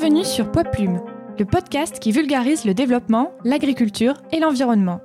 Bienvenue 0.00 0.24
sur 0.24 0.50
Poids 0.50 0.64
Plume, 0.64 1.02
le 1.38 1.44
podcast 1.44 1.98
qui 1.98 2.10
vulgarise 2.10 2.64
le 2.64 2.72
développement, 2.72 3.32
l'agriculture 3.44 4.14
et 4.32 4.40
l'environnement. 4.40 5.02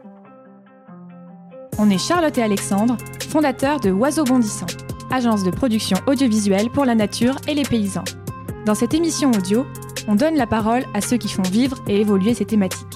On 1.77 1.89
est 1.89 1.97
Charlotte 1.97 2.37
et 2.37 2.41
Alexandre, 2.41 2.95
fondateurs 3.27 3.81
de 3.81 3.91
Oiseaux 3.91 4.23
Bondissants, 4.23 4.65
agence 5.11 5.43
de 5.43 5.51
production 5.51 5.97
audiovisuelle 6.07 6.69
pour 6.69 6.85
la 6.85 6.95
nature 6.95 7.35
et 7.45 7.53
les 7.53 7.63
paysans. 7.63 8.05
Dans 8.65 8.73
cette 8.73 8.93
émission 8.93 9.31
audio, 9.31 9.65
on 10.07 10.15
donne 10.15 10.35
la 10.35 10.47
parole 10.47 10.85
à 10.93 11.01
ceux 11.01 11.17
qui 11.17 11.27
font 11.27 11.43
vivre 11.43 11.77
et 11.89 11.99
évoluer 11.99 12.33
ces 12.33 12.45
thématiques. 12.45 12.87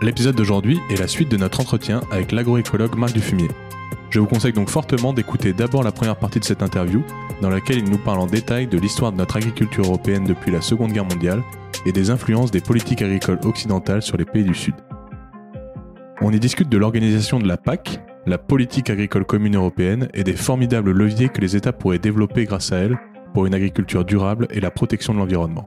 L'épisode 0.00 0.36
d'aujourd'hui 0.36 0.78
est 0.90 1.00
la 1.00 1.08
suite 1.08 1.28
de 1.28 1.36
notre 1.36 1.58
entretien 1.58 2.02
avec 2.12 2.30
l'agroécologue 2.30 2.94
Marc 2.94 3.14
Dufumier. 3.14 3.50
Je 4.12 4.20
vous 4.20 4.26
conseille 4.26 4.52
donc 4.52 4.68
fortement 4.68 5.14
d'écouter 5.14 5.54
d'abord 5.54 5.82
la 5.82 5.90
première 5.90 6.16
partie 6.16 6.38
de 6.38 6.44
cette 6.44 6.62
interview 6.62 7.02
dans 7.40 7.48
laquelle 7.48 7.78
il 7.78 7.90
nous 7.90 7.96
parle 7.96 8.20
en 8.20 8.26
détail 8.26 8.66
de 8.66 8.78
l'histoire 8.78 9.10
de 9.10 9.16
notre 9.16 9.36
agriculture 9.36 9.86
européenne 9.86 10.24
depuis 10.24 10.50
la 10.50 10.60
Seconde 10.60 10.92
Guerre 10.92 11.06
mondiale 11.06 11.42
et 11.86 11.92
des 11.92 12.10
influences 12.10 12.50
des 12.50 12.60
politiques 12.60 13.00
agricoles 13.00 13.40
occidentales 13.44 14.02
sur 14.02 14.18
les 14.18 14.26
pays 14.26 14.44
du 14.44 14.52
Sud. 14.52 14.74
On 16.20 16.30
y 16.30 16.38
discute 16.38 16.68
de 16.68 16.76
l'organisation 16.76 17.38
de 17.38 17.48
la 17.48 17.56
PAC, 17.56 18.02
la 18.26 18.36
politique 18.36 18.90
agricole 18.90 19.24
commune 19.24 19.56
européenne, 19.56 20.10
et 20.12 20.24
des 20.24 20.36
formidables 20.36 20.90
leviers 20.90 21.30
que 21.30 21.40
les 21.40 21.56
États 21.56 21.72
pourraient 21.72 21.98
développer 21.98 22.44
grâce 22.44 22.70
à 22.70 22.76
elle 22.76 22.98
pour 23.32 23.46
une 23.46 23.54
agriculture 23.54 24.04
durable 24.04 24.46
et 24.50 24.60
la 24.60 24.70
protection 24.70 25.14
de 25.14 25.20
l'environnement. 25.20 25.66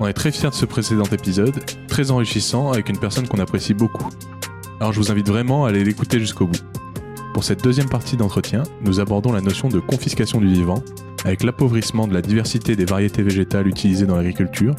On 0.00 0.06
est 0.06 0.12
très 0.12 0.32
fiers 0.32 0.50
de 0.50 0.54
ce 0.54 0.66
précédent 0.66 1.04
épisode, 1.10 1.58
très 1.88 2.10
enrichissant 2.10 2.72
avec 2.72 2.90
une 2.90 2.98
personne 2.98 3.26
qu'on 3.26 3.40
apprécie 3.40 3.72
beaucoup. 3.72 4.06
Alors 4.80 4.92
je 4.92 5.00
vous 5.00 5.10
invite 5.10 5.28
vraiment 5.28 5.64
à 5.64 5.70
aller 5.70 5.82
l'écouter 5.82 6.20
jusqu'au 6.20 6.46
bout. 6.46 6.60
Pour 7.36 7.44
cette 7.44 7.62
deuxième 7.62 7.90
partie 7.90 8.16
d'entretien, 8.16 8.62
nous 8.80 8.98
abordons 8.98 9.30
la 9.30 9.42
notion 9.42 9.68
de 9.68 9.78
confiscation 9.78 10.40
du 10.40 10.46
vivant, 10.46 10.82
avec 11.26 11.42
l'appauvrissement 11.42 12.08
de 12.08 12.14
la 12.14 12.22
diversité 12.22 12.76
des 12.76 12.86
variétés 12.86 13.22
végétales 13.22 13.68
utilisées 13.68 14.06
dans 14.06 14.16
l'agriculture. 14.16 14.74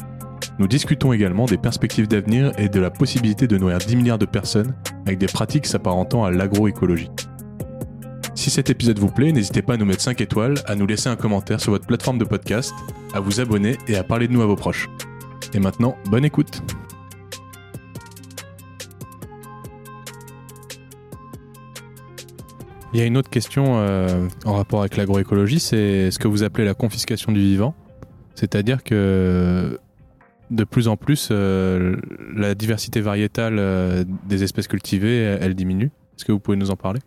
Nous 0.58 0.66
discutons 0.66 1.12
également 1.12 1.46
des 1.46 1.56
perspectives 1.56 2.08
d'avenir 2.08 2.50
et 2.58 2.68
de 2.68 2.80
la 2.80 2.90
possibilité 2.90 3.46
de 3.46 3.56
nourrir 3.56 3.78
10 3.78 3.94
milliards 3.94 4.18
de 4.18 4.26
personnes 4.26 4.74
avec 5.06 5.18
des 5.18 5.28
pratiques 5.28 5.66
s'apparentant 5.66 6.24
à 6.24 6.32
l'agroécologie. 6.32 7.12
Si 8.34 8.50
cet 8.50 8.70
épisode 8.70 8.98
vous 8.98 9.12
plaît, 9.12 9.30
n'hésitez 9.30 9.62
pas 9.62 9.74
à 9.74 9.76
nous 9.76 9.86
mettre 9.86 10.02
5 10.02 10.20
étoiles, 10.20 10.56
à 10.66 10.74
nous 10.74 10.86
laisser 10.88 11.08
un 11.08 11.14
commentaire 11.14 11.60
sur 11.60 11.70
votre 11.70 11.86
plateforme 11.86 12.18
de 12.18 12.24
podcast, 12.24 12.74
à 13.14 13.20
vous 13.20 13.38
abonner 13.38 13.78
et 13.86 13.94
à 13.94 14.02
parler 14.02 14.26
de 14.26 14.32
nous 14.32 14.42
à 14.42 14.46
vos 14.46 14.56
proches. 14.56 14.88
Et 15.54 15.60
maintenant, 15.60 15.94
bonne 16.10 16.24
écoute 16.24 16.60
Il 22.94 22.98
y 22.98 23.02
a 23.02 23.06
une 23.06 23.18
autre 23.18 23.28
question 23.28 23.78
euh, 23.78 24.28
en 24.46 24.54
rapport 24.54 24.80
avec 24.80 24.96
l'agroécologie, 24.96 25.60
c'est 25.60 26.10
ce 26.10 26.18
que 26.18 26.26
vous 26.26 26.42
appelez 26.42 26.64
la 26.64 26.72
confiscation 26.72 27.32
du 27.32 27.40
vivant? 27.40 27.74
C'est-à-dire 28.34 28.82
que 28.82 29.78
de 30.50 30.64
plus 30.64 30.88
en 30.88 30.96
plus, 30.96 31.28
euh, 31.30 31.96
la 32.34 32.54
diversité 32.54 33.02
variétale 33.02 33.58
euh, 33.58 34.04
des 34.26 34.42
espèces 34.42 34.68
cultivées, 34.68 35.18
elle, 35.18 35.54
diminue. 35.54 35.90
Est-ce 36.16 36.24
que 36.24 36.32
vous 36.32 36.40
pouvez 36.40 36.56
nous 36.56 36.70
en 36.70 36.76
parler? 36.76 37.00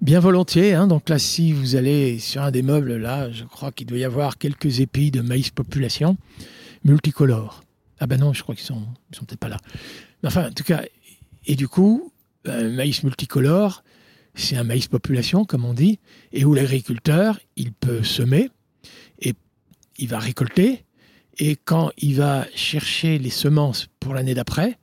Bien 0.00 0.20
volontiers. 0.20 0.72
Hein. 0.72 0.86
Donc 0.86 1.10
là, 1.10 1.18
si 1.18 1.52
vous 1.52 1.76
allez 1.76 2.18
sur 2.18 2.40
un 2.40 2.50
des 2.50 2.62
meubles, 2.62 2.96
là, 2.96 3.30
je 3.30 3.44
crois 3.44 3.72
qu'il 3.72 3.86
doit 3.86 3.98
y 3.98 4.04
avoir 4.04 4.38
quelques 4.38 4.80
épis 4.80 5.10
de 5.10 5.20
maïs 5.20 5.50
population 5.50 6.16
multicolores. 6.82 7.62
Ah 8.00 8.06
ben 8.06 8.18
non, 8.18 8.32
je 8.32 8.42
crois 8.42 8.54
qu'ils 8.54 8.64
sont, 8.64 8.82
sont 9.12 9.26
peut-être 9.26 9.38
pas 9.38 9.50
là. 9.50 9.58
Enfin, 10.24 10.48
en 10.48 10.52
tout 10.52 10.64
cas, 10.64 10.82
et 11.46 11.56
du 11.56 11.68
coup, 11.68 12.10
maïs 12.46 13.04
multicolore, 13.04 13.84
c'est 14.34 14.56
un 14.56 14.64
maïs 14.64 14.88
population, 14.88 15.44
comme 15.44 15.64
on 15.64 15.74
dit, 15.74 15.98
et 16.32 16.44
où 16.44 16.54
l'agriculteur, 16.54 17.38
il 17.56 17.72
peut 17.72 18.02
semer, 18.02 18.50
et 19.20 19.34
il 19.98 20.08
va 20.08 20.18
récolter, 20.18 20.84
et 21.38 21.56
quand 21.56 21.90
il 21.98 22.16
va 22.16 22.46
chercher 22.54 23.18
les 23.18 23.30
semences 23.30 23.88
pour 24.00 24.14
l'année 24.14 24.34
d'après, 24.34 24.78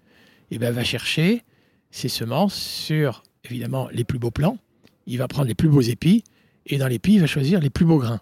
eh 0.51 0.57
ben, 0.57 0.69
il 0.69 0.75
va 0.75 0.83
chercher 0.83 1.43
ces 1.91 2.09
semences 2.09 2.55
sur, 2.55 3.23
évidemment, 3.43 3.89
les 3.91 4.03
plus 4.03 4.19
beaux 4.19 4.31
plants, 4.31 4.57
il 5.05 5.17
va 5.17 5.27
prendre 5.27 5.47
les 5.47 5.55
plus 5.55 5.69
beaux 5.69 5.81
épis, 5.81 6.23
et 6.65 6.77
dans 6.77 6.87
l'épis, 6.87 7.13
il 7.13 7.21
va 7.21 7.27
choisir 7.27 7.59
les 7.59 7.69
plus 7.69 7.85
beaux 7.85 7.97
grains. 7.97 8.21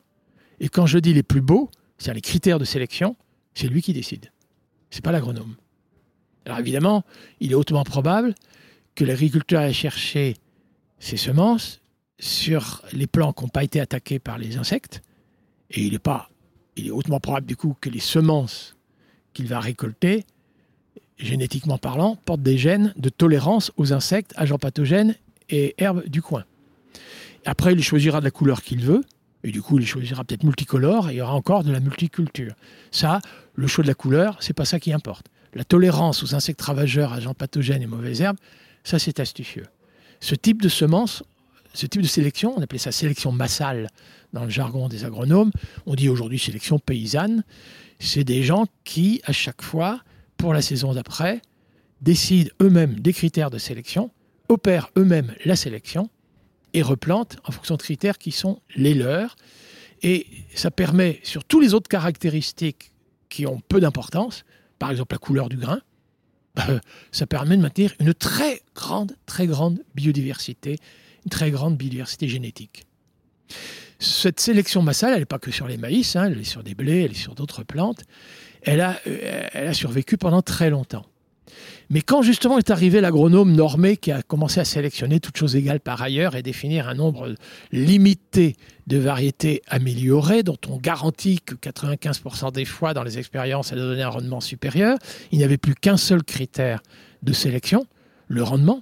Et 0.60 0.70
quand 0.70 0.86
je 0.86 1.00
dis 1.00 1.14
les 1.14 1.24
plus 1.24 1.42
beaux, 1.42 1.70
c'est-à-dire 1.98 2.16
les 2.16 2.22
critères 2.22 2.60
de 2.60 2.66
sélection, 2.66 3.16
c'est 3.54 3.68
lui 3.68 3.82
qui 3.82 3.94
décide. 3.94 4.32
C'est 4.90 5.04
pas 5.04 5.12
l'agronome. 5.12 5.56
Alors 6.46 6.60
évidemment, 6.60 7.04
il 7.40 7.52
est 7.52 7.56
hautement 7.56 7.84
probable 7.84 8.34
que 8.96 9.04
l'agriculteur 9.04 9.64
ait 9.64 9.74
cherché 9.74 10.36
ses 11.00 11.18
semences 11.18 11.81
sur 12.19 12.81
les 12.94 13.08
plants 13.08 13.34
qui 13.34 13.44
n'ont 13.44 13.50
pas 13.50 13.63
été 13.63 13.80
attaqués 13.80 14.19
par 14.19 14.38
les 14.38 14.58
insectes. 14.58 15.02
Et 15.72 15.81
il 15.84 15.94
est, 15.94 16.00
pas, 16.00 16.30
il 16.75 16.88
est 16.88 16.91
hautement 16.91 17.19
probable 17.19 17.46
du 17.46 17.56
coup 17.56 17.75
que 17.80 17.90
les 17.90 18.00
semences 18.00 18.75
qu'il 19.34 19.47
va 19.47 19.59
récolter, 19.59 20.25
génétiquement 21.18 21.78
parlant, 21.78 22.16
portent 22.25 22.41
des 22.41 22.57
gènes 22.57 22.94
de 22.97 23.09
tolérance 23.09 23.72
aux 23.78 23.94
insectes, 23.94 24.34
agents 24.36 24.57
pathogènes 24.57 25.16
et 25.50 25.75
herbes 25.78 26.07
du 26.07 26.22
coin. 26.22 26.46
Après, 27.46 27.74
il 27.74 27.84
choisira 27.84 28.19
de 28.19 28.25
la 28.25 28.31
couleur 28.31 28.62
qu'il 28.62 28.84
veut. 28.84 29.03
Et 29.44 29.52
du 29.52 29.62
coup, 29.62 29.80
il 29.80 29.88
choisira 29.88 30.24
peut-être 30.24 30.44
multicolore 30.44 31.09
et 31.09 31.13
il 31.13 31.18
y 31.18 31.22
aura 31.22 31.34
encore 31.34 31.63
de 31.63 31.72
la 31.72 31.80
multiculture. 31.80 32.53
Ça, 32.91 33.22
le 33.56 33.68
choix 33.68 33.84
de 33.84 33.88
la 33.88 33.94
couleur, 33.94 34.36
c'est 34.41 34.53
pas 34.53 34.66
ça 34.66 34.80
qui 34.80 34.91
importe. 34.91 35.28
La 35.53 35.63
tolérance 35.63 36.24
aux 36.24 36.36
insectes 36.36 36.62
ravageurs, 36.62 37.13
agents 37.13 37.34
pathogènes 37.34 37.81
et 37.81 37.88
mauvaises 37.88 38.22
herbes, 38.22 38.38
ça, 38.84 39.00
c'est 39.00 39.19
astucieux. 39.19 39.66
Ce 40.20 40.36
type 40.36 40.62
de 40.62 40.70
semence, 40.70 41.24
ce 41.74 41.86
type 41.86 42.02
de 42.02 42.08
sélection, 42.08 42.54
on 42.58 42.62
appelait 42.62 42.80
ça 42.80 42.92
sélection 42.92 43.32
massale 43.32 43.90
dans 44.34 44.44
le 44.44 44.50
jargon 44.50 44.88
des 44.88 45.06
agronomes, 45.06 45.52
on 45.86 45.96
dit 45.96 46.10
aujourd'hui 46.10 46.40
sélection 46.40 46.80
paysanne, 46.80 47.44
c'est 48.00 48.24
des 48.24 48.44
gens 48.44 48.66
qui, 48.84 49.22
à 49.24 49.32
chaque 49.32 49.62
fois, 49.62 50.02
pour 50.38 50.54
la 50.54 50.62
saison 50.62 50.94
d'après, 50.94 51.42
décident 52.02 52.52
eux-mêmes 52.62 53.00
des 53.00 53.14
critères 53.14 53.50
de 53.50 53.58
sélection, 53.58 54.12
opèrent 54.50 54.90
eux-mêmes 54.98 55.34
la 55.46 55.56
sélection 55.56 56.10
et 56.74 56.82
replantent 56.82 57.38
en 57.46 57.52
fonction 57.52 57.76
de 57.76 57.82
critères 57.82 58.18
qui 58.18 58.32
sont 58.32 58.62
les 58.76 58.94
leurs. 58.94 59.36
Et 60.04 60.28
ça 60.54 60.70
permet, 60.70 61.20
sur 61.24 61.44
tous 61.44 61.60
les 61.60 61.74
autres 61.74 61.90
caractéristiques 61.90 62.92
qui 63.30 63.48
ont 63.48 63.62
peu 63.68 63.80
d'importance, 63.80 64.46
par 64.78 64.92
exemple 64.92 65.16
la 65.16 65.20
couleur 65.20 65.50
du 65.50 65.58
grain, 65.58 65.82
ça 67.12 67.28
permet 67.28 67.57
de 67.57 67.62
maintenir 67.62 67.94
une 68.00 68.13
très 68.13 68.62
grande, 68.75 69.16
très 69.25 69.47
grande 69.47 69.79
biodiversité, 69.95 70.78
une 71.25 71.29
très 71.31 71.51
grande 71.51 71.78
biodiversité 71.78 72.28
génétique. 72.28 72.85
Cette 74.00 74.40
sélection 74.40 74.81
massale, 74.81 75.13
elle 75.13 75.19
n'est 75.19 75.25
pas 75.25 75.40
que 75.40 75.51
sur 75.51 75.68
les 75.68 75.78
maïs, 75.78 76.16
hein, 76.16 76.25
elle 76.25 76.40
est 76.40 76.44
sur 76.44 76.63
des 76.63 76.75
blés, 76.75 77.03
elle 77.03 77.12
est 77.12 77.16
sur 77.16 77.34
d'autres 77.34 77.63
plantes. 77.63 78.03
Elle 78.62 78.81
a, 78.81 79.00
euh, 79.07 79.47
elle 79.53 79.68
a 79.68 79.73
survécu 79.73 80.18
pendant 80.18 80.41
très 80.41 80.69
longtemps. 80.69 81.06
Mais 81.90 82.02
quand 82.02 82.22
justement 82.22 82.58
est 82.58 82.70
arrivé 82.70 83.00
l'agronome 83.00 83.53
normé 83.53 83.96
qui 83.96 84.12
a 84.12 84.22
commencé 84.22 84.59
à 84.59 84.66
sélectionner 84.66 85.22
toutes 85.22 85.38
choses 85.38 85.56
égales 85.56 85.80
par 85.80 86.02
ailleurs 86.02 86.36
et 86.36 86.44
définir 86.44 86.90
un 86.90 86.96
nombre 86.96 87.34
limité 87.72 88.58
de 88.88 88.98
variétés 88.98 89.62
améliorées 89.68 90.44
dont 90.44 90.58
on 90.68 90.78
garantit 90.78 91.40
que 91.40 91.56
95% 91.56 92.52
des 92.52 92.66
fois 92.66 92.94
dans 92.94 93.03
les 93.03 93.18
expériences 93.18 93.72
elles 93.72 93.80
donnaient 93.80 94.02
un 94.02 94.09
rendement 94.09 94.42
supérieur, 94.42 94.98
il 95.31 95.38
n'y 95.38 95.46
avait 95.46 95.58
plus 95.58 95.75
qu'un 95.75 95.98
seul 95.98 96.24
critère 96.24 96.81
de 97.24 97.31
sélection, 97.31 97.86
le 98.28 98.44
rendement. 98.44 98.81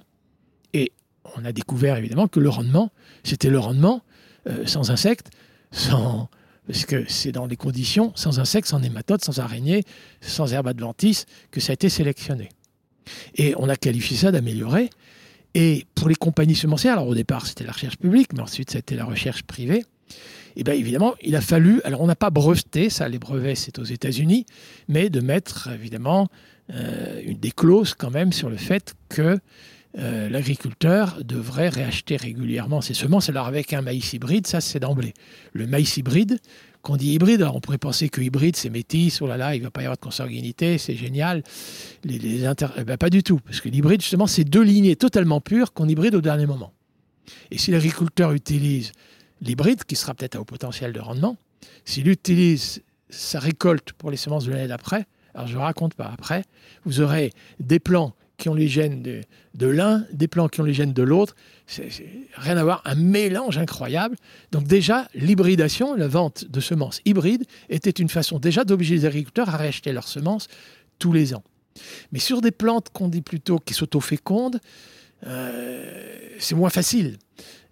Et 0.72 0.92
on 1.36 1.44
a 1.44 1.52
découvert 1.52 1.96
évidemment 1.96 2.26
que 2.26 2.40
le 2.40 2.48
rendement, 2.48 2.90
c'était 3.22 3.50
le 3.50 3.58
rendement 3.58 4.02
euh, 4.48 4.66
sans 4.66 4.90
insectes, 4.90 5.30
sans, 5.70 6.28
parce 6.66 6.86
que 6.86 7.04
c'est 7.08 7.32
dans 7.32 7.46
des 7.46 7.56
conditions 7.56 8.12
sans 8.16 8.40
insectes, 8.40 8.68
sans 8.68 8.80
nématodes, 8.80 9.22
sans 9.22 9.38
araignées, 9.38 9.84
sans 10.20 10.52
herbes 10.52 10.68
adventices 10.68 11.26
que 11.52 11.60
ça 11.60 11.72
a 11.72 11.74
été 11.74 11.88
sélectionné. 11.88 12.48
Et 13.36 13.54
on 13.56 13.68
a 13.68 13.76
qualifié 13.76 14.16
ça 14.16 14.32
d'améliorer. 14.32 14.90
Et 15.54 15.86
pour 15.94 16.08
les 16.08 16.14
compagnies 16.14 16.54
semencières, 16.54 16.94
alors 16.94 17.08
au 17.08 17.14
départ 17.14 17.46
c'était 17.46 17.64
la 17.64 17.72
recherche 17.72 17.96
publique, 17.96 18.32
mais 18.34 18.40
ensuite 18.40 18.74
été 18.74 18.94
la 18.94 19.04
recherche 19.04 19.42
privée. 19.42 19.84
Et 20.56 20.64
bien 20.64 20.74
évidemment, 20.74 21.14
il 21.22 21.36
a 21.36 21.40
fallu, 21.40 21.80
alors 21.84 22.00
on 22.00 22.06
n'a 22.06 22.16
pas 22.16 22.30
breveté, 22.30 22.90
ça 22.90 23.08
les 23.08 23.18
brevets 23.18 23.56
c'est 23.56 23.78
aux 23.78 23.84
États-Unis, 23.84 24.46
mais 24.88 25.10
de 25.10 25.20
mettre 25.20 25.68
évidemment 25.68 26.28
euh, 26.72 27.22
des 27.34 27.50
clauses 27.52 27.94
quand 27.94 28.10
même 28.10 28.32
sur 28.32 28.50
le 28.50 28.56
fait 28.56 28.94
que 29.08 29.38
euh, 29.98 30.28
l'agriculteur 30.28 31.24
devrait 31.24 31.70
réacheter 31.70 32.16
régulièrement 32.16 32.82
ses 32.82 32.92
semences. 32.92 33.30
Alors 33.30 33.46
avec 33.46 33.72
un 33.72 33.80
maïs 33.80 34.12
hybride, 34.12 34.46
ça 34.46 34.60
c'est 34.60 34.80
d'emblée. 34.80 35.14
Le 35.52 35.66
maïs 35.66 35.96
hybride, 35.96 36.38
qu'on 36.86 36.96
dit 36.96 37.14
hybride, 37.14 37.42
alors 37.42 37.56
on 37.56 37.60
pourrait 37.60 37.78
penser 37.78 38.08
que 38.08 38.20
hybride 38.20 38.54
c'est 38.54 38.70
métis, 38.70 39.20
oh 39.20 39.26
là 39.26 39.36
là, 39.36 39.56
il 39.56 39.58
ne 39.58 39.64
va 39.64 39.72
pas 39.72 39.80
y 39.82 39.86
avoir 39.86 39.96
de 39.96 40.02
consanguinité, 40.02 40.78
c'est 40.78 40.94
génial. 40.94 41.42
Les, 42.04 42.46
inter... 42.46 42.68
eh 42.76 42.84
ben, 42.84 42.96
pas 42.96 43.10
du 43.10 43.24
tout, 43.24 43.40
parce 43.40 43.60
que 43.60 43.68
l'hybride 43.68 44.00
justement 44.00 44.28
c'est 44.28 44.44
deux 44.44 44.62
lignées 44.62 44.94
totalement 44.94 45.40
pures 45.40 45.72
qu'on 45.72 45.88
hybride 45.88 46.14
au 46.14 46.20
dernier 46.20 46.46
moment. 46.46 46.72
Et 47.50 47.58
si 47.58 47.72
l'agriculteur 47.72 48.30
utilise 48.34 48.92
l'hybride, 49.40 49.82
qui 49.82 49.96
sera 49.96 50.14
peut-être 50.14 50.36
à 50.36 50.40
haut 50.40 50.44
potentiel 50.44 50.92
de 50.92 51.00
rendement, 51.00 51.36
s'il 51.84 52.06
utilise 52.06 52.84
sa 53.10 53.40
récolte 53.40 53.92
pour 53.94 54.12
les 54.12 54.16
semences 54.16 54.44
de 54.44 54.52
l'année 54.52 54.68
d'après, 54.68 55.06
alors 55.34 55.48
je 55.48 55.56
ne 55.56 55.62
raconte 55.62 55.94
pas 55.94 56.08
après, 56.12 56.44
vous 56.84 57.00
aurez 57.00 57.32
des 57.58 57.80
plants 57.80 58.14
qui 58.36 58.48
ont 58.48 58.54
les 58.54 58.68
gènes 58.68 59.02
de, 59.02 59.66
l'un, 59.66 60.04
des 60.12 60.28
plants 60.28 60.48
qui 60.48 60.60
ont 60.60 60.64
les 60.64 60.74
gènes 60.74 60.92
de 60.92 61.02
l'autre. 61.02 61.34
C'est 61.66 61.88
rien 62.34 62.56
à 62.56 62.64
voir, 62.64 62.82
un 62.84 62.94
mélange 62.94 63.58
incroyable. 63.58 64.16
Donc 64.52 64.64
déjà, 64.64 65.08
l'hybridation, 65.14 65.94
la 65.94 66.08
vente 66.08 66.44
de 66.44 66.60
semences 66.60 67.00
hybrides, 67.04 67.44
était 67.68 67.90
une 67.90 68.08
façon 68.08 68.38
déjà 68.38 68.64
d'obliger 68.64 68.94
les 68.94 69.04
agriculteurs 69.06 69.48
à 69.48 69.56
réacheter 69.56 69.92
leurs 69.92 70.08
semences 70.08 70.48
tous 70.98 71.12
les 71.12 71.34
ans. 71.34 71.42
Mais 72.12 72.18
sur 72.18 72.40
des 72.40 72.50
plantes 72.50 72.88
qu'on 72.92 73.08
dit 73.08 73.22
plutôt 73.22 73.58
qui 73.58 73.74
s'auto-fécondent, 73.74 74.60
euh, 75.26 76.18
c'est 76.38 76.54
moins 76.54 76.70
facile 76.70 77.18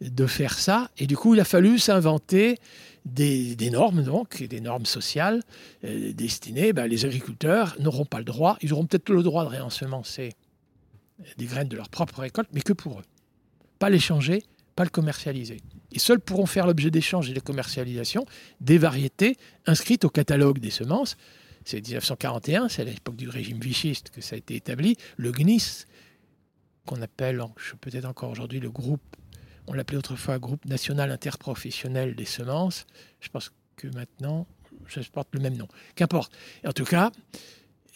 de 0.00 0.26
faire 0.26 0.58
ça. 0.58 0.90
Et 0.98 1.06
du 1.06 1.16
coup, 1.16 1.34
il 1.34 1.40
a 1.40 1.44
fallu 1.44 1.78
s'inventer 1.78 2.58
des, 3.04 3.56
normes, 3.70 4.02
donc, 4.02 4.42
des 4.42 4.60
normes 4.60 4.86
sociales 4.86 5.42
euh, 5.84 6.12
destinées. 6.12 6.72
Ben, 6.72 6.86
les 6.86 7.04
agriculteurs 7.04 7.76
n'auront 7.78 8.06
pas 8.06 8.18
le 8.18 8.24
droit, 8.24 8.56
ils 8.62 8.72
auront 8.72 8.86
peut-être 8.86 9.10
le 9.10 9.22
droit 9.22 9.44
de 9.44 9.50
réensemencer 9.50 10.32
des 11.36 11.46
graines 11.46 11.68
de 11.68 11.76
leur 11.76 11.88
propre 11.88 12.20
récolte, 12.20 12.48
mais 12.52 12.60
que 12.60 12.72
pour 12.72 13.00
eux. 13.00 13.04
Pas 13.78 13.90
l'échanger, 13.90 14.42
pas 14.76 14.84
le 14.84 14.90
commercialiser. 14.90 15.58
Et 15.92 15.98
seuls 15.98 16.20
pourront 16.20 16.46
faire 16.46 16.66
l'objet 16.66 16.90
d'échanges 16.90 17.30
et 17.30 17.34
de 17.34 17.40
commercialisation 17.40 18.26
des 18.60 18.78
variétés 18.78 19.36
inscrites 19.66 20.04
au 20.04 20.10
catalogue 20.10 20.58
des 20.58 20.70
semences. 20.70 21.16
C'est 21.64 21.80
1941, 21.80 22.68
c'est 22.68 22.82
à 22.82 22.84
l'époque 22.84 23.16
du 23.16 23.28
régime 23.28 23.58
vichiste 23.58 24.10
que 24.10 24.20
ça 24.20 24.34
a 24.34 24.38
été 24.38 24.56
établi. 24.56 24.96
Le 25.16 25.32
GNIS, 25.32 25.86
qu'on 26.84 27.00
appelle 27.00 27.42
peut-être 27.80 28.04
encore 28.04 28.30
aujourd'hui 28.30 28.60
le 28.60 28.70
groupe, 28.70 29.16
on 29.66 29.72
l'appelait 29.72 29.96
autrefois 29.96 30.38
groupe 30.38 30.64
national 30.66 31.10
interprofessionnel 31.10 32.14
des 32.14 32.26
semences. 32.26 32.86
Je 33.20 33.28
pense 33.30 33.50
que 33.76 33.88
maintenant, 33.88 34.46
ça 34.88 35.00
porte 35.10 35.28
le 35.32 35.40
même 35.40 35.56
nom. 35.56 35.68
Qu'importe. 35.94 36.32
En 36.66 36.72
tout 36.72 36.84
cas, 36.84 37.10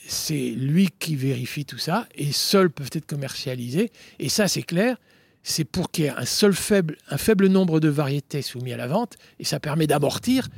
c'est 0.08 0.52
lui 0.52 0.88
qui 0.98 1.16
vérifie 1.16 1.66
tout 1.66 1.76
ça 1.76 2.08
et 2.14 2.32
seuls 2.32 2.70
peuvent 2.70 2.90
être 2.92 3.04
commercialisés. 3.04 3.92
Et 4.18 4.30
ça, 4.30 4.48
c'est 4.48 4.62
clair, 4.62 4.96
c'est 5.42 5.64
pour 5.64 5.90
qu'il 5.90 6.04
y 6.04 6.06
ait 6.06 6.10
un 6.16 6.24
seul 6.24 6.54
faible, 6.54 6.96
nombre 7.48 7.78
de 7.78 7.90
variétés 7.90 8.40
soumises 8.40 8.72
à 8.72 8.78
la 8.78 8.86
vente 8.86 9.18
et 9.38 9.44
ça 9.44 9.60
permet 9.60 9.86
d'amortir 9.86 10.48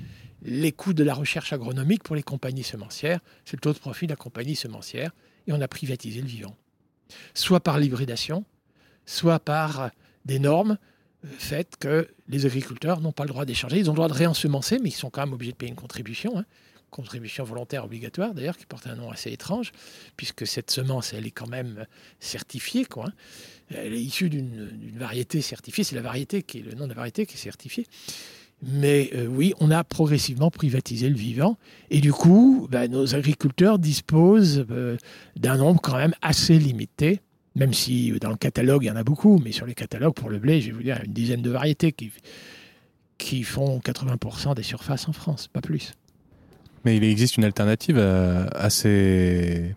les 0.42 0.70
coûts 0.70 0.92
de 0.92 1.02
la 1.02 1.14
recherche 1.14 1.52
agronomique 1.52 2.04
pour 2.04 2.14
les 2.14 2.22
compagnies 2.22 2.62
semencières. 2.62 3.18
C'est 3.44 3.56
le 3.56 3.60
taux 3.60 3.72
de 3.72 3.78
profit 3.78 4.06
de 4.06 4.12
la 4.12 4.16
compagnie 4.16 4.54
semencière 4.54 5.10
et 5.48 5.52
on 5.52 5.60
a 5.60 5.68
privatisé 5.68 6.20
le 6.20 6.28
vivant. 6.28 6.56
Soit 7.34 7.58
par 7.58 7.80
l'hybridation, 7.80 8.44
soit 9.04 9.40
par 9.40 9.90
des 10.26 10.38
normes 10.38 10.78
euh, 11.24 11.28
faites 11.38 11.76
que 11.76 12.08
les 12.28 12.46
agriculteurs 12.46 13.00
n'ont 13.00 13.10
pas 13.10 13.24
le 13.24 13.30
droit 13.30 13.44
d'échanger. 13.44 13.78
Ils 13.78 13.90
ont 13.90 13.94
le 13.94 13.96
droit 13.96 14.08
de 14.08 14.14
réensemencer, 14.14 14.78
mais 14.78 14.90
ils 14.90 14.92
sont 14.92 15.10
quand 15.10 15.22
même 15.22 15.32
obligés 15.32 15.52
de 15.52 15.56
payer 15.56 15.70
une 15.70 15.76
contribution. 15.76 16.38
Hein 16.38 16.44
contribution 16.90 17.44
volontaire 17.44 17.84
obligatoire 17.84 18.34
d'ailleurs, 18.34 18.56
qui 18.56 18.66
porte 18.66 18.86
un 18.86 18.96
nom 18.96 19.10
assez 19.10 19.30
étrange, 19.30 19.72
puisque 20.16 20.46
cette 20.46 20.70
semence, 20.70 21.12
elle 21.12 21.26
est 21.26 21.30
quand 21.30 21.48
même 21.48 21.86
certifiée, 22.18 22.84
quoi. 22.84 23.06
Hein. 23.06 23.12
Elle 23.74 23.94
est 23.94 24.02
issue 24.02 24.28
d'une 24.28 24.68
variété 24.96 25.40
certifiée, 25.40 25.84
c'est 25.84 25.94
la 25.94 26.02
variété 26.02 26.42
qui 26.42 26.58
est 26.58 26.62
le 26.62 26.72
nom 26.72 26.84
de 26.84 26.90
la 26.90 26.96
variété 26.96 27.24
qui 27.24 27.34
est 27.34 27.38
certifiée. 27.38 27.86
Mais 28.62 29.10
euh, 29.14 29.26
oui, 29.26 29.54
on 29.60 29.70
a 29.70 29.84
progressivement 29.84 30.50
privatisé 30.50 31.08
le 31.08 31.16
vivant, 31.16 31.56
et 31.90 32.00
du 32.00 32.12
coup, 32.12 32.68
bah, 32.70 32.88
nos 32.88 33.14
agriculteurs 33.14 33.78
disposent 33.78 34.66
euh, 34.70 34.96
d'un 35.36 35.56
nombre 35.56 35.80
quand 35.80 35.96
même 35.96 36.14
assez 36.20 36.58
limité, 36.58 37.20
même 37.54 37.72
si 37.72 38.12
dans 38.20 38.30
le 38.30 38.36
catalogue 38.36 38.84
il 38.84 38.86
y 38.86 38.90
en 38.90 38.96
a 38.96 39.04
beaucoup, 39.04 39.38
mais 39.38 39.52
sur 39.52 39.66
les 39.66 39.74
catalogues 39.74 40.14
pour 40.14 40.28
le 40.28 40.38
blé, 40.38 40.60
je 40.60 40.66
vais 40.66 40.72
vous 40.72 40.82
dire, 40.82 41.00
une 41.04 41.12
dizaine 41.12 41.42
de 41.42 41.50
variétés 41.50 41.92
qui, 41.92 42.10
qui 43.18 43.42
font 43.44 43.78
80% 43.78 44.54
des 44.54 44.62
surfaces 44.62 45.08
en 45.08 45.12
France, 45.12 45.48
pas 45.48 45.60
plus. 45.60 45.92
Mais 46.84 46.96
il 46.96 47.04
existe 47.04 47.36
une 47.36 47.44
alternative 47.44 47.98
à, 47.98 48.70
ces, 48.70 49.74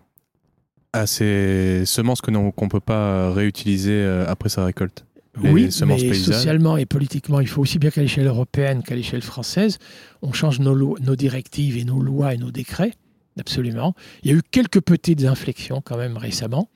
à 0.92 1.06
ces 1.06 1.84
semences 1.84 2.20
qu'on 2.20 2.32
ne 2.32 2.68
peut 2.68 2.80
pas 2.80 3.32
réutiliser 3.32 3.92
euh, 3.92 4.24
après 4.26 4.48
sa 4.48 4.64
récolte. 4.64 5.04
oui, 5.42 5.68
mais 5.86 6.14
socialement 6.14 6.76
et 6.76 6.86
politiquement, 6.86 7.40
il 7.40 7.48
faut 7.48 7.60
aussi 7.60 7.78
bien 7.78 7.90
qu'à 7.90 8.00
l'échelle 8.00 8.26
européenne 8.26 8.82
qu'à 8.82 8.94
l'échelle 8.94 9.22
française, 9.22 9.78
on 10.22 10.32
change 10.32 10.60
nos, 10.60 10.98
nos 10.98 11.16
directives 11.16 11.76
et 11.76 11.84
nos 11.84 12.00
lois 12.00 12.34
et 12.34 12.38
nos 12.38 12.50
décrets. 12.50 12.92
Absolument. 13.38 13.94
Il 14.22 14.30
y 14.30 14.34
a 14.34 14.36
eu 14.36 14.42
quelques 14.48 14.80
petites 14.80 15.24
inflexions 15.24 15.82
quand 15.84 15.96
même 15.96 16.16
récemment, 16.16 16.70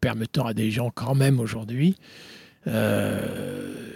permettant 0.00 0.44
à 0.44 0.52
des 0.52 0.70
gens 0.72 0.90
quand 0.92 1.14
même 1.14 1.38
aujourd'hui 1.38 1.96
euh, 2.66 3.92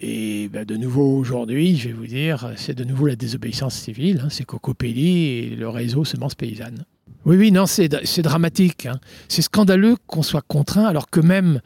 et 0.00 0.48
ben, 0.48 0.64
de 0.64 0.76
nouveau 0.76 1.18
aujourd'hui, 1.18 1.76
je 1.76 1.88
vais 1.88 1.94
vous 1.94 2.06
dire, 2.06 2.52
c'est 2.56 2.74
de 2.74 2.84
nouveau 2.84 3.06
la 3.06 3.16
désobéissance 3.16 3.74
civile, 3.74 4.22
hein, 4.24 4.28
c'est 4.30 4.44
Cocopelli 4.44 5.28
et 5.28 5.56
le 5.56 5.68
réseau 5.68 6.04
Semences 6.04 6.34
Paysannes. 6.34 6.86
Oui, 7.26 7.36
oui, 7.36 7.52
non, 7.52 7.66
c'est 7.66 7.88
dramatique. 8.22 8.86
Hein. 8.86 8.98
C'est 9.28 9.42
scandaleux 9.42 9.96
qu'on 10.06 10.22
soit 10.22 10.40
contraint, 10.40 10.86
alors 10.86 11.10
que 11.10 11.20
même 11.20 11.60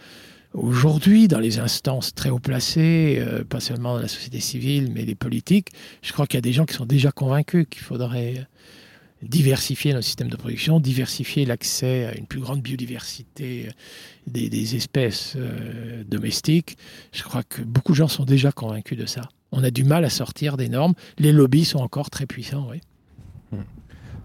aujourd'hui, 0.53 1.29
dans 1.29 1.39
les 1.39 1.61
instances 1.61 2.13
très 2.13 2.31
haut 2.31 2.41
placées, 2.41 3.19
euh, 3.21 3.45
pas 3.45 3.61
seulement 3.61 3.95
dans 3.95 4.03
la 4.03 4.09
société 4.09 4.41
civile, 4.41 4.91
mais 4.93 5.05
les 5.05 5.15
politiques, 5.15 5.69
je 6.03 6.13
crois 6.13 6.27
qu'il 6.27 6.37
y 6.37 6.39
a 6.39 6.43
des 6.43 6.53
gens 6.53 6.65
qui 6.65 6.75
sont 6.75 6.87
déjà 6.87 7.13
convaincus 7.13 7.67
qu'il 7.71 7.83
faudrait 7.83 8.49
diversifier 9.29 9.93
notre 9.93 10.07
système 10.07 10.29
de 10.29 10.37
production, 10.37 10.81
diversifier 10.81 11.45
l'accès 11.45 12.07
à 12.07 12.17
une 12.17 12.27
plus 12.27 12.41
grande 12.41 12.61
biodiversité 12.61 13.69
des, 14.27 14.77
espèces 14.77 15.35
euh, 15.37 16.03
domestiques. 16.07 16.77
Je 17.13 17.23
crois 17.23 17.43
que 17.43 17.63
beaucoup 17.63 17.93
de 17.93 17.97
gens 17.97 18.09
sont 18.09 18.25
déjà 18.25 18.53
convaincus 18.53 18.99
de 18.99 19.07
ça. 19.07 19.23
On 19.53 19.63
a 19.63 19.71
du 19.71 19.85
mal 19.85 20.05
à 20.05 20.11
sortir 20.11 20.57
des 20.57 20.69
normes. 20.69 20.95
Les 21.19 21.33
lobbies 21.33 21.65
sont 21.65 21.79
encore 21.79 22.11
très 22.11 22.27
puissants, 22.27 22.69
oui. 22.71 22.81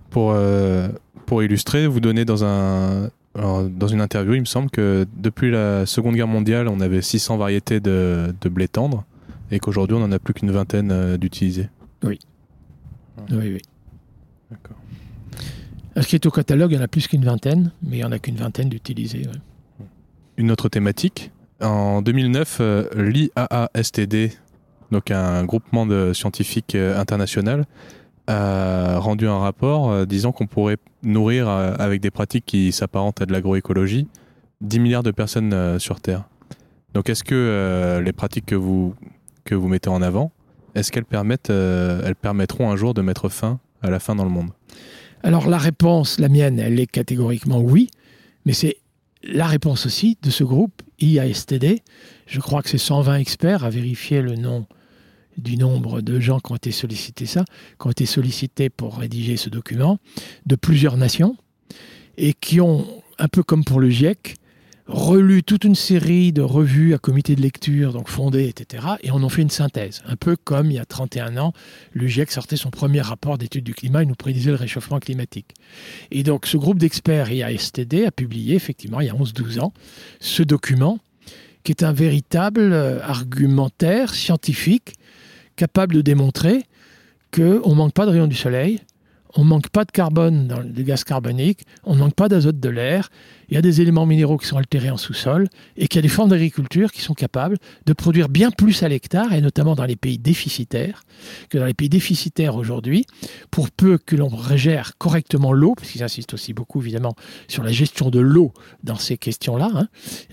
Pour, 0.09 0.31
euh, 0.31 0.89
pour 1.27 1.43
illustrer, 1.43 1.85
vous 1.85 1.99
donnez 1.99 2.25
dans, 2.25 2.43
un, 2.43 3.11
dans 3.35 3.87
une 3.87 4.01
interview, 4.01 4.33
il 4.33 4.39
me 4.39 4.45
semble 4.45 4.71
que 4.71 5.05
depuis 5.15 5.51
la 5.51 5.85
Seconde 5.85 6.15
Guerre 6.15 6.27
mondiale, 6.27 6.67
on 6.67 6.79
avait 6.79 7.03
600 7.03 7.37
variétés 7.37 7.79
de, 7.79 8.33
de 8.41 8.49
blé 8.49 8.67
tendre 8.67 9.05
et 9.51 9.59
qu'aujourd'hui, 9.59 9.95
on 9.95 9.99
n'en 9.99 10.11
a 10.11 10.19
plus 10.19 10.33
qu'une 10.33 10.51
vingtaine 10.51 10.91
euh, 10.91 11.17
d'utilisées. 11.17 11.69
Oui. 12.03 12.19
Oui, 13.31 13.53
oui. 13.53 13.61
D'accord. 14.49 14.77
Inscrit 15.99 16.21
au 16.23 16.31
catalogue, 16.31 16.71
il 16.71 16.75
y 16.75 16.79
en 16.79 16.81
a 16.81 16.87
plus 16.87 17.09
qu'une 17.09 17.25
vingtaine, 17.25 17.73
mais 17.83 17.97
il 17.97 17.99
n'y 17.99 18.05
en 18.05 18.13
a 18.13 18.19
qu'une 18.19 18.37
vingtaine 18.37 18.69
d'utilisés. 18.69 19.23
Une 20.37 20.49
autre 20.49 20.69
thématique. 20.69 21.29
En 21.59 22.01
2009, 22.01 22.57
euh, 22.61 22.87
l'IAASTD, 22.95 24.31
donc 24.93 25.11
un 25.11 25.43
groupement 25.43 25.85
de 25.85 26.13
scientifiques 26.13 26.75
euh, 26.75 26.97
international, 26.97 27.65
a 28.27 28.97
rendu 28.97 29.27
un 29.27 29.39
rapport 29.39 29.91
euh, 29.91 30.05
disant 30.05 30.31
qu'on 30.31 30.47
pourrait 30.47 30.77
nourrir 31.03 31.49
avec 31.49 31.99
des 31.99 32.11
pratiques 32.11 32.45
qui 32.45 32.71
s'apparentent 32.71 33.21
à 33.21 33.25
de 33.25 33.33
l'agroécologie 33.33 34.07
10 34.61 34.79
milliards 34.79 35.03
de 35.03 35.11
personnes 35.11 35.79
sur 35.79 35.99
Terre. 35.99 36.23
Donc 36.93 37.09
est-ce 37.09 37.25
que 37.25 38.01
les 38.01 38.13
pratiques 38.13 38.45
que 38.45 38.55
vous, 38.55 38.95
que 39.43 39.53
vous 39.53 39.67
mettez 39.67 39.89
en 39.89 40.01
avant, 40.01 40.31
est-ce 40.75 40.93
qu'elles 40.93 41.03
permettent, 41.03 41.51
permettront 42.21 42.71
un 42.71 42.77
jour 42.77 42.93
de 42.93 43.01
mettre 43.01 43.27
fin 43.27 43.59
à 43.81 43.89
la 43.89 43.99
faim 43.99 44.15
dans 44.15 44.25
le 44.25 44.29
monde? 44.29 44.51
Alors 45.23 45.49
la 45.49 45.57
réponse, 45.57 46.19
la 46.19 46.29
mienne, 46.29 46.59
elle 46.59 46.79
est 46.79 46.87
catégoriquement 46.87 47.59
oui, 47.59 47.89
mais 48.45 48.53
c'est 48.53 48.77
la 49.23 49.47
réponse 49.47 49.85
aussi 49.85 50.17
de 50.21 50.29
ce 50.29 50.43
groupe 50.43 50.81
IASTD. 50.99 51.81
Je 52.25 52.39
crois 52.39 52.61
que 52.61 52.69
c'est 52.69 52.77
120 52.77 53.17
experts 53.17 53.63
à 53.63 53.69
vérifier 53.69 54.21
le 54.21 54.35
nom 54.35 54.65
du 55.37 55.57
nombre 55.57 56.01
de 56.01 56.19
gens 56.19 56.39
qui 56.39 56.51
ont 56.51 56.55
été 56.55 56.71
sollicités 56.71 57.25
qui 57.25 57.87
ont 57.87 57.91
été 57.91 58.05
sollicités 58.05 58.69
pour 58.69 58.97
rédiger 58.97 59.37
ce 59.37 59.49
document, 59.49 59.97
de 60.45 60.55
plusieurs 60.55 60.97
nations, 60.97 61.35
et 62.17 62.33
qui 62.33 62.59
ont, 62.59 62.85
un 63.17 63.27
peu 63.27 63.43
comme 63.43 63.63
pour 63.63 63.79
le 63.79 63.89
GIEC, 63.89 64.35
relu 64.89 65.43
toute 65.43 65.63
une 65.63 65.75
série 65.75 66.33
de 66.33 66.41
revues 66.41 66.95
à 66.95 66.97
comité 66.97 67.35
de 67.35 67.41
lecture, 67.41 67.93
donc 67.93 68.09
fondées, 68.09 68.47
etc., 68.47 68.85
et 69.03 69.11
on 69.11 69.21
en 69.21 69.29
fait 69.29 69.43
une 69.43 69.49
synthèse. 69.49 70.01
Un 70.07 70.15
peu 70.15 70.35
comme 70.35 70.71
il 70.71 70.75
y 70.75 70.79
a 70.79 70.85
31 70.85 71.37
ans, 71.37 71.53
le 71.93 72.07
GIEC 72.07 72.31
sortait 72.31 72.57
son 72.57 72.71
premier 72.71 73.01
rapport 73.01 73.37
d'étude 73.37 73.63
du 73.63 73.75
climat 73.75 74.01
et 74.01 74.05
nous 74.05 74.15
prédisait 74.15 74.49
le 74.49 74.57
réchauffement 74.57 74.99
climatique. 74.99 75.53
Et 76.11 76.23
donc 76.23 76.47
ce 76.47 76.57
groupe 76.57 76.79
d'experts 76.79 77.31
IASTD 77.31 78.05
a 78.05 78.11
publié, 78.11 78.55
effectivement, 78.55 78.99
il 78.99 79.07
y 79.07 79.09
a 79.09 79.13
11-12 79.13 79.59
ans, 79.59 79.73
ce 80.19 80.41
document 80.41 80.99
qui 81.63 81.71
est 81.71 81.83
un 81.83 81.93
véritable 81.93 82.73
euh, 82.73 82.99
argumentaire 83.03 84.15
scientifique 84.15 84.95
capable 85.55 85.93
de 85.93 86.01
démontrer 86.01 86.63
qu'on 87.31 87.69
ne 87.69 87.75
manque 87.75 87.93
pas 87.93 88.05
de 88.05 88.11
rayons 88.11 88.27
du 88.27 88.35
soleil, 88.35 88.79
on 89.35 89.43
ne 89.43 89.49
manque 89.49 89.69
pas 89.69 89.85
de 89.85 89.91
carbone 89.91 90.47
dans 90.47 90.61
les 90.61 90.83
gaz 90.83 91.03
carboniques, 91.03 91.61
on 91.83 91.93
ne 91.93 91.99
manque 91.99 92.15
pas 92.15 92.29
d'azote 92.29 92.59
de 92.59 92.69
l'air, 92.69 93.09
il 93.49 93.55
y 93.55 93.57
a 93.57 93.61
des 93.61 93.81
éléments 93.81 94.05
minéraux 94.05 94.37
qui 94.37 94.47
sont 94.47 94.57
altérés 94.57 94.91
en 94.91 94.97
sous-sol 94.97 95.47
et 95.75 95.87
qu'il 95.87 95.97
y 95.97 95.99
a 95.99 96.01
des 96.03 96.07
formes 96.07 96.29
d'agriculture 96.29 96.91
qui 96.91 97.01
sont 97.01 97.13
capables 97.13 97.57
de 97.85 97.93
produire 97.93 98.29
bien 98.29 98.51
plus 98.51 98.83
à 98.83 98.89
l'hectare, 98.89 99.33
et 99.33 99.41
notamment 99.41 99.75
dans 99.75 99.85
les 99.85 99.95
pays 99.95 100.19
déficitaires, 100.19 101.03
que 101.49 101.57
dans 101.57 101.65
les 101.65 101.73
pays 101.73 101.89
déficitaires 101.89 102.55
aujourd'hui, 102.55 103.05
pour 103.51 103.71
peu 103.71 103.97
que 103.97 104.15
l'on 104.15 104.29
régère 104.29 104.97
correctement 104.97 105.51
l'eau, 105.51 105.73
parce 105.75 105.89
qu'ils 105.89 106.03
insistent 106.03 106.33
aussi 106.33 106.53
beaucoup 106.53 106.81
évidemment 106.81 107.15
sur 107.47 107.63
la 107.63 107.71
gestion 107.71 108.09
de 108.09 108.19
l'eau 108.19 108.53
dans 108.83 108.97
ces 108.97 109.17
questions-là, 109.17 109.69
hein, 109.73 109.87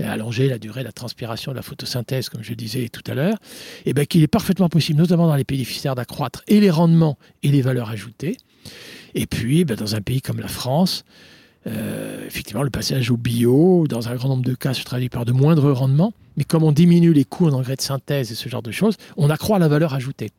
allonger 0.04 0.48
la 0.48 0.58
durée 0.58 0.80
de 0.80 0.86
la 0.86 0.92
transpiration 0.92 1.52
de 1.52 1.56
la 1.56 1.62
photosynthèse, 1.62 2.28
comme 2.28 2.42
je 2.42 2.54
disais 2.54 2.88
tout 2.88 3.10
à 3.10 3.14
l'heure, 3.14 3.38
et 3.84 3.94
bien 3.94 4.04
qu'il 4.04 4.22
est 4.22 4.28
parfaitement 4.28 4.68
possible, 4.68 4.98
notamment 4.98 5.26
dans 5.26 5.36
les 5.36 5.44
pays 5.44 5.58
déficitaires, 5.58 5.94
d'accroître 5.94 6.42
et 6.48 6.60
les 6.60 6.70
rendements 6.70 7.18
et 7.42 7.48
les 7.48 7.62
valeurs 7.62 7.90
ajoutées. 7.90 8.36
Et 9.14 9.26
puis, 9.26 9.64
ben, 9.64 9.76
dans 9.76 9.94
un 9.94 10.00
pays 10.00 10.20
comme 10.20 10.40
la 10.40 10.48
France, 10.48 11.04
Euh, 11.68 12.24
effectivement, 12.24 12.62
le 12.62 12.70
passage 12.70 13.10
au 13.10 13.16
bio, 13.16 13.86
dans 13.88 14.06
un 14.08 14.14
grand 14.14 14.28
nombre 14.28 14.44
de 14.44 14.54
cas, 14.54 14.72
se 14.72 14.84
traduit 14.84 15.08
par 15.08 15.24
de 15.24 15.32
moindres 15.32 15.72
rendements. 15.72 16.12
Mais 16.36 16.44
comme 16.44 16.62
on 16.62 16.70
diminue 16.70 17.12
les 17.12 17.24
coûts 17.24 17.48
en 17.48 17.52
engrais 17.54 17.74
de 17.74 17.80
synthèse 17.80 18.30
et 18.30 18.36
ce 18.36 18.48
genre 18.48 18.62
de 18.62 18.70
choses, 18.70 18.96
on 19.16 19.30
accroît 19.30 19.58
la 19.58 19.66
valeur 19.66 19.92
ajoutée. 19.92 20.30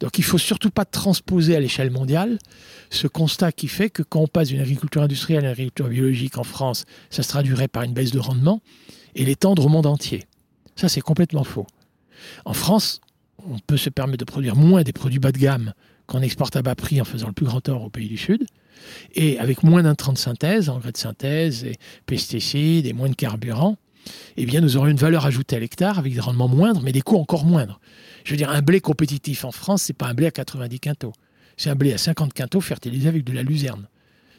Donc 0.00 0.18
il 0.18 0.20
ne 0.20 0.26
faut 0.26 0.36
surtout 0.36 0.68
pas 0.68 0.84
transposer 0.84 1.56
à 1.56 1.60
l'échelle 1.60 1.90
mondiale 1.90 2.38
ce 2.90 3.06
constat 3.08 3.50
qui 3.50 3.66
fait 3.66 3.88
que 3.88 4.02
quand 4.02 4.20
on 4.20 4.26
passe 4.26 4.48
d'une 4.48 4.60
agriculture 4.60 5.00
industrielle 5.00 5.44
à 5.44 5.46
une 5.46 5.52
agriculture 5.52 5.88
biologique 5.88 6.36
en 6.36 6.44
France, 6.44 6.84
ça 7.08 7.22
se 7.22 7.28
traduirait 7.30 7.68
par 7.68 7.82
une 7.82 7.94
baisse 7.94 8.10
de 8.10 8.20
rendement 8.20 8.60
et 9.14 9.24
l'étendre 9.24 9.64
au 9.64 9.70
monde 9.70 9.86
entier. 9.86 10.26
Ça, 10.76 10.90
c'est 10.90 11.00
complètement 11.00 11.44
faux. 11.44 11.66
En 12.44 12.52
France, 12.52 13.00
on 13.38 13.58
peut 13.58 13.78
se 13.78 13.88
permettre 13.88 14.18
de 14.18 14.30
produire 14.30 14.54
moins 14.54 14.82
des 14.82 14.92
produits 14.92 15.18
bas 15.18 15.32
de 15.32 15.38
gamme 15.38 15.72
qu'on 16.08 16.22
exporte 16.22 16.56
à 16.56 16.62
bas 16.62 16.74
prix 16.74 17.00
en 17.00 17.04
faisant 17.04 17.28
le 17.28 17.32
plus 17.32 17.46
grand 17.46 17.60
tort 17.60 17.84
aux 17.84 17.90
pays 17.90 18.08
du 18.08 18.16
Sud, 18.16 18.44
et 19.14 19.38
avec 19.38 19.62
moins 19.62 19.82
d'intrants 19.82 20.12
de 20.12 20.18
synthèse, 20.18 20.68
engrais 20.68 20.92
de 20.92 20.96
synthèse, 20.96 21.64
et 21.64 21.76
pesticides 22.06 22.86
et 22.86 22.92
moins 22.92 23.08
de 23.08 23.14
carburant, 23.14 23.76
eh 24.36 24.46
bien, 24.46 24.60
nous 24.60 24.76
aurons 24.76 24.86
une 24.86 24.96
valeur 24.96 25.26
ajoutée 25.26 25.56
à 25.56 25.58
l'hectare 25.58 25.98
avec 25.98 26.14
des 26.14 26.20
rendements 26.20 26.48
moindres, 26.48 26.80
mais 26.82 26.92
des 26.92 27.02
coûts 27.02 27.18
encore 27.18 27.44
moindres. 27.44 27.78
Je 28.24 28.30
veux 28.30 28.36
dire, 28.36 28.50
un 28.50 28.62
blé 28.62 28.80
compétitif 28.80 29.44
en 29.44 29.52
France, 29.52 29.82
c'est 29.82 29.92
pas 29.92 30.06
un 30.06 30.14
blé 30.14 30.26
à 30.26 30.30
90 30.30 30.80
quintaux. 30.80 31.12
C'est 31.58 31.70
un 31.70 31.74
blé 31.74 31.92
à 31.92 31.98
50 31.98 32.32
quintaux 32.32 32.60
fertilisé 32.60 33.08
avec 33.08 33.24
de 33.24 33.32
la 33.32 33.42
luzerne 33.42 33.86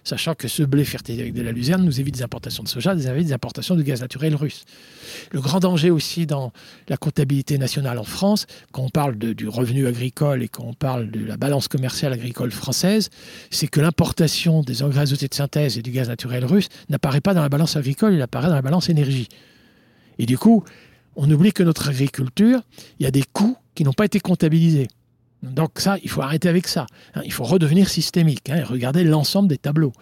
sachant 0.09 0.33
que 0.33 0.47
ce 0.47 0.63
blé 0.63 0.83
fertilisé 0.85 1.21
avec 1.21 1.33
de 1.35 1.41
la 1.41 1.51
luzerne 1.51 1.83
nous 1.85 1.99
évite 1.99 2.15
des 2.15 2.23
importations 2.23 2.63
de 2.63 2.67
soja, 2.67 2.95
nous 2.95 3.07
évite 3.07 3.27
des 3.27 3.33
importations 3.33 3.75
de 3.75 3.83
gaz 3.83 4.01
naturel 4.01 4.35
russe. 4.35 4.65
Le 5.31 5.39
grand 5.39 5.59
danger 5.59 5.91
aussi 5.91 6.25
dans 6.25 6.51
la 6.87 6.97
comptabilité 6.97 7.57
nationale 7.57 7.99
en 7.99 8.03
France, 8.03 8.47
quand 8.71 8.83
on 8.83 8.89
parle 8.89 9.17
du 9.17 9.47
revenu 9.47 9.85
agricole 9.87 10.41
et 10.41 10.47
quand 10.47 10.63
on 10.63 10.73
parle 10.73 11.11
de 11.11 11.23
la 11.23 11.37
balance 11.37 11.67
commerciale 11.67 12.13
agricole 12.13 12.51
française, 12.51 13.09
c'est 13.51 13.67
que 13.67 13.79
l'importation 13.79 14.63
des 14.63 14.81
engrais 14.81 15.01
azotés 15.01 15.27
de 15.27 15.35
synthèse 15.35 15.77
et 15.77 15.83
du 15.83 15.91
gaz 15.91 16.09
naturel 16.09 16.43
russe 16.43 16.69
n'apparaît 16.89 17.21
pas 17.21 17.35
dans 17.35 17.43
la 17.43 17.49
balance 17.49 17.75
agricole, 17.75 18.13
il 18.15 18.21
apparaît 18.21 18.47
dans 18.49 18.55
la 18.55 18.63
balance 18.63 18.89
énergie. 18.89 19.27
Et 20.17 20.25
du 20.25 20.39
coup, 20.39 20.63
on 21.15 21.29
oublie 21.29 21.53
que 21.53 21.63
notre 21.63 21.89
agriculture, 21.89 22.61
il 22.99 23.03
y 23.03 23.05
a 23.05 23.11
des 23.11 23.23
coûts 23.31 23.57
qui 23.75 23.83
n'ont 23.83 23.93
pas 23.93 24.05
été 24.05 24.19
comptabilisés. 24.19 24.87
Donc 25.43 25.79
ça, 25.79 25.97
il 26.03 26.09
faut 26.09 26.21
arrêter 26.21 26.49
avec 26.49 26.67
ça. 26.67 26.85
Hein. 27.15 27.21
il 27.25 27.31
faut 27.31 27.43
redevenir 27.43 27.89
systémique 27.89 28.49
hein, 28.49 28.57
et 28.57 28.63
regarder 28.63 29.03
l'ensemble 29.03 29.47
des 29.47 29.57
tableaux. 29.57 29.93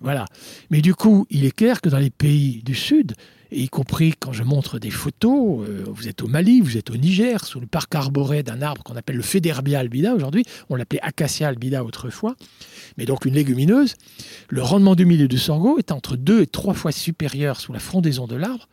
Voilà. 0.00 0.26
Mais 0.70 0.80
du 0.80 0.94
coup, 0.94 1.26
il 1.30 1.44
est 1.44 1.50
clair 1.50 1.80
que 1.80 1.88
dans 1.88 1.98
les 1.98 2.10
pays 2.10 2.62
du 2.64 2.74
Sud, 2.74 3.14
y 3.50 3.68
compris 3.68 4.14
quand 4.18 4.32
je 4.32 4.42
montre 4.42 4.78
des 4.78 4.90
photos, 4.90 5.66
euh, 5.66 5.84
vous 5.88 6.08
êtes 6.08 6.22
au 6.22 6.28
Mali, 6.28 6.60
vous 6.60 6.76
êtes 6.76 6.90
au 6.90 6.96
Niger, 6.96 7.44
sous 7.44 7.60
le 7.60 7.66
parc 7.66 7.94
arboré 7.94 8.42
d'un 8.42 8.62
arbre 8.62 8.82
qu'on 8.82 8.96
appelle 8.96 9.16
le 9.16 9.22
Féderbia 9.22 9.80
albida 9.80 10.14
aujourd'hui, 10.14 10.44
on 10.68 10.76
l'appelait 10.76 11.00
Acacia 11.02 11.48
albida 11.48 11.82
autrefois, 11.82 12.36
mais 12.96 13.06
donc 13.06 13.24
une 13.24 13.34
légumineuse, 13.34 13.94
le 14.50 14.62
rendement 14.62 14.94
du 14.94 15.06
milieu 15.06 15.28
du 15.28 15.38
sorgho 15.38 15.78
est 15.78 15.92
entre 15.92 16.16
deux 16.16 16.42
et 16.42 16.46
trois 16.46 16.74
fois 16.74 16.92
supérieur 16.92 17.60
sous 17.60 17.72
la 17.72 17.80
frondaison 17.80 18.26
de 18.26 18.36
l'arbre 18.36 18.68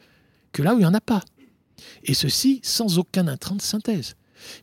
que 0.51 0.61
là 0.61 0.73
où 0.73 0.77
il 0.77 0.81
n'y 0.81 0.85
en 0.85 0.93
a 0.93 1.01
pas. 1.01 1.23
Et 2.03 2.13
ceci 2.13 2.59
sans 2.63 2.99
aucun 2.99 3.27
intrant 3.27 3.55
de 3.55 3.61
synthèse. 3.61 4.15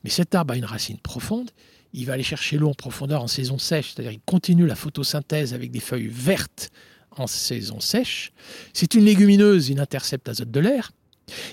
Mais 0.05 0.11
cet 0.11 0.35
arbre 0.35 0.55
a 0.55 0.57
une 0.57 0.65
racine 0.65 0.99
profonde. 0.99 1.51
Il 1.93 2.07
va 2.07 2.15
aller 2.15 2.23
chercher 2.23 2.57
l'eau 2.57 2.71
en 2.71 2.75
profondeur 2.75 3.23
en 3.23 3.27
saison 3.27 3.59
sèche, 3.59 3.93
c'est-à-dire 3.93 4.13
il 4.13 4.21
continue 4.25 4.67
la 4.67 4.75
photosynthèse 4.75 5.53
avec 5.53 5.71
des 5.71 5.81
feuilles 5.81 6.09
vertes 6.11 6.71
en 7.17 7.27
saison 7.27 7.81
sèche. 7.81 8.33
C'est 8.73 8.95
une 8.95 9.05
légumineuse, 9.05 9.69
il 9.69 9.79
intercepte 9.79 10.29
l'azote 10.29 10.51
de 10.51 10.61
l'air. 10.61 10.93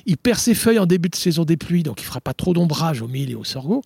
Il 0.06 0.18
perd 0.18 0.40
ses 0.40 0.56
feuilles 0.56 0.80
en 0.80 0.86
début 0.86 1.10
de 1.10 1.16
saison 1.16 1.46
des 1.46 1.58
pluies, 1.58 1.84
donc 1.84 2.00
il 2.02 2.04
ne 2.04 2.08
fera 2.08 2.22
pas 2.22 2.34
trop 2.34 2.54
d'ombrage 2.54 3.02
au 3.02 3.08
mil 3.08 3.30
et 3.32 3.36
au 3.36 3.44
sorgho. 3.44 3.82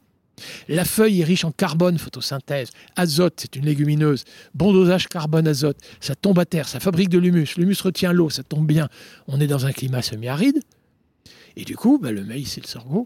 La 0.67 0.85
feuille 0.85 1.21
est 1.21 1.23
riche 1.23 1.45
en 1.45 1.51
carbone, 1.51 1.97
photosynthèse, 1.97 2.69
azote, 2.95 3.35
c'est 3.37 3.55
une 3.55 3.65
légumineuse, 3.65 4.23
bon 4.55 4.73
dosage 4.73 5.07
carbone-azote, 5.07 5.77
ça 5.99 6.15
tombe 6.15 6.39
à 6.39 6.45
terre, 6.45 6.67
ça 6.67 6.79
fabrique 6.79 7.09
de 7.09 7.19
l'humus, 7.19 7.55
l'humus 7.55 7.79
retient 7.81 8.13
l'eau, 8.13 8.29
ça 8.29 8.41
tombe 8.41 8.65
bien, 8.65 8.89
on 9.27 9.39
est 9.39 9.47
dans 9.47 9.65
un 9.65 9.71
climat 9.71 10.01
semi-aride. 10.01 10.59
Et 11.55 11.65
du 11.65 11.75
coup, 11.75 11.99
bah, 12.01 12.11
le 12.11 12.23
maïs 12.23 12.57
et 12.57 12.61
le 12.61 12.67
sorgho 12.67 13.05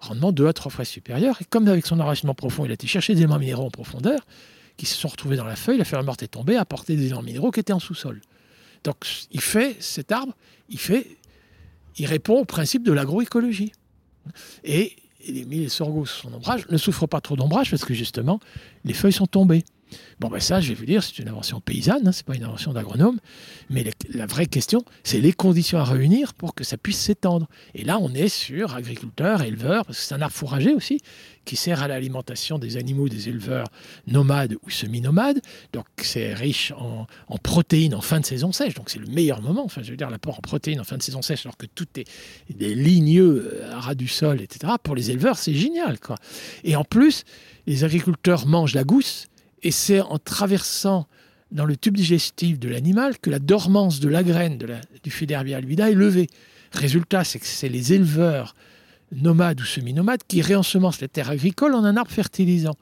rendement 0.00 0.32
deux 0.32 0.46
à 0.46 0.52
trois 0.52 0.70
fois 0.70 0.84
supérieur. 0.84 1.40
Et 1.40 1.44
comme 1.44 1.66
avec 1.68 1.86
son 1.86 1.98
enracinement 2.00 2.34
profond, 2.34 2.64
il 2.64 2.70
a 2.70 2.74
été 2.74 2.86
chercher 2.86 3.14
des 3.14 3.20
éléments 3.20 3.38
minéraux 3.38 3.66
en 3.66 3.70
profondeur, 3.70 4.20
qui 4.76 4.86
se 4.86 4.94
sont 4.94 5.08
retrouvés 5.08 5.36
dans 5.36 5.44
la 5.44 5.56
feuille, 5.56 5.78
la 5.78 5.84
feuille 5.84 6.04
morte 6.04 6.22
est 6.22 6.28
tombée, 6.28 6.56
a 6.56 6.60
apporté 6.60 6.96
des 6.96 7.06
éléments 7.06 7.22
minéraux 7.22 7.50
qui 7.50 7.60
étaient 7.60 7.72
en 7.72 7.80
sous-sol. 7.80 8.20
Donc 8.84 8.96
il 9.30 9.40
fait, 9.40 9.76
cet 9.80 10.12
arbre, 10.12 10.34
il 10.68 10.78
fait, 10.78 11.16
il 11.96 12.06
répond 12.06 12.40
au 12.40 12.44
principe 12.44 12.84
de 12.84 12.92
l'agroécologie. 12.92 13.72
Et 14.62 14.94
les 15.26 15.44
mille 15.44 15.70
sorgho 15.70 16.06
sous 16.06 16.22
son 16.22 16.34
ombrage 16.34 16.68
ne 16.68 16.76
souffrent 16.76 17.08
pas 17.08 17.20
trop 17.20 17.36
d'ombrage 17.36 17.70
parce 17.70 17.84
que 17.84 17.94
justement, 17.94 18.40
les 18.84 18.94
feuilles 18.94 19.12
sont 19.12 19.26
tombées. 19.26 19.64
Bon, 20.20 20.28
ben 20.28 20.40
ça, 20.40 20.60
je 20.60 20.68
vais 20.68 20.74
vous 20.74 20.84
dire, 20.84 21.02
c'est 21.02 21.18
une 21.18 21.28
invention 21.28 21.60
paysanne, 21.60 22.06
hein, 22.06 22.12
c'est 22.12 22.26
pas 22.26 22.34
une 22.34 22.44
invention 22.44 22.72
d'agronome, 22.72 23.18
mais 23.70 23.84
la, 24.12 24.26
vraie 24.26 24.46
question, 24.46 24.84
c'est 25.04 25.20
les 25.20 25.32
conditions 25.32 25.78
à 25.78 25.84
réunir 25.84 26.34
pour 26.34 26.54
que 26.54 26.64
ça 26.64 26.76
puisse 26.76 26.98
s'étendre. 26.98 27.48
Et 27.74 27.84
là, 27.84 27.98
on 28.00 28.12
est 28.14 28.28
sur 28.28 28.74
agriculteurs, 28.74 29.42
éleveurs, 29.42 29.84
parce 29.84 29.98
que 29.98 30.04
c'est 30.04 30.14
un 30.14 30.20
arbre 30.20 30.34
fourragé 30.34 30.74
aussi, 30.74 31.00
qui 31.44 31.56
sert 31.56 31.82
à 31.82 31.88
l'alimentation 31.88 32.58
des 32.58 32.76
animaux, 32.76 33.08
des 33.08 33.28
éleveurs 33.28 33.68
nomades 34.06 34.56
ou 34.62 34.70
semi-nomades. 34.70 35.40
Donc, 35.72 35.86
c'est 36.02 36.34
riche 36.34 36.72
en, 36.76 37.06
protéines 37.38 37.94
en 37.94 38.02
fin 38.02 38.20
de 38.20 38.26
saison 38.26 38.52
sèche. 38.52 38.74
Donc, 38.74 38.90
c'est 38.90 38.98
le 38.98 39.06
meilleur 39.06 39.40
moment. 39.40 39.64
Enfin, 39.64 39.82
je 39.82 39.90
veux 39.90 39.96
dire, 39.96 40.10
l'apport 40.10 40.38
en 40.38 40.42
protéines 40.42 40.80
en 40.80 40.84
fin 40.84 40.98
de 40.98 41.02
saison 41.02 41.22
sèche, 41.22 41.46
alors 41.46 41.56
que 41.56 41.66
tout 41.66 41.86
est 41.96 42.04
des 42.50 42.74
ligneux 42.74 43.62
à 43.70 43.80
ras 43.80 43.94
du 43.94 44.08
sol, 44.08 44.42
etc. 44.42 44.74
Pour 44.82 44.94
les 44.94 45.10
éleveurs, 45.10 45.38
c'est 45.38 45.54
génial. 45.54 45.98
Et 46.64 46.76
en 46.76 46.84
plus, 46.84 47.24
les 47.66 47.84
agriculteurs 47.84 48.46
mangent 48.46 48.74
la 48.74 48.84
gousse 48.84 49.28
et 49.62 49.70
c'est 49.70 50.00
en 50.00 50.18
traversant 50.18 51.06
dans 51.50 51.64
le 51.64 51.76
tube 51.76 51.96
digestif 51.96 52.58
de 52.58 52.68
l'animal 52.68 53.18
que 53.18 53.30
la 53.30 53.38
dormance 53.38 54.00
de 54.00 54.08
la 54.08 54.22
graine 54.22 54.58
la, 54.66 54.80
du 55.02 55.10
Fiderbia 55.10 55.56
albida 55.56 55.90
est 55.90 55.94
levée. 55.94 56.28
Résultat, 56.72 57.24
c'est 57.24 57.38
que 57.38 57.46
c'est 57.46 57.68
les 57.68 57.92
éleveurs 57.92 58.54
nomades 59.12 59.60
ou 59.60 59.64
semi-nomades 59.64 60.22
qui 60.28 60.42
réensemencent 60.42 61.00
les 61.00 61.08
terres 61.08 61.30
agricoles 61.30 61.74
en 61.74 61.84
un 61.84 61.96
arbre 61.96 62.10
fertilisant. 62.10 62.76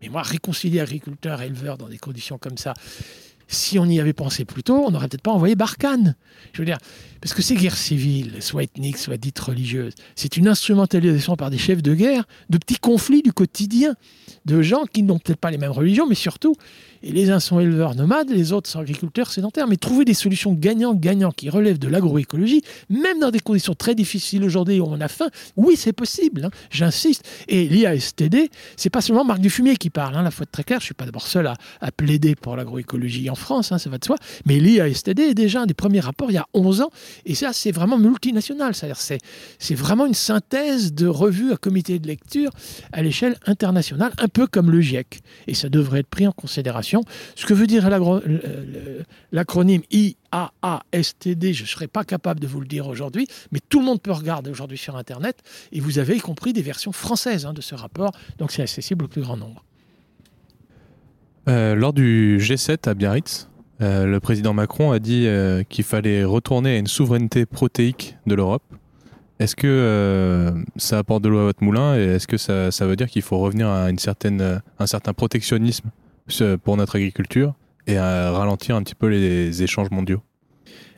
Mais 0.00 0.08
moi, 0.08 0.22
réconcilier 0.22 0.80
agriculteurs 0.80 1.42
et 1.42 1.46
éleveurs 1.46 1.78
dans 1.78 1.88
des 1.88 1.98
conditions 1.98 2.38
comme 2.38 2.58
ça, 2.58 2.74
si 3.52 3.78
on 3.78 3.86
y 3.86 4.00
avait 4.00 4.12
pensé 4.12 4.44
plus 4.44 4.62
tôt, 4.62 4.84
on 4.86 4.90
n'aurait 4.90 5.08
peut-être 5.08 5.22
pas 5.22 5.30
envoyé 5.30 5.54
Barkhane. 5.54 6.16
Je 6.52 6.60
veux 6.60 6.66
dire, 6.66 6.78
parce 7.20 7.34
que 7.34 7.42
ces 7.42 7.54
guerres 7.54 7.76
civiles, 7.76 8.36
soit 8.40 8.64
ethniques, 8.64 8.98
soit 8.98 9.16
dites 9.16 9.38
religieuses, 9.38 9.94
c'est 10.16 10.36
une 10.36 10.48
instrumentalisation 10.48 11.36
par 11.36 11.50
des 11.50 11.58
chefs 11.58 11.82
de 11.82 11.94
guerre 11.94 12.24
de 12.50 12.58
petits 12.58 12.78
conflits 12.78 13.22
du 13.22 13.32
quotidien, 13.32 13.94
de 14.46 14.62
gens 14.62 14.84
qui 14.84 15.02
n'ont 15.02 15.18
peut-être 15.18 15.38
pas 15.38 15.50
les 15.50 15.58
mêmes 15.58 15.70
religions, 15.70 16.06
mais 16.06 16.14
surtout 16.14 16.56
et 17.02 17.10
les 17.10 17.30
uns 17.30 17.40
sont 17.40 17.58
éleveurs 17.58 17.94
nomades, 17.94 18.30
les 18.30 18.52
autres 18.52 18.70
sont 18.70 18.78
agriculteurs 18.78 19.30
sédentaires. 19.30 19.66
Mais 19.66 19.76
trouver 19.76 20.04
des 20.04 20.14
solutions 20.14 20.52
gagnant-gagnant 20.52 21.32
qui 21.32 21.50
relèvent 21.50 21.78
de 21.78 21.88
l'agroécologie, 21.88 22.62
même 22.88 23.18
dans 23.18 23.30
des 23.30 23.40
conditions 23.40 23.74
très 23.74 23.94
difficiles 23.94 24.44
aujourd'hui 24.44 24.80
où 24.80 24.86
on 24.86 25.00
a 25.00 25.08
faim, 25.08 25.28
oui, 25.56 25.74
c'est 25.76 25.92
possible. 25.92 26.44
Hein, 26.44 26.50
j'insiste. 26.70 27.26
Et 27.48 27.68
l'IASTD, 27.68 28.50
c'est 28.76 28.90
pas 28.90 29.00
seulement 29.00 29.24
Marc 29.24 29.40
Dufumier 29.40 29.76
qui 29.76 29.90
parle. 29.90 30.16
Hein, 30.16 30.22
la 30.22 30.30
fois 30.30 30.46
de 30.46 30.50
très 30.50 30.62
clair, 30.62 30.78
je 30.80 30.86
suis 30.86 30.94
pas 30.94 31.04
d'abord 31.04 31.26
seul 31.26 31.46
à, 31.46 31.92
plaider 31.92 32.34
pour 32.36 32.56
l'agroécologie 32.56 33.28
France, 33.42 33.72
hein, 33.72 33.78
ça 33.78 33.90
va 33.90 33.98
de 33.98 34.04
soi. 34.04 34.16
Mais 34.46 34.58
l'IASTD 34.58 35.20
est 35.20 35.34
déjà 35.34 35.62
un 35.62 35.66
des 35.66 35.74
premiers 35.74 36.00
rapports 36.00 36.30
il 36.30 36.34
y 36.34 36.38
a 36.38 36.46
11 36.54 36.80
ans. 36.80 36.90
Et 37.26 37.34
ça, 37.34 37.52
c'est 37.52 37.72
vraiment 37.72 37.98
multinational. 37.98 38.74
C'est 38.74 39.74
vraiment 39.74 40.06
une 40.06 40.14
synthèse 40.14 40.92
de 40.92 41.06
revues 41.06 41.52
à 41.52 41.56
comité 41.56 41.98
de 41.98 42.06
lecture 42.06 42.50
à 42.92 43.02
l'échelle 43.02 43.36
internationale, 43.46 44.12
un 44.18 44.28
peu 44.28 44.46
comme 44.46 44.70
le 44.70 44.80
GIEC. 44.80 45.22
Et 45.46 45.54
ça 45.54 45.68
devrait 45.68 46.00
être 46.00 46.08
pris 46.08 46.26
en 46.26 46.32
considération 46.32 47.02
ce 47.34 47.46
que 47.46 47.54
veut 47.54 47.66
dire 47.66 47.88
l'acronyme 49.32 49.82
IAASTD, 49.90 51.52
je 51.52 51.62
ne 51.62 51.68
serais 51.68 51.88
pas 51.88 52.04
capable 52.04 52.40
de 52.40 52.46
vous 52.46 52.60
le 52.60 52.66
dire 52.66 52.86
aujourd'hui, 52.86 53.26
mais 53.50 53.60
tout 53.68 53.80
le 53.80 53.86
monde 53.86 54.00
peut 54.00 54.12
regarder 54.12 54.50
aujourd'hui 54.50 54.78
sur 54.78 54.96
Internet 54.96 55.42
et 55.72 55.80
vous 55.80 55.98
avez 55.98 56.16
y 56.16 56.20
compris 56.20 56.52
des 56.52 56.62
versions 56.62 56.92
françaises 56.92 57.46
hein, 57.46 57.52
de 57.52 57.60
ce 57.60 57.74
rapport, 57.74 58.12
donc 58.38 58.52
c'est 58.52 58.62
accessible 58.62 59.04
au 59.04 59.08
plus 59.08 59.22
grand 59.22 59.36
nombre. 59.36 59.64
Euh, 61.48 61.74
lors 61.74 61.92
du 61.92 62.38
G7 62.40 62.88
à 62.88 62.94
Biarritz, 62.94 63.48
euh, 63.80 64.06
le 64.06 64.20
président 64.20 64.52
Macron 64.52 64.92
a 64.92 64.98
dit 64.98 65.26
euh, 65.26 65.64
qu'il 65.68 65.84
fallait 65.84 66.24
retourner 66.24 66.76
à 66.76 66.78
une 66.78 66.86
souveraineté 66.86 67.46
protéique 67.46 68.16
de 68.26 68.34
l'Europe. 68.34 68.62
Est-ce 69.40 69.56
que 69.56 70.54
ça 70.76 70.98
apporte 70.98 71.24
de 71.24 71.28
l'eau 71.28 71.38
à 71.38 71.44
votre 71.44 71.64
moulin 71.64 71.96
et 71.96 72.02
est-ce 72.02 72.28
que 72.28 72.36
ça, 72.36 72.86
veut 72.86 72.94
dire 72.94 73.08
qu'il 73.08 73.22
faut 73.22 73.38
revenir 73.38 73.68
à 73.68 73.90
une 73.90 73.98
certaine, 73.98 74.62
un 74.78 74.86
certain 74.86 75.14
protectionnisme 75.14 75.90
pour 76.62 76.76
notre 76.76 76.94
agriculture 76.94 77.54
et 77.88 77.96
à 77.96 78.30
ralentir 78.30 78.76
un 78.76 78.84
petit 78.84 78.94
peu 78.94 79.08
les 79.08 79.64
échanges 79.64 79.90
mondiaux? 79.90 80.22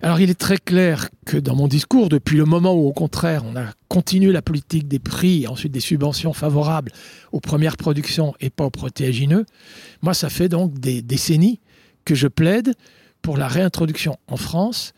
Alors 0.04 0.20
il 0.20 0.28
est 0.28 0.38
très 0.38 0.58
clair 0.58 1.08
que 1.24 1.38
dans 1.38 1.56
mon 1.56 1.66
discours, 1.66 2.10
depuis 2.10 2.36
le 2.36 2.44
moment 2.44 2.74
où 2.74 2.86
au 2.86 2.92
contraire 2.92 3.42
on 3.46 3.56
a 3.56 3.64
continué 3.88 4.32
la 4.32 4.42
politique 4.42 4.86
des 4.86 4.98
prix 4.98 5.44
et 5.44 5.46
ensuite 5.46 5.72
des 5.72 5.80
subventions 5.80 6.34
favorables 6.34 6.92
aux 7.32 7.40
premières 7.40 7.78
productions 7.78 8.34
et 8.38 8.50
pas 8.50 8.66
aux 8.66 8.70
protéagineux, 8.70 9.46
moi 10.02 10.12
ça 10.12 10.28
fait 10.28 10.50
donc 10.50 10.78
des 10.78 11.00
décennies 11.00 11.58
que 12.04 12.14
je 12.14 12.28
plaide 12.28 12.74
pour 13.22 13.38
la 13.38 13.48
réintroduction 13.48 14.18
en 14.28 14.36
France 14.36 14.92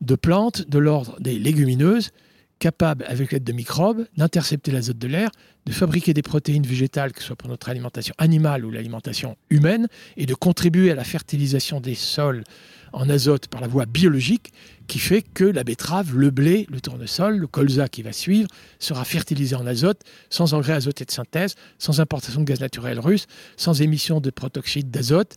de 0.00 0.14
plantes 0.14 0.66
de 0.66 0.78
l'ordre 0.78 1.20
des 1.20 1.38
légumineuses 1.38 2.12
capable, 2.58 3.04
avec 3.08 3.32
l'aide 3.32 3.44
de 3.44 3.52
microbes, 3.52 4.06
d'intercepter 4.16 4.70
l'azote 4.70 4.98
de 4.98 5.08
l'air, 5.08 5.30
de 5.66 5.72
fabriquer 5.72 6.14
des 6.14 6.22
protéines 6.22 6.66
végétales, 6.66 7.12
que 7.12 7.20
ce 7.20 7.26
soit 7.26 7.36
pour 7.36 7.48
notre 7.48 7.68
alimentation 7.68 8.14
animale 8.18 8.64
ou 8.64 8.70
l'alimentation 8.70 9.36
humaine, 9.50 9.88
et 10.16 10.26
de 10.26 10.34
contribuer 10.34 10.90
à 10.90 10.94
la 10.94 11.04
fertilisation 11.04 11.80
des 11.80 11.94
sols 11.94 12.44
en 12.92 13.10
azote 13.10 13.48
par 13.48 13.60
la 13.60 13.68
voie 13.68 13.84
biologique, 13.84 14.52
qui 14.86 14.98
fait 14.98 15.22
que 15.22 15.44
la 15.44 15.64
betterave, 15.64 16.16
le 16.16 16.30
blé, 16.30 16.66
le 16.70 16.80
tournesol, 16.80 17.36
le 17.36 17.46
colza 17.46 17.88
qui 17.88 18.02
va 18.02 18.12
suivre, 18.12 18.48
sera 18.78 19.04
fertilisé 19.04 19.54
en 19.56 19.66
azote, 19.66 20.02
sans 20.30 20.54
engrais 20.54 20.74
azoté 20.74 21.04
de 21.04 21.10
synthèse, 21.10 21.54
sans 21.78 22.00
importation 22.00 22.40
de 22.40 22.46
gaz 22.46 22.60
naturel 22.60 23.00
russe, 23.00 23.26
sans 23.56 23.82
émission 23.82 24.20
de 24.20 24.30
protoxyde 24.30 24.90
d'azote. 24.90 25.36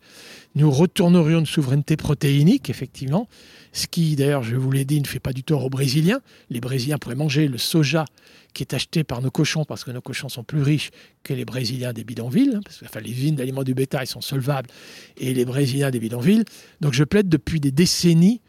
Nous 0.56 0.70
retournerions 0.70 1.40
une 1.40 1.46
souveraineté 1.46 1.98
protéinique, 1.98 2.70
effectivement, 2.70 3.28
ce 3.72 3.88
qui, 3.88 4.16
d'ailleurs, 4.16 4.44
je 4.44 4.56
vous 4.56 4.72
l'ai 4.72 4.86
dit, 4.86 5.00
ne 5.00 5.08
fait 5.08 5.20
pas 5.20 5.34
du 5.34 5.44
tort 5.44 5.64
aux 5.64 5.70
Brésiliens. 5.70 6.22
Les 6.50 6.60
Brésiliens 6.60 6.98
pourraient 6.98 7.16
manger 7.16 7.48
le 7.48 7.58
soja 7.58 8.06
qui 8.54 8.64
est 8.64 8.74
acheté 8.74 9.04
par 9.04 9.22
nos 9.22 9.30
cochons 9.30 9.64
parce 9.64 9.84
que 9.84 9.92
nos 9.92 10.02
cochons 10.02 10.30
sont 10.30 10.44
plus 10.44 10.62
riches 10.62 10.90
que 11.24 11.34
les 11.34 11.46
Brésiliens 11.46 11.94
des 11.94 12.04
bidonvilles, 12.04 12.54
hein, 12.56 12.62
parce 12.64 12.80
que 12.80 13.00
les 13.00 13.12
usines 13.12 13.36
d'aliments 13.36 13.64
du 13.64 13.74
bétail 13.74 14.08
sont 14.08 14.22
solvables 14.22 14.70
et 15.18 15.34
les 15.34 15.46
Brésiliens 15.46 15.92
des 15.92 16.00
bidonvilles. 16.00 16.44
Donc 16.82 16.94
je 16.94 17.04
plaide 17.04 17.30
depuis 17.30 17.60
des 17.60 17.72
décennies 17.72 18.42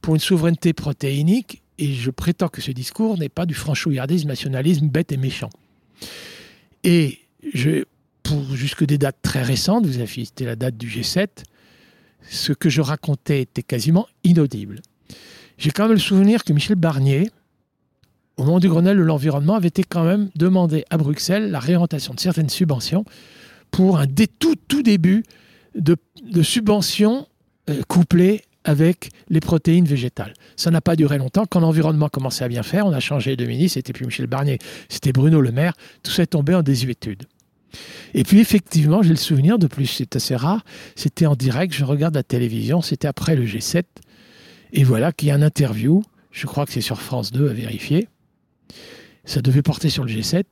pour 0.00 0.14
une 0.14 0.20
souveraineté 0.20 0.72
protéinique 0.72 1.62
et 1.78 1.92
je 1.92 2.10
prétends 2.10 2.48
que 2.48 2.60
ce 2.60 2.72
discours 2.72 3.18
n'est 3.18 3.28
pas 3.28 3.46
du 3.46 3.54
franchouillardisme, 3.54 4.28
nationalisme 4.28 4.88
bête 4.88 5.12
et 5.12 5.16
méchant. 5.16 5.50
Et 6.84 7.20
je, 7.54 7.84
pour 8.22 8.54
jusque 8.54 8.84
des 8.84 8.98
dates 8.98 9.22
très 9.22 9.42
récentes, 9.42 9.86
vous 9.86 9.98
avez 9.98 10.06
cité 10.06 10.44
la 10.44 10.56
date 10.56 10.76
du 10.76 10.88
G7, 10.88 11.28
ce 12.28 12.52
que 12.52 12.68
je 12.68 12.80
racontais 12.80 13.42
était 13.42 13.62
quasiment 13.62 14.08
inaudible. 14.24 14.80
J'ai 15.56 15.70
quand 15.70 15.84
même 15.84 15.92
le 15.92 15.98
souvenir 15.98 16.44
que 16.44 16.52
Michel 16.52 16.76
Barnier, 16.76 17.30
au 18.36 18.44
moment 18.44 18.60
du 18.60 18.68
Grenelle 18.68 18.96
de 18.96 19.02
l'environnement, 19.02 19.54
avait 19.54 19.68
été 19.68 19.82
quand 19.82 20.04
même 20.04 20.30
demandé 20.36 20.84
à 20.90 20.98
Bruxelles 20.98 21.50
la 21.50 21.60
réorientation 21.60 22.14
de 22.14 22.20
certaines 22.20 22.48
subventions 22.48 23.04
pour 23.70 23.98
un 23.98 24.06
tout, 24.38 24.54
tout 24.68 24.82
début 24.82 25.24
de, 25.74 25.96
subventions 26.42 27.26
euh, 27.68 27.82
couplées 27.88 28.42
avec 28.68 29.08
les 29.30 29.40
protéines 29.40 29.86
végétales. 29.86 30.34
Ça 30.56 30.70
n'a 30.70 30.82
pas 30.82 30.94
duré 30.94 31.16
longtemps. 31.16 31.46
Quand 31.48 31.60
l'environnement 31.60 32.10
commençait 32.10 32.44
à 32.44 32.48
bien 32.48 32.62
faire, 32.62 32.84
on 32.86 32.92
a 32.92 33.00
changé 33.00 33.34
de 33.34 33.46
ministre, 33.46 33.74
c'était 33.74 33.94
plus 33.94 34.04
Michel 34.04 34.26
Barnier, 34.26 34.58
c'était 34.90 35.12
Bruno 35.12 35.40
Le 35.40 35.52
Maire. 35.52 35.72
Tout 36.02 36.10
ça 36.10 36.24
est 36.24 36.26
tombé 36.26 36.54
en 36.54 36.62
désuétude. 36.62 37.24
Et 38.12 38.24
puis 38.24 38.40
effectivement, 38.40 39.02
j'ai 39.02 39.10
le 39.10 39.16
souvenir, 39.16 39.58
de 39.58 39.66
plus. 39.66 39.86
C'est 39.86 40.16
assez 40.16 40.36
rare, 40.36 40.64
c'était 40.96 41.24
en 41.24 41.34
direct, 41.34 41.72
je 41.74 41.84
regarde 41.84 42.14
la 42.14 42.22
télévision, 42.22 42.82
c'était 42.82 43.08
après 43.08 43.36
le 43.36 43.46
G7, 43.46 43.84
et 44.72 44.84
voilà 44.84 45.12
qu'il 45.12 45.28
y 45.28 45.30
a 45.30 45.36
une 45.36 45.42
interview, 45.42 46.02
je 46.30 46.46
crois 46.46 46.66
que 46.66 46.72
c'est 46.72 46.80
sur 46.80 47.00
France 47.00 47.32
2 47.32 47.48
à 47.48 47.52
vérifier, 47.52 48.08
ça 49.24 49.42
devait 49.42 49.62
porter 49.62 49.90
sur 49.90 50.04
le 50.04 50.10
G7, 50.10 50.44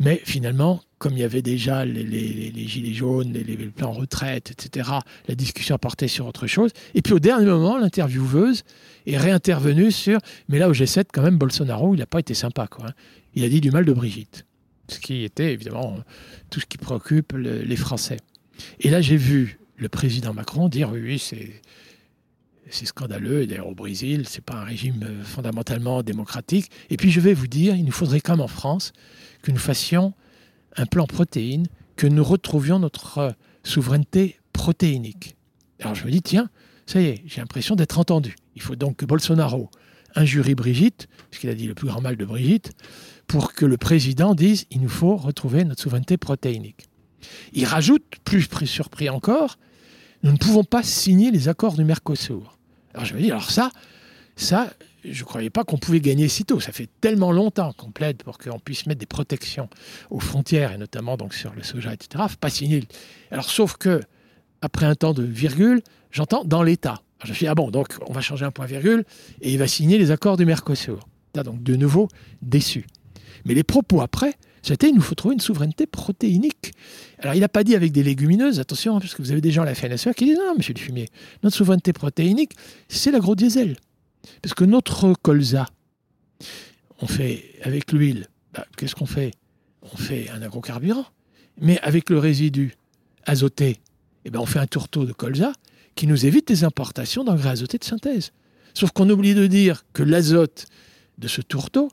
mais 0.00 0.20
finalement, 0.24 0.82
comme 0.98 1.12
il 1.12 1.20
y 1.20 1.24
avait 1.24 1.42
déjà 1.42 1.84
les, 1.84 2.52
gilets 2.66 2.94
jaunes, 2.94 3.32
les, 3.32 3.44
les, 3.44 3.56
plans 3.66 3.92
retraite, 3.92 4.50
etc., 4.50 4.90
la 5.28 5.34
discussion 5.34 5.78
portait 5.78 6.08
sur 6.08 6.26
autre 6.26 6.46
chose. 6.46 6.70
Et 6.94 7.02
puis 7.02 7.12
au 7.12 7.18
dernier 7.18 7.46
moment, 7.46 7.78
l'intervieweuse 7.78 8.64
est 9.06 9.16
réintervenue 9.16 9.92
sur 9.92 10.18
Mais 10.48 10.58
là, 10.58 10.68
au 10.68 10.72
G7, 10.72 11.04
quand 11.12 11.22
même, 11.22 11.38
Bolsonaro, 11.38 11.94
il 11.94 11.98
n'a 11.98 12.06
pas 12.06 12.20
été 12.20 12.34
sympa. 12.34 12.66
Quoi, 12.66 12.86
hein. 12.88 12.92
Il 13.34 13.44
a 13.44 13.48
dit 13.48 13.60
du 13.60 13.70
mal 13.70 13.84
de 13.84 13.92
Brigitte 13.92 14.46
ce 14.88 14.98
qui 14.98 15.24
était 15.24 15.52
évidemment 15.52 15.96
tout 16.50 16.60
ce 16.60 16.66
qui 16.66 16.78
préoccupe 16.78 17.32
les 17.32 17.76
Français. 17.76 18.18
Et 18.80 18.90
là, 18.90 19.00
j'ai 19.00 19.16
vu 19.16 19.58
le 19.76 19.88
président 19.88 20.34
Macron 20.34 20.68
dire 20.68 20.90
oui, 20.92 21.00
oui, 21.02 21.18
c'est 21.18 21.62
c'est 22.70 22.86
scandaleux. 22.86 23.46
D'ailleurs, 23.46 23.68
au 23.68 23.74
Brésil, 23.74 24.24
c'est 24.26 24.42
pas 24.42 24.54
un 24.54 24.64
régime 24.64 25.04
euh, 25.04 25.22
fondamentalement 25.22 26.02
démocratique. 26.02 26.70
Et 26.88 26.96
puis, 26.96 27.10
je 27.10 27.20
vais 27.20 27.34
vous 27.34 27.46
dire, 27.46 27.76
il 27.76 27.84
nous 27.84 27.92
faudrait 27.92 28.20
comme 28.20 28.40
en 28.40 28.48
France 28.48 28.92
que 29.44 29.52
nous 29.52 29.58
fassions 29.58 30.14
un 30.76 30.86
plan 30.86 31.06
protéines, 31.06 31.66
que 31.96 32.06
nous 32.06 32.24
retrouvions 32.24 32.78
notre 32.78 33.18
euh, 33.18 33.30
souveraineté 33.62 34.40
protéinique. 34.52 35.36
Alors, 35.80 35.94
je 35.94 36.04
me 36.06 36.10
dis, 36.10 36.22
tiens, 36.22 36.48
ça 36.86 37.00
y 37.00 37.06
est, 37.06 37.22
j'ai 37.26 37.40
l'impression 37.42 37.76
d'être 37.76 37.98
entendu. 37.98 38.36
Il 38.56 38.62
faut 38.62 38.74
donc 38.74 38.96
que 38.96 39.04
Bolsonaro 39.04 39.70
injurie 40.16 40.54
Brigitte, 40.54 41.08
ce 41.30 41.38
qu'il 41.38 41.50
a 41.50 41.54
dit 41.54 41.66
le 41.66 41.74
plus 41.74 41.88
grand 41.88 42.00
mal 42.00 42.16
de 42.16 42.24
Brigitte, 42.24 42.72
pour 43.26 43.52
que 43.52 43.66
le 43.66 43.76
président 43.76 44.34
dise 44.34 44.64
il 44.70 44.80
nous 44.80 44.88
faut 44.88 45.16
retrouver 45.16 45.64
notre 45.64 45.82
souveraineté 45.82 46.16
protéinique. 46.16 46.86
Il 47.52 47.66
rajoute, 47.66 48.04
plus 48.24 48.48
surpris 48.66 49.10
encore, 49.10 49.58
nous 50.22 50.32
ne 50.32 50.38
pouvons 50.38 50.64
pas 50.64 50.82
signer 50.82 51.30
les 51.30 51.48
accords 51.48 51.74
du 51.74 51.84
Mercosur. 51.84 52.56
Alors 52.94 53.04
je 53.04 53.14
me 53.14 53.20
dis, 53.20 53.30
alors 53.30 53.50
ça, 53.50 53.70
ça, 54.36 54.72
je 55.04 55.20
ne 55.20 55.24
croyais 55.24 55.50
pas 55.50 55.64
qu'on 55.64 55.78
pouvait 55.78 56.00
gagner 56.00 56.28
si 56.28 56.44
tôt. 56.44 56.60
Ça 56.60 56.72
fait 56.72 56.88
tellement 57.00 57.32
longtemps 57.32 57.72
qu'on 57.72 57.90
plaide 57.90 58.22
pour 58.22 58.38
qu'on 58.38 58.58
puisse 58.58 58.86
mettre 58.86 59.00
des 59.00 59.06
protections 59.06 59.68
aux 60.10 60.20
frontières, 60.20 60.72
et 60.72 60.78
notamment 60.78 61.16
donc 61.16 61.34
sur 61.34 61.52
le 61.54 61.62
soja, 61.62 61.92
etc. 61.92 62.24
Pas 62.40 62.50
signer. 62.50 62.84
Alors 63.30 63.48
sauf 63.48 63.76
que, 63.76 64.00
après 64.62 64.86
un 64.86 64.94
temps 64.94 65.14
de 65.14 65.22
virgule, 65.22 65.82
j'entends 66.10 66.44
dans 66.44 66.62
l'État. 66.62 67.02
Je 67.22 67.30
me 67.30 67.34
suis 67.34 67.44
dit, 67.44 67.48
ah 67.48 67.54
bon, 67.54 67.70
donc 67.70 67.88
on 68.06 68.12
va 68.12 68.20
changer 68.20 68.44
un 68.44 68.50
point 68.50 68.66
virgule, 68.66 69.04
et 69.40 69.52
il 69.52 69.58
va 69.58 69.66
signer 69.66 69.98
les 69.98 70.10
accords 70.10 70.36
du 70.36 70.44
Mercosur. 70.44 71.06
Donc 71.34 71.62
de 71.62 71.74
nouveau 71.74 72.08
déçu. 72.42 72.86
Mais 73.44 73.54
les 73.54 73.64
propos 73.64 74.00
après, 74.00 74.34
c'était 74.62 74.88
il 74.88 74.94
nous 74.94 75.02
faut 75.02 75.14
trouver 75.14 75.34
une 75.34 75.40
souveraineté 75.40 75.86
protéinique. 75.86 76.72
Alors 77.18 77.34
il 77.34 77.40
n'a 77.40 77.48
pas 77.48 77.64
dit 77.64 77.74
avec 77.74 77.92
des 77.92 78.02
légumineuses, 78.02 78.60
attention, 78.60 78.96
hein, 78.96 79.00
parce 79.00 79.14
que 79.14 79.22
vous 79.22 79.32
avez 79.32 79.40
des 79.40 79.50
gens 79.50 79.62
à 79.62 79.66
la 79.66 79.74
FNSE 79.74 80.08
qui 80.16 80.24
disent 80.24 80.38
non, 80.38 80.54
monsieur 80.56 80.72
Dufumier, 80.72 81.08
notre 81.42 81.56
souveraineté 81.56 81.92
protéinique, 81.92 82.52
c'est 82.88 83.10
l'agro-diesel. 83.10 83.76
Parce 84.42 84.54
que 84.54 84.64
notre 84.64 85.12
colza, 85.22 85.66
on 87.00 87.06
fait 87.06 87.44
avec 87.62 87.92
l'huile, 87.92 88.28
bah, 88.52 88.66
qu'est-ce 88.76 88.94
qu'on 88.94 89.06
fait? 89.06 89.32
On 89.82 89.96
fait 89.96 90.28
un 90.30 90.42
agrocarburant. 90.42 91.06
Mais 91.60 91.78
avec 91.80 92.10
le 92.10 92.18
résidu 92.18 92.74
azoté, 93.26 93.80
eh 94.24 94.30
ben 94.30 94.40
on 94.40 94.46
fait 94.46 94.58
un 94.58 94.66
tourteau 94.66 95.04
de 95.04 95.12
colza 95.12 95.52
qui 95.94 96.06
nous 96.06 96.26
évite 96.26 96.48
des 96.48 96.64
importations 96.64 97.24
d'engrais 97.24 97.50
azotés 97.50 97.78
de 97.78 97.84
synthèse. 97.84 98.32
Sauf 98.74 98.90
qu'on 98.90 99.08
oublie 99.08 99.34
de 99.34 99.46
dire 99.46 99.84
que 99.92 100.02
l'azote 100.02 100.66
de 101.18 101.28
ce 101.28 101.40
tourteau, 101.40 101.90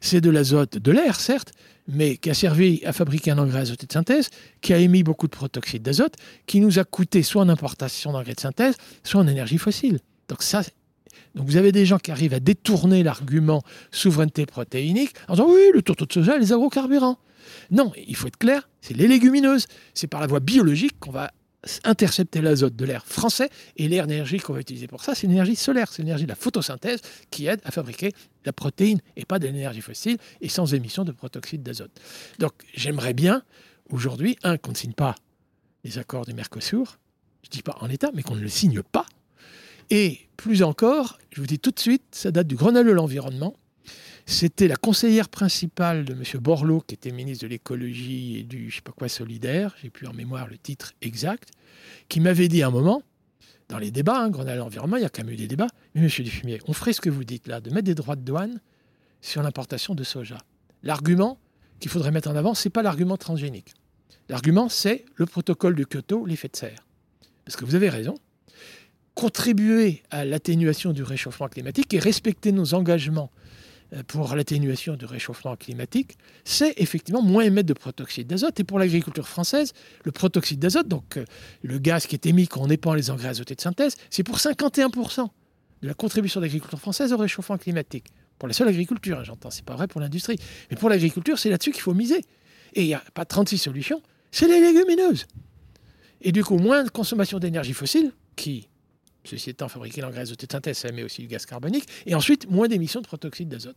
c'est 0.00 0.20
de 0.20 0.30
l'azote 0.30 0.78
de 0.78 0.92
l'air, 0.92 1.20
certes, 1.20 1.52
mais 1.88 2.16
qui 2.16 2.30
a 2.30 2.34
servi 2.34 2.82
à 2.84 2.92
fabriquer 2.92 3.32
un 3.32 3.38
engrais 3.38 3.60
azoté 3.60 3.86
de 3.86 3.92
synthèse, 3.92 4.30
qui 4.60 4.72
a 4.72 4.78
émis 4.78 5.02
beaucoup 5.02 5.26
de 5.26 5.32
protoxyde 5.32 5.82
d'azote, 5.82 6.14
qui 6.46 6.60
nous 6.60 6.78
a 6.78 6.84
coûté 6.84 7.22
soit 7.22 7.42
en 7.42 7.48
importation 7.48 8.12
d'engrais 8.12 8.34
de 8.34 8.40
synthèse, 8.40 8.76
soit 9.04 9.20
en 9.20 9.26
énergie 9.26 9.58
fossile. 9.58 10.00
Donc 10.28 10.42
ça, 10.42 10.62
donc 11.34 11.46
vous 11.46 11.56
avez 11.56 11.72
des 11.72 11.86
gens 11.86 11.98
qui 11.98 12.10
arrivent 12.10 12.34
à 12.34 12.40
détourner 12.40 13.02
l'argument 13.02 13.62
souveraineté 13.90 14.46
protéinique 14.46 15.14
en 15.28 15.34
disant 15.34 15.48
oui, 15.48 15.70
le 15.72 15.82
tourteau 15.82 16.06
de 16.06 16.12
soja, 16.12 16.36
les 16.36 16.52
agrocarburants. 16.52 17.18
Non, 17.70 17.92
il 17.96 18.14
faut 18.16 18.28
être 18.28 18.38
clair, 18.38 18.68
c'est 18.80 18.96
les 18.96 19.08
légumineuses. 19.08 19.66
C'est 19.94 20.06
par 20.06 20.20
la 20.20 20.26
voie 20.26 20.40
biologique 20.40 20.98
qu'on 21.00 21.10
va 21.10 21.30
intercepter 21.84 22.40
l'azote 22.40 22.74
de 22.74 22.84
l'air 22.84 23.06
français 23.06 23.48
et 23.76 23.88
l'énergie 23.88 24.38
qu'on 24.38 24.52
va 24.52 24.60
utiliser 24.60 24.88
pour 24.88 25.04
ça, 25.04 25.14
c'est 25.14 25.26
l'énergie 25.26 25.54
solaire, 25.54 25.92
c'est 25.92 26.02
l'énergie 26.02 26.24
de 26.24 26.28
la 26.28 26.34
photosynthèse 26.34 27.00
qui 27.30 27.46
aide 27.46 27.60
à 27.64 27.70
fabriquer 27.70 28.12
la 28.44 28.52
protéine 28.52 29.00
et 29.16 29.24
pas 29.24 29.38
de 29.38 29.46
l'énergie 29.46 29.80
fossile 29.80 30.18
et 30.40 30.48
sans 30.48 30.74
émission 30.74 31.04
de 31.04 31.12
protoxyde 31.12 31.62
d'azote. 31.62 31.92
Donc 32.40 32.52
j'aimerais 32.74 33.14
bien 33.14 33.42
aujourd'hui, 33.90 34.36
un, 34.42 34.56
qu'on 34.56 34.72
ne 34.72 34.76
signe 34.76 34.92
pas 34.92 35.14
les 35.84 35.98
accords 35.98 36.26
du 36.26 36.34
Mercosur, 36.34 36.98
je 37.42 37.48
ne 37.48 37.52
dis 37.52 37.62
pas 37.62 37.76
en 37.80 37.86
l'état, 37.86 38.10
mais 38.14 38.22
qu'on 38.22 38.36
ne 38.36 38.40
le 38.40 38.48
signe 38.48 38.82
pas. 38.82 39.06
Et 39.94 40.20
plus 40.38 40.62
encore, 40.62 41.18
je 41.32 41.42
vous 41.42 41.46
dis 41.46 41.58
tout 41.58 41.70
de 41.70 41.78
suite, 41.78 42.02
ça 42.12 42.30
date 42.30 42.46
du 42.46 42.54
Grenelle 42.56 42.86
de 42.86 42.92
l'environnement, 42.92 43.58
c'était 44.24 44.66
la 44.66 44.76
conseillère 44.76 45.28
principale 45.28 46.06
de 46.06 46.14
M. 46.14 46.22
Borloo, 46.40 46.80
qui 46.80 46.94
était 46.94 47.10
ministre 47.10 47.44
de 47.44 47.50
l'écologie 47.50 48.38
et 48.38 48.42
du 48.42 48.70
je 48.70 48.76
sais 48.76 48.80
pas 48.80 48.92
quoi 48.92 49.10
solidaire, 49.10 49.76
j'ai 49.82 49.90
plus 49.90 50.06
en 50.06 50.14
mémoire 50.14 50.48
le 50.48 50.56
titre 50.56 50.94
exact, 51.02 51.50
qui 52.08 52.20
m'avait 52.20 52.48
dit 52.48 52.62
à 52.62 52.68
un 52.68 52.70
moment, 52.70 53.02
dans 53.68 53.76
les 53.76 53.90
débats, 53.90 54.18
hein, 54.18 54.30
Grenelle 54.30 54.60
l'environnement, 54.60 54.96
il 54.96 55.02
y 55.02 55.04
a 55.04 55.10
quand 55.10 55.24
même 55.24 55.34
eu 55.34 55.36
des 55.36 55.46
débats, 55.46 55.68
mais 55.94 56.00
M. 56.00 56.08
Dufumier, 56.24 56.58
on 56.66 56.72
ferait 56.72 56.94
ce 56.94 57.02
que 57.02 57.10
vous 57.10 57.24
dites 57.24 57.46
là, 57.46 57.60
de 57.60 57.68
mettre 57.68 57.84
des 57.84 57.94
droits 57.94 58.16
de 58.16 58.22
douane 58.22 58.62
sur 59.20 59.42
l'importation 59.42 59.94
de 59.94 60.04
soja. 60.04 60.38
L'argument 60.82 61.38
qu'il 61.80 61.90
faudrait 61.90 62.12
mettre 62.12 62.30
en 62.30 62.36
avant, 62.36 62.54
ce 62.54 62.66
n'est 62.66 62.72
pas 62.72 62.82
l'argument 62.82 63.18
transgénique. 63.18 63.74
L'argument, 64.30 64.70
c'est 64.70 65.04
le 65.16 65.26
protocole 65.26 65.74
de 65.74 65.84
Kyoto, 65.84 66.24
l'effet 66.24 66.48
de 66.48 66.56
serre. 66.56 66.86
Parce 67.44 67.56
que 67.56 67.66
vous 67.66 67.74
avez 67.74 67.90
raison, 67.90 68.14
contribuer 69.14 70.02
à 70.10 70.24
l'atténuation 70.24 70.92
du 70.92 71.02
réchauffement 71.02 71.48
climatique 71.48 71.92
et 71.94 71.98
respecter 71.98 72.52
nos 72.52 72.74
engagements 72.74 73.30
euh, 73.92 74.02
pour 74.06 74.34
l'atténuation 74.34 74.96
du 74.96 75.04
réchauffement 75.04 75.56
climatique, 75.56 76.16
c'est 76.44 76.74
effectivement 76.78 77.22
moins 77.22 77.44
émettre 77.44 77.68
de 77.68 77.74
protoxyde 77.74 78.26
d'azote. 78.26 78.58
Et 78.60 78.64
pour 78.64 78.78
l'agriculture 78.78 79.28
française, 79.28 79.72
le 80.04 80.12
protoxyde 80.12 80.58
d'azote, 80.58 80.88
donc 80.88 81.16
euh, 81.16 81.24
le 81.62 81.78
gaz 81.78 82.06
qui 82.06 82.14
est 82.14 82.26
émis 82.26 82.48
quand 82.48 82.60
on 82.62 82.70
épand 82.70 82.96
les 82.96 83.10
engrais 83.10 83.28
azotés 83.28 83.54
de 83.54 83.60
synthèse, 83.60 83.96
c'est 84.10 84.22
pour 84.22 84.38
51% 84.38 85.28
de 85.82 85.88
la 85.88 85.94
contribution 85.94 86.40
de 86.40 86.46
l'agriculture 86.46 86.80
française 86.80 87.12
au 87.12 87.16
réchauffement 87.18 87.58
climatique. 87.58 88.06
Pour 88.38 88.48
la 88.48 88.54
seule 88.54 88.68
agriculture, 88.68 89.18
hein, 89.18 89.24
j'entends, 89.24 89.50
c'est 89.50 89.64
pas 89.64 89.76
vrai 89.76 89.88
pour 89.88 90.00
l'industrie. 90.00 90.38
Mais 90.70 90.76
pour 90.76 90.88
l'agriculture, 90.88 91.38
c'est 91.38 91.50
là-dessus 91.50 91.72
qu'il 91.72 91.82
faut 91.82 91.94
miser. 91.94 92.22
Et 92.74 92.82
il 92.82 92.86
n'y 92.86 92.94
a 92.94 93.02
pas 93.14 93.24
36 93.24 93.58
solutions, 93.58 94.00
c'est 94.30 94.48
les 94.48 94.60
légumineuses. 94.60 95.26
Et 96.22 96.32
du 96.32 96.42
coup, 96.42 96.56
moins 96.56 96.84
de 96.84 96.88
consommation 96.88 97.38
d'énergie 97.38 97.74
fossile, 97.74 98.12
qui 98.36 98.68
Ceci 99.24 99.50
étant, 99.50 99.68
fabriquer 99.68 100.00
l'engrais 100.00 100.20
azoté 100.20 100.46
de 100.46 100.52
synthèse, 100.52 100.78
ça 100.78 100.88
émet 100.88 101.02
aussi 101.02 101.22
le 101.22 101.28
gaz 101.28 101.46
carbonique. 101.46 101.86
Et 102.06 102.14
ensuite, 102.14 102.50
moins 102.50 102.68
d'émissions 102.68 103.00
de 103.00 103.06
protoxyde 103.06 103.48
d'azote. 103.48 103.76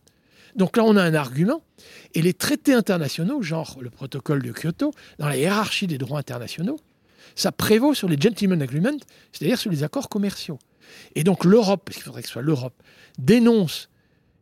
Donc 0.54 0.76
là, 0.76 0.84
on 0.84 0.96
a 0.96 1.02
un 1.02 1.14
argument. 1.14 1.62
Et 2.14 2.22
les 2.22 2.34
traités 2.34 2.72
internationaux, 2.72 3.42
genre 3.42 3.78
le 3.80 3.90
protocole 3.90 4.42
de 4.42 4.52
Kyoto, 4.52 4.92
dans 5.18 5.28
la 5.28 5.36
hiérarchie 5.36 5.86
des 5.86 5.98
droits 5.98 6.18
internationaux, 6.18 6.78
ça 7.34 7.52
prévaut 7.52 7.94
sur 7.94 8.08
les 8.08 8.16
gentlemen 8.18 8.62
agreements, 8.62 8.98
c'est-à-dire 9.32 9.58
sur 9.58 9.70
les 9.70 9.82
accords 9.82 10.08
commerciaux. 10.08 10.58
Et 11.14 11.24
donc 11.24 11.44
l'Europe, 11.44 11.82
parce 11.84 11.96
qu'il 11.96 12.04
faudrait 12.04 12.22
que 12.22 12.28
ce 12.28 12.32
soit 12.32 12.42
l'Europe, 12.42 12.74
dénonce 13.18 13.88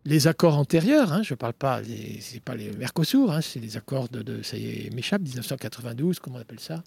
les 0.04 0.26
accords 0.26 0.58
antérieurs, 0.58 1.12
hein, 1.12 1.22
je 1.22 1.32
ne 1.32 1.36
parle 1.36 1.54
pas, 1.54 1.80
c'est 2.20 2.42
pas 2.42 2.54
les 2.54 2.70
Mercosur, 2.72 3.32
hein, 3.32 3.40
c'est 3.40 3.60
les 3.60 3.76
accords 3.76 4.08
de, 4.08 4.42
ça 4.42 4.56
y 4.56 4.86
est, 4.86 4.94
m'échappe, 4.94 5.22
1992, 5.22 6.18
comment 6.18 6.36
on 6.36 6.40
appelle 6.40 6.60
ça? 6.60 6.84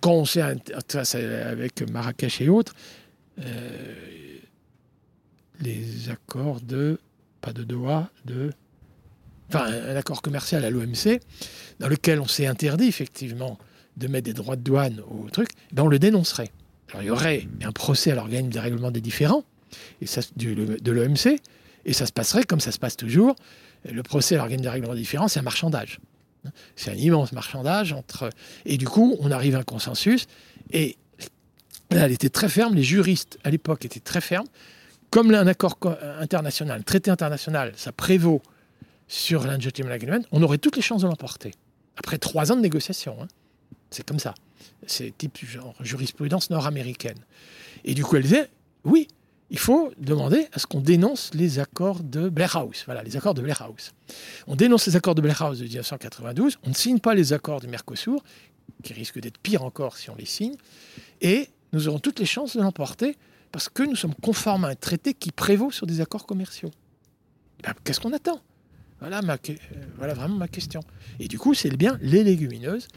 Quand 0.00 0.12
on 0.12 0.24
s'est 0.24 0.42
avec 0.42 1.82
Marrakech 1.90 2.40
et 2.40 2.48
autres, 2.48 2.74
euh, 3.40 3.94
les 5.60 6.10
accords 6.10 6.60
de, 6.60 6.98
pas 7.40 7.52
de 7.52 7.64
Doha, 7.64 8.10
de, 8.24 8.52
enfin 9.48 9.64
un 9.64 9.96
accord 9.96 10.22
commercial 10.22 10.64
à 10.64 10.70
l'OMC, 10.70 11.20
dans 11.78 11.88
lequel 11.88 12.20
on 12.20 12.26
s'est 12.26 12.46
interdit 12.46 12.86
effectivement 12.86 13.58
de 13.96 14.06
mettre 14.08 14.26
des 14.26 14.32
droits 14.32 14.56
de 14.56 14.62
douane 14.62 15.00
au 15.10 15.28
truc, 15.30 15.48
ben 15.72 15.84
on 15.84 15.88
le 15.88 15.98
dénoncerait. 15.98 16.50
Alors 16.90 17.02
il 17.02 17.06
y 17.06 17.10
aurait 17.10 17.48
un 17.62 17.72
procès 17.72 18.12
à 18.12 18.14
l'organisme 18.14 18.50
des 18.50 18.60
règlements 18.60 18.90
des 18.90 19.00
différends, 19.00 19.44
de 20.00 20.90
l'OMC, 20.90 21.40
et 21.84 21.92
ça 21.92 22.06
se 22.06 22.12
passerait 22.12 22.44
comme 22.44 22.60
ça 22.60 22.72
se 22.72 22.78
passe 22.78 22.96
toujours. 22.96 23.36
Le 23.84 24.02
procès 24.02 24.34
à 24.34 24.38
l'organisme 24.38 24.64
des 24.64 24.70
règlements 24.70 24.94
des 24.94 25.00
différends, 25.00 25.28
c'est 25.28 25.40
un 25.40 25.42
marchandage. 25.42 26.00
C'est 26.76 26.90
un 26.90 26.94
immense 26.94 27.32
marchandage 27.32 27.92
entre. 27.92 28.30
Et 28.64 28.76
du 28.76 28.86
coup, 28.86 29.16
on 29.20 29.30
arrive 29.30 29.56
à 29.56 29.60
un 29.60 29.64
consensus. 29.64 30.26
Et 30.70 30.96
là, 31.90 32.06
elle 32.06 32.12
était 32.12 32.30
très 32.30 32.48
ferme. 32.48 32.74
Les 32.74 32.82
juristes 32.82 33.38
à 33.44 33.50
l'époque 33.50 33.84
étaient 33.84 34.00
très 34.00 34.20
fermes. 34.20 34.46
Comme 35.10 35.32
un 35.32 35.46
accord 35.46 35.78
international, 36.20 36.80
un 36.80 36.82
traité 36.82 37.10
international, 37.10 37.72
ça 37.76 37.92
prévaut 37.92 38.42
sur 39.08 39.46
l'Ungentleman 39.46 39.92
Agreement, 39.92 40.24
on 40.32 40.42
aurait 40.42 40.58
toutes 40.58 40.76
les 40.76 40.82
chances 40.82 41.02
de 41.02 41.06
l'emporter. 41.06 41.52
Après 41.96 42.18
trois 42.18 42.52
ans 42.52 42.56
de 42.56 42.60
négociation. 42.60 43.16
Hein. 43.20 43.28
C'est 43.90 44.06
comme 44.06 44.18
ça. 44.18 44.34
C'est 44.86 45.16
type 45.16 45.38
genre 45.44 45.74
jurisprudence 45.80 46.50
nord-américaine. 46.50 47.18
Et 47.84 47.94
du 47.94 48.04
coup, 48.04 48.16
elle 48.16 48.22
disait, 48.22 48.50
oui, 48.84 49.08
il 49.50 49.58
faut 49.58 49.92
demander 49.98 50.46
à 50.52 50.58
ce 50.58 50.66
qu'on 50.66 50.80
dénonce 50.80 51.32
les 51.34 51.58
accords 51.58 52.02
de 52.02 52.28
Blair 52.28 52.56
House. 52.56 52.82
Voilà, 52.86 53.02
les 53.02 53.16
accords 53.16 53.34
de 53.34 53.42
Blair 53.42 53.62
House. 53.62 53.92
On 54.46 54.56
dénonce 54.56 54.86
les 54.86 54.96
accords 54.96 55.14
de 55.14 55.22
Blair 55.22 55.40
House 55.42 55.58
de 55.58 55.64
1992, 55.64 56.58
on 56.64 56.70
ne 56.70 56.74
signe 56.74 56.98
pas 56.98 57.14
les 57.14 57.32
accords 57.32 57.60
du 57.60 57.68
Mercosur, 57.68 58.22
qui 58.82 58.92
risquent 58.92 59.20
d'être 59.20 59.38
pires 59.38 59.64
encore 59.64 59.96
si 59.96 60.10
on 60.10 60.14
les 60.14 60.26
signe, 60.26 60.54
et 61.20 61.48
nous 61.72 61.88
aurons 61.88 61.98
toutes 61.98 62.18
les 62.18 62.26
chances 62.26 62.56
de 62.56 62.62
l'emporter 62.62 63.16
parce 63.52 63.68
que 63.68 63.82
nous 63.82 63.96
sommes 63.96 64.14
conformes 64.14 64.64
à 64.64 64.68
un 64.68 64.74
traité 64.74 65.14
qui 65.14 65.32
prévaut 65.32 65.70
sur 65.70 65.86
des 65.86 66.00
accords 66.00 66.26
commerciaux. 66.26 66.70
Ben, 67.62 67.72
qu'est-ce 67.84 68.00
qu'on 68.00 68.12
attend? 68.12 68.40
Euh, 69.02 69.20
voilà 69.96 70.14
vraiment 70.14 70.36
ma 70.36 70.48
question. 70.48 70.80
Et 71.18 71.28
du 71.28 71.38
coup, 71.38 71.54
c'est 71.54 71.74
bien 71.76 71.98
les 72.00 72.24
légumineuses. 72.24 72.88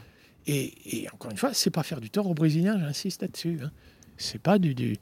Et, 0.46 1.06
encore 1.12 1.30
une 1.30 1.36
fois, 1.36 1.54
c'est 1.54 1.70
pas 1.70 1.84
faire 1.84 2.00
du 2.00 2.10
tort 2.10 2.26
aux 2.26 2.34
Brésiliens, 2.34 2.78
j'insiste 2.78 3.22
là-dessus. 3.22 3.60
Hein. 3.62 3.70
C'est 4.16 4.40
pas 4.40 4.58
du, 4.58 4.98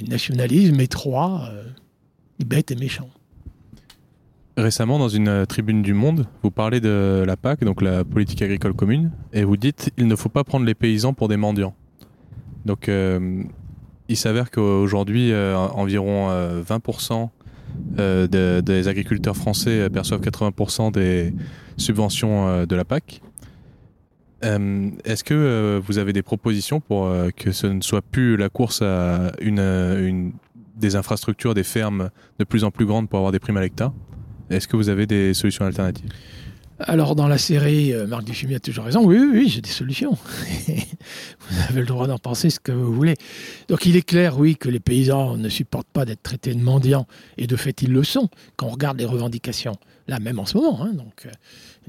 nationalisme 0.00 0.80
étroit, 0.80 1.48
euh, 1.52 1.64
bête 2.44 2.70
et 2.70 2.76
méchant. 2.76 3.08
Récemment, 4.56 4.98
dans 4.98 5.08
une 5.08 5.28
euh, 5.28 5.44
tribune 5.44 5.82
du 5.82 5.94
Monde, 5.94 6.26
vous 6.42 6.50
parlez 6.50 6.80
de 6.80 7.24
la 7.26 7.36
PAC, 7.36 7.64
donc 7.64 7.80
la 7.82 8.04
politique 8.04 8.42
agricole 8.42 8.74
commune, 8.74 9.10
et 9.32 9.44
vous 9.44 9.56
dites 9.56 9.90
il 9.96 10.06
ne 10.06 10.16
faut 10.16 10.28
pas 10.28 10.44
prendre 10.44 10.66
les 10.66 10.74
paysans 10.74 11.14
pour 11.14 11.28
des 11.28 11.36
mendiants. 11.36 11.74
Donc, 12.64 12.88
euh, 12.88 13.42
il 14.08 14.16
s'avère 14.16 14.50
qu'aujourd'hui, 14.50 15.32
environ 15.34 16.28
20% 16.60 17.30
des 17.96 18.88
agriculteurs 18.88 19.36
français 19.36 19.88
perçoivent 19.88 20.20
80% 20.20 20.92
des 20.92 21.32
subventions 21.78 22.66
de 22.66 22.76
la 22.76 22.84
PAC. 22.84 23.22
Euh, 24.44 24.90
est-ce 25.04 25.22
que 25.24 25.34
euh, 25.34 25.80
vous 25.84 25.98
avez 25.98 26.12
des 26.12 26.22
propositions 26.22 26.80
pour 26.80 27.06
euh, 27.06 27.30
que 27.30 27.52
ce 27.52 27.66
ne 27.66 27.80
soit 27.80 28.02
plus 28.02 28.36
la 28.36 28.48
course 28.48 28.82
à 28.82 29.32
une, 29.40 30.32
des 30.76 30.96
infrastructures, 30.96 31.54
des 31.54 31.62
fermes 31.62 32.10
de 32.38 32.44
plus 32.44 32.64
en 32.64 32.70
plus 32.70 32.86
grandes 32.86 33.08
pour 33.08 33.18
avoir 33.18 33.32
des 33.32 33.38
primes 33.38 33.56
à 33.56 33.60
l'hectare? 33.60 33.92
Est-ce 34.50 34.66
que 34.66 34.76
vous 34.76 34.88
avez 34.88 35.06
des 35.06 35.32
solutions 35.34 35.64
alternatives? 35.64 36.10
Alors, 36.80 37.14
dans 37.14 37.28
la 37.28 37.38
série, 37.38 37.94
Marc 38.08 38.24
Dufumier 38.24 38.56
a 38.56 38.60
toujours 38.60 38.84
raison. 38.84 39.04
Oui, 39.04 39.16
oui, 39.16 39.28
oui 39.32 39.48
j'ai 39.48 39.60
des 39.60 39.70
solutions. 39.70 40.18
vous 40.68 41.62
avez 41.68 41.80
le 41.80 41.86
droit 41.86 42.08
d'en 42.08 42.18
penser 42.18 42.50
ce 42.50 42.58
que 42.58 42.72
vous 42.72 42.92
voulez. 42.92 43.14
Donc, 43.68 43.86
il 43.86 43.94
est 43.94 44.02
clair, 44.02 44.36
oui, 44.36 44.56
que 44.56 44.68
les 44.68 44.80
paysans 44.80 45.36
ne 45.36 45.48
supportent 45.48 45.92
pas 45.92 46.04
d'être 46.04 46.22
traités 46.24 46.52
de 46.54 46.60
mendiants. 46.60 47.06
Et 47.38 47.46
de 47.46 47.54
fait, 47.54 47.82
ils 47.82 47.92
le 47.92 48.02
sont 48.02 48.28
quand 48.56 48.66
on 48.66 48.70
regarde 48.70 48.98
les 48.98 49.04
revendications. 49.04 49.76
Là, 50.08 50.18
même 50.18 50.40
en 50.40 50.44
ce 50.44 50.56
moment. 50.56 50.82
Hein, 50.82 50.92
donc, 50.94 51.28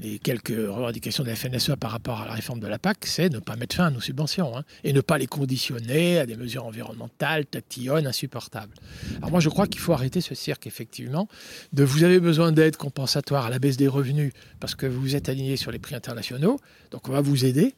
les 0.00 0.18
quelques 0.18 0.48
revendications 0.48 1.22
de 1.22 1.28
la 1.28 1.36
FNSEA 1.36 1.76
par 1.76 1.90
rapport 1.90 2.20
à 2.22 2.26
la 2.26 2.32
réforme 2.32 2.60
de 2.60 2.66
la 2.66 2.78
PAC, 2.78 3.06
c'est 3.06 3.28
ne 3.28 3.38
pas 3.38 3.56
mettre 3.56 3.76
fin 3.76 3.86
à 3.86 3.90
nos 3.90 4.00
subventions 4.00 4.56
hein, 4.56 4.64
et 4.82 4.92
ne 4.92 5.00
pas 5.00 5.18
les 5.18 5.26
conditionner 5.26 6.18
à 6.18 6.26
des 6.26 6.36
mesures 6.36 6.66
environnementales, 6.66 7.46
tatillonnes, 7.46 8.06
insupportables. 8.06 8.74
Alors 9.18 9.30
moi, 9.30 9.40
je 9.40 9.48
crois 9.48 9.66
qu'il 9.66 9.80
faut 9.80 9.92
arrêter 9.92 10.20
ce 10.20 10.34
cirque, 10.34 10.66
effectivement, 10.66 11.28
de 11.72 11.84
vous 11.84 12.02
avez 12.02 12.20
besoin 12.20 12.52
d'aide 12.52 12.76
compensatoire 12.76 13.46
à 13.46 13.50
la 13.50 13.58
baisse 13.58 13.76
des 13.76 13.88
revenus 13.88 14.32
parce 14.60 14.74
que 14.74 14.86
vous 14.86 15.14
êtes 15.14 15.28
aligné 15.28 15.56
sur 15.56 15.70
les 15.70 15.78
prix 15.78 15.94
internationaux, 15.94 16.58
donc 16.90 17.08
on 17.08 17.12
va 17.12 17.20
vous 17.20 17.44
aider. 17.44 17.74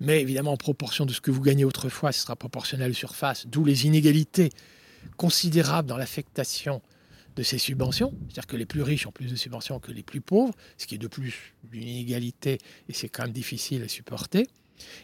Mais 0.00 0.20
évidemment, 0.20 0.52
en 0.52 0.56
proportion 0.56 1.06
de 1.06 1.12
ce 1.12 1.20
que 1.20 1.30
vous 1.30 1.40
gagnez 1.40 1.64
autrefois, 1.64 2.10
ce 2.10 2.20
sera 2.20 2.34
proportionnel 2.34 2.94
surface, 2.94 3.46
d'où 3.46 3.64
les 3.64 3.86
inégalités 3.86 4.50
considérables 5.16 5.88
dans 5.88 5.96
l'affectation 5.96 6.82
de 7.36 7.42
ces 7.42 7.58
subventions, 7.58 8.12
c'est-à-dire 8.24 8.46
que 8.46 8.56
les 8.56 8.66
plus 8.66 8.82
riches 8.82 9.06
ont 9.06 9.12
plus 9.12 9.30
de 9.30 9.36
subventions 9.36 9.78
que 9.80 9.92
les 9.92 10.02
plus 10.02 10.20
pauvres, 10.20 10.54
ce 10.76 10.86
qui 10.86 10.96
est 10.96 10.98
de 10.98 11.06
plus 11.06 11.54
une 11.72 11.82
inégalité 11.82 12.58
et 12.88 12.92
c'est 12.92 13.08
quand 13.08 13.24
même 13.24 13.32
difficile 13.32 13.82
à 13.82 13.88
supporter. 13.88 14.46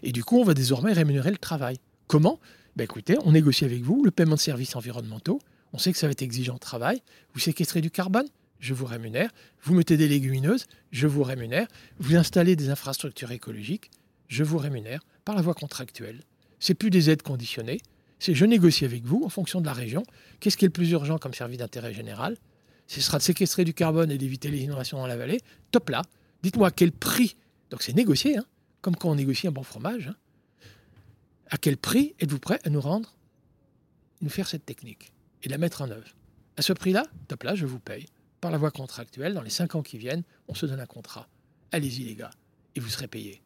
Et 0.02 0.12
du 0.12 0.24
coup, 0.24 0.38
on 0.38 0.44
va 0.44 0.54
désormais 0.54 0.92
rémunérer 0.92 1.30
le 1.30 1.38
travail. 1.38 1.78
Comment? 2.06 2.40
Ben 2.76 2.84
Écoutez, 2.84 3.16
on 3.24 3.32
négocie 3.32 3.64
avec 3.64 3.82
vous 3.82 4.04
le 4.04 4.10
paiement 4.10 4.34
de 4.34 4.40
services 4.40 4.76
environnementaux. 4.76 5.40
On 5.72 5.78
sait 5.78 5.92
que 5.92 5.98
ça 5.98 6.06
va 6.06 6.12
être 6.12 6.22
exigeant 6.22 6.54
de 6.54 6.60
travail. 6.60 7.02
Vous 7.34 7.40
séquestrez 7.40 7.80
du 7.80 7.90
carbone, 7.90 8.26
je 8.60 8.74
vous 8.74 8.86
rémunère. 8.86 9.30
Vous 9.62 9.74
mettez 9.74 9.96
des 9.96 10.08
légumineuses, 10.08 10.66
je 10.90 11.06
vous 11.06 11.22
rémunère. 11.22 11.68
Vous 11.98 12.16
installez 12.16 12.56
des 12.56 12.70
infrastructures 12.70 13.32
écologiques, 13.32 13.90
je 14.28 14.44
vous 14.44 14.58
rémunère 14.58 15.00
par 15.24 15.34
la 15.34 15.42
voie 15.42 15.54
contractuelle. 15.54 16.22
C'est 16.60 16.74
plus 16.74 16.90
des 16.90 17.10
aides 17.10 17.22
conditionnées, 17.22 17.80
c'est 18.18 18.34
je 18.34 18.44
négocie 18.44 18.84
avec 18.84 19.04
vous 19.04 19.22
en 19.24 19.28
fonction 19.28 19.60
de 19.60 19.66
la 19.66 19.72
région. 19.72 20.02
Qu'est-ce 20.40 20.56
qui 20.56 20.64
est 20.64 20.68
le 20.68 20.72
plus 20.72 20.90
urgent 20.90 21.18
comme 21.18 21.34
service 21.34 21.58
d'intérêt 21.58 21.94
général? 21.94 22.36
Ce 22.86 23.00
sera 23.00 23.18
de 23.18 23.22
séquestrer 23.22 23.64
du 23.64 23.74
carbone 23.74 24.10
et 24.10 24.18
d'éviter 24.18 24.50
les 24.50 24.62
inondations 24.62 24.98
dans 24.98 25.06
la 25.06 25.16
vallée. 25.16 25.40
Top 25.70 25.90
là. 25.90 26.02
Dites-moi 26.42 26.70
quel 26.70 26.92
prix. 26.92 27.36
Donc 27.70 27.82
c'est 27.82 27.92
négocié, 27.92 28.38
hein, 28.38 28.46
comme 28.80 28.96
quand 28.96 29.10
on 29.10 29.14
négocie 29.14 29.46
un 29.46 29.52
bon 29.52 29.62
fromage. 29.62 30.08
Hein. 30.08 30.16
À 31.50 31.58
quel 31.58 31.76
prix 31.76 32.14
êtes-vous 32.20 32.38
prêt 32.38 32.58
à 32.64 32.70
nous 32.70 32.80
rendre, 32.80 33.14
nous 34.20 34.30
faire 34.30 34.48
cette 34.48 34.64
technique 34.64 35.12
et 35.42 35.48
la 35.48 35.58
mettre 35.58 35.82
en 35.82 35.90
œuvre? 35.90 36.08
À 36.56 36.62
ce 36.62 36.72
prix-là, 36.72 37.04
top 37.28 37.42
là, 37.44 37.54
je 37.54 37.66
vous 37.66 37.78
paye. 37.78 38.06
Par 38.40 38.50
la 38.50 38.58
voie 38.58 38.70
contractuelle, 38.70 39.34
dans 39.34 39.42
les 39.42 39.50
cinq 39.50 39.74
ans 39.74 39.82
qui 39.82 39.98
viennent, 39.98 40.22
on 40.46 40.54
se 40.54 40.66
donne 40.66 40.80
un 40.80 40.86
contrat. 40.86 41.28
Allez-y 41.72 42.04
les 42.04 42.14
gars, 42.14 42.30
et 42.74 42.80
vous 42.80 42.88
serez 42.88 43.08
payés. 43.08 43.42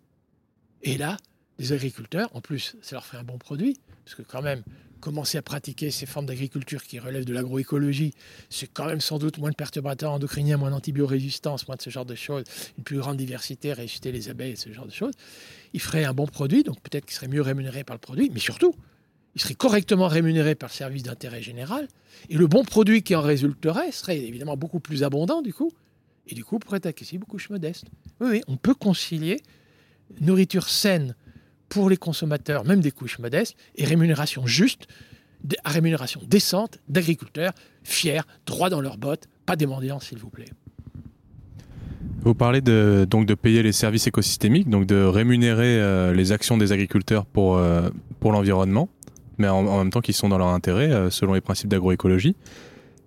Et 0.82 0.98
là, 0.98 1.16
les 1.58 1.72
agriculteurs, 1.72 2.34
en 2.34 2.40
plus, 2.40 2.76
ça 2.82 2.96
leur 2.96 3.04
fait 3.04 3.16
un 3.16 3.24
bon 3.24 3.38
produit, 3.38 3.78
parce 4.04 4.14
que 4.14 4.22
quand 4.22 4.42
même, 4.42 4.62
commencer 5.02 5.36
à 5.36 5.42
pratiquer 5.42 5.90
ces 5.90 6.06
formes 6.06 6.26
d'agriculture 6.26 6.82
qui 6.84 6.98
relèvent 6.98 7.24
de 7.24 7.34
l'agroécologie, 7.34 8.14
c'est 8.48 8.68
quand 8.68 8.86
même 8.86 9.00
sans 9.00 9.18
doute 9.18 9.36
moins 9.38 9.50
de 9.50 9.56
perturbateurs 9.56 10.12
endocriniens, 10.12 10.56
moins 10.56 10.70
d'antibiorésistance, 10.70 11.66
moins 11.66 11.76
de 11.76 11.82
ce 11.82 11.90
genre 11.90 12.06
de 12.06 12.14
choses, 12.14 12.44
une 12.78 12.84
plus 12.84 12.98
grande 12.98 13.16
diversité, 13.16 13.72
réussiter 13.72 14.12
les 14.12 14.30
abeilles, 14.30 14.56
ce 14.56 14.72
genre 14.72 14.86
de 14.86 14.92
choses. 14.92 15.14
Il 15.74 15.80
ferait 15.80 16.04
un 16.04 16.14
bon 16.14 16.26
produit, 16.26 16.62
donc 16.62 16.80
peut-être 16.80 17.04
qu'il 17.04 17.14
serait 17.14 17.28
mieux 17.28 17.42
rémunéré 17.42 17.82
par 17.84 17.96
le 17.96 18.00
produit, 18.00 18.30
mais 18.32 18.38
surtout, 18.38 18.74
il 19.34 19.40
serait 19.40 19.54
correctement 19.54 20.06
rémunéré 20.06 20.54
par 20.54 20.68
le 20.68 20.74
service 20.74 21.02
d'intérêt 21.02 21.42
général, 21.42 21.88
et 22.28 22.36
le 22.36 22.46
bon 22.46 22.64
produit 22.64 23.02
qui 23.02 23.16
en 23.16 23.22
résulterait 23.22 23.90
serait 23.90 24.18
évidemment 24.18 24.56
beaucoup 24.56 24.80
plus 24.80 25.02
abondant 25.02 25.42
du 25.42 25.52
coup, 25.52 25.72
et 26.28 26.34
du 26.34 26.44
coup 26.44 26.60
pourrait 26.60 26.76
être 26.76 26.86
acquis 26.86 27.18
beaucoup 27.18 27.38
plus 27.38 27.50
modeste. 27.50 27.86
Oui, 28.20 28.28
oui, 28.30 28.42
on 28.46 28.56
peut 28.56 28.74
concilier 28.74 29.40
nourriture 30.20 30.68
saine 30.68 31.16
pour 31.72 31.88
les 31.88 31.96
consommateurs, 31.96 32.66
même 32.66 32.80
des 32.80 32.90
couches 32.90 33.18
modestes, 33.18 33.56
et 33.76 33.86
rémunération 33.86 34.46
juste, 34.46 34.88
rémunération 35.64 36.20
décente 36.26 36.78
d'agriculteurs 36.86 37.52
fiers, 37.82 38.20
droits 38.44 38.68
dans 38.68 38.82
leurs 38.82 38.98
bottes, 38.98 39.26
pas 39.46 39.56
des 39.56 39.64
mendiants 39.64 39.98
s'il 39.98 40.18
vous 40.18 40.28
plaît. 40.28 40.50
Vous 42.20 42.34
parlez 42.34 42.60
de, 42.60 43.06
donc 43.08 43.24
de 43.24 43.32
payer 43.32 43.62
les 43.62 43.72
services 43.72 44.06
écosystémiques, 44.06 44.68
donc 44.68 44.84
de 44.84 45.02
rémunérer 45.02 45.80
euh, 45.80 46.12
les 46.12 46.30
actions 46.30 46.58
des 46.58 46.72
agriculteurs 46.72 47.24
pour, 47.24 47.56
euh, 47.56 47.88
pour 48.20 48.32
l'environnement, 48.32 48.90
mais 49.38 49.48
en, 49.48 49.78
même 49.78 49.90
temps 49.90 50.02
qu'ils 50.02 50.14
sont 50.14 50.28
dans 50.28 50.38
leur 50.38 50.48
intérêt, 50.48 50.92
euh, 50.92 51.08
selon 51.08 51.32
les 51.32 51.40
principes 51.40 51.70
d'agroécologie. 51.70 52.36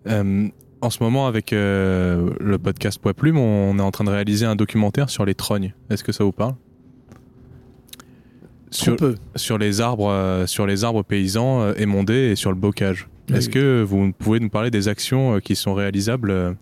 en 0.07 0.89
ce 0.89 1.03
moment, 1.03 1.27
avec 1.27 1.51
le 1.51 2.57
podcast 2.57 2.97
Poids 2.97 3.13
Plume, 3.13 3.37
on 3.37 3.77
est 3.77 3.81
en 3.81 3.91
train 3.91 4.05
de 4.05 4.09
réaliser 4.09 4.47
un 4.47 4.55
documentaire 4.55 5.11
sur 5.11 5.23
les 5.23 5.35
trognes. 5.35 5.75
Est-ce 5.91 6.03
que 6.03 6.11
ça 6.11 6.23
vous 6.23 6.31
parle? 6.31 6.55
Sur, 8.75 8.95
sur, 9.35 9.57
les 9.57 9.81
arbres, 9.81 10.09
euh, 10.09 10.47
sur 10.47 10.65
les 10.65 10.83
arbres 10.83 11.03
paysans 11.03 11.61
euh, 11.61 11.73
émondés 11.77 12.31
et 12.31 12.35
sur 12.35 12.51
le 12.51 12.57
bocage. 12.57 13.07
Est-ce 13.33 13.49
que 13.49 13.81
vous 13.81 14.11
pouvez 14.11 14.39
nous 14.39 14.49
parler 14.49 14.69
des 14.69 14.87
actions 14.87 15.39
qui 15.39 15.55
sont 15.55 15.73
réalisables 15.73 16.55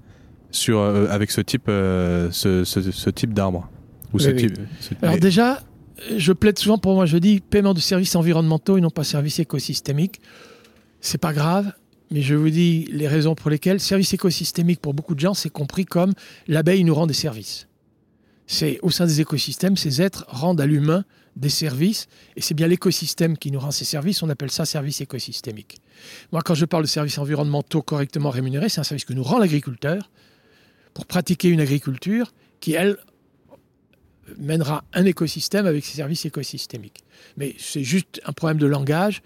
sur, 0.49 0.79
avec 0.79 1.29
ce 1.31 1.41
type, 1.41 1.65
ce, 1.67 2.63
ce, 2.63 3.09
type 3.09 3.33
d'arbre 3.33 3.69
Alors 5.01 5.17
déjà, 5.17 5.61
je 6.15 6.31
plaide 6.31 6.57
souvent 6.57 6.77
pour 6.77 6.93
moi, 6.93 7.05
je 7.05 7.17
dis 7.17 7.41
paiement 7.41 7.73
de 7.73 7.81
services 7.81 8.15
environnementaux 8.15 8.77
et 8.77 8.81
non 8.81 8.91
pas 8.91 9.03
services 9.03 9.39
écosystémiques. 9.39 10.21
C'est 11.01 11.17
pas 11.17 11.33
grave, 11.33 11.73
mais 12.11 12.21
je 12.21 12.35
vous 12.35 12.49
dis 12.49 12.87
les 12.91 13.07
raisons 13.07 13.35
pour 13.35 13.49
lesquelles 13.49 13.79
service 13.79 14.13
écosystémique 14.13 14.79
pour 14.79 14.93
beaucoup 14.93 15.15
de 15.15 15.19
gens, 15.19 15.33
c'est 15.33 15.49
compris 15.49 15.83
comme 15.83 16.13
l'abeille 16.47 16.83
nous 16.83 16.95
rend 16.95 17.07
des 17.07 17.13
services. 17.13 17.67
C'est 18.47 18.79
au 18.81 18.89
sein 18.89 19.05
des 19.05 19.19
écosystèmes, 19.19 19.77
ces 19.77 20.01
êtres 20.01 20.25
rendent 20.27 20.61
à 20.61 20.65
l'humain 20.65 21.05
des 21.35 21.49
services, 21.49 22.07
et 22.35 22.41
c'est 22.41 22.53
bien 22.53 22.67
l'écosystème 22.67 23.37
qui 23.37 23.51
nous 23.51 23.59
rend 23.59 23.71
ces 23.71 23.85
services, 23.85 24.21
on 24.21 24.29
appelle 24.29 24.51
ça 24.51 24.65
service 24.65 25.01
écosystémique. 25.01 25.77
Moi, 26.31 26.41
quand 26.43 26.53
je 26.53 26.65
parle 26.65 26.83
de 26.83 26.87
services 26.87 27.17
environnementaux 27.17 27.81
correctement 27.81 28.29
rémunérés, 28.29 28.69
c'est 28.69 28.81
un 28.81 28.83
service 28.83 29.05
que 29.05 29.13
nous 29.13 29.23
rend 29.23 29.39
l'agriculteur 29.39 30.11
pour 30.93 31.05
pratiquer 31.05 31.49
une 31.49 31.59
agriculture 31.59 32.33
qui, 32.59 32.73
elle, 32.73 32.97
mènera 34.37 34.83
un 34.93 35.05
écosystème 35.05 35.65
avec 35.65 35.83
ses 35.83 35.97
services 35.97 36.25
écosystémiques. 36.25 37.03
Mais 37.37 37.55
c'est 37.57 37.83
juste 37.83 38.21
un 38.25 38.31
problème 38.31 38.57
de 38.57 38.65
langage. 38.65 39.21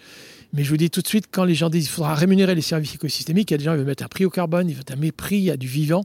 Mais 0.54 0.64
je 0.64 0.70
vous 0.70 0.78
dis 0.78 0.90
tout 0.90 1.02
de 1.02 1.08
suite, 1.08 1.26
quand 1.30 1.44
les 1.44 1.56
gens 1.56 1.70
disent 1.70 1.86
qu'il 1.86 1.94
faudra 1.94 2.16
rémunérer 2.16 2.56
les 2.56 2.62
services 2.62 2.96
écosystémiques, 2.96 3.52
il 3.52 3.54
y 3.54 3.56
a 3.56 3.58
des 3.58 3.64
gens 3.66 3.74
qui 3.74 3.78
veulent 3.78 3.86
mettre 3.86 4.04
un 4.04 4.08
prix 4.08 4.26
au 4.26 4.30
carbone, 4.30 4.70
ils 4.70 4.76
veulent 4.76 4.86
un 4.90 4.96
mépris 4.96 5.56
du 5.58 5.68
vivant. 5.68 6.04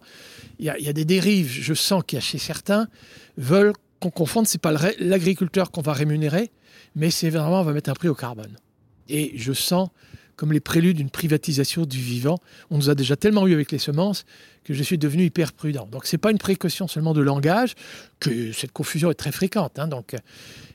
Il 0.59 0.67
y, 0.67 0.71
a, 0.71 0.79
il 0.79 0.85
y 0.85 0.89
a 0.89 0.93
des 0.93 1.05
dérives. 1.05 1.49
Je 1.51 1.75
sens 1.75 2.03
qu'il 2.07 2.17
y 2.17 2.19
a 2.19 2.21
chez 2.21 2.39
certains 2.39 2.89
veulent 3.37 3.73
qu'on 4.03 4.11
confonde. 4.11 4.47
C'est 4.47 4.61
pas 4.61 4.75
l'agriculteur 4.99 5.71
qu'on 5.71 5.81
va 5.81 5.93
rémunérer, 5.93 6.51
mais 6.97 7.11
c'est 7.11 7.31
vraiment 7.31 7.61
on 7.61 7.65
va 7.65 7.73
mettre 7.73 7.91
un 7.91 7.95
prix 7.95 8.09
au 8.09 8.15
carbone. 8.15 8.57
Et 9.09 9.33
je 9.37 9.53
sens 9.53 9.89
comme 10.37 10.53
les 10.53 10.61
préludes 10.61 10.97
d'une 10.97 11.11
privatisation 11.11 11.85
du 11.85 11.99
vivant. 11.99 12.39
On 12.71 12.77
nous 12.77 12.91
a 12.91 12.95
déjà 12.95 13.17
tellement 13.17 13.47
eu 13.47 13.53
avec 13.53 13.71
les 13.71 13.79
semences 13.79 14.25
que 14.65 14.75
je 14.75 14.83
suis 14.83 14.99
devenu 14.99 15.25
hyper 15.25 15.53
prudent. 15.53 15.87
Donc 15.91 16.07
ce 16.07 16.17
n'est 16.17 16.19
pas 16.19 16.31
une 16.31 16.39
précaution 16.39 16.89
seulement 16.89 17.15
de 17.15 17.21
langage, 17.21 17.75
que 18.19 18.53
cette 18.53 18.73
confusion 18.73 19.11
est 19.11 19.15
très 19.15 19.33
fréquente. 19.33 19.79
Hein, 19.79 19.89
donc, 19.89 20.17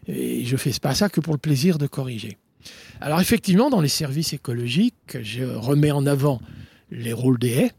je 0.07 0.55
fais 0.57 0.71
pas 0.79 0.95
ça 0.95 1.09
que 1.09 1.19
pour 1.19 1.33
le 1.33 1.39
plaisir 1.39 1.77
de 1.77 1.87
corriger. 1.87 2.37
Alors 3.01 3.19
effectivement, 3.19 3.69
dans 3.69 3.81
les 3.81 3.89
services 3.89 4.33
écologiques, 4.33 5.17
je 5.21 5.43
remets 5.43 5.91
en 5.91 6.05
avant 6.05 6.39
les 6.91 7.13
rôles 7.13 7.39
des 7.39 7.51
haies. 7.51 7.71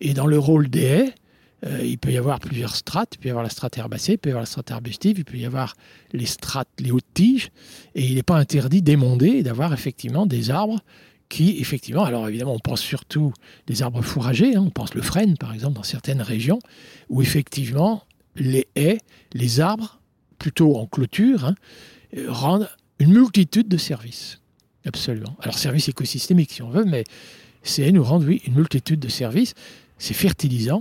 Et 0.00 0.14
dans 0.14 0.26
le 0.26 0.38
rôle 0.38 0.70
des 0.70 0.84
haies, 0.84 1.14
euh, 1.66 1.84
il 1.84 1.98
peut 1.98 2.10
y 2.10 2.16
avoir 2.16 2.40
plusieurs 2.40 2.74
strates. 2.74 3.14
Il 3.14 3.18
peut 3.18 3.28
y 3.28 3.30
avoir 3.30 3.44
la 3.44 3.50
strate 3.50 3.76
herbacée, 3.76 4.12
il 4.12 4.18
peut 4.18 4.30
y 4.30 4.32
avoir 4.32 4.42
la 4.42 4.46
strate 4.46 4.70
arbustive, 4.70 5.18
il 5.18 5.24
peut 5.24 5.36
y 5.36 5.46
avoir 5.46 5.74
les 6.12 6.26
strates, 6.26 6.68
les 6.78 6.90
hautes 6.90 7.04
tiges. 7.14 7.50
Et 7.94 8.04
il 8.04 8.14
n'est 8.14 8.22
pas 8.22 8.36
interdit 8.36 8.82
d'émonder 8.82 9.28
et 9.28 9.42
d'avoir 9.42 9.72
effectivement 9.72 10.26
des 10.26 10.50
arbres 10.50 10.80
qui, 11.28 11.58
effectivement, 11.60 12.04
alors 12.04 12.28
évidemment, 12.28 12.54
on 12.54 12.58
pense 12.58 12.80
surtout 12.80 13.32
des 13.68 13.82
arbres 13.82 14.02
fourragers, 14.02 14.56
hein, 14.56 14.64
on 14.66 14.70
pense 14.70 14.94
le 14.94 15.02
frêne, 15.02 15.36
par 15.36 15.54
exemple, 15.54 15.74
dans 15.74 15.84
certaines 15.84 16.22
régions, 16.22 16.58
où 17.08 17.22
effectivement, 17.22 18.02
les 18.34 18.66
haies, 18.74 18.98
les 19.32 19.60
arbres, 19.60 20.00
plutôt 20.38 20.76
en 20.76 20.86
clôture, 20.86 21.44
hein, 21.44 21.54
rendent 22.26 22.68
une 22.98 23.12
multitude 23.12 23.68
de 23.68 23.76
services. 23.76 24.40
Absolument. 24.84 25.36
Alors, 25.40 25.56
services 25.56 25.88
écosystémiques, 25.88 26.52
si 26.52 26.62
on 26.62 26.70
veut, 26.70 26.84
mais 26.84 27.04
ces 27.62 27.84
haies 27.84 27.92
nous 27.92 28.02
rendent, 28.02 28.24
oui, 28.24 28.42
une 28.46 28.54
multitude 28.54 28.98
de 28.98 29.08
services. 29.08 29.54
C'est 29.98 30.14
fertilisant, 30.14 30.80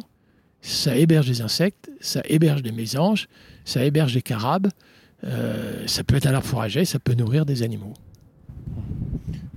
ça 0.61 0.95
héberge 0.95 1.27
des 1.27 1.41
insectes, 1.41 1.89
ça 1.99 2.21
héberge 2.25 2.61
des 2.61 2.71
mésanges, 2.71 3.27
ça 3.65 3.83
héberge 3.83 4.13
des 4.13 4.21
carabes, 4.21 4.67
euh, 5.23 5.83
ça 5.87 6.03
peut 6.03 6.15
être 6.15 6.27
un 6.27 6.33
arbre 6.33 6.47
fourrager, 6.47 6.85
ça 6.85 6.99
peut 6.99 7.13
nourrir 7.13 7.45
des 7.45 7.63
animaux. 7.63 7.93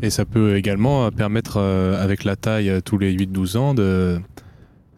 Et 0.02 0.10
ça 0.10 0.24
peut 0.24 0.56
également 0.56 1.10
permettre, 1.12 1.58
euh, 1.58 2.02
avec 2.02 2.24
la 2.24 2.34
taille 2.34 2.68
euh, 2.68 2.80
tous 2.80 2.98
les 2.98 3.14
8-12 3.14 3.56
ans, 3.56 3.72
de 3.72 4.20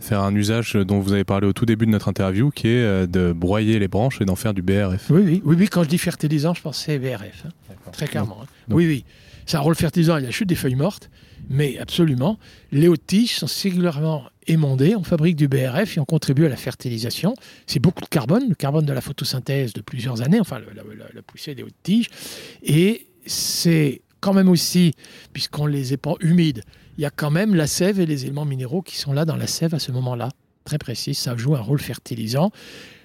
faire 0.00 0.20
un 0.20 0.34
usage 0.34 0.74
dont 0.74 0.98
vous 0.98 1.12
avez 1.12 1.24
parlé 1.24 1.46
au 1.46 1.52
tout 1.52 1.66
début 1.66 1.84
de 1.84 1.90
notre 1.90 2.08
interview, 2.08 2.50
qui 2.50 2.68
est 2.68 2.82
euh, 2.82 3.06
de 3.06 3.32
broyer 3.32 3.78
les 3.78 3.88
branches 3.88 4.20
et 4.22 4.24
d'en 4.24 4.34
faire 4.34 4.54
du 4.54 4.62
BRF. 4.62 5.10
Oui, 5.10 5.22
oui, 5.24 5.42
oui, 5.44 5.56
oui, 5.58 5.68
quand 5.68 5.82
je 5.82 5.88
dis 5.88 5.98
fertilisant, 5.98 6.54
je 6.54 6.62
pense 6.62 6.78
c'est 6.78 6.98
BRF, 6.98 7.44
hein. 7.46 7.74
très 7.92 8.06
clairement. 8.06 8.38
Hein. 8.42 8.46
Oui, 8.70 8.86
oui, 8.86 9.04
c'est 9.44 9.58
un 9.58 9.60
rôle 9.60 9.74
fertilisant, 9.74 10.16
il 10.16 10.20
y 10.20 10.24
a 10.24 10.28
la 10.28 10.32
chute 10.32 10.48
des 10.48 10.54
feuilles 10.54 10.74
mortes, 10.74 11.10
mais 11.48 11.78
absolument, 11.78 12.38
les 12.72 12.88
hautes 12.88 13.06
tiges 13.06 13.36
sont 13.36 13.46
singulièrement 13.46 14.24
émondées, 14.46 14.94
on 14.96 15.04
fabrique 15.04 15.36
du 15.36 15.48
BRF 15.48 15.96
et 15.96 16.00
on 16.00 16.04
contribue 16.04 16.46
à 16.46 16.48
la 16.48 16.56
fertilisation. 16.56 17.34
C'est 17.66 17.80
beaucoup 17.80 18.02
de 18.02 18.08
carbone, 18.08 18.48
le 18.48 18.54
carbone 18.54 18.84
de 18.84 18.92
la 18.92 19.00
photosynthèse 19.00 19.72
de 19.72 19.80
plusieurs 19.80 20.22
années, 20.22 20.40
enfin 20.40 20.58
la, 20.58 21.22
poussée 21.22 21.54
des 21.54 21.62
hautes 21.62 21.74
tiges, 21.82 22.08
et 22.62 23.06
c'est 23.26 24.02
quand 24.20 24.32
même 24.32 24.48
aussi, 24.48 24.92
puisqu'on 25.32 25.66
les 25.66 25.92
épand 25.92 26.16
humides, 26.20 26.62
il 26.96 27.02
y 27.02 27.06
a 27.06 27.10
quand 27.10 27.30
même 27.30 27.54
la 27.54 27.66
sève 27.66 28.00
et 28.00 28.06
les 28.06 28.24
éléments 28.24 28.44
minéraux 28.44 28.82
qui 28.82 28.96
sont 28.96 29.12
là 29.12 29.24
dans 29.24 29.36
la 29.36 29.46
sève 29.46 29.74
à 29.74 29.78
ce 29.78 29.92
moment-là. 29.92 30.30
Très 30.64 30.78
précis, 30.78 31.14
ça 31.14 31.36
joue 31.36 31.54
un 31.56 31.60
rôle 31.60 31.80
fertilisant. 31.80 32.50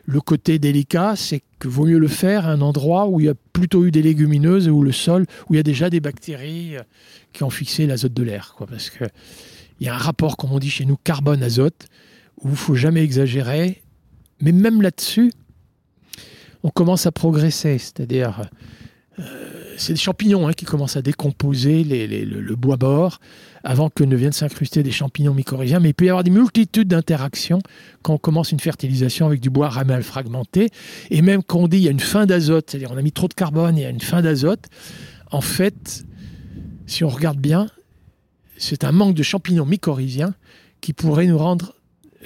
Le 0.06 0.22
côté 0.22 0.60
délicat, 0.60 1.16
c'est 1.16 1.42
que 1.60 1.68
vaut 1.68 1.86
mieux 1.86 2.00
le 2.00 2.08
faire 2.08 2.48
à 2.48 2.52
un 2.52 2.62
endroit 2.62 3.08
où 3.08 3.20
il 3.20 3.26
y 3.28 3.30
a 3.30 3.34
plutôt 3.54 3.86
eu 3.86 3.92
des 3.92 4.02
légumineuses, 4.02 4.70
où 4.70 4.82
le 4.82 4.92
sol, 4.92 5.26
où 5.50 5.54
il 5.54 5.58
y 5.58 5.60
a 5.60 5.64
déjà 5.64 5.90
des 5.90 6.00
bactéries 6.00 6.78
euh, 6.78 6.84
qui 7.34 7.44
ont 7.44 7.50
fixé 7.50 7.86
l'azote 7.86 8.14
de 8.14 8.24
l'air. 8.24 8.56
Parce 8.70 8.90
qu'il 8.90 9.10
y 9.82 9.88
a 9.88 9.94
un 9.94 9.98
rapport, 9.98 10.38
comme 10.38 10.52
on 10.52 10.60
dit 10.60 10.70
chez 10.70 10.86
nous, 10.86 10.98
carbone-azote, 10.98 11.88
où 12.42 12.48
il 12.48 12.52
ne 12.52 12.56
faut 12.56 12.76
jamais 12.76 13.04
exagérer. 13.04 13.82
Mais 14.42 14.52
même 14.52 14.82
là-dessus, 14.82 15.32
on 16.64 16.70
commence 16.70 17.06
à 17.06 17.12
progresser. 17.12 17.78
C'est-à-dire, 17.78 18.50
c'est 19.80 19.94
des 19.94 20.00
champignons 20.00 20.48
hein, 20.48 20.54
qui 20.54 20.66
commencent 20.66 20.98
à 20.98 21.02
décomposer 21.02 21.84
le, 21.84 22.56
bois 22.56 22.78
bord 22.78 23.20
avant 23.64 23.90
que 23.90 24.04
ne 24.04 24.16
viennent 24.16 24.34
s'incruster 24.34 24.84
des 24.84 24.92
champignons 24.92 25.34
mycorhiziens. 25.34 25.80
Mais 25.80 25.90
il 25.90 25.94
peut 25.94 26.06
y 26.06 26.10
avoir 26.10 26.24
des 26.24 26.32
multitudes 26.32 26.90
d'interactions 26.90 27.60
quand 28.04 28.14
on 28.14 28.18
commence 28.18 28.52
une 28.52 28.60
fertilisation 28.60 29.26
avec 29.28 29.40
du 29.40 29.50
bois 29.50 29.70
ramal 29.70 30.04
fragmenté. 30.04 30.70
Et 31.10 31.22
même 31.22 31.44
quand 31.44 31.60
on 31.60 31.68
dit 31.68 31.78
qu'il 31.78 31.86
y 31.86 31.88
a 31.88 31.92
une 31.92 32.00
fin 32.00 32.26
d'azote, 32.26 32.70
c'est-à-dire 32.70 32.92
on 32.92 32.98
a 32.98 33.02
mis 33.02 33.12
trop 33.12 33.28
de 33.28 33.34
carbone 33.34 33.78
et 33.78 33.82
il 33.82 33.84
y 33.84 33.88
a 33.88 33.90
une 33.90 34.02
fin 34.02 34.22
d'azote, 34.22 34.66
en 35.32 35.42
fait, 35.42 36.06
si 36.86 37.04
on 37.04 37.10
regarde 37.10 37.40
bien, 37.40 37.68
c'est 38.58 38.84
un 38.84 38.92
manque 38.92 39.16
de 39.16 39.24
champignons 39.24 39.66
mycorhiziens 39.66 40.34
qui 40.82 40.94
pourrait 40.94 41.28
nous 41.28 41.38
rendre 41.38 41.76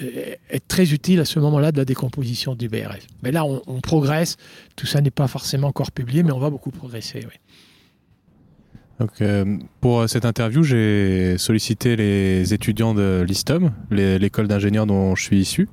être 0.00 0.68
très 0.68 0.92
utile 0.92 1.20
à 1.20 1.24
ce 1.24 1.38
moment-là 1.38 1.72
de 1.72 1.78
la 1.78 1.84
décomposition 1.84 2.54
du 2.54 2.68
BRF. 2.68 3.06
Mais 3.22 3.32
là, 3.32 3.44
on, 3.44 3.80
progresse. 3.80 4.36
Tout 4.76 4.86
ça 4.86 5.00
n'est 5.00 5.10
pas 5.10 5.28
forcément 5.28 5.68
encore 5.68 5.92
publié, 5.92 6.22
mais 6.22 6.32
on 6.32 6.38
va 6.38 6.50
beaucoup 6.50 6.70
progresser. 6.70 7.20
Oui. 7.24 7.34
Donc, 9.00 9.20
euh, 9.20 9.58
pour 9.80 10.08
cette 10.08 10.24
interview, 10.24 10.62
j'ai 10.62 11.36
sollicité 11.38 11.96
les 11.96 12.54
étudiants 12.54 12.94
de 12.94 13.24
l'ISTOM, 13.26 13.72
l'école 13.90 14.48
d'ingénieurs 14.48 14.86
dont 14.86 15.14
je 15.14 15.22
suis 15.22 15.40
issu. 15.40 15.68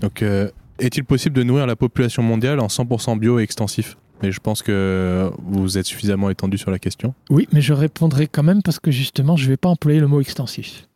Donc, 0.00 0.22
euh, 0.22 0.50
est-il 0.78 1.04
possible 1.04 1.36
de 1.36 1.42
nourrir 1.42 1.66
la 1.66 1.76
population 1.76 2.22
mondiale 2.22 2.60
en 2.60 2.68
100% 2.68 3.18
bio 3.18 3.38
et 3.38 3.42
extensif? 3.42 3.96
Mais 4.22 4.32
je 4.32 4.40
pense 4.40 4.62
que 4.62 5.30
vous 5.44 5.78
êtes 5.78 5.86
suffisamment 5.86 6.30
étendu 6.30 6.58
sur 6.58 6.70
la 6.70 6.78
question. 6.78 7.14
Oui, 7.30 7.48
mais 7.52 7.60
je 7.60 7.72
répondrai 7.72 8.26
quand 8.26 8.42
même 8.42 8.62
parce 8.62 8.78
que 8.78 8.90
justement, 8.90 9.36
je 9.36 9.44
ne 9.44 9.50
vais 9.50 9.56
pas 9.56 9.68
employer 9.68 9.98
le 9.98 10.06
mot 10.06 10.20
extensif. 10.20 10.86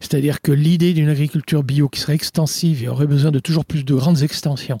C'est-à-dire 0.00 0.40
que 0.40 0.52
l'idée 0.52 0.94
d'une 0.94 1.08
agriculture 1.08 1.62
bio 1.62 1.88
qui 1.88 2.00
serait 2.00 2.14
extensive 2.14 2.82
et 2.82 2.88
aurait 2.88 3.06
besoin 3.06 3.30
de 3.30 3.38
toujours 3.38 3.64
plus 3.64 3.84
de 3.84 3.94
grandes 3.94 4.22
extensions, 4.22 4.78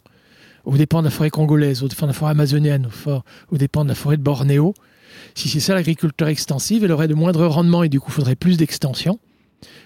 au 0.64 0.76
dépend 0.76 1.00
de 1.00 1.06
la 1.06 1.10
forêt 1.10 1.30
congolaise, 1.30 1.82
au 1.82 1.88
dépend 1.88 2.06
de 2.06 2.10
la 2.10 2.14
forêt 2.14 2.32
amazonienne, 2.32 2.88
au 3.50 3.56
dépend 3.56 3.84
de 3.84 3.88
la 3.88 3.94
forêt 3.94 4.16
de 4.16 4.22
Bornéo, 4.22 4.74
si 5.34 5.48
c'est 5.48 5.60
ça 5.60 5.74
l'agriculture 5.74 6.28
extensive, 6.28 6.84
elle 6.84 6.92
aurait 6.92 7.08
de 7.08 7.14
moindres 7.14 7.46
rendements 7.46 7.82
et 7.82 7.88
du 7.88 8.00
coup 8.00 8.10
faudrait 8.10 8.36
plus 8.36 8.56
d'extension 8.56 9.18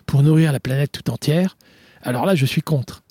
pour 0.06 0.22
nourrir 0.22 0.52
la 0.52 0.60
planète 0.60 0.92
tout 0.92 1.10
entière. 1.10 1.56
Alors 2.02 2.26
là, 2.26 2.34
je 2.34 2.46
suis 2.46 2.62
contre. 2.62 3.02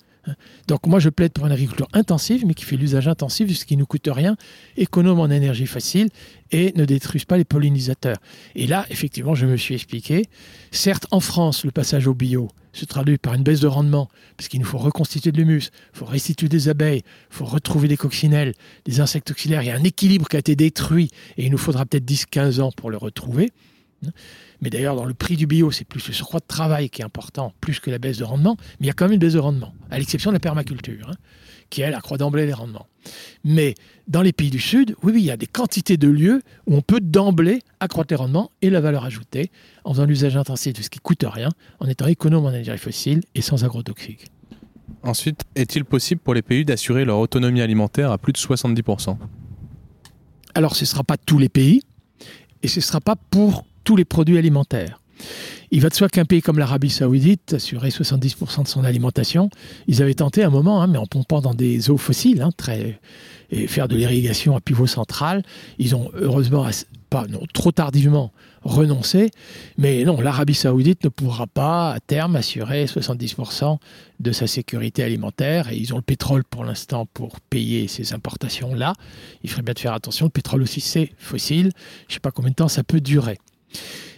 Donc 0.68 0.86
moi, 0.86 1.00
je 1.00 1.08
plaide 1.08 1.32
pour 1.32 1.46
une 1.46 1.52
agriculture 1.52 1.88
intensive, 1.92 2.44
mais 2.46 2.54
qui 2.54 2.64
fait 2.64 2.76
l'usage 2.76 3.08
intensif 3.08 3.48
de 3.48 3.54
ce 3.54 3.64
qui 3.64 3.76
ne 3.76 3.84
coûte 3.84 4.08
rien, 4.10 4.36
économe 4.76 5.20
en 5.20 5.30
énergie 5.30 5.66
facile 5.66 6.08
et 6.50 6.72
ne 6.76 6.84
détruise 6.84 7.24
pas 7.24 7.36
les 7.36 7.44
pollinisateurs. 7.44 8.18
Et 8.54 8.66
là, 8.66 8.86
effectivement, 8.90 9.34
je 9.34 9.46
me 9.46 9.56
suis 9.56 9.74
expliqué. 9.74 10.26
Certes, 10.70 11.06
en 11.10 11.20
France, 11.20 11.64
le 11.64 11.70
passage 11.70 12.06
au 12.06 12.14
bio 12.14 12.48
se 12.72 12.84
traduit 12.84 13.18
par 13.18 13.34
une 13.34 13.42
baisse 13.42 13.60
de 13.60 13.66
rendement, 13.66 14.08
parce 14.36 14.48
qu'il 14.48 14.60
nous 14.60 14.66
faut 14.66 14.78
reconstituer 14.78 15.30
de 15.30 15.36
l'humus, 15.36 15.70
il 15.92 15.98
faut 15.98 16.06
restituer 16.06 16.48
des 16.48 16.68
abeilles, 16.68 17.02
il 17.30 17.36
faut 17.36 17.44
retrouver 17.44 17.86
des 17.86 17.98
coccinelles, 17.98 18.54
des 18.86 19.00
insectes 19.00 19.30
auxiliaires. 19.30 19.62
Il 19.62 19.66
y 19.66 19.70
a 19.70 19.76
un 19.76 19.84
équilibre 19.84 20.26
qui 20.26 20.36
a 20.36 20.38
été 20.38 20.56
détruit 20.56 21.10
et 21.36 21.44
il 21.44 21.50
nous 21.50 21.58
faudra 21.58 21.84
peut-être 21.84 22.06
10-15 22.06 22.60
ans 22.62 22.72
pour 22.72 22.90
le 22.90 22.96
retrouver. 22.96 23.50
Mais 24.62 24.70
d'ailleurs, 24.70 24.94
dans 24.94 25.04
le 25.04 25.12
prix 25.12 25.36
du 25.36 25.48
bio, 25.48 25.72
c'est 25.72 25.84
plus 25.84 26.06
le 26.06 26.14
surcroît 26.14 26.38
de 26.38 26.46
travail 26.46 26.88
qui 26.88 27.02
est 27.02 27.04
important, 27.04 27.52
plus 27.60 27.80
que 27.80 27.90
la 27.90 27.98
baisse 27.98 28.18
de 28.18 28.24
rendement. 28.24 28.56
Mais 28.78 28.84
il 28.84 28.86
y 28.86 28.90
a 28.90 28.92
quand 28.92 29.06
même 29.06 29.14
une 29.14 29.18
baisse 29.18 29.32
de 29.32 29.40
rendement, 29.40 29.74
à 29.90 29.98
l'exception 29.98 30.30
de 30.30 30.36
la 30.36 30.40
permaculture, 30.40 31.10
hein, 31.10 31.16
qui, 31.68 31.82
elle, 31.82 31.94
accroît 31.94 32.16
d'emblée 32.16 32.46
les 32.46 32.52
rendements. 32.52 32.86
Mais 33.44 33.74
dans 34.06 34.22
les 34.22 34.32
pays 34.32 34.50
du 34.50 34.60
Sud, 34.60 34.94
oui, 35.02 35.12
oui, 35.14 35.20
il 35.22 35.26
y 35.26 35.32
a 35.32 35.36
des 35.36 35.48
quantités 35.48 35.96
de 35.96 36.06
lieux 36.08 36.42
où 36.68 36.76
on 36.76 36.80
peut 36.80 37.00
d'emblée 37.00 37.58
accroître 37.80 38.12
les 38.12 38.16
rendements 38.16 38.52
et 38.62 38.70
la 38.70 38.80
valeur 38.80 39.04
ajoutée 39.04 39.50
en 39.84 39.94
faisant 39.94 40.04
l'usage 40.04 40.36
intensif 40.36 40.74
de 40.74 40.82
ce 40.82 40.90
qui 40.90 41.00
coûte 41.00 41.24
rien, 41.26 41.48
en 41.80 41.88
étant 41.88 42.06
économe 42.06 42.46
en 42.46 42.52
énergie 42.52 42.78
fossile 42.78 43.22
et 43.34 43.42
sans 43.42 43.64
agrotoxiques. 43.64 44.26
Ensuite, 45.02 45.40
est-il 45.56 45.84
possible 45.84 46.20
pour 46.20 46.34
les 46.34 46.42
pays 46.42 46.64
d'assurer 46.64 47.04
leur 47.04 47.18
autonomie 47.18 47.62
alimentaire 47.62 48.12
à 48.12 48.18
plus 48.18 48.32
de 48.32 48.38
70% 48.38 49.16
Alors, 50.54 50.76
ce 50.76 50.82
ne 50.82 50.86
sera 50.86 51.02
pas 51.02 51.16
tous 51.16 51.38
les 51.38 51.48
pays, 51.48 51.82
et 52.62 52.68
ce 52.68 52.78
ne 52.78 52.82
sera 52.82 53.00
pas 53.00 53.16
pour 53.16 53.64
tous 53.84 53.96
les 53.96 54.04
produits 54.04 54.38
alimentaires. 54.38 55.00
Il 55.70 55.80
va 55.80 55.88
de 55.88 55.94
soi 55.94 56.08
qu'un 56.10 56.26
pays 56.26 56.42
comme 56.42 56.58
l'Arabie 56.58 56.90
Saoudite 56.90 57.54
assurait 57.54 57.88
70% 57.88 58.64
de 58.64 58.68
son 58.68 58.84
alimentation. 58.84 59.48
Ils 59.86 60.02
avaient 60.02 60.14
tenté 60.14 60.44
un 60.44 60.50
moment, 60.50 60.82
hein, 60.82 60.86
mais 60.86 60.98
en 60.98 61.06
pompant 61.06 61.40
dans 61.40 61.54
des 61.54 61.88
eaux 61.88 61.96
fossiles, 61.96 62.42
hein, 62.42 62.50
très, 62.54 63.00
et 63.50 63.66
faire 63.66 63.88
de 63.88 63.96
l'irrigation 63.96 64.54
à 64.54 64.60
pivot 64.60 64.86
central. 64.86 65.42
Ils 65.78 65.94
ont 65.94 66.10
heureusement, 66.14 66.66
pas 67.08 67.26
non, 67.26 67.40
trop 67.54 67.72
tardivement 67.72 68.32
renoncé, 68.64 69.30
mais 69.76 70.04
non, 70.04 70.20
l'Arabie 70.20 70.54
Saoudite 70.54 71.04
ne 71.04 71.08
pourra 71.08 71.46
pas 71.46 71.92
à 71.92 72.00
terme 72.00 72.36
assurer 72.36 72.84
70% 72.84 73.78
de 74.20 74.32
sa 74.32 74.46
sécurité 74.46 75.02
alimentaire 75.02 75.72
et 75.72 75.76
ils 75.76 75.92
ont 75.94 75.96
le 75.96 76.02
pétrole 76.02 76.44
pour 76.44 76.64
l'instant 76.64 77.06
pour 77.12 77.40
payer 77.40 77.88
ces 77.88 78.12
importations 78.12 78.74
là. 78.74 78.92
Il 79.42 79.50
ferait 79.50 79.62
bien 79.62 79.74
de 79.74 79.78
faire 79.78 79.94
attention. 79.94 80.26
Le 80.26 80.30
pétrole 80.30 80.62
aussi 80.62 80.80
c'est 80.80 81.10
fossile. 81.18 81.72
Je 82.08 82.12
ne 82.12 82.14
sais 82.14 82.20
pas 82.20 82.30
combien 82.30 82.50
de 82.50 82.56
temps 82.56 82.68
ça 82.68 82.84
peut 82.84 83.00
durer. 83.00 83.38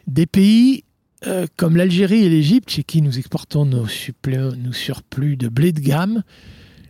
Des 0.07 0.27
pays 0.27 0.85
euh, 1.27 1.47
comme 1.57 1.77
l'Algérie 1.77 2.25
et 2.25 2.29
l'Égypte, 2.29 2.71
chez 2.71 2.85
qui 2.85 3.01
nous 3.01 3.19
exportons 3.19 3.65
nos, 3.65 3.87
surplus 3.87 5.37
de 5.37 5.49
blé 5.49 5.73
de 5.73 5.81
gamme, 5.81 6.23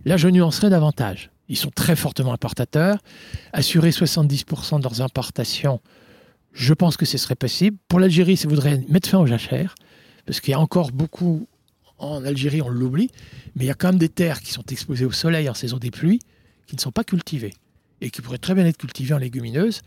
là 0.04 0.16
je 0.16 0.28
nuancerai 0.28 0.70
davantage. 0.70 1.30
Ils 1.48 1.56
sont 1.56 1.70
très 1.70 1.94
fortement 1.94 2.32
importateurs. 2.32 2.98
Assurer 3.52 3.90
70% 3.90 4.78
de 4.78 4.82
leurs 4.82 5.02
importations, 5.02 5.80
je 6.52 6.72
pense 6.72 6.96
que 6.96 7.04
ce 7.04 7.18
serait 7.18 7.34
possible. 7.34 7.76
Pour 7.88 8.00
l'Algérie, 8.00 8.36
ça 8.36 8.48
voudrait 8.48 8.82
mettre 8.88 9.08
fin 9.08 9.18
aux 9.18 9.26
jachères, 9.26 9.74
parce 10.26 10.40
qu'il 10.40 10.52
y 10.52 10.54
a 10.54 10.60
encore 10.60 10.90
beaucoup 10.90 11.46
en 11.98 12.24
Algérie, 12.24 12.60
on 12.62 12.68
l'oublie, 12.68 13.10
mais 13.54 13.64
il 13.64 13.66
y 13.68 13.70
a 13.70 13.74
quand 13.74 13.88
même 13.88 13.98
des 13.98 14.08
terres 14.08 14.40
qui 14.40 14.52
sont 14.52 14.64
exposées 14.70 15.04
au 15.04 15.12
soleil 15.12 15.48
en 15.48 15.54
saison 15.54 15.78
des 15.78 15.90
pluies, 15.90 16.20
qui 16.66 16.74
ne 16.74 16.80
sont 16.80 16.92
pas 16.92 17.04
cultivées 17.04 17.54
et 18.00 18.10
qui 18.10 18.20
pourraient 18.20 18.38
très 18.38 18.54
bien 18.54 18.66
être 18.66 18.76
cultivées 18.76 19.14
en 19.14 19.18
légumineuses. 19.18 19.82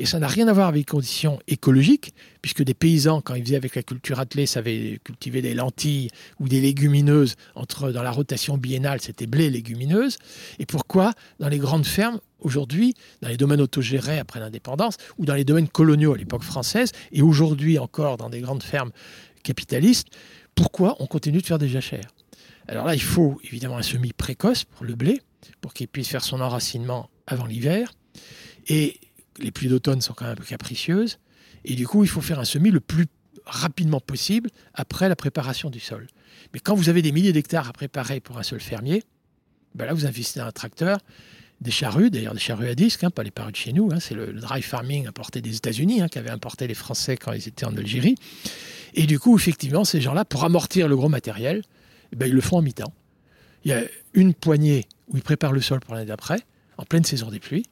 Et 0.00 0.06
ça 0.06 0.20
n'a 0.20 0.28
rien 0.28 0.46
à 0.46 0.52
voir 0.52 0.68
avec 0.68 0.78
les 0.78 0.84
conditions 0.84 1.40
écologiques, 1.48 2.14
puisque 2.40 2.62
des 2.62 2.72
paysans, 2.72 3.20
quand 3.20 3.34
ils 3.34 3.42
faisaient 3.42 3.56
avec 3.56 3.74
la 3.74 3.82
culture 3.82 4.20
attelée, 4.20 4.46
savaient 4.46 5.00
cultiver 5.02 5.42
des 5.42 5.54
lentilles 5.54 6.08
ou 6.38 6.48
des 6.48 6.60
légumineuses. 6.60 7.34
Entre, 7.56 7.90
dans 7.90 8.04
la 8.04 8.12
rotation 8.12 8.56
biennale, 8.56 9.00
c'était 9.00 9.26
blé 9.26 9.46
et 9.46 9.50
légumineuses. 9.50 10.18
Et 10.60 10.66
pourquoi, 10.66 11.14
dans 11.40 11.48
les 11.48 11.58
grandes 11.58 11.84
fermes, 11.84 12.20
aujourd'hui, 12.38 12.94
dans 13.22 13.28
les 13.28 13.36
domaines 13.36 13.60
autogérés 13.60 14.20
après 14.20 14.38
l'indépendance, 14.38 14.98
ou 15.18 15.26
dans 15.26 15.34
les 15.34 15.44
domaines 15.44 15.68
coloniaux 15.68 16.14
à 16.14 16.16
l'époque 16.16 16.44
française, 16.44 16.92
et 17.10 17.20
aujourd'hui 17.20 17.80
encore 17.80 18.18
dans 18.18 18.30
des 18.30 18.40
grandes 18.40 18.62
fermes 18.62 18.92
capitalistes, 19.42 20.06
pourquoi 20.54 20.94
on 21.00 21.06
continue 21.06 21.40
de 21.40 21.46
faire 21.46 21.58
des 21.58 21.68
jachères? 21.68 22.14
Alors 22.68 22.86
là, 22.86 22.94
il 22.94 23.02
faut 23.02 23.40
évidemment 23.42 23.78
un 23.78 23.82
semis 23.82 24.12
précoce 24.12 24.62
pour 24.62 24.86
le 24.86 24.94
blé, 24.94 25.22
pour 25.60 25.74
qu'il 25.74 25.88
puisse 25.88 26.08
faire 26.08 26.22
son 26.22 26.40
enracinement 26.40 27.10
avant 27.26 27.46
l'hiver. 27.46 27.92
Et 28.68 29.00
les 29.38 29.50
pluies 29.50 29.68
d'automne 29.68 30.00
sont 30.00 30.14
quand 30.14 30.24
même 30.24 30.32
un 30.32 30.36
peu 30.36 30.44
capricieuses. 30.44 31.18
Et 31.64 31.74
du 31.74 31.86
coup, 31.86 32.04
il 32.04 32.08
faut 32.08 32.20
faire 32.20 32.38
un 32.38 32.44
semis 32.44 32.70
le 32.70 32.80
plus 32.80 33.06
rapidement 33.46 34.00
possible 34.00 34.50
après 34.74 35.08
la 35.08 35.16
préparation 35.16 35.70
du 35.70 35.80
sol. 35.80 36.06
Mais 36.52 36.60
quand 36.60 36.74
vous 36.74 36.88
avez 36.88 37.02
des 37.02 37.12
milliers 37.12 37.32
d'hectares 37.32 37.68
à 37.68 37.72
préparer 37.72 38.20
pour 38.20 38.38
un 38.38 38.42
seul 38.42 38.60
fermier, 38.60 39.02
ben 39.74 39.86
là, 39.86 39.94
vous 39.94 40.06
investissez 40.06 40.40
dans 40.40 40.46
un 40.46 40.52
tracteur, 40.52 40.98
des 41.60 41.70
charrues, 41.70 42.10
d'ailleurs 42.10 42.34
des 42.34 42.40
charrues 42.40 42.68
à 42.68 42.74
disque, 42.74 43.02
hein, 43.02 43.10
pas 43.10 43.22
les 43.22 43.30
parus 43.30 43.52
de 43.52 43.56
chez 43.56 43.72
nous, 43.72 43.90
hein, 43.92 43.98
c'est 44.00 44.14
le, 44.14 44.32
dry 44.32 44.62
farming 44.62 45.08
importé 45.08 45.40
des 45.40 45.56
États-Unis, 45.56 46.00
hein, 46.00 46.08
qu'avaient 46.08 46.30
importé 46.30 46.66
les 46.66 46.74
Français 46.74 47.16
quand 47.16 47.32
ils 47.32 47.48
étaient 47.48 47.64
en 47.64 47.76
Algérie. 47.76 48.14
Et 48.94 49.06
du 49.06 49.18
coup, 49.18 49.36
effectivement, 49.36 49.84
ces 49.84 50.00
gens-là, 50.00 50.24
pour 50.24 50.44
amortir 50.44 50.88
le 50.88 50.96
gros 50.96 51.08
matériel, 51.08 51.62
ben, 52.14 52.26
ils 52.26 52.34
le 52.34 52.40
font 52.40 52.58
en 52.58 52.62
mi-temps. 52.62 52.92
Il 53.64 53.72
y 53.72 53.74
a 53.74 53.82
une 54.14 54.34
poignée 54.34 54.86
où 55.08 55.16
ils 55.16 55.22
préparent 55.22 55.52
le 55.52 55.60
sol 55.60 55.80
pour 55.80 55.94
l'année 55.94 56.06
d'après, 56.06 56.40
en 56.76 56.84
pleine 56.84 57.04
saison 57.04 57.28
des 57.28 57.40
pluies. 57.40 57.64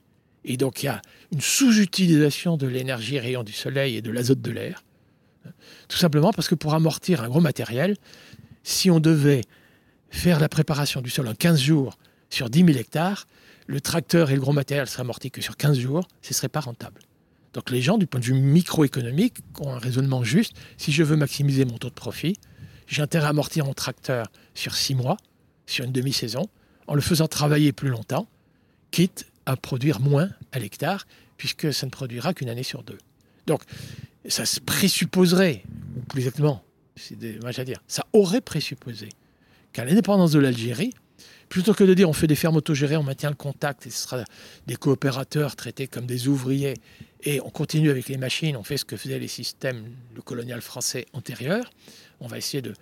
Et 0.46 0.56
donc 0.56 0.82
il 0.82 0.86
y 0.86 0.88
a 0.88 1.02
une 1.32 1.40
sous-utilisation 1.40 2.56
de 2.56 2.66
l'énergie 2.66 3.18
rayon 3.18 3.42
du 3.42 3.52
soleil 3.52 3.96
et 3.96 4.02
de 4.02 4.10
l'azote 4.10 4.40
de 4.40 4.50
l'air. 4.52 4.84
Tout 5.88 5.98
simplement 5.98 6.32
parce 6.32 6.48
que 6.48 6.54
pour 6.54 6.74
amortir 6.74 7.22
un 7.22 7.28
gros 7.28 7.40
matériel, 7.40 7.96
si 8.62 8.90
on 8.90 9.00
devait 9.00 9.42
faire 10.10 10.40
la 10.40 10.48
préparation 10.48 11.00
du 11.02 11.10
sol 11.10 11.28
en 11.28 11.34
15 11.34 11.60
jours 11.60 11.98
sur 12.30 12.48
10 12.48 12.64
000 12.64 12.78
hectares, 12.78 13.26
le 13.66 13.80
tracteur 13.80 14.30
et 14.30 14.34
le 14.34 14.40
gros 14.40 14.52
matériel 14.52 14.86
seraient 14.86 15.02
amortis 15.02 15.30
que 15.30 15.40
sur 15.40 15.56
15 15.56 15.78
jours, 15.78 16.06
ce 16.22 16.30
ne 16.30 16.34
serait 16.34 16.48
pas 16.48 16.60
rentable. 16.60 17.02
Donc 17.52 17.70
les 17.70 17.82
gens, 17.82 17.98
du 17.98 18.06
point 18.06 18.20
de 18.20 18.26
vue 18.26 18.34
microéconomique, 18.34 19.38
ont 19.60 19.72
un 19.72 19.78
raisonnement 19.78 20.22
juste. 20.22 20.52
Si 20.76 20.92
je 20.92 21.02
veux 21.02 21.16
maximiser 21.16 21.64
mon 21.64 21.78
taux 21.78 21.88
de 21.88 21.94
profit, 21.94 22.36
j'ai 22.86 23.02
intérêt 23.02 23.26
à 23.26 23.30
amortir 23.30 23.64
mon 23.64 23.74
tracteur 23.74 24.26
sur 24.54 24.74
6 24.74 24.94
mois, 24.94 25.16
sur 25.66 25.84
une 25.84 25.92
demi-saison, 25.92 26.48
en 26.86 26.94
le 26.94 27.00
faisant 27.00 27.26
travailler 27.26 27.72
plus 27.72 27.88
longtemps, 27.88 28.28
quitte 28.90 29.26
à 29.46 29.56
produire 29.56 30.00
moins 30.00 30.28
à 30.52 30.58
l'hectare, 30.58 31.06
puisque 31.36 31.72
ça 31.72 31.86
ne 31.86 31.90
produira 31.90 32.34
qu'une 32.34 32.48
année 32.48 32.62
sur 32.62 32.82
deux. 32.82 32.98
Donc, 33.46 33.62
ça 34.28 34.44
se 34.44 34.60
présupposerait, 34.60 35.62
ou 35.96 36.00
plus 36.00 36.20
exactement, 36.20 36.64
c'est 36.96 37.16
à 37.58 37.64
dire, 37.64 37.80
ça 37.86 38.04
aurait 38.12 38.40
présupposé 38.40 39.08
qu'à 39.72 39.84
l'indépendance 39.84 40.32
de 40.32 40.38
l'Algérie, 40.38 40.92
plutôt 41.48 41.74
que 41.74 41.84
de 41.84 41.94
dire 41.94 42.08
on 42.08 42.12
fait 42.12 42.26
des 42.26 42.34
fermes 42.34 42.56
autogérées, 42.56 42.96
on 42.96 43.02
maintient 43.02 43.30
le 43.30 43.36
contact, 43.36 43.86
et 43.86 43.90
ce 43.90 44.02
sera 44.02 44.24
des 44.66 44.76
coopérateurs 44.76 45.54
traités 45.54 45.86
comme 45.86 46.06
des 46.06 46.28
ouvriers, 46.28 46.74
et 47.22 47.40
on 47.40 47.50
continue 47.50 47.90
avec 47.90 48.08
les 48.08 48.16
machines, 48.16 48.56
on 48.56 48.62
fait 48.62 48.76
ce 48.76 48.84
que 48.84 48.96
faisaient 48.96 49.18
les 49.18 49.28
systèmes, 49.28 49.84
le 50.14 50.22
colonial 50.22 50.60
français 50.60 51.06
antérieur, 51.12 51.70
on 52.20 52.26
va 52.26 52.38
essayer 52.38 52.62
de, 52.62 52.72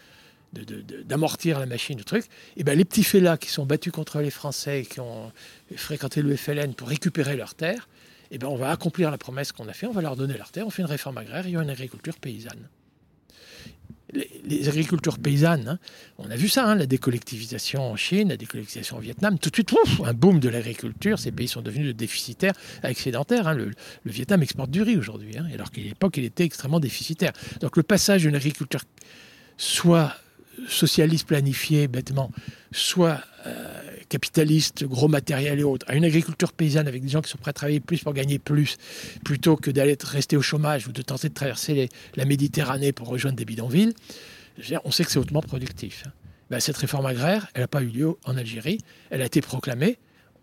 d'amortir 1.05 1.59
la 1.59 1.67
machine, 1.67 1.99
le 1.99 2.05
truc, 2.05 2.25
et 2.57 2.65
ben 2.65 2.77
les 2.77 2.85
petits 2.85 3.05
félats 3.05 3.37
qui 3.37 3.51
sont 3.51 3.67
battus 3.67 3.93
contre 3.93 4.21
les 4.21 4.31
Français, 4.31 4.87
qui 4.89 5.01
ont 5.01 5.33
fréquenté 5.77 6.23
le 6.23 6.37
FLN 6.37 6.75
pour 6.75 6.89
récupérer 6.89 7.37
leurs 7.37 7.55
terres, 7.55 7.89
et 8.31 8.39
ben 8.39 8.49
on 8.49 8.57
va 8.57 8.71
accomplir 8.71 9.11
la 9.11 9.19
promesse 9.19 9.53
qu'on 9.53 9.69
a 9.69 9.73
fait, 9.73 9.87
on 9.87 9.93
va 9.93 10.03
leur 10.03 10.17
donner 10.17 10.37
leurs 10.37 10.51
terres, 10.51 10.67
on 10.67 10.71
fait 10.71 10.83
une 10.83 10.89
réforme 10.89 11.19
agraire, 11.19 11.47
il 11.47 11.53
y 11.53 11.57
a 11.57 11.63
une 11.63 11.71
agriculture 11.71 12.17
paysanne. 12.19 12.69
Les, 14.45 14.69
agricultures 14.69 15.19
paysannes, 15.19 15.67
hein, 15.67 15.79
on 16.19 16.31
a 16.31 16.37
vu 16.37 16.49
ça, 16.49 16.67
hein, 16.67 16.77
la 16.77 16.87
décollectivisation 16.87 17.83
en 17.83 17.97
Chine, 17.97 18.29
la 18.29 18.37
décollectivisation 18.37 18.99
au 18.99 19.01
Vietnam, 19.01 19.39
tout 19.41 19.51
de 19.51 19.57
suite, 19.57 19.75
un 20.05 20.13
boom 20.13 20.39
de 20.39 20.49
l'agriculture, 20.49 21.19
ces 21.19 21.33
pays 21.33 21.49
sont 21.49 21.63
devenus 21.63 21.97
déficitaires, 21.97 22.55
excédentaires. 22.85 23.49
Hein. 23.49 23.55
le, 23.55 23.73
Vietnam 24.05 24.43
exporte 24.43 24.71
du 24.71 24.83
riz 24.83 24.97
aujourd'hui, 24.97 25.37
alors 25.37 25.73
qu'à 25.73 25.81
l'époque, 25.81 26.17
il 26.17 26.25
était 26.25 26.45
extrêmement 26.45 26.79
déficitaire. 26.79 27.33
Donc 27.61 27.77
le 27.77 27.83
passage 27.83 28.23
d'une 28.23 28.37
agriculture 28.37 28.83
soit 29.57 30.15
socialiste 30.69 31.27
planifié 31.27 31.89
bêtement, 31.89 32.31
soit 32.73 33.21
euh, 33.47 33.81
capitaliste, 34.09 34.85
gros 34.85 35.09
matériel 35.09 35.59
et 35.61 35.65
autres, 35.65 35.87
à 35.89 35.95
une 35.95 36.05
agriculture 36.05 36.53
paysanne 36.53 36.89
avec 36.89 37.03
des 37.03 37.09
gens 37.09 37.21
qui 37.21 37.31
sont 37.31 37.39
prêts 37.39 37.51
à 37.51 37.53
travailler 37.55 37.81
plus 37.81 38.03
pour 38.03 38.13
gagner 38.13 38.39
plus, 38.39 38.77
plutôt 39.25 39.57
que 39.57 39.71
d'aller 39.71 39.97
rester 40.03 40.37
au 40.37 40.43
chômage 40.43 40.87
ou 40.87 40.93
de 40.93 41.03
tenter 41.03 41.29
de 41.29 41.35
traverser 41.35 41.89
la 42.17 42.25
Méditerranée 42.25 42.93
pour 42.93 43.09
rejoindre 43.09 43.37
des 43.37 43.45
bidonvilles, 43.45 43.95
on 44.85 44.91
sait 44.91 45.05
que 45.05 45.11
c'est 45.11 45.19
hautement 45.19 45.43
productif. 45.43 46.05
Hein. 46.07 46.13
Ben, 46.51 46.61
cette 46.61 46.77
réforme 46.77 47.07
agraire, 47.07 47.49
elle 47.55 47.63
n'a 47.63 47.69
pas 47.69 47.83
eu 47.83 47.89
lieu 47.89 48.15
en 48.25 48.37
Algérie, 48.37 48.79
elle 49.11 49.23
a 49.23 49.27
été 49.27 49.41
proclamée, 49.41 49.99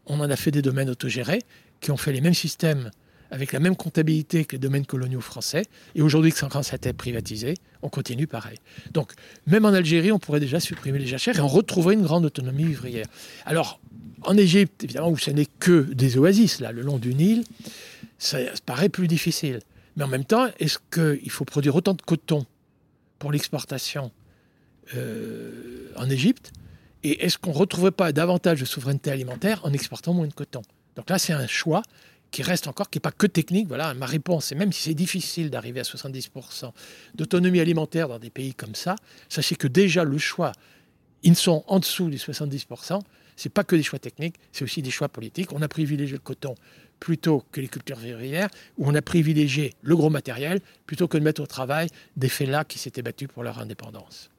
on 0.06 0.19
en 0.19 0.30
a 0.30 0.36
fait 0.36 0.52
des 0.52 0.62
domaines 0.62 0.89
autogérés 0.89 1.41
qui 1.80 1.91
ont 1.91 1.97
fait 1.97 2.12
les 2.12 2.21
mêmes 2.21 2.34
systèmes 2.34 2.91
avec 3.32 3.54
la 3.54 3.60
même 3.60 3.76
comptabilité 3.76 4.44
que 4.46 4.54
les 4.54 4.60
domaines 4.60 4.86
coloniaux 4.86 5.22
français. 5.22 5.63
Et 5.96 6.02
aujourd'hui, 6.02 6.34
quand 6.34 6.62
ça 6.62 6.74
a 6.74 6.76
été 6.76 6.91
privatisé, 6.91 7.56
on 7.82 7.89
continue 7.89 8.28
pareil. 8.28 8.58
Donc, 8.91 9.13
même 9.48 9.65
en 9.65 9.70
Algérie, 9.70 10.12
on 10.12 10.20
pourrait 10.20 10.41
déjà 10.41 10.60
supprimer 10.60 11.00
les 11.00 11.08
jachères 11.08 11.38
et 11.38 11.41
on 11.41 11.48
retrouverait 11.48 11.96
une 11.96 12.04
grande 12.04 12.26
autonomie 12.26 12.65
ouvrière. 12.65 13.08
Alors, 13.46 13.80
en 14.24 14.38
Égypte, 14.38 14.84
évidemment, 14.84 15.10
où 15.10 15.17
ce 15.17 15.32
n'est 15.32 15.48
que 15.60 15.82
des 15.94 16.17
oasis, 16.17 16.60
là, 16.60 16.74
le 16.74 16.82
long 16.82 16.98
du 16.98 17.15
Nil, 17.15 17.44
ça, 18.20 18.38
paraît 18.65 18.89
plus 18.89 19.08
difficile. 19.08 19.62
Mais 19.96 20.04
en 20.04 20.10
même 20.10 20.26
temps, 20.26 20.48
est-ce 20.60 20.78
qu'il 20.91 21.32
faut 21.32 21.46
produire 21.46 21.76
autant 21.76 21.94
de 21.94 22.02
coton 22.02 22.46
pour 23.17 23.32
l'exportation 23.32 24.12
euh, 24.96 25.89
en 25.96 26.10
Égypte? 26.10 26.52
Et 27.04 27.26
est-ce 27.26 27.38
qu'on 27.38 27.52
ne 27.52 27.58
retrouverait 27.58 27.91
pas 27.91 28.12
davantage 28.12 28.60
de 28.60 28.65
souveraineté 28.65 29.10
alimentaire 29.10 29.62
en 29.63 29.74
exportant 29.74 30.13
moins 30.13 30.28
de 30.28 30.34
coton? 30.34 30.62
Donc 30.96 31.10
là, 31.10 31.17
c'est 31.17 31.34
un 31.34 31.48
choix 31.48 31.82
qui 32.32 32.44
reste 32.44 32.67
encore, 32.67 32.89
qui 32.89 32.98
n'est 32.98 33.02
pas 33.02 33.12
que 33.12 33.28
technique. 33.28 33.67
Voilà, 33.67 33.94
ma 33.94 34.06
réponse, 34.06 34.52
et 34.52 34.56
même 34.56 34.72
si 34.72 34.84
c'est 34.84 34.94
difficile 34.94 35.50
d'arriver 35.50 35.82
à 35.82 35.84
70% 35.84 36.72
d'autonomie 37.13 37.60
alimentaire 37.60 38.08
dans 38.08 38.20
des 38.20 38.30
pays 38.30 38.54
comme 38.54 38.76
ça, 38.76 38.96
sachez 39.30 39.56
que 39.56 39.67
déjà 39.67 40.04
le 40.04 40.17
choix, 40.17 40.54
ils 41.24 41.36
sont 41.36 41.63
en 41.67 41.80
dessous 41.80 42.10
des 42.10 42.17
70%. 42.17 43.00
C'est 43.36 43.50
pas 43.50 43.63
que 43.63 43.76
des 43.76 43.84
choix 43.84 44.00
techniques, 44.00 44.36
c'est 44.52 44.63
aussi 44.63 44.82
des 44.82 44.91
choix 44.91 45.10
politiques. 45.10 45.52
On 45.52 45.62
a 45.62 45.67
privilégié 45.67 46.13
le 46.13 46.20
coton 46.20 46.56
plutôt 47.00 47.44
que 47.52 47.60
les 47.60 47.67
cultures 47.67 47.98
vivrières, 47.98 48.50
ou 48.78 48.88
on 48.88 48.96
a 48.96 49.02
privilégié 49.02 49.74
le 49.82 49.96
gros 49.96 50.10
matériel 50.10 50.62
plutôt 50.86 51.08
que 51.08 51.18
de 51.18 51.24
mettre 51.24 51.41
au 51.41 51.47
travail 51.47 51.89
des 52.16 52.30
félats 52.30 52.64
qui 52.64 52.80
s'étaient 52.80 53.01
battus 53.01 53.28
pour 53.28 53.43
leur 53.43 53.60
indépendance. 53.60 54.31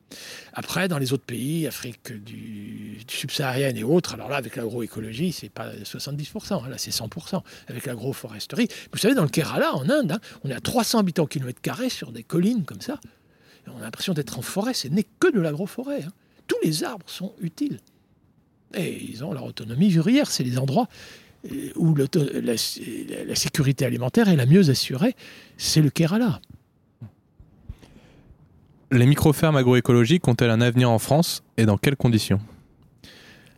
Après, 0.54 0.88
dans 0.88 0.98
les 0.98 1.12
autres 1.12 1.24
pays, 1.24 1.66
Afrique 1.66 2.12
du, 2.12 2.98
subsaharienne 3.08 3.76
et 3.76 3.84
autres, 3.84 4.14
alors 4.14 4.28
là, 4.28 4.36
avec 4.36 4.56
l'agroécologie, 4.56 5.32
c'est 5.32 5.48
pas 5.48 5.72
70%, 5.72 6.54
hein, 6.64 6.68
là, 6.68 6.78
c'est 6.78 6.90
100%, 6.90 7.42
avec 7.68 7.86
l'agroforesterie. 7.86 8.68
Vous 8.92 8.98
savez, 8.98 9.14
dans 9.14 9.22
le 9.22 9.28
Kerala, 9.28 9.74
en 9.74 9.88
Inde, 9.88 10.12
hein, 10.12 10.20
on 10.44 10.50
est 10.50 10.54
à 10.54 10.60
300 10.60 11.00
habitants 11.00 11.24
au 11.24 11.26
kilomètre 11.26 11.60
carré 11.60 11.88
sur 11.88 12.12
des 12.12 12.22
collines 12.22 12.64
comme 12.64 12.80
ça. 12.80 12.98
on 13.66 13.78
a 13.78 13.82
l'impression 13.82 14.14
d'être 14.14 14.38
en 14.38 14.42
forêt, 14.42 14.74
ce 14.74 14.88
n'est 14.88 15.06
que 15.20 15.30
de 15.30 15.40
l'agroforêt. 15.40 16.02
Hein. 16.02 16.12
Tous 16.46 16.58
les 16.62 16.84
arbres 16.84 17.08
sont 17.08 17.34
utiles. 17.40 17.78
Et 18.74 19.02
ils 19.02 19.24
ont 19.24 19.32
leur 19.32 19.44
autonomie 19.44 19.88
vivrière, 19.88 20.30
c'est 20.30 20.44
les 20.44 20.58
endroits 20.58 20.88
euh, 21.50 21.70
où 21.76 21.94
la 21.94 23.36
sécurité 23.36 23.84
alimentaire 23.84 24.28
est 24.28 24.36
la 24.36 24.46
mieux 24.46 24.70
assurée, 24.70 25.14
c'est 25.56 25.82
le 25.82 25.90
Kerala. 25.90 26.40
Les 28.92 29.06
micro-fermes 29.06 29.56
agroécologiques 29.56 30.26
ont-elles 30.28 30.50
un 30.50 30.60
avenir 30.60 30.90
en 30.90 30.98
France 30.98 31.42
et 31.56 31.64
dans 31.66 31.76
quelles 31.78 31.96
conditions? 31.96 32.40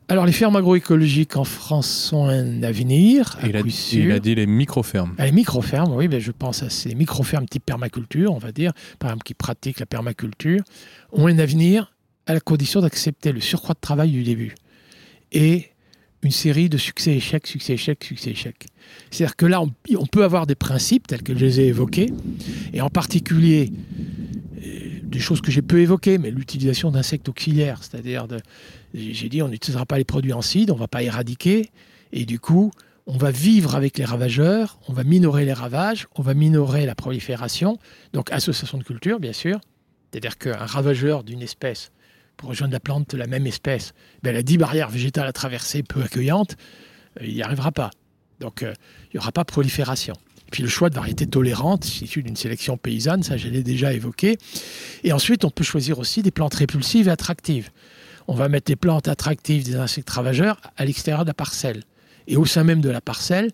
Alors, 0.06 0.26
les 0.26 0.32
fermes 0.32 0.56
agroécologiques 0.56 1.36
en 1.36 1.44
France 1.44 2.12
ont 2.12 2.26
un 2.28 2.62
avenir. 2.62 3.38
à 3.40 3.46
il 3.48 3.56
a, 3.56 3.62
coup 3.62 3.68
il 3.68 3.72
sûr. 3.72 4.14
a 4.14 4.18
dit 4.18 4.34
les 4.34 4.46
micro-fermes. 4.46 5.14
Ah, 5.16 5.24
Les 5.24 5.32
micro-fermes, 5.32 5.94
oui, 5.94 6.08
ben 6.08 6.20
je 6.20 6.30
pense 6.30 6.62
à 6.62 6.68
ces 6.68 6.94
micro-fermes 6.94 7.46
type 7.46 7.64
permaculture, 7.64 8.30
on 8.32 8.38
va 8.38 8.52
dire, 8.52 8.72
par 8.98 9.10
exemple, 9.10 9.24
qui 9.24 9.32
pratiquent 9.32 9.80
la 9.80 9.86
permaculture, 9.86 10.60
ont 11.12 11.26
un 11.26 11.38
avenir 11.38 11.94
à 12.26 12.34
la 12.34 12.40
condition 12.40 12.82
d'accepter 12.82 13.32
le 13.32 13.40
surcroît 13.40 13.74
de 13.74 13.80
travail 13.80 14.10
du 14.10 14.22
début 14.22 14.54
et 15.32 15.70
une 16.22 16.30
série 16.30 16.68
de 16.68 16.76
succès-échecs, 16.78 17.46
succès-échecs, 17.46 18.04
succès-échecs. 18.04 18.66
C'est-à-dire 19.10 19.36
que 19.36 19.46
là, 19.46 19.60
on, 19.62 19.70
on 19.98 20.06
peut 20.06 20.24
avoir 20.24 20.46
des 20.46 20.54
principes 20.54 21.06
tels 21.06 21.22
que 21.22 21.34
je 21.34 21.44
les 21.44 21.60
ai 21.60 21.66
évoqués, 21.68 22.10
et 22.74 22.80
en 22.82 22.88
particulier 22.90 23.72
euh, 24.64 24.93
des 25.14 25.20
choses 25.20 25.40
que 25.40 25.52
j'ai 25.52 25.62
peu 25.62 25.80
évoquées, 25.80 26.18
mais 26.18 26.32
l'utilisation 26.32 26.90
d'insectes 26.90 27.28
auxiliaires, 27.28 27.78
c'est-à-dire, 27.82 28.26
j'ai 28.92 29.28
dit, 29.28 29.42
on 29.42 29.48
n'utilisera 29.48 29.86
pas 29.86 29.96
les 29.96 30.04
produits 30.04 30.32
en 30.32 30.42
cide, 30.42 30.72
on 30.72 30.74
ne 30.74 30.80
va 30.80 30.88
pas 30.88 31.04
éradiquer, 31.04 31.70
et 32.12 32.24
du 32.26 32.40
coup, 32.40 32.72
on 33.06 33.16
va 33.16 33.30
vivre 33.30 33.76
avec 33.76 33.96
les 33.96 34.04
ravageurs, 34.04 34.76
on 34.88 34.92
va 34.92 35.04
minorer 35.04 35.44
les 35.44 35.52
ravages, 35.52 36.08
on 36.16 36.22
va 36.22 36.34
minorer 36.34 36.84
la 36.84 36.96
prolifération, 36.96 37.78
donc 38.12 38.32
association 38.32 38.76
de 38.76 38.82
culture, 38.82 39.20
bien 39.20 39.32
sûr, 39.32 39.60
c'est-à-dire 40.10 40.36
qu'un 40.36 40.66
ravageur 40.66 41.22
d'une 41.22 41.42
espèce, 41.42 41.92
pour 42.36 42.48
rejoindre 42.48 42.72
la 42.72 42.80
plante 42.80 43.10
de 43.10 43.16
la 43.16 43.28
même 43.28 43.46
espèce, 43.46 43.94
ben, 44.24 44.30
elle 44.30 44.38
a 44.38 44.42
10 44.42 44.58
barrières 44.58 44.90
végétales 44.90 45.28
à 45.28 45.32
traverser 45.32 45.84
peu 45.84 46.02
accueillantes, 46.02 46.56
euh, 47.20 47.26
il 47.26 47.34
n'y 47.34 47.42
arrivera 47.42 47.70
pas. 47.70 47.90
Donc, 48.40 48.64
euh, 48.64 48.74
il 49.12 49.16
n'y 49.16 49.20
aura 49.20 49.30
pas 49.30 49.44
prolifération. 49.44 50.14
Puis 50.54 50.62
le 50.62 50.68
choix 50.68 50.88
de 50.88 50.94
variétés 50.94 51.26
tolérantes, 51.26 52.00
issues 52.00 52.22
d'une 52.22 52.36
sélection 52.36 52.76
paysanne, 52.76 53.24
ça 53.24 53.36
je 53.36 53.48
l'ai 53.48 53.64
déjà 53.64 53.92
évoqué. 53.92 54.38
Et 55.02 55.12
ensuite, 55.12 55.44
on 55.44 55.50
peut 55.50 55.64
choisir 55.64 55.98
aussi 55.98 56.22
des 56.22 56.30
plantes 56.30 56.54
répulsives 56.54 57.08
et 57.08 57.10
attractives. 57.10 57.70
On 58.28 58.34
va 58.34 58.48
mettre 58.48 58.66
des 58.66 58.76
plantes 58.76 59.08
attractives 59.08 59.64
des 59.64 59.74
insectes 59.74 60.08
ravageurs 60.10 60.60
à 60.76 60.84
l'extérieur 60.84 61.24
de 61.24 61.30
la 61.30 61.34
parcelle. 61.34 61.82
Et 62.28 62.36
au 62.36 62.46
sein 62.46 62.62
même 62.62 62.80
de 62.80 62.88
la 62.88 63.00
parcelle, 63.00 63.50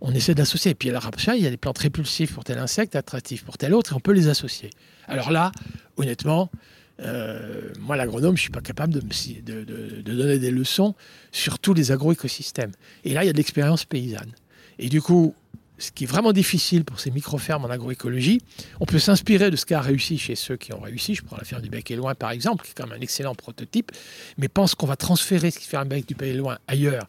on 0.00 0.12
essaie 0.12 0.34
d'associer. 0.34 0.72
Et 0.72 0.74
puis 0.74 0.90
à 0.90 0.92
la 0.92 1.00
il 1.36 1.42
y 1.44 1.46
a 1.46 1.50
des 1.50 1.56
plantes 1.56 1.78
répulsives 1.78 2.34
pour 2.34 2.42
tel 2.42 2.58
insecte, 2.58 2.96
attractives 2.96 3.44
pour 3.44 3.56
tel 3.56 3.72
autre, 3.72 3.92
et 3.92 3.94
on 3.94 4.00
peut 4.00 4.10
les 4.10 4.26
associer. 4.26 4.70
Alors 5.06 5.30
là, 5.30 5.52
honnêtement, 5.98 6.50
euh, 6.98 7.72
moi, 7.78 7.94
l'agronome, 7.94 8.36
je 8.36 8.40
ne 8.40 8.46
suis 8.46 8.50
pas 8.50 8.60
capable 8.60 8.92
de- 8.92 9.02
de 9.02 10.12
donner 10.12 10.40
des 10.40 10.50
leçons 10.50 10.96
sur 11.30 11.60
tous 11.60 11.74
les 11.74 11.92
agroécosystèmes. 11.92 12.72
Et 13.04 13.14
là, 13.14 13.22
il 13.22 13.28
y 13.28 13.30
a 13.30 13.32
de 13.32 13.38
l'expérience 13.38 13.84
paysanne. 13.84 14.32
Et 14.80 14.88
du 14.88 15.00
coup, 15.00 15.32
ce 15.80 15.90
qui 15.90 16.04
est 16.04 16.06
vraiment 16.06 16.32
difficile 16.32 16.84
pour 16.84 17.00
ces 17.00 17.10
micro-fermes 17.10 17.64
en 17.64 17.70
agroécologie, 17.70 18.40
on 18.80 18.86
peut 18.86 18.98
s'inspirer 18.98 19.50
de 19.50 19.56
ce 19.56 19.64
qui 19.64 19.74
a 19.74 19.80
réussi 19.80 20.18
chez 20.18 20.36
ceux 20.36 20.56
qui 20.56 20.72
ont 20.72 20.80
réussi. 20.80 21.14
Je 21.14 21.22
prends 21.22 21.36
la 21.36 21.44
ferme 21.44 21.62
du 21.62 21.70
Bec 21.70 21.90
et 21.90 21.96
Loin, 21.96 22.14
par 22.14 22.30
exemple, 22.30 22.64
qui 22.64 22.70
est 22.70 22.74
quand 22.74 22.86
même 22.86 22.98
un 22.98 23.02
excellent 23.02 23.34
prototype, 23.34 23.90
mais 24.36 24.48
pense 24.48 24.74
qu'on 24.74 24.86
va 24.86 24.96
transférer 24.96 25.50
ce 25.50 25.58
qui 25.58 25.66
fait 25.66 25.78
un 25.78 25.86
Bec 25.86 26.06
du 26.06 26.14
Bec 26.14 26.28
et 26.28 26.34
Loin 26.34 26.58
ailleurs. 26.68 27.08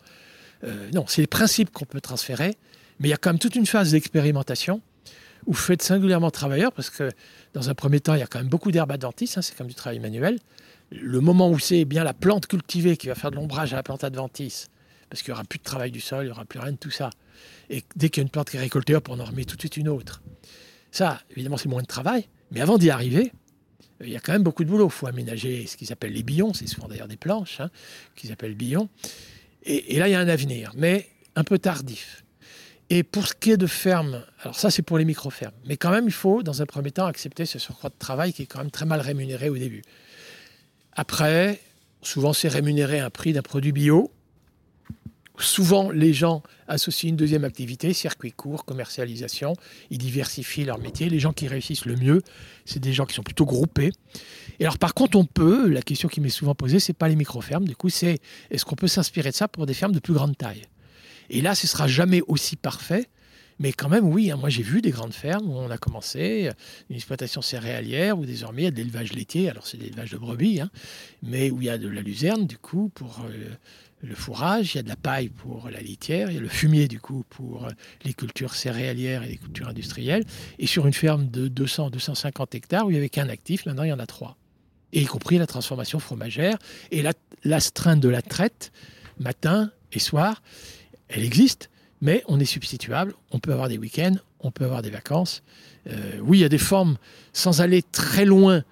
Euh, 0.64 0.90
non, 0.94 1.06
c'est 1.08 1.22
les 1.22 1.28
principes 1.28 1.72
qu'on 1.72 1.86
peut 1.86 2.02
transférer, 2.02 2.58
mais 3.00 3.10
il 3.10 3.12
y 3.12 3.14
a 3.14 3.18
quand 3.18 3.32
même 3.32 3.40
toute 3.40 3.56
une 3.56 3.66
phase 3.66 3.92
d'expérimentation 3.92 4.82
où 5.46 5.54
vous 5.54 5.60
faites 5.60 5.82
singulièrement 5.82 6.32
travailleur, 6.32 6.72
parce 6.72 6.90
que 6.90 7.12
dans 7.54 7.70
un 7.70 7.74
premier 7.74 8.00
temps, 8.00 8.14
il 8.14 8.20
y 8.20 8.24
a 8.24 8.28
quand 8.28 8.40
même 8.40 8.48
beaucoup 8.48 8.72
d'herbes 8.72 8.92
adventices, 8.92 9.38
hein, 9.38 9.42
c'est 9.42 9.58
comme 9.58 9.68
du 9.68 9.74
travail 9.74 10.00
manuel. 10.00 10.40
Le 10.92 11.20
moment 11.20 11.50
où 11.50 11.58
c'est 11.58 11.84
bien 11.86 12.04
la 12.04 12.14
plante 12.14 12.48
cultivée 12.48 12.96
qui 12.96 13.08
va 13.08 13.16
faire 13.16 13.32
de 13.32 13.36
l'ombrage 13.36 13.74
à 13.74 13.76
la 13.76 13.84
plante 13.84 14.04
adventice, 14.04 14.68
parce 15.10 15.24
qu'il 15.24 15.32
n'y 15.32 15.36
aura 15.36 15.44
plus 15.44 15.60
de 15.60 15.64
travail 15.64 15.92
du 15.92 16.00
sol, 16.00 16.24
il 16.24 16.28
n'y 16.28 16.32
aura 16.32 16.46
plus 16.46 16.60
rien 16.60 16.72
de 16.72 16.78
tout 16.78 16.92
ça. 16.92 17.10
Et 17.72 17.84
dès 17.96 18.10
qu'il 18.10 18.22
y 18.22 18.24
a 18.24 18.26
une 18.26 18.30
plante 18.30 18.50
qui 18.50 18.58
est 18.58 18.60
récoltée, 18.60 18.98
on 19.10 19.20
en 19.20 19.24
remet 19.24 19.46
tout 19.46 19.56
de 19.56 19.62
suite 19.62 19.78
une 19.78 19.88
autre. 19.88 20.22
Ça, 20.92 21.22
évidemment, 21.32 21.56
c'est 21.56 21.70
moins 21.70 21.82
de 21.82 21.88
travail, 21.88 22.28
mais 22.52 22.60
avant 22.60 22.78
d'y 22.78 22.90
arriver, 22.90 23.32
euh, 24.02 24.06
il 24.06 24.12
y 24.12 24.18
a 24.18 24.20
quand 24.20 24.34
même 24.34 24.44
beaucoup 24.44 24.66
de 24.66 24.70
boulot. 24.70 24.88
Il 24.88 24.92
faut 24.92 25.08
aménager 25.08 25.66
ce 25.66 25.78
qu'ils 25.78 25.92
appellent 25.94 26.12
les 26.12 26.22
billons, 26.22 26.54
c'est 26.54 26.68
souvent 26.68 26.90
d'ailleurs 26.90 27.08
des 27.08 27.16
planches, 27.18 27.62
hein, 27.62 27.72
qu'ils 28.16 28.34
appellent 28.34 28.56
billons. 28.56 28.90
Et, 29.64 29.98
là, 30.00 30.10
il 30.10 30.12
y 30.12 30.16
a 30.16 30.20
un 30.20 30.28
avenir, 30.28 30.74
mais 30.76 31.08
un 31.36 31.46
peu 31.46 31.60
tardif. 31.60 32.26
Et 32.90 33.04
pour 33.04 33.26
ce 33.26 33.34
qui 33.34 33.52
est 33.52 33.58
de 33.58 33.68
ferme, 33.68 34.26
alors 34.42 34.60
ça 34.60 34.70
c'est 34.70 34.82
pour 34.82 34.98
les 34.98 35.06
micro-fermes, 35.06 35.54
mais 35.66 35.78
quand 35.78 35.92
même 35.92 36.08
il 36.08 36.14
faut 36.14 36.44
dans 36.44 36.62
un 36.62 36.66
premier 36.66 36.92
temps 36.92 37.06
accepter 37.06 37.46
ce 37.46 37.58
surcroît 37.58 37.90
de 37.90 37.96
travail 37.98 38.34
qui 38.34 38.42
est 38.42 38.46
quand 38.48 38.60
même 38.60 38.72
très 38.72 38.86
mal 38.86 39.00
rémunéré 39.00 39.48
au 39.48 39.58
début. 39.58 39.82
Après, 40.92 41.62
souvent 42.02 42.34
c'est 42.34 42.50
rémunéré 42.50 43.00
à 43.00 43.06
un 43.06 43.10
prix 43.10 43.32
d'un 43.32 43.44
produit 43.44 43.72
bio. 43.72 44.12
Souvent 45.42 45.92
les 45.92 46.14
gens 46.14 46.44
associent 46.68 47.10
une 47.10 47.16
deuxième 47.16 47.44
activité, 47.44 47.94
circuit 47.94 48.32
court, 48.32 48.64
commercialisation, 48.64 49.54
ils 49.90 49.98
diversifient 49.98 50.66
leur 50.66 50.80
métier. 50.80 51.10
Les 51.10 51.20
gens 51.20 51.34
qui 51.34 51.48
réussissent 51.48 51.86
le 51.86 51.96
mieux, 51.96 52.22
c'est 52.66 52.80
des 52.80 52.94
gens 52.94 53.06
qui 53.06 53.16
sont 53.16 53.24
plutôt 53.24 53.46
groupés. 53.46 53.92
Et 54.60 54.66
alors 54.66 54.78
par 54.78 54.94
contre 54.94 55.18
on 55.18 55.26
peut, 55.26 55.68
la 55.68 55.82
question 55.82 56.08
qui 56.08 56.22
m'est 56.22 56.30
souvent 56.30 56.56
posée, 56.56 56.80
c'est 56.80 56.94
pas 56.94 57.10
les 57.10 57.16
micro-fermes, 57.16 57.66
du 57.66 57.76
coup 57.76 57.90
c'est 57.90 58.20
est-ce 58.50 58.66
qu'on 58.66 58.76
peut 58.76 58.88
s'inspirer 58.88 59.32
de 59.32 59.36
ça 59.36 59.48
pour 59.48 59.66
des 59.66 59.74
fermes 59.74 59.94
de 59.94 60.00
plus 60.00 60.14
grande 60.14 60.38
taille? 60.38 60.64
Et 61.32 61.42
là, 61.42 61.56
ce 61.56 61.66
sera 61.66 61.88
jamais 61.88 62.22
aussi 62.28 62.58
parfait. 62.58 63.08
Mais 63.60 63.74
quand 63.74 63.90
même, 63.90 64.08
oui, 64.08 64.32
hein, 64.32 64.38
moi 64.38 64.50
j'ai 64.50 64.64
vu 64.64 64.82
des 64.82 64.90
grandes 64.90 65.14
fermes 65.14 65.48
où 65.48 65.54
on 65.54 65.70
a 65.70 65.78
commencé, 65.78 66.50
une 66.90 66.96
exploitation 66.96 67.44
céréalière, 67.44 68.18
où 68.18 68.26
désormais 68.26 68.64
il 68.64 68.66
y 68.66 68.68
a 68.68 68.72
de 68.72 68.78
l'élevage 68.78 69.14
laitier, 69.14 69.52
alors 69.52 69.68
c'est 69.68 69.78
l'élevage 69.78 70.10
de 70.10 70.18
brebis, 70.18 70.62
hein, 70.62 70.72
mais 71.22 71.52
où 71.52 71.62
il 71.62 71.66
y 71.66 71.70
a 71.70 71.78
de 71.78 71.88
la 71.88 72.02
luzerne 72.02 72.48
du 72.48 72.58
coup 72.58 72.90
pour 72.90 73.20
euh, 73.20 73.50
le 74.04 74.16
fourrage, 74.16 74.74
il 74.74 74.78
y 74.78 74.80
a 74.80 74.84
de 74.84 74.90
la 74.90 74.96
paille 74.96 75.30
pour 75.30 75.70
la 75.70 75.80
litière, 75.80 76.30
il 76.32 76.36
y 76.36 76.38
a 76.38 76.42
le 76.42 76.48
fumier 76.50 76.88
du 76.88 77.00
coup 77.00 77.24
pour 77.30 77.68
les 78.04 78.14
cultures 78.14 78.56
céréalières 78.56 79.24
et 79.24 79.28
les 79.30 79.38
cultures 79.38 79.68
industrielles. 79.68 80.24
Et 80.60 80.66
sur 80.68 80.88
une 80.88 80.94
ferme 80.94 81.30
de 81.30 81.48
200-250 81.48 82.56
hectares 82.56 82.86
où 82.86 82.90
il 82.90 82.94
n'y 82.94 82.98
avait 83.00 83.10
qu'un 83.10 83.30
actif, 83.30 83.66
maintenant 83.66 83.84
il 83.84 83.90
y 83.90 83.94
en 83.94 84.00
a 84.00 84.08
trois. 84.08 84.38
Et 84.94 85.02
y 85.02 85.06
compris 85.06 85.38
la 85.38 85.48
transformation 85.48 86.00
fromagère 86.00 86.58
et 86.90 87.02
la- 87.02 87.14
l'astreinte 87.44 88.00
de 88.00 88.10
la 88.10 88.22
traite, 88.22 88.72
matin 89.20 89.72
et 89.94 90.00
soir 90.00 90.42
elle 91.10 91.24
existe, 91.24 91.70
mais 92.00 92.24
on 92.28 92.40
est 92.40 92.46
substituable. 92.46 93.14
On 93.32 93.40
peut 93.40 93.52
avoir 93.54 93.68
des 93.70 93.78
week-ends, 93.78 94.16
on 94.40 94.50
peut 94.50 94.64
avoir 94.64 94.82
des 94.82 94.90
vacances. 94.90 95.44
Euh, 95.88 96.20
oui, 96.22 96.40
il 96.40 96.42
y 96.42 96.46
a 96.46 96.50
des 96.50 96.58
formes, 96.58 96.98
sans 97.34 97.60
aller 97.62 97.84
très 97.84 98.24
loin 98.26 98.64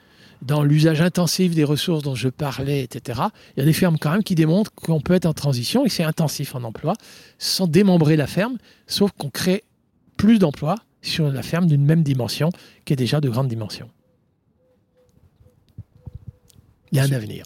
dans 0.41 0.63
l'usage 0.63 1.01
intensif 1.01 1.53
des 1.53 1.63
ressources 1.63 2.03
dont 2.03 2.15
je 2.15 2.29
parlais, 2.29 2.83
etc. 2.83 3.21
Il 3.55 3.59
y 3.59 3.63
a 3.63 3.65
des 3.65 3.73
fermes 3.73 3.97
quand 3.97 4.11
même 4.11 4.23
qui 4.23 4.35
démontrent 4.35 4.71
qu'on 4.73 5.01
peut 5.01 5.13
être 5.13 5.25
en 5.25 5.33
transition 5.33 5.85
et 5.85 5.89
c'est 5.89 6.03
intensif 6.03 6.55
en 6.55 6.63
emploi, 6.63 6.93
sans 7.37 7.67
démembrer 7.67 8.15
la 8.15 8.27
ferme, 8.27 8.57
sauf 8.87 9.11
qu'on 9.11 9.29
crée 9.29 9.63
plus 10.17 10.39
d'emplois 10.39 10.75
sur 11.01 11.29
la 11.29 11.43
ferme 11.43 11.67
d'une 11.67 11.85
même 11.85 12.03
dimension, 12.03 12.49
qui 12.85 12.93
est 12.93 12.97
déjà 12.97 13.21
de 13.21 13.29
grande 13.29 13.47
dimension. 13.47 13.89
Il 16.91 16.97
y 16.97 16.99
a 16.99 17.03
un 17.03 17.11
avenir. 17.11 17.45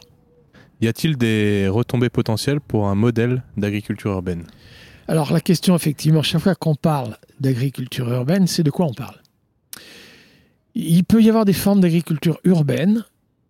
Y 0.82 0.88
a-t-il 0.88 1.18
des 1.18 1.68
retombées 1.70 2.10
potentielles 2.10 2.62
pour 2.62 2.88
un 2.88 2.96
modèle 2.96 3.44
d'agriculture 3.58 4.12
urbaine? 4.12 4.46
Alors 5.08 5.34
la 5.34 5.42
question, 5.42 5.76
effectivement, 5.76 6.24
chaque 6.24 6.42
fois 6.42 6.56
qu'on 6.56 6.76
parle 6.76 7.18
d'agriculture 7.40 8.10
urbaine, 8.12 8.48
c'est 8.48 8.64
de 8.64 8.72
quoi 8.72 8.86
on 8.86 8.94
parle? 8.94 9.23
Il 10.76 11.04
peut 11.04 11.22
y 11.22 11.30
avoir 11.30 11.46
des 11.46 11.54
formes 11.54 11.82
d'agriculture 11.82 12.40
urbaine, 12.44 13.06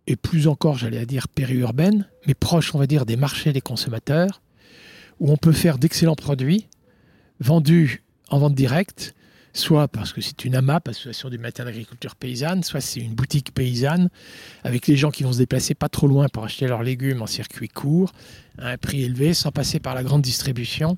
et 0.08 0.18
plus 0.18 0.48
encore, 0.48 0.78
j'allais 0.78 1.06
dire 1.06 1.30
périurbaine, 1.30 2.08
mais 2.28 2.34
proche, 2.34 2.76
on 2.76 2.80
va 2.80 2.88
dire, 2.88 3.06
des 3.06 3.16
marchés 3.16 3.54
des 3.54 3.62
consommateurs, 3.62 4.42
où 5.20 5.32
on 5.32 5.38
peut 5.38 5.54
faire 5.54 5.78
d'excellents 5.78 6.16
produits 6.16 6.68
vendus 7.40 8.04
en 8.30 8.40
vente 8.40 8.56
directe, 8.56 9.16
soit 9.54 9.88
parce 9.88 10.12
que 10.12 10.20
c'est 10.20 10.44
une 10.46 10.56
AMAP, 10.56 10.88
Association 10.90 11.30
du 11.30 11.38
maintien 11.38 11.66
d'agriculture 11.66 12.16
paysanne, 12.16 12.64
soit 12.64 12.82
c'est 12.82 13.00
une 13.00 13.14
boutique 13.14 13.54
paysanne, 13.54 14.10
avec 14.64 14.88
les 14.88 14.98
gens 14.98 15.12
qui 15.12 15.24
vont 15.24 15.32
se 15.32 15.38
déplacer 15.38 15.76
pas 15.76 15.90
trop 15.90 16.08
loin 16.08 16.28
pour 16.28 16.44
acheter 16.44 16.68
leurs 16.68 16.84
légumes 16.84 17.22
en 17.22 17.28
circuit 17.28 17.70
court, 17.70 18.12
à 18.58 18.70
un 18.70 18.78
prix 18.78 19.04
élevé, 19.04 19.34
sans 19.34 19.52
passer 19.52 19.80
par 19.80 19.96
la 19.96 20.04
grande 20.04 20.24
distribution 20.24 20.98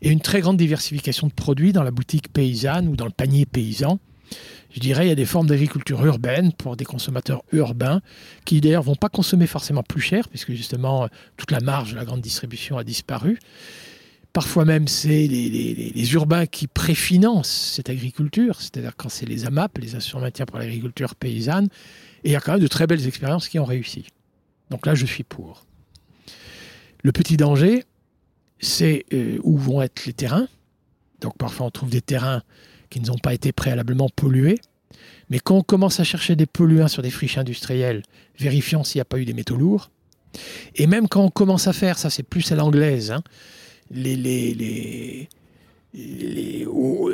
et 0.00 0.10
une 0.10 0.20
très 0.20 0.40
grande 0.40 0.56
diversification 0.56 1.26
de 1.26 1.32
produits 1.32 1.72
dans 1.72 1.82
la 1.82 1.90
boutique 1.90 2.32
paysanne 2.32 2.88
ou 2.88 2.96
dans 2.96 3.06
le 3.06 3.10
panier 3.10 3.44
paysan. 3.44 3.98
Je 4.70 4.80
dirais 4.80 5.06
il 5.06 5.08
y 5.08 5.12
a 5.12 5.16
des 5.16 5.24
formes 5.24 5.46
d'agriculture 5.46 6.04
urbaine 6.04 6.52
pour 6.52 6.76
des 6.76 6.84
consommateurs 6.84 7.42
urbains 7.52 8.00
qui 8.44 8.60
d'ailleurs 8.60 8.82
vont 8.82 8.96
pas 8.96 9.08
consommer 9.08 9.46
forcément 9.46 9.82
plus 9.82 10.00
cher 10.00 10.28
puisque 10.28 10.52
justement 10.52 11.08
toute 11.36 11.50
la 11.50 11.60
marge 11.60 11.92
de 11.92 11.96
la 11.96 12.04
grande 12.04 12.20
distribution 12.20 12.76
a 12.76 12.84
disparu. 12.84 13.38
Parfois 14.34 14.66
même 14.66 14.86
c'est 14.86 15.26
les, 15.26 16.12
urbains 16.12 16.46
qui 16.46 16.66
préfinancent 16.66 17.72
cette 17.76 17.88
agriculture, 17.88 18.60
c'est-à-dire 18.60 18.94
quand 18.96 19.08
c'est 19.08 19.26
les 19.26 19.46
AMAP, 19.46 19.78
les 19.78 19.92
de 19.92 20.20
maintien 20.20 20.44
pour 20.44 20.58
l'agriculture 20.58 21.14
paysanne, 21.14 21.68
et 22.24 22.30
il 22.30 22.32
y 22.32 22.36
a 22.36 22.40
quand 22.40 22.52
même 22.52 22.60
de 22.60 22.68
très 22.68 22.86
belles 22.86 23.06
expériences 23.06 23.48
qui 23.48 23.58
ont 23.58 23.64
réussi. 23.64 24.06
Donc 24.70 24.86
là 24.86 24.94
je 24.94 25.06
suis 25.06 25.24
pour. 25.24 25.64
Le 27.02 27.12
petit 27.12 27.36
danger, 27.36 27.84
c'est 28.60 29.06
euh, 29.12 29.38
où 29.42 29.56
vont 29.56 29.80
être 29.80 30.04
les 30.04 30.12
terrains. 30.12 30.48
Donc 31.20 31.36
parfois 31.38 31.66
on 31.66 31.70
trouve 31.70 31.90
des 31.90 32.02
terrains 32.02 32.42
qui 32.90 33.00
ne 33.00 33.10
ont 33.10 33.18
pas 33.18 33.34
été 33.34 33.52
préalablement 33.52 34.08
pollués. 34.14 34.58
Mais 35.30 35.38
quand 35.38 35.56
on 35.56 35.62
commence 35.62 36.00
à 36.00 36.04
chercher 36.04 36.36
des 36.36 36.46
polluants 36.46 36.88
sur 36.88 37.02
des 37.02 37.10
friches 37.10 37.38
industrielles, 37.38 38.02
vérifions 38.38 38.84
s'il 38.84 38.98
n'y 38.98 39.02
a 39.02 39.06
pas 39.06 39.18
eu 39.18 39.24
des 39.24 39.34
métaux 39.34 39.56
lourds. 39.56 39.90
Et 40.76 40.86
même 40.86 41.08
quand 41.08 41.24
on 41.24 41.30
commence 41.30 41.66
à 41.66 41.72
faire, 41.72 41.98
ça 41.98 42.10
c'est 42.10 42.22
plus 42.22 42.50
à 42.52 42.56
l'anglaise, 42.56 43.10
hein, 43.10 43.22
les, 43.90 44.16
les, 44.16 44.54
les, 44.54 45.28
les- 45.94 46.66
oh, 46.66 47.10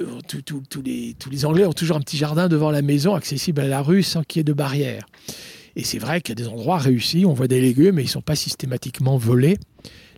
les, 0.85 1.15
tous 1.19 1.31
les 1.31 1.45
Anglais 1.45 1.65
ont 1.65 1.73
toujours 1.73 1.97
un 1.97 2.01
petit 2.01 2.17
jardin 2.17 2.49
devant 2.49 2.71
la 2.71 2.83
maison 2.83 3.15
accessible 3.15 3.61
à 3.61 3.67
la 3.69 3.83
rue 3.83 4.03
sans 4.03 4.23
qu'il 4.23 4.41
y 4.41 4.43
ait 4.43 4.45
de 4.45 4.53
barrière. 4.53 5.07
Et 5.77 5.83
c'est 5.85 5.99
vrai 5.99 6.21
qu'il 6.21 6.39
y 6.39 6.43
a 6.43 6.45
des 6.45 6.49
endroits 6.49 6.79
réussis, 6.79 7.25
on 7.25 7.33
voit 7.33 7.49
des 7.49 7.61
légumes, 7.61 7.97
mais 7.97 8.03
ils 8.03 8.07
ne 8.07 8.11
sont 8.11 8.21
pas 8.21 8.37
systématiquement 8.37 9.17
volés. 9.17 9.59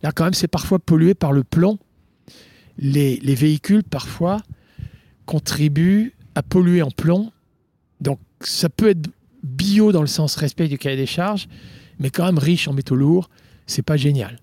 Là, 0.02 0.12
quand 0.12 0.24
même, 0.24 0.34
c'est 0.34 0.48
parfois 0.48 0.78
pollué 0.78 1.14
par 1.14 1.32
le 1.32 1.44
plomb. 1.44 1.78
Les 2.78 3.18
véhicules, 3.22 3.82
parfois, 3.82 4.42
contribuent 5.26 6.14
à 6.34 6.42
polluer 6.42 6.82
en 6.82 6.90
plomb. 6.90 7.32
Donc, 8.00 8.18
ça 8.40 8.68
peut 8.68 8.88
être 8.88 9.08
bio 9.42 9.92
dans 9.92 10.00
le 10.00 10.06
sens 10.06 10.36
respect 10.36 10.68
du 10.68 10.78
cahier 10.78 10.96
des 10.96 11.06
charges, 11.06 11.48
mais 11.98 12.10
quand 12.10 12.24
même 12.24 12.38
riche 12.38 12.68
en 12.68 12.72
métaux 12.72 12.96
lourds. 12.96 13.28
C'est 13.66 13.82
pas 13.82 13.96
génial. 13.96 14.38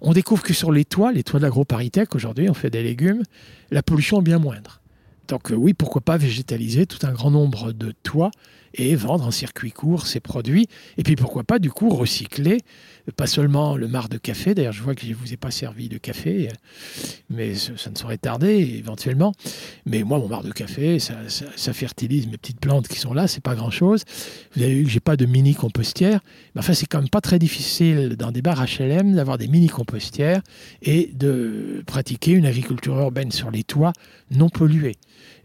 On 0.00 0.12
découvre 0.12 0.42
que 0.42 0.54
sur 0.54 0.72
les 0.72 0.84
toits, 0.84 1.12
les 1.12 1.22
toits 1.22 1.40
de 1.40 1.44
l'agroparitech, 1.44 2.14
aujourd'hui, 2.14 2.48
on 2.50 2.54
fait 2.54 2.70
des 2.70 2.82
légumes, 2.82 3.22
la 3.70 3.82
pollution 3.82 4.20
est 4.20 4.24
bien 4.24 4.38
moindre. 4.38 4.80
Donc 5.28 5.50
euh, 5.50 5.54
oui, 5.54 5.72
pourquoi 5.74 6.00
pas 6.00 6.16
végétaliser 6.16 6.86
tout 6.86 7.06
un 7.06 7.12
grand 7.12 7.30
nombre 7.30 7.72
de 7.72 7.92
toits 8.02 8.30
et 8.74 8.94
vendre 8.94 9.26
en 9.26 9.30
circuit 9.30 9.72
court 9.72 10.06
ces 10.06 10.20
produits. 10.20 10.68
Et 10.98 11.02
puis 11.02 11.16
pourquoi 11.16 11.44
pas 11.44 11.58
du 11.58 11.70
coup 11.70 11.90
recycler, 11.90 12.58
pas 13.16 13.26
seulement 13.26 13.76
le 13.76 13.88
marc 13.88 14.10
de 14.10 14.18
café, 14.18 14.54
d'ailleurs 14.54 14.72
je 14.72 14.82
vois 14.82 14.94
que 14.94 15.02
je 15.02 15.10
ne 15.10 15.14
vous 15.14 15.32
ai 15.32 15.36
pas 15.36 15.50
servi 15.50 15.88
de 15.88 15.98
café, 15.98 16.48
mais 17.30 17.54
ça 17.54 17.90
ne 17.90 17.96
saurait 17.96 18.18
tarder 18.18 18.58
éventuellement. 18.78 19.32
Mais 19.86 20.02
moi 20.02 20.18
mon 20.18 20.28
marc 20.28 20.44
de 20.44 20.52
café, 20.52 20.98
ça, 20.98 21.72
fertilise 21.72 22.26
mes 22.28 22.36
petites 22.36 22.60
plantes 22.60 22.88
qui 22.88 22.98
sont 22.98 23.14
là, 23.14 23.26
c'est 23.26 23.42
pas 23.42 23.54
grand-chose. 23.54 24.04
Vous 24.54 24.62
avez 24.62 24.74
vu 24.74 24.84
que 24.84 24.90
j'ai 24.90 25.00
pas 25.00 25.16
de 25.16 25.26
mini 25.26 25.54
compostière, 25.54 26.20
mais 26.54 26.60
enfin 26.60 26.74
c'est 26.74 26.86
quand 26.86 27.00
même 27.00 27.08
pas 27.08 27.20
très 27.20 27.38
difficile 27.38 28.16
dans 28.16 28.30
des 28.30 28.42
bars 28.42 28.64
HLM 28.64 29.14
d'avoir 29.14 29.38
des 29.38 29.48
mini 29.48 29.68
compostières 29.68 30.42
et 30.82 31.10
de 31.14 31.82
pratiquer 31.86 32.32
une 32.32 32.46
agriculture 32.46 32.98
urbaine 32.98 33.32
sur 33.32 33.50
les 33.50 33.64
toits 33.64 33.92
non 34.30 34.48
pollués. 34.48 34.96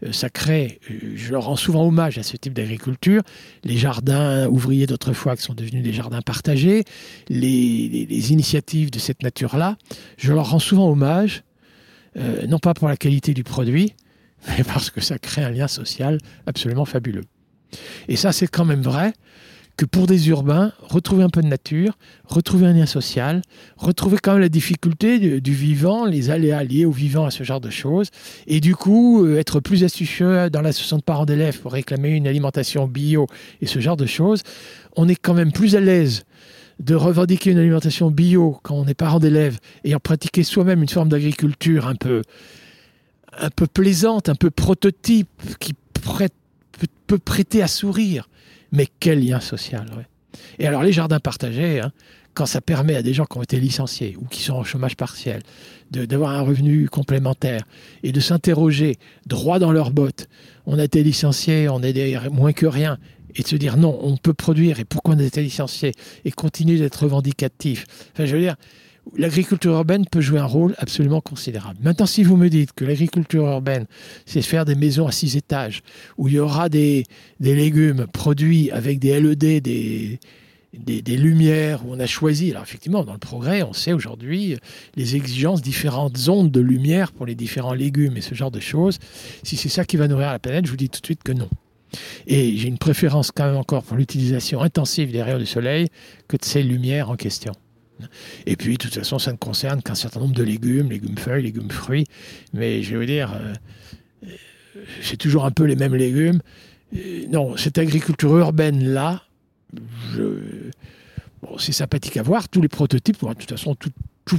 Euh, 0.04 0.12
ça 0.12 0.30
crée, 0.30 0.80
euh, 0.90 1.12
je 1.16 1.32
leur 1.32 1.44
rends 1.44 1.56
souvent 1.56 1.86
hommage 1.86 2.18
à 2.18 2.22
ce 2.22 2.36
type 2.36 2.52
d'agriculture, 2.52 3.22
les 3.64 3.76
jardins 3.76 4.46
ouvriers 4.46 4.86
d'autrefois 4.86 5.36
qui 5.36 5.42
sont 5.42 5.54
devenus 5.54 5.82
des 5.82 5.92
jardins 5.92 6.22
partagés, 6.22 6.84
les, 7.28 8.32
initiatives 8.32 8.90
de 8.90 8.98
cette 8.98 9.22
nature-là, 9.22 9.76
je 10.16 10.32
leur 10.32 10.50
rends 10.50 10.58
souvent 10.58 10.90
hommage, 10.90 11.42
euh, 12.16 12.46
non 12.46 12.58
pas 12.58 12.74
pour 12.74 12.88
la 12.88 12.96
qualité 12.96 13.34
du 13.34 13.44
produit, 13.44 13.94
mais 14.48 14.64
parce 14.64 14.90
que 14.90 15.00
ça 15.00 15.18
crée 15.18 15.42
un 15.42 15.50
lien 15.50 15.68
social 15.68 16.18
absolument 16.46 16.84
fabuleux. 16.84 17.24
Et 18.08 18.16
ça, 18.16 18.32
c'est 18.32 18.46
quand 18.46 18.64
même 18.64 18.82
vrai 18.82 19.12
que 19.78 19.84
pour 19.84 20.08
des 20.08 20.28
urbains, 20.28 20.72
retrouver 20.82 21.22
un 21.22 21.30
peu 21.30 21.40
de 21.40 21.46
nature, 21.46 21.96
retrouver 22.24 22.66
un 22.66 22.72
lien 22.72 22.84
social, 22.84 23.42
retrouver 23.76 24.18
quand 24.20 24.32
même 24.32 24.40
la 24.40 24.48
difficulté 24.48 25.40
du, 25.40 25.54
vivant, 25.54 26.04
les 26.04 26.30
aléas 26.30 26.64
liés 26.64 26.84
au 26.84 26.90
vivant, 26.90 27.26
à 27.26 27.30
ce 27.30 27.44
genre 27.44 27.60
de 27.60 27.70
choses, 27.70 28.10
et 28.48 28.58
du 28.58 28.74
coup 28.74 29.24
euh, 29.24 29.38
être 29.38 29.60
plus 29.60 29.84
astucieux 29.84 30.50
dans 30.50 30.62
l'association 30.62 30.96
de 30.96 31.02
parents 31.02 31.26
d'élèves 31.26 31.60
pour 31.60 31.72
réclamer 31.72 32.10
une 32.10 32.26
alimentation 32.26 32.88
bio 32.88 33.28
et 33.62 33.66
ce 33.66 33.78
genre 33.78 33.96
de 33.96 34.04
choses, 34.04 34.42
on 34.96 35.08
est 35.08 35.14
quand 35.14 35.34
même 35.34 35.52
plus 35.52 35.76
à 35.76 35.80
l'aise 35.80 36.24
de 36.80 36.96
revendiquer 36.96 37.52
une 37.52 37.58
alimentation 37.58 38.10
bio 38.10 38.58
quand 38.64 38.74
on 38.74 38.86
est 38.86 38.94
parent 38.94 39.20
d'élèves 39.20 39.58
et 39.84 39.94
en 39.94 40.00
pratiquer 40.00 40.42
soi-même 40.42 40.82
une 40.82 40.88
forme 40.88 41.08
d'agriculture 41.08 41.86
un 41.86 41.94
peu, 41.94 42.22
un 43.38 43.50
peu 43.50 43.68
plaisante, 43.68 44.28
un 44.28 44.34
peu 44.34 44.50
prototype, 44.50 45.28
qui 45.60 45.72
peut 47.06 47.18
prêter 47.18 47.62
à 47.62 47.68
sourire 47.68 48.28
mais 48.72 48.86
quel 49.00 49.24
lien 49.24 49.40
social, 49.40 49.86
Et 50.58 50.66
alors 50.66 50.82
les 50.82 50.92
jardins 50.92 51.20
partagés, 51.20 51.80
hein, 51.80 51.92
quand 52.34 52.46
ça 52.46 52.60
permet 52.60 52.94
à 52.94 53.02
des 53.02 53.14
gens 53.14 53.24
qui 53.24 53.36
ont 53.36 53.42
été 53.42 53.58
licenciés 53.58 54.16
ou 54.20 54.26
qui 54.26 54.42
sont 54.42 54.54
en 54.54 54.64
chômage 54.64 54.96
partiel 54.96 55.42
d'avoir 55.90 56.30
un 56.30 56.42
revenu 56.42 56.88
complémentaire 56.88 57.62
et 58.02 58.12
de 58.12 58.20
s'interroger 58.20 58.96
droit 59.26 59.58
dans 59.58 59.72
leurs 59.72 59.90
bottes, 59.90 60.28
on 60.66 60.78
a 60.78 60.84
été 60.84 61.02
licencié, 61.02 61.68
on 61.68 61.82
est 61.82 62.30
moins 62.30 62.52
que 62.52 62.66
rien, 62.66 62.98
et 63.34 63.42
de 63.42 63.48
se 63.48 63.56
dire 63.56 63.76
non, 63.76 63.98
on 64.02 64.16
peut 64.16 64.34
produire 64.34 64.80
et 64.80 64.84
pourquoi 64.84 65.14
on 65.14 65.18
a 65.18 65.24
été 65.24 65.42
licencié 65.42 65.92
et 66.24 66.30
continuer 66.30 66.78
d'être 66.78 67.02
revendicatif. 67.02 67.86
Enfin, 68.12 68.26
je 68.26 68.36
veux 68.36 68.42
dire, 68.42 68.56
l'agriculture 69.16 69.72
urbaine 69.72 70.04
peut 70.10 70.20
jouer 70.20 70.38
un 70.38 70.46
rôle 70.46 70.74
absolument 70.78 71.20
considérable. 71.20 71.78
Maintenant, 71.82 72.06
si 72.06 72.22
vous 72.22 72.36
me 72.36 72.48
dites 72.48 72.72
que 72.72 72.84
l'agriculture 72.84 73.46
urbaine, 73.46 73.86
c'est 74.26 74.42
faire 74.42 74.64
des 74.64 74.74
maisons 74.74 75.06
à 75.06 75.12
six 75.12 75.36
étages, 75.36 75.82
où 76.16 76.28
il 76.28 76.34
y 76.34 76.38
aura 76.38 76.68
des, 76.68 77.04
légumes 77.40 78.06
produits 78.12 78.70
avec 78.70 78.98
des 78.98 79.20
LED, 79.20 79.62
des, 79.62 80.20
des, 80.72 81.16
lumières, 81.16 81.86
où 81.86 81.94
on 81.94 82.00
a 82.00 82.06
choisi, 82.06 82.50
alors 82.50 82.62
effectivement, 82.62 83.04
dans 83.04 83.12
le 83.12 83.18
progrès, 83.18 83.62
on 83.62 83.72
sait 83.72 83.92
aujourd'hui 83.92 84.56
les 84.96 85.16
exigences, 85.16 85.62
différentes 85.62 86.28
ondes 86.28 86.50
de 86.50 86.60
lumière 86.60 87.12
pour 87.12 87.26
les 87.26 87.34
différents 87.34 87.74
légumes 87.74 88.16
et 88.16 88.20
ce 88.20 88.34
genre 88.34 88.50
de 88.50 88.60
choses. 88.60 88.98
Si 89.42 89.56
c'est 89.56 89.68
ça 89.68 89.84
qui 89.84 89.96
va 89.96 90.08
nourrir 90.08 90.30
la 90.30 90.38
planète, 90.38 90.66
je 90.66 90.70
vous 90.70 90.76
dis 90.76 90.88
tout 90.88 91.00
de 91.00 91.06
suite 91.06 91.22
que 91.22 91.32
non. 91.32 91.48
Et 92.26 92.56
j'ai 92.58 92.68
une 92.68 92.78
préférence 92.78 93.30
quand 93.32 93.46
même 93.46 93.56
encore 93.56 93.82
pour 93.82 93.96
l'utilisation 93.96 94.60
intensive 94.60 95.10
des 95.10 95.22
rayons 95.22 95.38
du 95.38 95.46
soleil 95.46 95.88
que 96.28 96.36
de 96.36 96.44
ces 96.44 96.62
lumières 96.62 97.08
en 97.08 97.16
question. 97.16 97.54
Et 98.46 98.56
puis, 98.56 98.72
de 98.72 98.78
toute 98.78 98.94
façon, 98.94 99.18
ça 99.18 99.32
ne 99.32 99.36
concerne 99.36 99.82
qu'un 99.82 99.94
certain 99.94 100.20
nombre 100.20 100.34
de 100.34 100.42
légumes, 100.42 100.90
légumes 100.90 101.18
feuilles, 101.18 101.42
légumes 101.42 101.70
fruits. 101.70 102.06
Mais 102.52 102.82
je 102.82 102.96
veux 102.96 103.06
dire, 103.06 103.34
euh, 103.34 103.54
c'est 105.02 105.16
toujours 105.16 105.44
un 105.44 105.50
peu 105.50 105.64
les 105.64 105.76
mêmes 105.76 105.94
légumes. 105.94 106.40
non, 107.30 107.56
cette 107.56 107.78
agriculture 107.78 108.36
urbaine-là, 108.36 109.22
c'est 111.58 111.72
sympathique 111.72 112.16
à 112.16 112.22
voir. 112.22 112.48
Tous 112.48 112.60
les 112.60 112.68
prototypes, 112.68 113.20
de 113.22 113.32
toute 113.34 113.50
façon, 113.50 113.74
tout, 113.74 113.90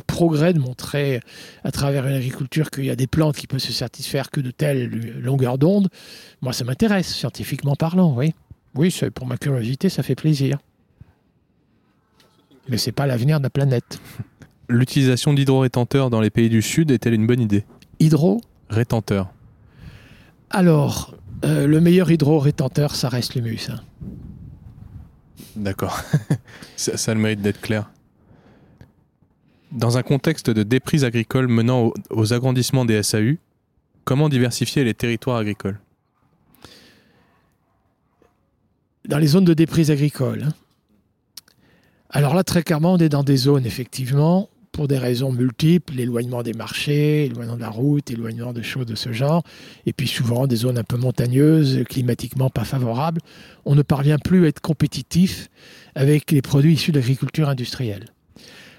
progrès 0.05 0.53
de 0.53 0.59
montrer 0.59 1.19
à 1.63 1.71
travers 1.71 2.05
une 2.05 2.13
agriculture 2.13 2.69
qu'il 2.69 2.85
y 2.85 2.91
a 2.91 2.95
des 2.95 3.07
plantes 3.07 3.35
qui 3.35 3.47
peuvent 3.47 3.59
se 3.59 3.73
satisfaire 3.73 4.29
que 4.29 4.39
de 4.39 4.51
telles 4.51 4.87
longueurs 5.19 5.57
d'onde, 5.57 5.89
moi, 6.41 6.53
ça 6.53 6.63
m'intéresse, 6.63 7.07
scientifiquement 7.07 7.75
parlant, 7.75 8.15
oui. 8.15 8.35
Oui, 8.75 8.95
pour 9.15 9.25
ma 9.25 9.37
curiosité, 9.37 9.89
ça 9.89 10.03
fait 10.03 10.13
plaisir 10.13 10.59
mais 12.69 12.77
c'est 12.77 12.91
pas 12.91 13.07
l'avenir 13.07 13.39
de 13.39 13.43
la 13.43 13.49
planète. 13.49 13.99
L'utilisation 14.69 15.33
d'hydro-rétenteurs 15.33 16.09
dans 16.09 16.21
les 16.21 16.29
pays 16.29 16.49
du 16.49 16.61
Sud 16.61 16.91
est-elle 16.91 17.13
une 17.13 17.27
bonne 17.27 17.41
idée? 17.41 17.65
Hydro? 17.99 18.41
Rétenteur. 18.69 19.33
Alors, 20.51 21.15
euh, 21.43 21.67
le 21.67 21.81
meilleur 21.81 22.11
hydro-rétenteur, 22.11 22.95
ça 22.95 23.09
reste 23.09 23.35
l'humus. 23.35 23.69
Hein. 23.69 23.79
D'accord. 25.55 25.99
ça, 26.75 26.97
ça, 26.97 27.11
a 27.11 27.15
le 27.15 27.19
mérite 27.19 27.41
d'être 27.41 27.61
clair. 27.61 27.89
Dans 29.71 29.97
un 29.97 30.03
contexte 30.03 30.49
de 30.49 30.63
déprise 30.63 31.03
agricole 31.03 31.47
menant 31.47 31.91
aux 32.09 32.33
agrandissements 32.33 32.85
des 32.85 33.01
SAU, 33.03 33.37
comment 34.03 34.29
diversifier 34.29 34.83
les 34.83 34.93
territoires 34.93 35.37
agricoles? 35.37 35.79
Dans 39.05 39.17
les 39.17 39.27
zones 39.27 39.45
de 39.45 39.53
déprise 39.53 39.89
agricole, 39.89 40.43
hein. 40.47 40.53
Alors 42.11 42.33
là, 42.33 42.43
très 42.43 42.63
clairement, 42.63 42.93
on 42.93 42.97
est 42.97 43.09
dans 43.09 43.23
des 43.23 43.37
zones, 43.37 43.65
effectivement, 43.67 44.49
pour 44.71 44.87
des 44.87 44.97
raisons 44.97 45.31
multiples, 45.31 45.93
l'éloignement 45.93 46.41
des 46.41 46.53
marchés, 46.53 47.27
l'éloignement 47.27 47.55
de 47.55 47.61
la 47.61 47.69
route, 47.69 48.09
l'éloignement 48.09 48.51
de 48.51 48.63
choses 48.63 48.87
de 48.87 48.95
ce 48.95 49.11
genre, 49.11 49.43
et 49.85 49.93
puis 49.93 50.07
souvent 50.07 50.47
des 50.47 50.55
zones 50.55 50.77
un 50.77 50.83
peu 50.83 50.97
montagneuses, 50.97 51.83
climatiquement 51.87 52.49
pas 52.49 52.63
favorables, 52.63 53.21
on 53.65 53.75
ne 53.75 53.83
parvient 53.83 54.17
plus 54.17 54.45
à 54.45 54.47
être 54.47 54.59
compétitif 54.59 55.49
avec 55.93 56.31
les 56.31 56.41
produits 56.41 56.73
issus 56.73 56.91
de 56.91 56.99
l'agriculture 56.99 57.47
industrielle. 57.47 58.05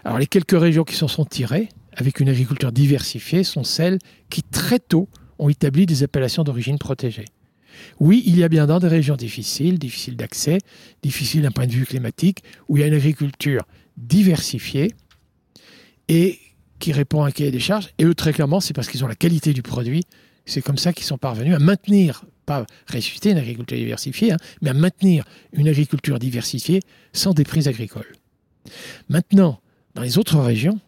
Alors 0.05 0.19
les 0.19 0.27
quelques 0.27 0.59
régions 0.59 0.85
qui 0.85 0.97
s'en 0.97 1.09
sont 1.09 1.25
tirées, 1.25 1.69
avec 1.97 2.19
une 2.19 2.29
agriculture 2.29 2.73
diversifiée, 2.73 3.45
sont 3.45 3.65
celles 3.65 3.99
qui 4.29 4.43
très 4.43 4.79
tôt 4.79 5.09
ont 5.39 5.49
établi 5.49 5.87
des 5.87 6.03
appellations 6.03 6.43
d'origine 6.43 6.79
protégée. 6.79 7.27
Oui, 7.99 8.23
il 8.27 8.39
y 8.39 8.45
a 8.45 8.49
bien 8.49 8.67
dans 8.67 8.79
des 8.79 8.89
régions 8.89 9.17
difficiles, 9.17 9.79
difficiles 9.79 10.17
d'accès, 10.17 10.59
difficiles 11.03 11.43
d'un 11.43 11.51
point 11.51 11.67
de 11.67 11.73
vue 11.73 11.87
climatique, 11.87 12.43
où 12.69 12.77
il 12.77 12.81
y 12.81 12.83
a 12.83 12.87
une 12.87 12.95
agriculture 12.95 13.63
diversifiée 13.97 14.93
et 16.09 16.39
qui 16.79 16.93
répond 16.93 17.23
à 17.23 17.29
un 17.29 17.31
cahier 17.31 17.51
des 17.51 17.61
charges. 17.61 17.91
Et 17.99 18.05
eux, 18.05 18.15
très 18.15 18.33
clairement, 18.33 18.61
c'est 18.61 18.75
parce 18.75 18.89
qu'ils 18.89 19.05
ont 19.05 19.09
la 19.09 19.15
qualité 19.15 19.53
du 19.53 19.63
produit. 19.63 20.05
C'est 20.47 20.63
comme 20.63 20.79
ça 20.79 20.93
qu'ils 20.93 21.07
sont 21.07 21.19
parvenus 21.19 21.55
à 21.55 21.59
maintenir, 21.59 22.25
pas 22.47 22.67
ressusciter 22.93 23.31
une 23.31 23.39
agriculture 23.39 23.77
diversifiée, 23.77 24.33
hein, 24.33 24.37
mais 24.63 24.71
à 24.71 24.75
maintenir 24.75 25.25
une 25.53 25.69
agriculture 25.69 26.19
diversifiée 26.19 26.81
sans 27.13 27.35
déprise 27.35 27.69
agricole. 27.69 28.11
Maintenant, 29.09 29.61
dans 29.95 30.03
les 30.03 30.19
autres 30.19 30.39
régions, 30.41 30.81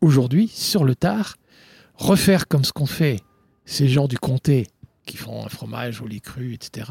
aujourd'hui, 0.00 0.48
sur 0.48 0.84
le 0.84 0.94
tard, 0.94 1.36
refaire 1.94 2.48
comme 2.48 2.64
ce 2.64 2.72
qu'ont 2.72 2.86
fait 2.86 3.20
ces 3.64 3.88
gens 3.88 4.08
du 4.08 4.18
comté 4.18 4.66
qui 5.06 5.16
font 5.16 5.44
un 5.44 5.48
fromage 5.48 6.00
au 6.00 6.06
lait 6.06 6.20
cru, 6.20 6.54
etc., 6.54 6.90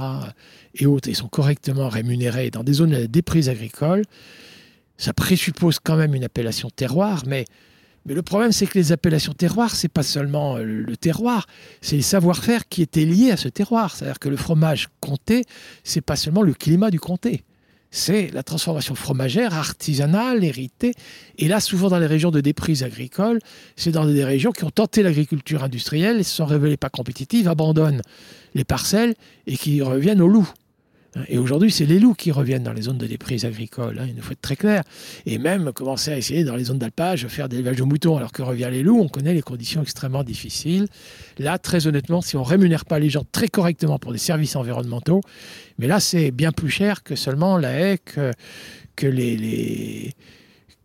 et 0.75 0.85
autres, 0.85 1.09
ils 1.09 1.15
sont 1.15 1.27
correctement 1.27 1.89
rémunérés 1.89 2.51
dans 2.51 2.63
des 2.63 2.73
zones 2.73 2.91
de 2.91 3.05
déprise 3.05 3.49
agricole, 3.49 4.03
ça 4.97 5.13
présuppose 5.13 5.79
quand 5.79 5.95
même 5.95 6.13
une 6.13 6.23
appellation 6.23 6.69
terroir, 6.69 7.23
mais, 7.25 7.45
mais 8.05 8.13
le 8.13 8.21
problème, 8.21 8.51
c'est 8.51 8.67
que 8.67 8.77
les 8.77 8.91
appellations 8.91 9.33
terroir, 9.33 9.75
c'est 9.75 9.87
pas 9.87 10.03
seulement 10.03 10.57
le 10.57 10.95
terroir, 10.97 11.47
c'est 11.81 11.95
les 11.95 12.01
savoir-faire 12.01 12.67
qui 12.67 12.81
étaient 12.81 13.05
liés 13.05 13.31
à 13.31 13.37
ce 13.37 13.47
terroir. 13.47 13.95
C'est-à-dire 13.95 14.19
que 14.19 14.29
le 14.29 14.37
fromage 14.37 14.89
comté, 14.99 15.45
c'est 15.83 16.01
pas 16.01 16.15
seulement 16.15 16.43
le 16.43 16.53
climat 16.53 16.91
du 16.91 16.99
comté 16.99 17.43
c'est 17.91 18.31
la 18.33 18.41
transformation 18.41 18.95
fromagère 18.95 19.53
artisanale, 19.53 20.43
héritée. 20.43 20.93
Et 21.37 21.47
là, 21.47 21.59
souvent 21.59 21.89
dans 21.89 21.99
les 21.99 22.07
régions 22.07 22.31
de 22.31 22.39
déprise 22.39 22.83
agricole, 22.83 23.39
c'est 23.75 23.91
dans 23.91 24.05
des 24.05 24.23
régions 24.23 24.51
qui 24.51 24.63
ont 24.63 24.71
tenté 24.71 25.03
l'agriculture 25.03 25.63
industrielle 25.63 26.23
se 26.23 26.35
sont 26.37 26.45
révélées 26.45 26.77
pas 26.77 26.89
compétitives, 26.89 27.49
abandonnent 27.49 28.01
les 28.55 28.63
parcelles 28.63 29.13
et 29.45 29.57
qui 29.57 29.81
reviennent 29.81 30.21
au 30.21 30.27
loup. 30.27 30.49
Hein, 31.15 31.23
et 31.27 31.37
aujourd'hui, 31.37 31.71
c'est 31.71 31.85
les 31.85 31.99
loups 31.99 32.13
qui 32.13 32.31
reviennent 32.31 32.63
dans 32.63 32.73
les 32.73 32.83
zones 32.83 32.97
de 32.97 33.07
déprise 33.07 33.45
agricole. 33.45 33.99
Hein, 33.99 34.05
il 34.07 34.15
nous 34.15 34.21
faut 34.21 34.31
être 34.31 34.41
très 34.41 34.55
clair. 34.55 34.83
Et 35.25 35.37
même 35.37 35.71
commencer 35.73 36.11
à 36.11 36.17
essayer 36.17 36.43
dans 36.43 36.55
les 36.55 36.65
zones 36.65 36.79
d'alpage 36.79 37.27
faire 37.27 37.49
des 37.49 37.57
élevages 37.57 37.77
de 37.77 37.83
moutons 37.83 38.17
alors 38.17 38.31
que 38.31 38.41
revient 38.41 38.69
les 38.71 38.83
loups, 38.83 38.99
on 38.99 39.07
connaît 39.07 39.33
les 39.33 39.41
conditions 39.41 39.81
extrêmement 39.81 40.23
difficiles. 40.23 40.87
Là, 41.37 41.57
très 41.57 41.87
honnêtement, 41.87 42.21
si 42.21 42.37
on 42.37 42.43
rémunère 42.43 42.85
pas 42.85 42.99
les 42.99 43.09
gens 43.09 43.23
très 43.31 43.47
correctement 43.47 43.99
pour 43.99 44.11
des 44.11 44.17
services 44.17 44.55
environnementaux, 44.55 45.21
mais 45.77 45.87
là, 45.87 45.99
c'est 45.99 46.31
bien 46.31 46.51
plus 46.51 46.69
cher 46.69 47.03
que 47.03 47.15
seulement 47.15 47.57
la 47.57 47.71
haie, 47.71 47.97
que, 47.97 48.31
que 48.95 49.07
les, 49.07 49.37
les 49.37 50.13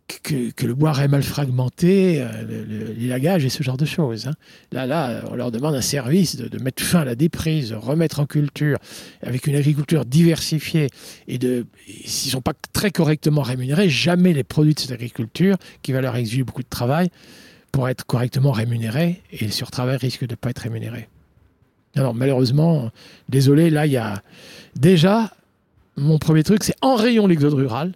que, 0.07 0.65
le 0.65 0.73
bois 0.73 0.93
est 1.03 1.07
mal 1.07 1.23
fragmenté, 1.23 2.21
euh, 2.21 2.93
l'élagage 2.97 3.45
et 3.45 3.49
ce 3.49 3.61
genre 3.61 3.77
de 3.77 3.85
choses. 3.85 4.27
Hein. 4.27 4.33
Là, 4.71 4.85
là, 4.85 5.23
on 5.29 5.35
leur 5.35 5.51
demande 5.51 5.75
un 5.75 5.81
service 5.81 6.35
de, 6.37 6.63
mettre 6.63 6.81
fin 6.83 7.01
à 7.01 7.05
la 7.05 7.15
déprise, 7.15 7.69
de 7.69 7.75
remettre 7.75 8.19
en 8.19 8.25
culture, 8.25 8.77
avec 9.21 9.47
une 9.47 9.55
agriculture 9.55 10.05
diversifiée. 10.05 10.89
Et 11.27 11.37
de, 11.37 11.65
s'ils 12.05 12.29
ne 12.29 12.31
sont 12.33 12.41
pas 12.41 12.53
très 12.73 12.91
correctement 12.91 13.41
rémunérés, 13.41 13.89
jamais 13.89 14.33
les 14.33 14.43
produits 14.43 14.73
de 14.73 14.79
cette 14.79 14.91
agriculture, 14.91 15.57
qui 15.81 15.91
va 15.91 16.01
leur 16.01 16.15
exiger 16.15 16.43
beaucoup 16.43 16.63
de 16.63 16.69
travail, 16.69 17.09
pour 17.71 17.89
être 17.89 18.05
correctement 18.05 18.51
rémunérés. 18.51 19.21
Et 19.31 19.45
le 19.45 19.51
surtravail 19.51 19.97
risque 19.97 20.25
de 20.25 20.31
ne 20.31 20.35
pas 20.35 20.51
être 20.51 20.59
rémunéré. 20.59 21.09
Alors, 21.95 22.13
malheureusement, 22.13 22.91
désolé, 23.27 23.69
là, 23.69 23.85
il 23.85 23.91
y 23.91 23.97
a 23.97 24.21
déjà, 24.75 25.33
mon 25.97 26.17
premier 26.17 26.43
truc, 26.43 26.63
c'est 26.63 26.75
en 26.81 26.95
rayon 26.95 27.27
l'exode 27.27 27.53
rural 27.53 27.93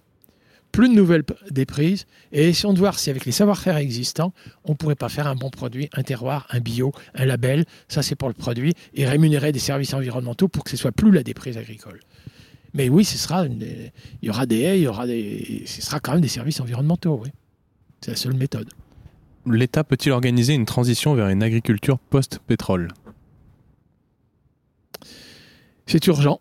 plus 0.72 0.90
de 0.90 0.94
nouvelles 0.94 1.24
déprises 1.50 2.06
et 2.32 2.50
essayons 2.50 2.74
de 2.74 2.80
voir 2.80 2.98
si 2.98 3.10
avec 3.10 3.26
les 3.26 3.32
savoir-faire 3.32 3.78
existants, 3.78 4.34
on 4.64 4.72
ne 4.72 4.76
pourrait 4.76 4.96
pas 4.96 5.10
faire 5.10 5.28
un 5.28 5.36
bon 5.36 5.50
produit, 5.50 5.90
un 5.94 6.04
terroir, 6.04 6.48
un 6.50 6.60
bio, 6.60 6.94
un 7.16 7.26
label, 7.26 7.66
ça 7.88 8.02
c'est 8.02 8.16
pour 8.16 8.30
le 8.30 8.34
produit, 8.34 8.74
et 8.94 9.06
rémunérer 9.06 9.52
des 9.52 9.60
services 9.60 9.94
environnementaux 9.94 10.48
pour 10.48 10.64
que 10.64 10.70
ce 10.70 10.78
soit 10.78 10.92
plus 10.92 11.12
la 11.12 11.24
déprise 11.24 11.58
agricole. 11.58 12.00
Mais 12.74 12.90
oui, 12.90 13.04
ce 13.04 13.18
sera 13.18 13.46
il 13.46 13.92
y 14.22 14.30
aura 14.30 14.46
des 14.46 14.62
haies, 14.62 14.80
il 14.80 14.84
y 14.84 14.88
aura 14.88 15.06
des, 15.06 15.64
ce 15.66 15.82
sera 15.82 16.00
quand 16.00 16.14
même 16.14 16.22
des 16.22 16.28
services 16.28 16.60
environnementaux. 16.62 17.22
Oui. 17.24 17.30
C'est 18.00 18.12
la 18.12 18.18
seule 18.18 18.34
méthode. 18.34 18.70
L'État 19.46 19.84
peut-il 19.84 20.12
organiser 20.12 20.54
une 20.54 20.66
transition 20.66 21.14
vers 21.14 21.28
une 21.28 21.44
agriculture 21.44 22.00
post-pétrole? 22.00 22.88
C'est 25.86 26.06
urgent. 26.08 26.40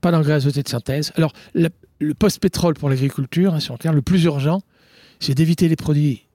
Pas 0.00 0.10
d'engrais 0.10 0.34
azotés 0.34 0.62
de 0.62 0.68
synthèse. 0.68 1.12
Alors, 1.16 1.32
la, 1.54 1.70
le 2.00 2.14
post-pétrole 2.14 2.74
pour 2.74 2.88
l'agriculture, 2.88 3.54
hein, 3.54 3.60
si 3.60 3.70
on 3.70 3.74
regarde, 3.74 3.96
le 3.96 4.02
plus 4.02 4.24
urgent, 4.24 4.62
c'est 5.20 5.34
d'éviter 5.34 5.68
les 5.68 5.76
produits, 5.76 6.26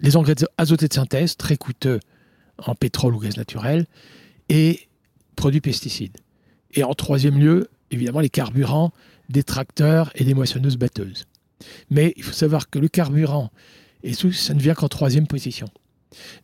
les 0.00 0.16
engrais 0.16 0.34
azotés 0.56 0.88
de 0.88 0.94
synthèse, 0.94 1.36
très 1.36 1.56
coûteux 1.56 2.00
en 2.58 2.74
pétrole 2.74 3.14
ou 3.14 3.20
gaz 3.20 3.36
naturel, 3.36 3.86
et 4.48 4.88
produits 5.36 5.60
pesticides. 5.60 6.16
Et 6.74 6.84
en 6.84 6.94
troisième 6.94 7.38
lieu, 7.38 7.68
évidemment, 7.90 8.20
les 8.20 8.28
carburants, 8.28 8.92
des 9.28 9.42
tracteurs 9.42 10.10
et 10.14 10.24
des 10.24 10.34
moissonneuses 10.34 10.76
batteuses. 10.76 11.26
Mais 11.90 12.12
il 12.16 12.22
faut 12.22 12.32
savoir 12.32 12.70
que 12.70 12.78
le 12.78 12.88
carburant, 12.88 13.50
et 14.02 14.12
ça 14.14 14.54
ne 14.54 14.60
vient 14.60 14.74
qu'en 14.74 14.88
troisième 14.88 15.26
position. 15.26 15.68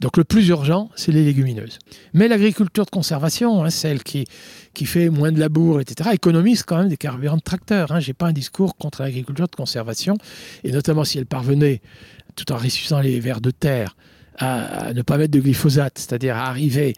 Donc 0.01 0.17
le 0.17 0.25
plus 0.25 0.49
urgent, 0.49 0.91
c'est 0.95 1.13
les 1.13 1.25
légumineuses. 1.25 1.79
Mais 2.13 2.29
l'agriculture 2.29 2.85
de 2.85 2.91
conservation, 2.91 3.65
hein, 3.65 3.71
celle 3.71 4.03
qui, 4.03 4.27
qui 4.75 4.87
fait 4.87 5.09
moins 5.09 5.33
de 5.33 5.41
labour, 5.41 5.81
etc., 5.81 6.11
économise 6.13 6.63
quand 6.63 6.79
même 6.79 6.89
des 6.89 6.97
carburants 6.97 7.37
de 7.37 7.43
tracteurs. 7.43 7.93
Hein. 7.93 8.01
Je 8.01 8.09
n'ai 8.09 8.15
pas 8.15 8.27
un 8.27 8.33
discours 8.33 8.77
contre 8.77 9.03
l'agriculture 9.03 9.49
de 9.49 9.57
conservation, 9.57 10.17
et 10.63 10.73
notamment 10.73 11.05
si 11.05 11.19
elle 11.19 11.27
parvenait, 11.27 11.81
tout 12.37 12.51
en 12.53 12.57
ressuscitant 12.57 13.01
les 13.01 13.21
vers 13.21 13.41
de 13.41 13.51
terre, 13.51 13.97
à, 14.39 14.93
ne 14.93 15.03
pas 15.03 15.17
mettre 15.17 15.33
de 15.33 15.41
glyphosate, 15.41 15.99
c'est-à-dire 15.99 16.37
à 16.37 16.49
arriver 16.49 16.95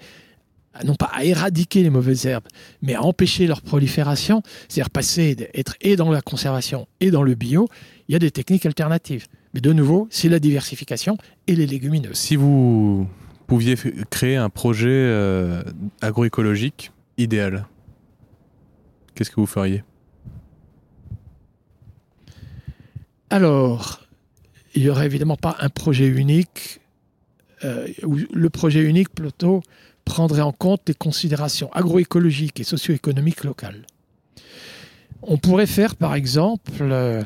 non 0.84 0.94
pas 0.94 1.10
à 1.14 1.24
éradiquer 1.24 1.82
les 1.82 1.88
mauvaises 1.88 2.26
herbes, 2.26 2.46
mais 2.82 2.94
à 2.94 3.02
empêcher 3.02 3.46
leur 3.46 3.62
prolifération, 3.62 4.42
c'est-à-dire 4.68 4.90
passer 4.90 5.34
d'être 5.34 5.74
et 5.80 5.96
dans 5.96 6.10
la 6.10 6.20
conservation 6.20 6.86
et 7.00 7.10
dans 7.10 7.22
le 7.22 7.34
bio, 7.34 7.68
il 8.08 8.12
y 8.12 8.16
a 8.16 8.18
des 8.18 8.30
techniques 8.30 8.66
alternatives. 8.66 9.26
Mais 9.56 9.62
de 9.62 9.72
nouveau, 9.72 10.06
c'est 10.10 10.28
la 10.28 10.38
diversification 10.38 11.16
et 11.46 11.56
les 11.56 11.66
légumineuses. 11.66 12.18
Si 12.18 12.36
vous 12.36 13.08
pouviez 13.46 13.74
créer 14.10 14.36
un 14.36 14.50
projet 14.50 14.90
euh, 14.90 15.62
agroécologique 16.02 16.92
idéal, 17.16 17.66
qu'est-ce 19.14 19.30
que 19.30 19.40
vous 19.40 19.46
feriez? 19.46 19.82
Alors, 23.30 24.02
il 24.74 24.82
n'y 24.82 24.90
aurait 24.90 25.06
évidemment 25.06 25.38
pas 25.38 25.56
un 25.60 25.70
projet 25.70 26.06
unique. 26.06 26.82
Euh, 27.64 27.88
le 28.34 28.50
projet 28.50 28.82
unique, 28.82 29.08
plutôt, 29.08 29.62
prendrait 30.04 30.42
en 30.42 30.52
compte 30.52 30.82
les 30.86 30.94
considérations 30.94 31.72
agroécologiques 31.72 32.60
et 32.60 32.64
socio-économiques 32.64 33.42
locales. 33.42 33.86
On 35.22 35.38
pourrait 35.38 35.66
faire, 35.66 35.96
par 35.96 36.14
exemple, 36.14 36.82
euh, 36.82 37.22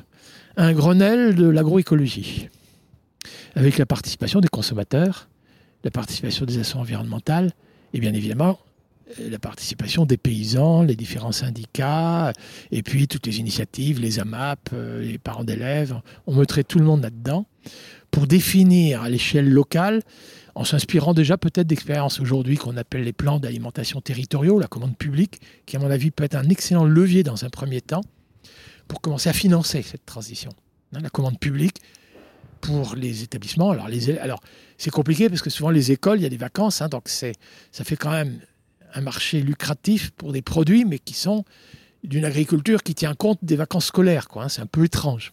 un 0.60 0.74
Grenelle 0.74 1.34
de 1.34 1.48
l'agroécologie, 1.48 2.50
avec 3.54 3.78
la 3.78 3.86
participation 3.86 4.40
des 4.40 4.48
consommateurs, 4.48 5.30
la 5.84 5.90
participation 5.90 6.44
des 6.44 6.52
associations 6.52 6.80
environnementales 6.80 7.52
et 7.94 8.00
bien 8.00 8.12
évidemment 8.12 8.58
la 9.18 9.38
participation 9.38 10.04
des 10.04 10.18
paysans, 10.18 10.82
les 10.82 10.94
différents 10.94 11.32
syndicats, 11.32 12.32
et 12.70 12.82
puis 12.82 13.08
toutes 13.08 13.26
les 13.26 13.40
initiatives, 13.40 14.00
les 14.00 14.20
AMAP, 14.20 14.68
euh, 14.72 15.02
les 15.02 15.18
parents 15.18 15.42
d'élèves. 15.42 15.98
On 16.28 16.36
mettrait 16.36 16.62
tout 16.62 16.78
le 16.78 16.84
monde 16.84 17.02
là-dedans 17.02 17.46
pour 18.12 18.28
définir 18.28 19.02
à 19.02 19.08
l'échelle 19.08 19.50
locale, 19.50 20.02
en 20.54 20.64
s'inspirant 20.64 21.12
déjà 21.12 21.38
peut-être 21.38 21.66
d'expériences 21.66 22.20
aujourd'hui 22.20 22.56
qu'on 22.56 22.76
appelle 22.76 23.02
les 23.02 23.12
plans 23.12 23.40
d'alimentation 23.40 24.00
territoriaux, 24.00 24.60
la 24.60 24.68
commande 24.68 24.96
publique, 24.96 25.40
qui 25.66 25.76
à 25.76 25.80
mon 25.80 25.90
avis 25.90 26.12
peut 26.12 26.22
être 26.22 26.36
un 26.36 26.48
excellent 26.50 26.84
levier 26.84 27.24
dans 27.24 27.44
un 27.44 27.48
premier 27.48 27.80
temps, 27.80 28.02
pour 28.90 29.00
commencer 29.00 29.28
à 29.28 29.32
financer 29.32 29.82
cette 29.82 30.04
transition. 30.04 30.50
Hein, 30.92 30.98
la 31.00 31.10
commande 31.10 31.38
publique 31.38 31.80
pour 32.60 32.96
les 32.96 33.22
établissements. 33.22 33.70
Alors, 33.70 33.86
les, 33.86 34.18
alors 34.18 34.40
c'est 34.78 34.90
compliqué 34.90 35.28
parce 35.28 35.42
que 35.42 35.48
souvent 35.48 35.70
les 35.70 35.92
écoles, 35.92 36.18
il 36.18 36.24
y 36.24 36.26
a 36.26 36.28
des 36.28 36.36
vacances, 36.36 36.82
hein, 36.82 36.88
donc 36.88 37.08
c'est, 37.08 37.36
ça 37.70 37.84
fait 37.84 37.94
quand 37.94 38.10
même 38.10 38.40
un 38.92 39.00
marché 39.00 39.42
lucratif 39.42 40.10
pour 40.10 40.32
des 40.32 40.42
produits, 40.42 40.84
mais 40.84 40.98
qui 40.98 41.14
sont 41.14 41.44
d'une 42.02 42.24
agriculture 42.24 42.82
qui 42.82 42.96
tient 42.96 43.14
compte 43.14 43.38
des 43.42 43.54
vacances 43.54 43.86
scolaires. 43.86 44.26
Quoi, 44.26 44.44
hein, 44.44 44.48
c'est 44.48 44.60
un 44.60 44.66
peu 44.66 44.84
étrange. 44.84 45.30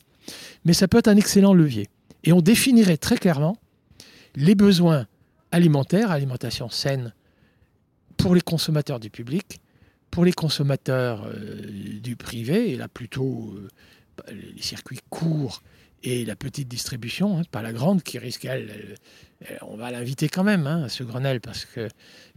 Mais 0.64 0.74
ça 0.74 0.88
peut 0.88 1.00
être 1.00 1.08
un 1.08 1.18
excellent 1.18 1.56
levier. 1.56 1.90
Et 2.24 2.34
on 2.34 2.42
définirait 2.42 2.98
très 2.98 3.18
clairement 3.18 3.58
les 4.36 4.54
besoins 4.54 5.08
alimentaires, 5.52 6.12
alimentation 6.12 6.70
saine 6.70 7.12
pour 8.18 8.36
les 8.36 8.42
consommateurs 8.42 9.00
du 9.00 9.10
public, 9.10 9.60
pour 10.18 10.26
les 10.26 10.34
consommateurs 10.34 11.28
euh, 11.28 12.00
du 12.02 12.16
privé, 12.16 12.72
et 12.72 12.76
là 12.76 12.88
plutôt 12.88 13.54
euh, 13.56 13.68
bah, 14.18 14.24
les 14.32 14.64
circuits 14.64 14.98
courts 15.12 15.62
et 16.02 16.26
la 16.26 16.36
petite 16.36 16.68
distribution, 16.68 17.38
hein, 17.38 17.44
pas 17.52 17.62
la 17.62 17.72
grande 17.72 18.02
qui 18.02 18.18
risque, 18.18 18.46
elle, 18.46 18.98
on 19.62 19.78
va 19.78 19.92
l'inviter 19.92 20.28
quand 20.28 20.44
même 20.44 20.66
hein, 20.66 20.86
à 20.86 20.90
ce 20.90 21.04
Grenelle, 21.04 21.40
parce 21.40 21.66
que, 21.66 21.88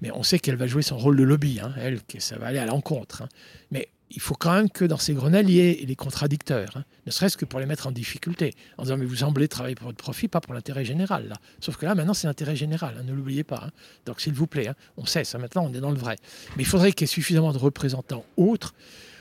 mais 0.02 0.10
on 0.10 0.22
sait 0.22 0.38
qu'elle 0.38 0.56
va 0.56 0.66
jouer 0.66 0.82
son 0.82 0.98
rôle 0.98 1.16
de 1.16 1.22
lobby, 1.22 1.58
hein, 1.58 1.72
elle, 1.78 2.02
que 2.02 2.20
ça 2.20 2.36
va 2.36 2.48
aller 2.48 2.58
à 2.58 2.66
l'encontre. 2.66 3.26
Mais 3.70 3.88
il 4.10 4.20
faut 4.20 4.34
quand 4.34 4.52
même 4.52 4.70
que 4.70 4.84
dans 4.84 4.96
ces 4.96 5.12
y 5.12 5.60
ait 5.60 5.84
les 5.86 5.96
contradicteurs, 5.96 6.76
hein. 6.76 6.84
ne 7.06 7.10
serait-ce 7.10 7.36
que 7.36 7.44
pour 7.44 7.60
les 7.60 7.66
mettre 7.66 7.86
en 7.86 7.92
difficulté, 7.92 8.54
en 8.76 8.82
disant 8.82 8.96
mais 8.96 9.04
vous 9.04 9.16
semblez 9.16 9.46
travailler 9.48 9.76
pour 9.76 9.86
votre 9.86 9.98
profit, 9.98 10.28
pas 10.28 10.40
pour 10.40 10.54
l'intérêt 10.54 10.84
général. 10.84 11.34
Sauf 11.60 11.76
que 11.76 11.86
là, 11.86 11.94
maintenant, 11.94 12.14
c'est 12.14 12.26
l'intérêt 12.26 12.56
général, 12.56 12.96
hein, 12.98 13.04
ne 13.04 13.12
l'oubliez 13.12 13.44
pas. 13.44 13.64
Hein. 13.66 13.70
Donc 14.06 14.20
s'il 14.20 14.32
vous 14.32 14.46
plaît, 14.46 14.70
on 14.96 15.06
sait 15.06 15.24
ça 15.24 15.38
maintenant, 15.38 15.64
on 15.64 15.72
est 15.72 15.80
dans 15.80 15.90
le 15.90 15.98
vrai. 15.98 16.16
Mais 16.56 16.64
il 16.64 16.66
faudrait 16.66 16.92
qu'il 16.92 17.02
y 17.02 17.04
ait 17.04 17.14
suffisamment 17.14 17.52
de 17.52 17.58
représentants 17.58 18.24
autres 18.36 18.74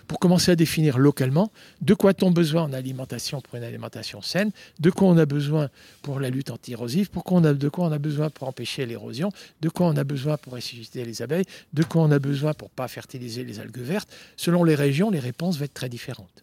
pour 0.09 0.17
commencer 0.17 0.51
à 0.51 0.55
définir 0.55 0.97
localement 0.97 1.51
de 1.81 1.93
quoi 1.93 2.09
a-t-on 2.09 2.31
besoin 2.31 2.63
en 2.63 2.73
alimentation 2.73 3.41
pour 3.41 3.55
une 3.55 3.63
alimentation 3.63 4.23
saine, 4.23 4.51
de 4.79 4.89
quoi 4.89 5.07
on 5.07 5.17
a 5.19 5.27
besoin 5.27 5.69
pour 6.01 6.19
la 6.19 6.31
lutte 6.31 6.49
anti-érosive, 6.49 7.11
de 7.11 7.69
quoi 7.69 7.85
on 7.85 7.91
a 7.91 7.99
besoin 7.99 8.31
pour 8.31 8.47
empêcher 8.47 8.87
l'érosion, 8.87 9.31
de 9.61 9.69
quoi 9.69 9.85
on 9.85 9.95
a 9.95 10.03
besoin 10.03 10.37
pour 10.37 10.53
ressusciter 10.53 11.05
les 11.05 11.21
abeilles, 11.21 11.45
de 11.73 11.83
quoi 11.83 12.01
on 12.01 12.09
a 12.09 12.17
besoin 12.17 12.55
pour 12.55 12.69
ne 12.69 12.73
pas 12.73 12.87
fertiliser 12.87 13.43
les 13.43 13.59
algues 13.59 13.77
vertes. 13.77 14.09
Selon 14.35 14.63
les 14.63 14.73
régions, 14.73 15.11
les 15.11 15.19
réponses 15.19 15.59
vont 15.59 15.65
être 15.65 15.75
très 15.75 15.89
différentes. 15.89 16.41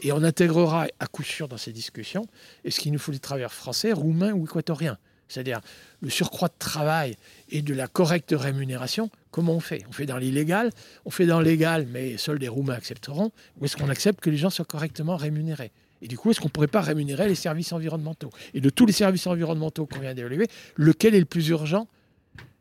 Et 0.00 0.12
on 0.12 0.22
intégrera 0.22 0.86
à 1.00 1.06
coup 1.08 1.24
sûr 1.24 1.48
dans 1.48 1.58
ces 1.58 1.72
discussions 1.72 2.28
est-ce 2.64 2.78
qu'il 2.78 2.92
nous 2.92 3.00
faut 3.00 3.10
des 3.10 3.18
travailleurs 3.18 3.52
français, 3.52 3.92
roumains 3.92 4.32
ou 4.32 4.44
équatoriens 4.44 4.96
c'est-à-dire 5.32 5.60
le 6.00 6.10
surcroît 6.10 6.48
de 6.48 6.58
travail 6.58 7.16
et 7.48 7.62
de 7.62 7.74
la 7.74 7.86
correcte 7.86 8.34
rémunération, 8.36 9.10
comment 9.30 9.54
on 9.54 9.60
fait? 9.60 9.84
On 9.88 9.92
fait 9.92 10.06
dans 10.06 10.18
l'illégal, 10.18 10.70
on 11.04 11.10
fait 11.10 11.26
dans 11.26 11.40
légal, 11.40 11.86
mais 11.90 12.18
seuls 12.18 12.38
les 12.38 12.48
Roumains 12.48 12.74
accepteront, 12.74 13.32
ou 13.58 13.64
est-ce 13.64 13.76
qu'on 13.76 13.88
accepte 13.88 14.20
que 14.20 14.30
les 14.30 14.36
gens 14.36 14.50
soient 14.50 14.64
correctement 14.64 15.16
rémunérés? 15.16 15.72
Et 16.02 16.08
du 16.08 16.18
coup, 16.18 16.30
est-ce 16.30 16.40
qu'on 16.40 16.48
ne 16.48 16.52
pourrait 16.52 16.66
pas 16.66 16.80
rémunérer 16.80 17.28
les 17.28 17.34
services 17.34 17.72
environnementaux? 17.72 18.30
Et 18.54 18.60
de 18.60 18.70
tous 18.70 18.86
les 18.86 18.92
services 18.92 19.26
environnementaux 19.26 19.86
qu'on 19.86 20.00
vient 20.00 20.14
d'évaluer, 20.14 20.48
lequel 20.76 21.14
est 21.14 21.20
le 21.20 21.24
plus 21.24 21.48
urgent? 21.48 21.86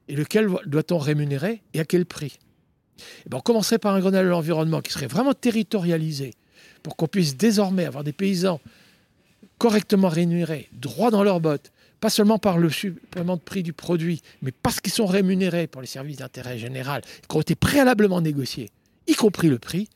Et 0.08 0.16
lequel 0.16 0.48
doit-on 0.66 0.98
rémunérer? 0.98 1.62
Et 1.74 1.80
à 1.80 1.86
quel 1.86 2.06
prix? 2.06 2.38
Et 3.26 3.30
ben, 3.30 3.38
On 3.38 3.42
commencerait 3.42 3.80
par 3.80 3.96
un 3.96 4.00
Grenelle 4.00 4.26
de 4.26 4.30
l'environnement 4.30 4.82
qui 4.82 4.92
serait 4.92 5.08
vraiment 5.08 5.34
territorialisé 5.34 6.36
pour 6.84 6.96
qu'on 6.96 7.08
puisse 7.08 7.36
désormais 7.36 7.86
avoir 7.86 8.04
des 8.04 8.14
paysans 8.14 8.60
correctement 9.58 10.10
rémunérés, 10.10 10.70
droits 10.74 11.12
dans 11.12 11.24
leurs 11.24 11.40
bottes, 11.40 11.72
pas 12.02 12.10
seulement 12.10 12.40
par 12.40 12.58
le 12.58 12.70
supplément 12.70 13.38
de 13.38 13.42
prix 13.42 13.64
du 13.64 13.74
produit, 13.74 14.22
mais 14.42 14.52
parce 14.52 14.82
qu'ils 14.82 14.92
sont 14.92 15.06
rémunérés 15.06 15.68
pour 15.68 15.82
les 15.82 15.88
services 15.88 16.18
d'intérêt 16.18 16.58
général, 16.58 17.04
qui 17.30 17.38
ont 17.38 17.42
été 17.42 17.56
préalablement 17.56 18.20
négociés, 18.20 18.70
y 19.08 19.14
compris 19.14 19.48
le 19.48 19.60
prix, 19.60 19.88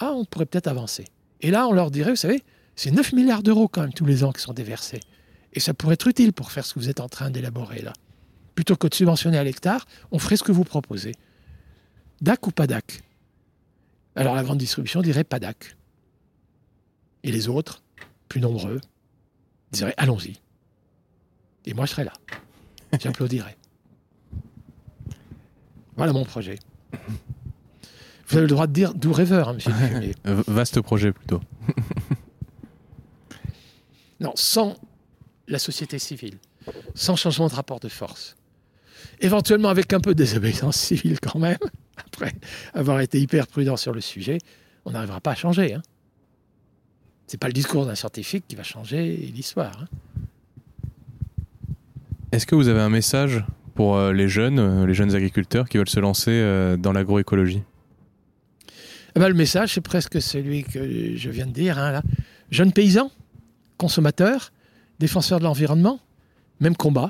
ah, 0.00 0.12
on 0.12 0.24
pourrait 0.24 0.46
peut-être 0.46 0.66
avancer. 0.66 1.06
Et 1.40 1.52
là, 1.52 1.68
on 1.68 1.72
leur 1.72 1.92
dirait, 1.92 2.10
vous 2.10 2.16
savez, 2.16 2.42
c'est 2.74 2.90
9 2.90 3.12
milliards 3.12 3.44
d'euros 3.44 3.68
quand 3.68 3.82
même 3.82 3.92
tous 3.92 4.04
les 4.04 4.24
ans 4.24 4.32
qui 4.32 4.42
sont 4.42 4.52
déversés. 4.52 5.00
Et 5.52 5.60
ça 5.60 5.72
pourrait 5.72 5.94
être 5.94 6.08
utile 6.08 6.32
pour 6.32 6.50
faire 6.50 6.66
ce 6.66 6.74
que 6.74 6.80
vous 6.80 6.88
êtes 6.88 7.00
en 7.00 7.08
train 7.08 7.30
d'élaborer 7.30 7.80
là. 7.80 7.92
Plutôt 8.56 8.74
que 8.76 8.88
de 8.88 8.94
subventionner 8.94 9.38
à 9.38 9.44
l'hectare, 9.44 9.86
on 10.10 10.18
ferait 10.18 10.36
ce 10.36 10.42
que 10.42 10.52
vous 10.52 10.64
proposez. 10.64 11.14
DAC 12.20 12.46
ou 12.48 12.50
pas 12.50 12.66
DAC? 12.66 13.02
Alors 14.16 14.34
la 14.34 14.42
grande 14.42 14.58
distribution 14.58 15.02
dirait 15.02 15.24
pas 15.24 15.38
DAC. 15.38 15.76
Et 17.22 17.30
les 17.30 17.48
autres, 17.48 17.82
plus 18.28 18.40
nombreux, 18.40 18.80
diraient 19.70 19.94
allons-y. 19.96 20.43
Et 21.66 21.74
moi, 21.74 21.86
je 21.86 21.92
serais 21.92 22.04
là. 22.04 22.12
J'applaudirais. 23.00 23.56
Voilà 25.96 26.12
mon 26.12 26.24
projet. 26.24 26.58
Vous 28.28 28.36
avez 28.36 28.42
le 28.42 28.48
droit 28.48 28.66
de 28.66 28.72
dire 28.72 28.94
d'où 28.94 29.12
rêveur, 29.12 29.48
hein, 29.48 29.54
monsieur 29.54 29.72
Dufumier. 29.72 30.14
Vaste 30.24 30.80
projet 30.80 31.12
plutôt. 31.12 31.40
non, 34.20 34.32
sans 34.34 34.76
la 35.46 35.58
société 35.58 35.98
civile, 35.98 36.38
sans 36.94 37.16
changement 37.16 37.48
de 37.48 37.54
rapport 37.54 37.80
de 37.80 37.88
force, 37.88 38.36
éventuellement 39.20 39.68
avec 39.68 39.92
un 39.92 40.00
peu 40.00 40.14
de 40.14 40.18
désobéissance 40.18 40.76
civile 40.76 41.20
quand 41.20 41.38
même, 41.38 41.58
après 41.96 42.32
avoir 42.72 43.00
été 43.00 43.20
hyper 43.20 43.46
prudent 43.46 43.76
sur 43.76 43.92
le 43.92 44.00
sujet, 44.00 44.38
on 44.84 44.92
n'arrivera 44.92 45.20
pas 45.20 45.32
à 45.32 45.36
changer. 45.36 45.74
Hein. 45.74 45.82
Ce 47.26 47.34
n'est 47.34 47.38
pas 47.38 47.48
le 47.48 47.52
discours 47.52 47.86
d'un 47.86 47.94
scientifique 47.94 48.46
qui 48.48 48.56
va 48.56 48.62
changer 48.62 49.16
l'histoire. 49.16 49.82
Hein. 49.82 49.86
Est-ce 52.34 52.46
que 52.46 52.56
vous 52.56 52.66
avez 52.66 52.80
un 52.80 52.88
message 52.88 53.44
pour 53.76 53.94
euh, 53.94 54.12
les 54.12 54.26
jeunes, 54.26 54.58
euh, 54.58 54.86
les 54.86 54.94
jeunes 54.94 55.14
agriculteurs 55.14 55.68
qui 55.68 55.78
veulent 55.78 55.88
se 55.88 56.00
lancer 56.00 56.32
euh, 56.32 56.76
dans 56.76 56.90
l'agroécologie? 56.90 57.62
Eh 59.14 59.20
ben, 59.20 59.28
Le 59.28 59.34
message, 59.34 59.74
c'est 59.74 59.80
presque 59.80 60.20
celui 60.20 60.64
que 60.64 61.14
je 61.14 61.30
viens 61.30 61.46
de 61.46 61.52
dire. 61.52 61.78
Hein, 61.78 61.92
là. 61.92 62.02
Jeunes 62.50 62.72
paysans, 62.72 63.12
consommateurs, 63.78 64.52
défenseurs 64.98 65.38
de 65.38 65.44
l'environnement, 65.44 66.00
même 66.58 66.74
combat, 66.74 67.08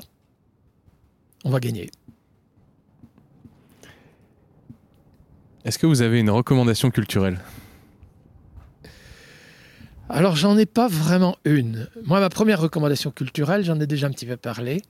on 1.43 1.49
va 1.49 1.59
gagner. 1.59 1.89
Est-ce 5.63 5.79
que 5.79 5.87
vous 5.87 6.03
avez 6.03 6.19
une 6.19 6.29
recommandation 6.29 6.91
culturelle? 6.91 7.39
Alors, 10.07 10.35
j'en 10.35 10.55
ai 10.55 10.67
pas 10.67 10.87
vraiment 10.87 11.35
une. 11.45 11.89
Moi, 12.03 12.19
ma 12.19 12.29
première 12.29 12.61
recommandation 12.61 13.09
culturelle, 13.09 13.65
j'en 13.65 13.79
ai 13.79 13.87
déjà 13.87 14.05
un 14.05 14.11
petit 14.11 14.27
peu 14.27 14.37
parlé. 14.37 14.83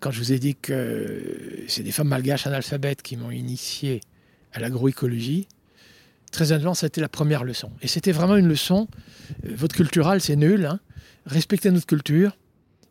Quand 0.00 0.10
je 0.12 0.18
vous 0.20 0.32
ai 0.32 0.38
dit 0.38 0.54
que 0.54 1.64
c'est 1.66 1.82
des 1.82 1.90
femmes 1.90 2.08
malgaches 2.08 2.46
analphabètes 2.46 3.02
qui 3.02 3.16
m'ont 3.16 3.32
initié 3.32 4.00
à 4.52 4.60
l'agroécologie, 4.60 5.48
très 6.30 6.52
honnêtement, 6.52 6.74
c'était 6.74 7.00
la 7.00 7.08
première 7.08 7.42
leçon. 7.42 7.70
Et 7.82 7.88
c'était 7.88 8.12
vraiment 8.12 8.36
une 8.36 8.48
leçon. 8.48 8.86
Euh, 9.44 9.54
votre 9.56 9.74
cultural, 9.74 10.20
c'est 10.20 10.36
nul. 10.36 10.66
Hein. 10.66 10.78
Respectez 11.26 11.70
notre 11.70 11.86
culture. 11.86 12.36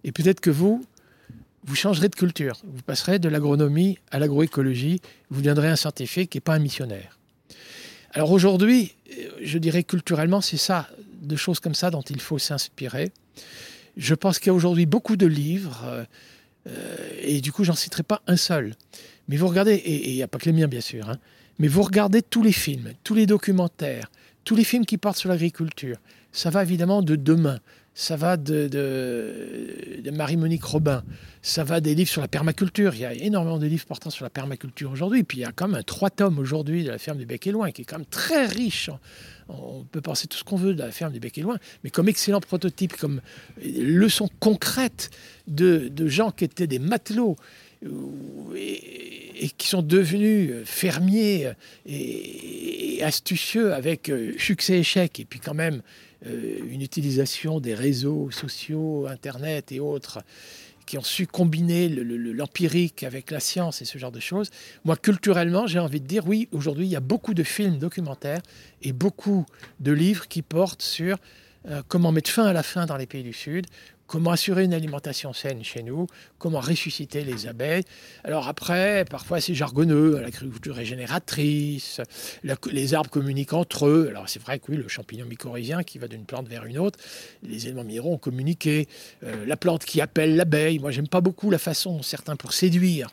Et 0.04 0.12
peut-être 0.12 0.42
que 0.42 0.50
vous, 0.50 0.86
vous 1.64 1.76
changerez 1.76 2.10
de 2.10 2.16
culture. 2.16 2.60
Vous 2.66 2.82
passerez 2.82 3.20
de 3.20 3.30
l'agronomie 3.30 4.00
à 4.12 4.20
l'agroécologie. 4.20 5.02
Vous 5.30 5.40
deviendrez 5.40 5.70
un 5.70 5.76
scientifique 5.76 6.36
et 6.36 6.42
pas 6.42 6.56
un 6.56 6.60
missionnaire. 6.60 7.18
Alors 8.12 8.32
aujourd'hui, 8.32 8.96
euh, 9.12 9.30
je 9.42 9.58
dirais 9.58 9.84
culturellement, 9.84 10.42
c'est 10.42 10.58
ça, 10.58 10.90
de 11.22 11.36
choses 11.38 11.62
comme 11.62 11.76
ça 11.76 11.90
dont 11.90 12.02
il 12.02 12.20
faut 12.20 12.38
s'inspirer. 12.38 13.12
Je 13.96 14.14
pense 14.14 14.40
qu'il 14.40 14.48
y 14.48 14.50
a 14.50 14.54
aujourd'hui 14.54 14.86
beaucoup 14.86 15.16
de 15.16 15.26
livres. 15.26 16.06
Euh, 16.68 17.10
et 17.22 17.42
du 17.42 17.52
coup, 17.52 17.64
j'en 17.64 17.76
citerai 17.76 18.04
pas 18.04 18.22
un 18.28 18.38
seul. 18.38 18.76
Mais 19.28 19.38
vous 19.38 19.48
regardez, 19.48 19.74
et 19.74 20.10
il 20.10 20.16
n'y 20.16 20.24
a 20.24 20.28
pas 20.28 20.38
que 20.38 20.46
les 20.46 20.54
miens, 20.54 20.68
bien 20.68 20.82
sûr, 20.82 21.10
hein, 21.10 21.18
mais 21.60 21.68
vous 21.68 21.82
regardez 21.82 22.22
tous 22.22 22.44
les 22.44 22.52
films, 22.52 22.94
tous 23.04 23.16
les 23.16 23.26
documentaires, 23.26 24.10
tous 24.44 24.56
les 24.56 24.64
films 24.64 24.86
qui 24.86 24.98
portent 24.98 25.18
sur 25.18 25.30
l'agriculture. 25.30 25.98
Ça 26.32 26.50
va 26.50 26.64
évidemment 26.64 27.02
de 27.02 27.16
demain, 27.16 27.60
ça 27.98 28.16
va 28.16 28.38
de, 28.38 28.70
Marie-Monique 30.14 30.64
Robin, 30.64 31.04
ça 31.42 31.64
va 31.64 31.82
des 31.82 31.96
livres 31.96 32.12
sur 32.12 32.22
la 32.22 32.28
permaculture. 32.28 32.94
Il 32.94 33.02
y 33.02 33.06
a 33.06 33.14
énormément 33.16 33.58
de 33.58 33.66
livres 33.66 33.88
portant 33.88 34.12
sur 34.12 34.24
la 34.24 34.30
permaculture 34.30 34.92
aujourd'hui. 34.92 35.24
Puis 35.24 35.40
il 35.40 35.42
y 35.42 35.46
a 35.46 35.52
quand 35.52 35.68
même 35.68 35.80
un 35.80 35.84
trois 35.84 36.12
tomes 36.12 36.38
aujourd'hui 36.38 36.84
de 36.84 36.92
la 36.92 37.00
ferme 37.00 37.18
du 37.18 37.26
Bec 37.26 37.48
et 37.48 37.52
Loin 37.52 37.72
qui 37.72 37.82
est 37.82 37.86
quand 37.86 37.98
même 37.98 38.06
très 38.06 38.46
riche. 38.46 38.92
On 39.50 39.84
peut 39.84 40.02
penser 40.02 40.28
tout 40.28 40.38
ce 40.38 40.44
qu'on 40.44 40.58
veut 40.58 40.76
de 40.76 40.80
la 40.80 40.92
ferme 40.92 41.12
du 41.12 41.20
Bec 41.20 41.40
et 41.40 41.42
Loin, 41.42 41.58
mais 41.84 41.90
comme 41.90 42.08
excellent 42.08 42.40
prototype, 42.40 42.96
comme 42.96 43.20
leçon 43.66 44.30
concrète 44.40 45.10
de, 45.48 45.90
gens 46.08 46.30
qui 46.30 46.44
étaient 46.44 46.68
des 46.68 46.78
matelots 46.78 47.36
et, 48.56 49.50
qui 49.58 49.68
sont 49.68 49.82
devenus 49.82 50.52
fermiers 50.66 51.52
et, 51.88 53.00
astucieux 53.02 53.74
avec 53.74 54.10
euh, 54.10 54.34
succès 54.38 54.80
échec 54.80 55.20
et 55.20 55.26
puis 55.26 55.40
quand 55.40 55.54
même 55.54 55.76
euh, 55.76 56.07
une 56.26 56.82
utilisation 56.82 57.60
des 57.60 57.76
réseaux 57.76 58.32
sociaux, 58.32 59.08
Internet 59.08 59.72
et 59.72 59.80
autres 59.80 60.20
qui 60.88 60.98
ont 60.98 61.04
su 61.04 61.28
combiner 61.28 61.90
l'empirique 61.90 63.04
avec 63.04 63.30
la 63.30 63.40
science 63.40 63.82
et 63.82 63.86
ce 63.86 63.98
genre 63.98 64.12
de 64.12 64.22
choses. 64.22 64.50
Moi, 64.86 64.96
culturellement, 64.96 65.68
j'ai 65.68 65.80
envie 65.80 66.00
de 66.00 66.08
dire, 66.08 66.26
oui, 66.26 66.48
aujourd'hui, 66.54 66.86
il 66.88 66.92
y 66.92 66.96
a 66.96 67.02
beaucoup 67.02 67.34
de 67.34 67.44
films 67.44 67.78
documentaires 67.78 68.42
et 68.82 68.94
beaucoup 68.94 69.46
de 69.82 69.92
livres 69.92 70.28
qui 70.28 70.42
portent 70.42 70.82
sur 70.82 71.18
euh, 71.68 71.82
comment 71.88 72.12
mettre 72.12 72.30
fin 72.30 72.46
à 72.46 72.54
la 72.54 72.64
faim 72.64 72.86
dans 72.86 72.98
les 72.98 73.06
pays 73.06 73.24
du 73.24 73.34
Sud, 73.34 73.68
comment 74.08 74.32
assurer 74.32 74.64
une 74.64 74.74
alimentation 74.74 75.34
saine 75.34 75.64
chez 75.64 75.84
nous, 75.84 76.08
comment 76.40 76.62
ressusciter 76.62 77.24
les 77.24 77.46
abeilles. 77.48 77.84
Alors 78.24 78.48
après, 78.48 79.06
parfois 79.06 79.42
c'est 79.42 79.54
jargonneux, 79.54 80.20
l'agriculture 80.20 80.76
régénératrice, 80.76 82.02
les 82.72 82.94
arbres 82.94 83.10
communiquent 83.10 83.54
entre 83.54 83.88
eux. 83.88 84.08
Alors 84.10 84.30
c'est 84.30 84.42
vrai 84.42 84.60
que 84.60 84.72
oui, 84.72 84.78
le 84.78 84.88
champignon 84.88 85.26
mycorhizien 85.26 85.84
qui 85.84 86.00
va 86.00 86.08
d'une 86.08 86.26
plante 86.26 86.48
vers 86.48 86.66
une 86.66 86.80
autre, 86.80 86.98
les 87.44 87.66
éléments 87.66 87.84
minéraux 87.84 88.14
ont 88.14 88.18
communiqué, 88.18 88.88
euh, 89.24 89.46
la 89.46 89.58
plante 89.58 89.84
qui 89.84 90.02
appelle 90.02 90.36
l'abeille. 90.36 90.80
Moi, 90.80 90.92
j'aime 90.92 91.10
pas 91.10 91.22
beaucoup 91.22 91.52
la 91.52 91.60
façon 91.60 92.02
certains 92.02 92.36
pour 92.36 92.54
séduire. 92.54 93.10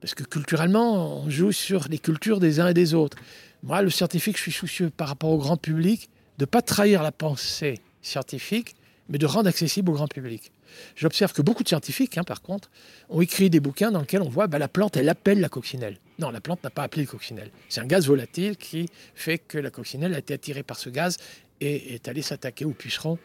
Parce 0.00 0.14
que 0.14 0.22
culturellement, 0.22 1.24
on 1.24 1.30
joue 1.30 1.52
sur 1.52 1.86
les 1.90 1.98
cultures 1.98 2.40
des 2.40 2.60
uns 2.60 2.68
et 2.68 2.74
des 2.74 2.94
autres. 2.94 3.18
Moi, 3.64 3.82
le 3.82 3.90
scientifique, 3.90 4.36
je 4.36 4.42
suis 4.42 4.52
soucieux 4.52 4.90
par 4.90 5.08
rapport 5.08 5.30
au 5.30 5.38
grand 5.38 5.56
public 5.56 6.08
de 6.38 6.42
ne 6.42 6.46
pas 6.46 6.62
trahir 6.62 7.02
la 7.02 7.12
pensée 7.12 7.80
scientifique 8.02 8.74
mais 9.08 9.18
de 9.18 9.26
rendre 9.26 9.48
accessible 9.48 9.90
au 9.90 9.94
grand 9.94 10.08
public. 10.08 10.52
J'observe 10.94 11.32
que 11.32 11.42
beaucoup 11.42 11.62
de 11.62 11.68
scientifiques, 11.68 12.18
hein, 12.18 12.24
par 12.24 12.42
contre, 12.42 12.70
ont 13.08 13.20
écrit 13.20 13.48
des 13.48 13.60
bouquins 13.60 13.90
dans 13.90 14.00
lesquels 14.00 14.22
on 14.22 14.28
voit 14.28 14.46
bah, 14.46 14.58
la 14.58 14.68
plante, 14.68 14.96
elle 14.96 15.08
appelle 15.08 15.40
la 15.40 15.48
coccinelle. 15.48 15.98
Non, 16.18 16.30
la 16.30 16.40
plante 16.40 16.62
n'a 16.62 16.70
pas 16.70 16.82
appelé 16.82 17.02
le 17.02 17.08
coccinelle. 17.08 17.50
C'est 17.68 17.80
un 17.80 17.86
gaz 17.86 18.06
volatile 18.06 18.56
qui 18.56 18.88
fait 19.14 19.38
que 19.38 19.56
la 19.56 19.70
coccinelle 19.70 20.14
a 20.14 20.18
été 20.18 20.34
attirée 20.34 20.62
par 20.62 20.78
ce 20.78 20.90
gaz 20.90 21.16
et 21.60 21.94
est 21.94 22.06
allée 22.06 22.22
s'attaquer 22.22 22.64
au 22.64 22.72
puceron 22.72 23.18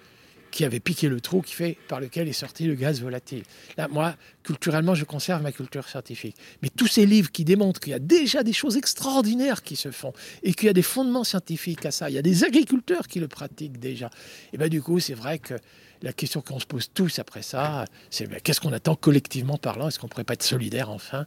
qui 0.53 0.65
avait 0.65 0.79
piqué 0.79 1.09
le 1.09 1.19
trou 1.19 1.41
qui 1.41 1.53
fait 1.53 1.77
par 1.87 1.99
lequel 1.99 2.27
est 2.27 2.33
sorti 2.33 2.65
le 2.65 2.75
gaz 2.75 3.01
volatile. 3.01 3.43
Là, 3.75 3.87
moi, 3.87 4.15
culturellement, 4.43 4.93
je 4.93 5.03
conserve 5.03 5.41
ma 5.41 5.51
culture 5.51 5.89
scientifique. 5.89 6.37
Mais 6.61 6.69
tous 6.69 6.85
ces 6.85 7.07
livres 7.07 7.31
qui 7.31 7.43
démontrent 7.43 7.79
qu'il 7.79 7.91
y 7.91 7.95
a 7.95 7.99
déjà 7.99 8.43
des 8.43 8.53
choses 8.53 8.77
extraordinaires 8.77 9.63
qui 9.63 9.75
se 9.75 9.89
font 9.89 10.13
et 10.43 10.53
qu'il 10.53 10.67
y 10.67 10.69
a 10.69 10.73
des 10.73 10.83
fondements 10.83 11.23
scientifiques 11.23 11.85
à 11.87 11.91
ça, 11.91 12.09
il 12.09 12.13
y 12.13 12.19
a 12.19 12.21
des 12.21 12.43
agriculteurs 12.43 13.07
qui 13.07 13.19
le 13.19 13.27
pratiquent 13.27 13.79
déjà. 13.79 14.11
Et 14.53 14.57
bien 14.57 14.69
du 14.69 14.81
coup, 14.81 14.99
c'est 14.99 15.15
vrai 15.15 15.39
que 15.39 15.55
la 16.03 16.13
question 16.13 16.41
qu'on 16.41 16.59
se 16.59 16.67
pose 16.67 16.91
tous 16.93 17.17
après 17.17 17.41
ça, 17.41 17.85
c'est 18.11 18.27
ben, 18.27 18.39
qu'est-ce 18.39 18.61
qu'on 18.61 18.73
attend 18.73 18.95
collectivement 18.95 19.57
parlant? 19.57 19.87
Est-ce 19.87 19.97
qu'on 19.97 20.07
ne 20.07 20.11
pourrait 20.11 20.23
pas 20.23 20.33
être 20.33 20.43
solidaires 20.43 20.91
enfin 20.91 21.25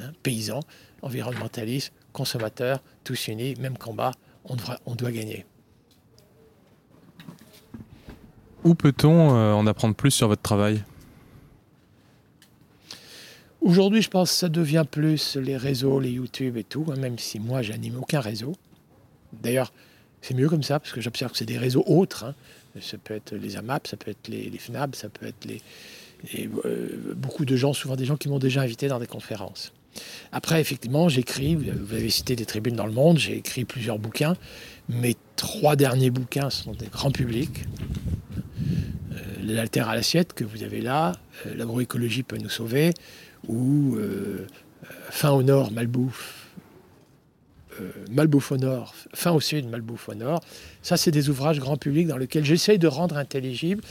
hein, 0.00 0.10
Paysans, 0.24 0.64
environnementalistes, 1.02 1.92
consommateurs, 2.12 2.82
tous 3.04 3.28
unis, 3.28 3.54
même 3.60 3.78
combat, 3.78 4.10
on, 4.46 4.56
on 4.86 4.96
doit 4.96 5.12
gagner. 5.12 5.46
Où 8.64 8.74
peut-on 8.74 9.34
euh, 9.36 9.52
en 9.52 9.66
apprendre 9.66 9.94
plus 9.94 10.10
sur 10.10 10.28
votre 10.28 10.42
travail? 10.42 10.82
Aujourd'hui, 13.60 14.02
je 14.02 14.10
pense 14.10 14.30
que 14.30 14.36
ça 14.36 14.48
devient 14.48 14.84
plus 14.90 15.36
les 15.36 15.56
réseaux, 15.56 16.00
les 16.00 16.10
YouTube 16.10 16.56
et 16.56 16.64
tout, 16.64 16.86
hein, 16.90 16.96
même 16.96 17.18
si 17.18 17.38
moi, 17.40 17.62
j'anime 17.62 17.96
aucun 17.98 18.20
réseau. 18.20 18.54
D'ailleurs, 19.32 19.72
c'est 20.22 20.34
mieux 20.34 20.48
comme 20.48 20.62
ça, 20.62 20.80
parce 20.80 20.92
que 20.92 21.00
j'observe 21.00 21.32
que 21.32 21.38
c'est 21.38 21.44
des 21.44 21.58
réseaux 21.58 21.84
autres. 21.86 22.24
Hein. 22.24 22.34
Ça 22.80 22.96
peut 22.98 23.14
être 23.14 23.34
les 23.34 23.56
AMAP, 23.56 23.86
ça 23.86 23.96
peut 23.96 24.10
être 24.10 24.28
les, 24.28 24.50
FNAB, 24.58 24.94
ça 24.94 25.08
peut 25.08 25.26
être 25.26 25.44
les, 25.44 25.60
euh, 26.64 27.14
beaucoup 27.14 27.44
de 27.44 27.56
gens, 27.56 27.72
souvent 27.72 27.96
des 27.96 28.04
gens 28.04 28.16
qui 28.16 28.28
m'ont 28.28 28.38
déjà 28.38 28.62
invité 28.62 28.88
dans 28.88 28.98
des 28.98 29.06
conférences. 29.06 29.72
Après, 30.32 30.60
effectivement, 30.60 31.08
j'écris, 31.08 31.54
vous 31.54 31.94
avez 31.94 32.10
cité 32.10 32.36
des 32.36 32.46
tribunes 32.46 32.74
dans 32.74 32.86
le 32.86 32.92
monde, 32.92 33.18
j'ai 33.18 33.36
écrit 33.36 33.64
plusieurs 33.64 33.98
bouquins. 33.98 34.34
Mes 34.88 35.16
trois 35.36 35.76
derniers 35.76 36.10
bouquins 36.10 36.50
sont 36.50 36.72
des 36.72 36.86
grands 36.86 37.12
publics. 37.12 37.64
Euh, 39.12 39.18
L'alter 39.42 39.88
à 39.88 39.94
l'assiette 39.94 40.32
que 40.32 40.44
vous 40.44 40.62
avez 40.62 40.80
là, 40.80 41.12
euh, 41.46 41.54
l'agroécologie 41.54 42.22
peut 42.22 42.38
nous 42.38 42.48
sauver, 42.48 42.92
ou 43.48 43.96
euh, 43.96 44.46
fin 45.10 45.30
au 45.30 45.42
nord, 45.42 45.70
malbouffe, 45.70 46.40
malbouffe 48.10 48.52
au 48.52 48.56
nord, 48.56 48.94
fin 49.14 49.32
au 49.32 49.40
sud, 49.40 49.68
malbouffe 49.68 50.08
au 50.08 50.14
nord. 50.14 50.40
Ça, 50.82 50.96
c'est 50.96 51.10
des 51.10 51.28
ouvrages 51.28 51.58
grand 51.58 51.76
public 51.76 52.06
dans 52.06 52.16
lesquels 52.16 52.44
j'essaye 52.44 52.78
de 52.78 52.86
rendre 52.86 53.16
intelligible 53.16 53.82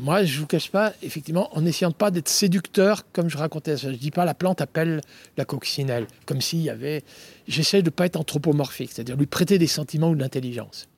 Moi, 0.00 0.24
je 0.24 0.34
ne 0.34 0.40
vous 0.40 0.46
cache 0.46 0.70
pas, 0.70 0.92
effectivement, 1.02 1.56
en 1.56 1.60
n'essayant 1.60 1.92
pas 1.92 2.10
d'être 2.10 2.28
séducteur, 2.28 3.04
comme 3.12 3.30
je 3.30 3.38
racontais, 3.38 3.76
je 3.76 3.88
ne 3.88 3.94
dis 3.94 4.10
pas 4.10 4.24
la 4.24 4.34
plante 4.34 4.60
appelle 4.60 5.00
la 5.36 5.44
coccinelle, 5.44 6.06
comme 6.26 6.40
s'il 6.40 6.62
y 6.62 6.70
avait. 6.70 7.04
J'essaie 7.46 7.82
de 7.82 7.86
ne 7.86 7.90
pas 7.90 8.06
être 8.06 8.16
anthropomorphique, 8.16 8.90
c'est-à-dire 8.92 9.16
lui 9.16 9.26
prêter 9.26 9.58
des 9.58 9.68
sentiments 9.68 10.10
ou 10.10 10.16
de 10.16 10.20
l'intelligence. 10.20 10.88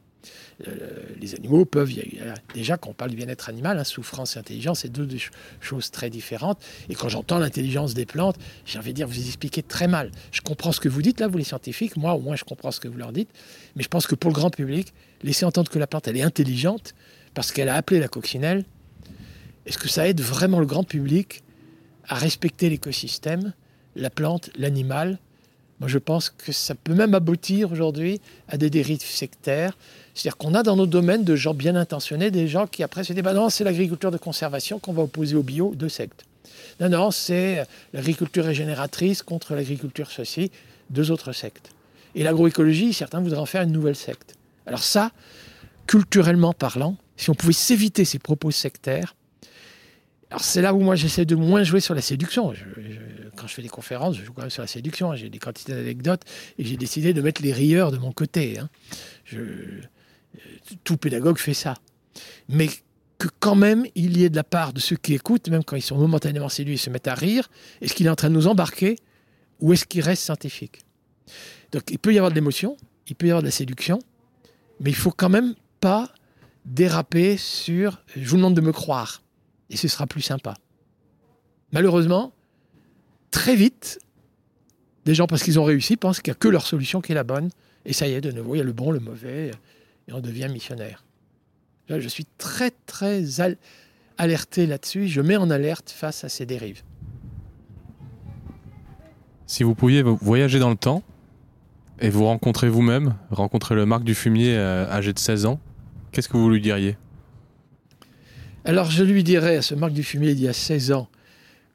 Euh, 0.66 1.00
les 1.20 1.34
animaux 1.34 1.64
peuvent, 1.64 1.92
déjà 2.54 2.76
quand 2.76 2.90
on 2.90 2.94
parle 2.94 3.10
du 3.10 3.16
bien-être 3.16 3.48
animal, 3.48 3.78
hein, 3.78 3.84
souffrance 3.84 4.36
et 4.36 4.38
intelligence, 4.38 4.80
c'est 4.80 4.88
deux, 4.88 5.08
choses 5.60 5.90
très 5.90 6.10
différentes. 6.10 6.58
Et 6.88 6.94
quand 6.94 7.08
j'entends 7.08 7.38
l'intelligence 7.38 7.94
des 7.94 8.06
plantes, 8.06 8.36
j'ai 8.64 8.78
envie 8.78 8.90
de 8.90 8.96
dire, 8.96 9.08
vous 9.08 9.18
expliquez 9.18 9.62
très 9.62 9.88
mal. 9.88 10.10
Je 10.32 10.40
comprends 10.40 10.72
ce 10.72 10.80
que 10.80 10.88
vous 10.88 11.02
dites 11.02 11.20
là, 11.20 11.28
vous 11.28 11.38
les 11.38 11.44
scientifiques, 11.44 11.96
moi 11.96 12.14
au 12.14 12.20
moins 12.20 12.36
je 12.36 12.44
comprends 12.44 12.70
ce 12.70 12.80
que 12.80 12.88
vous 12.88 12.98
leur 12.98 13.12
dites, 13.12 13.30
mais 13.74 13.82
je 13.82 13.88
pense 13.88 14.06
que 14.06 14.14
pour 14.14 14.30
le 14.30 14.34
grand 14.34 14.50
public, 14.50 14.92
laisser 15.22 15.44
entendre 15.44 15.70
que 15.70 15.78
la 15.78 15.86
plante 15.86 16.08
elle 16.08 16.16
est 16.16 16.22
intelligente 16.22 16.94
parce 17.34 17.52
qu'elle 17.52 17.68
a 17.68 17.74
appelé 17.74 18.00
la 18.00 18.08
coccinelle, 18.08 18.64
est-ce 19.66 19.78
que 19.78 19.88
ça 19.88 20.08
aide 20.08 20.20
vraiment 20.20 20.60
le 20.60 20.66
grand 20.66 20.84
public 20.84 21.42
à 22.08 22.14
respecter 22.14 22.70
l'écosystème, 22.70 23.52
la 23.94 24.10
plante, 24.10 24.50
l'animal 24.56 25.18
Moi 25.80 25.88
je 25.88 25.98
pense 25.98 26.30
que 26.30 26.52
ça 26.52 26.74
peut 26.74 26.94
même 26.94 27.14
aboutir 27.14 27.72
aujourd'hui 27.72 28.20
à 28.48 28.56
des 28.56 28.70
dérives 28.70 29.02
sectaires 29.02 29.76
c'est-à-dire 30.16 30.38
qu'on 30.38 30.54
a 30.54 30.62
dans 30.62 30.76
nos 30.76 30.86
domaines 30.86 31.24
de 31.24 31.36
gens 31.36 31.52
bien 31.52 31.76
intentionnés, 31.76 32.30
des 32.30 32.48
gens 32.48 32.66
qui 32.66 32.82
après 32.82 33.04
se 33.04 33.12
disent 33.12 33.22
bah 33.22 33.34
non, 33.34 33.50
c'est 33.50 33.64
l'agriculture 33.64 34.10
de 34.10 34.16
conservation 34.16 34.78
qu'on 34.78 34.94
va 34.94 35.02
opposer 35.02 35.36
au 35.36 35.42
bio, 35.42 35.74
deux 35.76 35.90
sectes. 35.90 36.24
Non, 36.80 36.88
non, 36.88 37.10
c'est 37.10 37.66
l'agriculture 37.92 38.44
régénératrice 38.44 39.22
contre 39.22 39.54
l'agriculture 39.54 40.10
ceci, 40.10 40.50
deux 40.88 41.10
autres 41.10 41.32
sectes. 41.32 41.70
Et 42.14 42.22
l'agroécologie, 42.22 42.94
certains 42.94 43.20
voudraient 43.20 43.40
en 43.40 43.46
faire 43.46 43.60
une 43.60 43.72
nouvelle 43.72 43.94
secte. 43.94 44.36
Alors 44.64 44.82
ça, 44.82 45.10
culturellement 45.86 46.54
parlant, 46.54 46.96
si 47.18 47.28
on 47.28 47.34
pouvait 47.34 47.52
s'éviter 47.52 48.06
ces 48.06 48.18
propos 48.18 48.50
sectaires, 48.50 49.14
alors 50.30 50.42
c'est 50.42 50.62
là 50.62 50.72
où 50.72 50.80
moi 50.80 50.96
j'essaie 50.96 51.26
de 51.26 51.36
moins 51.36 51.62
jouer 51.62 51.80
sur 51.80 51.94
la 51.94 52.00
séduction. 52.00 52.54
Quand 53.36 53.46
je 53.46 53.54
fais 53.54 53.62
des 53.62 53.68
conférences, 53.68 54.16
je 54.16 54.24
joue 54.24 54.32
quand 54.32 54.42
même 54.42 54.50
sur 54.50 54.62
la 54.62 54.66
séduction. 54.66 55.14
J'ai 55.14 55.28
des 55.28 55.38
quantités 55.38 55.72
d'anecdotes 55.72 56.22
et 56.58 56.64
j'ai 56.64 56.76
décidé 56.76 57.12
de 57.12 57.22
mettre 57.22 57.42
les 57.42 57.52
rieurs 57.52 57.92
de 57.92 57.98
mon 57.98 58.12
côté. 58.12 58.58
Hein. 58.58 58.68
Tout 60.84 60.96
pédagogue 60.96 61.38
fait 61.38 61.54
ça. 61.54 61.74
Mais 62.48 62.68
que 63.18 63.28
quand 63.40 63.54
même, 63.54 63.86
il 63.94 64.16
y 64.16 64.24
ait 64.24 64.30
de 64.30 64.36
la 64.36 64.44
part 64.44 64.72
de 64.72 64.80
ceux 64.80 64.96
qui 64.96 65.14
écoutent, 65.14 65.48
même 65.48 65.64
quand 65.64 65.76
ils 65.76 65.82
sont 65.82 65.96
momentanément 65.96 66.48
séduits 66.48 66.74
et 66.74 66.78
se 66.78 66.90
mettent 66.90 67.08
à 67.08 67.14
rire, 67.14 67.48
est-ce 67.80 67.94
qu'il 67.94 68.06
est 68.06 68.10
en 68.10 68.16
train 68.16 68.28
de 68.28 68.34
nous 68.34 68.46
embarquer 68.46 68.96
ou 69.60 69.72
est-ce 69.72 69.86
qu'il 69.86 70.02
reste 70.02 70.22
scientifique? 70.22 70.80
Donc 71.72 71.84
il 71.90 71.98
peut 71.98 72.12
y 72.12 72.18
avoir 72.18 72.30
de 72.30 72.34
l'émotion, 72.34 72.76
il 73.08 73.16
peut 73.16 73.26
y 73.26 73.30
avoir 73.30 73.42
de 73.42 73.46
la 73.46 73.52
séduction, 73.52 73.98
mais 74.80 74.90
il 74.90 74.96
faut 74.96 75.10
quand 75.10 75.28
même 75.28 75.54
pas 75.80 76.12
déraper 76.64 77.36
sur 77.36 78.02
je 78.14 78.28
vous 78.28 78.36
demande 78.36 78.54
de 78.54 78.60
me 78.60 78.72
croire 78.72 79.22
et 79.70 79.76
ce 79.76 79.88
sera 79.88 80.06
plus 80.06 80.22
sympa. 80.22 80.54
Malheureusement, 81.72 82.32
très 83.36 83.54
vite, 83.54 83.98
des 85.04 85.14
gens, 85.14 85.26
parce 85.26 85.42
qu'ils 85.42 85.60
ont 85.60 85.64
réussi, 85.64 85.98
pensent 85.98 86.22
qu'il 86.22 86.30
n'y 86.32 86.36
a 86.36 86.38
que 86.38 86.48
leur 86.48 86.66
solution 86.66 87.02
qui 87.02 87.12
est 87.12 87.14
la 87.14 87.22
bonne. 87.22 87.50
Et 87.84 87.92
ça 87.92 88.08
y 88.08 88.14
est, 88.14 88.22
de 88.22 88.32
nouveau, 88.32 88.54
il 88.54 88.58
y 88.58 88.60
a 88.62 88.64
le 88.64 88.72
bon, 88.72 88.90
le 88.90 88.98
mauvais, 88.98 89.50
et 90.08 90.12
on 90.14 90.20
devient 90.20 90.48
missionnaire. 90.50 91.04
Là, 91.90 92.00
je 92.00 92.08
suis 92.08 92.24
très, 92.38 92.72
très 92.86 93.22
alerté 94.16 94.66
là-dessus. 94.66 95.06
Je 95.06 95.20
mets 95.20 95.36
en 95.36 95.50
alerte 95.50 95.90
face 95.90 96.24
à 96.24 96.30
ces 96.30 96.46
dérives. 96.46 96.82
Si 99.46 99.64
vous 99.64 99.74
pouviez 99.74 100.02
voyager 100.02 100.58
dans 100.58 100.70
le 100.70 100.76
temps 100.76 101.02
et 102.00 102.08
vous 102.08 102.24
rencontrer 102.24 102.70
vous-même, 102.70 103.16
rencontrer 103.30 103.74
le 103.74 103.84
Marc 103.84 104.02
du 104.02 104.14
Fumier 104.14 104.56
euh, 104.56 104.90
âgé 104.90 105.12
de 105.12 105.18
16 105.18 105.44
ans, 105.44 105.60
qu'est-ce 106.10 106.30
que 106.30 106.38
vous 106.38 106.48
lui 106.48 106.62
diriez? 106.62 106.96
Alors, 108.64 108.90
je 108.90 109.04
lui 109.04 109.22
dirais 109.22 109.58
à 109.58 109.62
ce 109.62 109.74
Marc 109.74 109.92
du 109.92 110.02
Fumier 110.02 110.30
il 110.30 110.40
y 110.40 110.48
a 110.48 110.54
16 110.54 110.92
ans, 110.92 111.08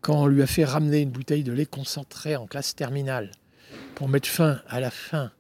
quand 0.02 0.24
on 0.24 0.28
lui 0.28 0.42
a 0.42 0.48
fait 0.48 0.66
ramener 0.66 1.00
une 1.00 1.12
bouteille 1.12 1.44
de 1.44 1.52
lait 1.52 1.66
concentré 1.66 2.36
en 2.36 2.48
classe 2.48 2.76
terminale 2.76 3.32
pour 3.96 4.10
mettre 4.10 4.28
fin 4.28 4.62
à 4.68 4.80
la 4.80 4.92
faim 4.92 5.32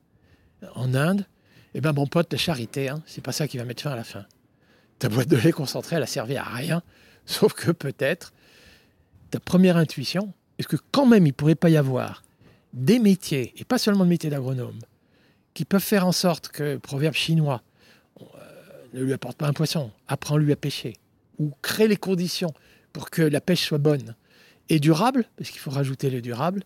en 0.75 0.93
Inde, 0.93 1.25
eh 1.73 1.81
bien, 1.81 1.93
mon 1.93 2.05
pote, 2.05 2.31
la 2.31 2.37
charité, 2.37 2.89
hein, 2.89 3.01
c'est 3.05 3.23
pas 3.23 3.31
ça 3.31 3.47
qui 3.47 3.57
va 3.57 3.65
mettre 3.65 3.81
fin 3.83 3.91
à 3.91 3.95
la 3.95 4.03
fin. 4.03 4.25
Ta 4.99 5.09
boîte 5.09 5.27
de 5.27 5.37
lait 5.37 5.51
concentrée, 5.51 5.95
elle 5.95 6.03
a 6.03 6.07
servi 6.07 6.37
à 6.37 6.43
rien, 6.43 6.83
sauf 7.25 7.53
que 7.53 7.71
peut-être 7.71 8.33
ta 9.31 9.39
première 9.39 9.77
intuition, 9.77 10.33
est-ce 10.59 10.67
que 10.67 10.77
quand 10.91 11.05
même 11.05 11.25
il 11.25 11.33
pourrait 11.33 11.55
pas 11.55 11.69
y 11.69 11.77
avoir 11.77 12.23
des 12.73 12.99
métiers, 12.99 13.53
et 13.57 13.65
pas 13.65 13.77
seulement 13.77 14.03
le 14.03 14.09
métier 14.09 14.29
d'agronome, 14.29 14.79
qui 15.53 15.65
peuvent 15.65 15.81
faire 15.81 16.05
en 16.05 16.11
sorte 16.11 16.49
que, 16.49 16.77
proverbe 16.77 17.15
chinois, 17.15 17.61
euh, 18.21 18.25
ne 18.93 19.01
lui 19.03 19.13
apporte 19.13 19.37
pas 19.37 19.47
un 19.47 19.53
poisson, 19.53 19.91
apprends-lui 20.07 20.51
à 20.51 20.55
pêcher, 20.55 20.97
ou 21.39 21.51
crée 21.61 21.87
les 21.87 21.97
conditions 21.97 22.53
pour 22.93 23.09
que 23.09 23.21
la 23.21 23.41
pêche 23.41 23.65
soit 23.65 23.77
bonne? 23.77 24.15
Et 24.69 24.79
durable, 24.79 25.25
parce 25.37 25.49
qu'il 25.49 25.59
faut 25.59 25.71
rajouter 25.71 26.09
le 26.09 26.21
durable, 26.21 26.63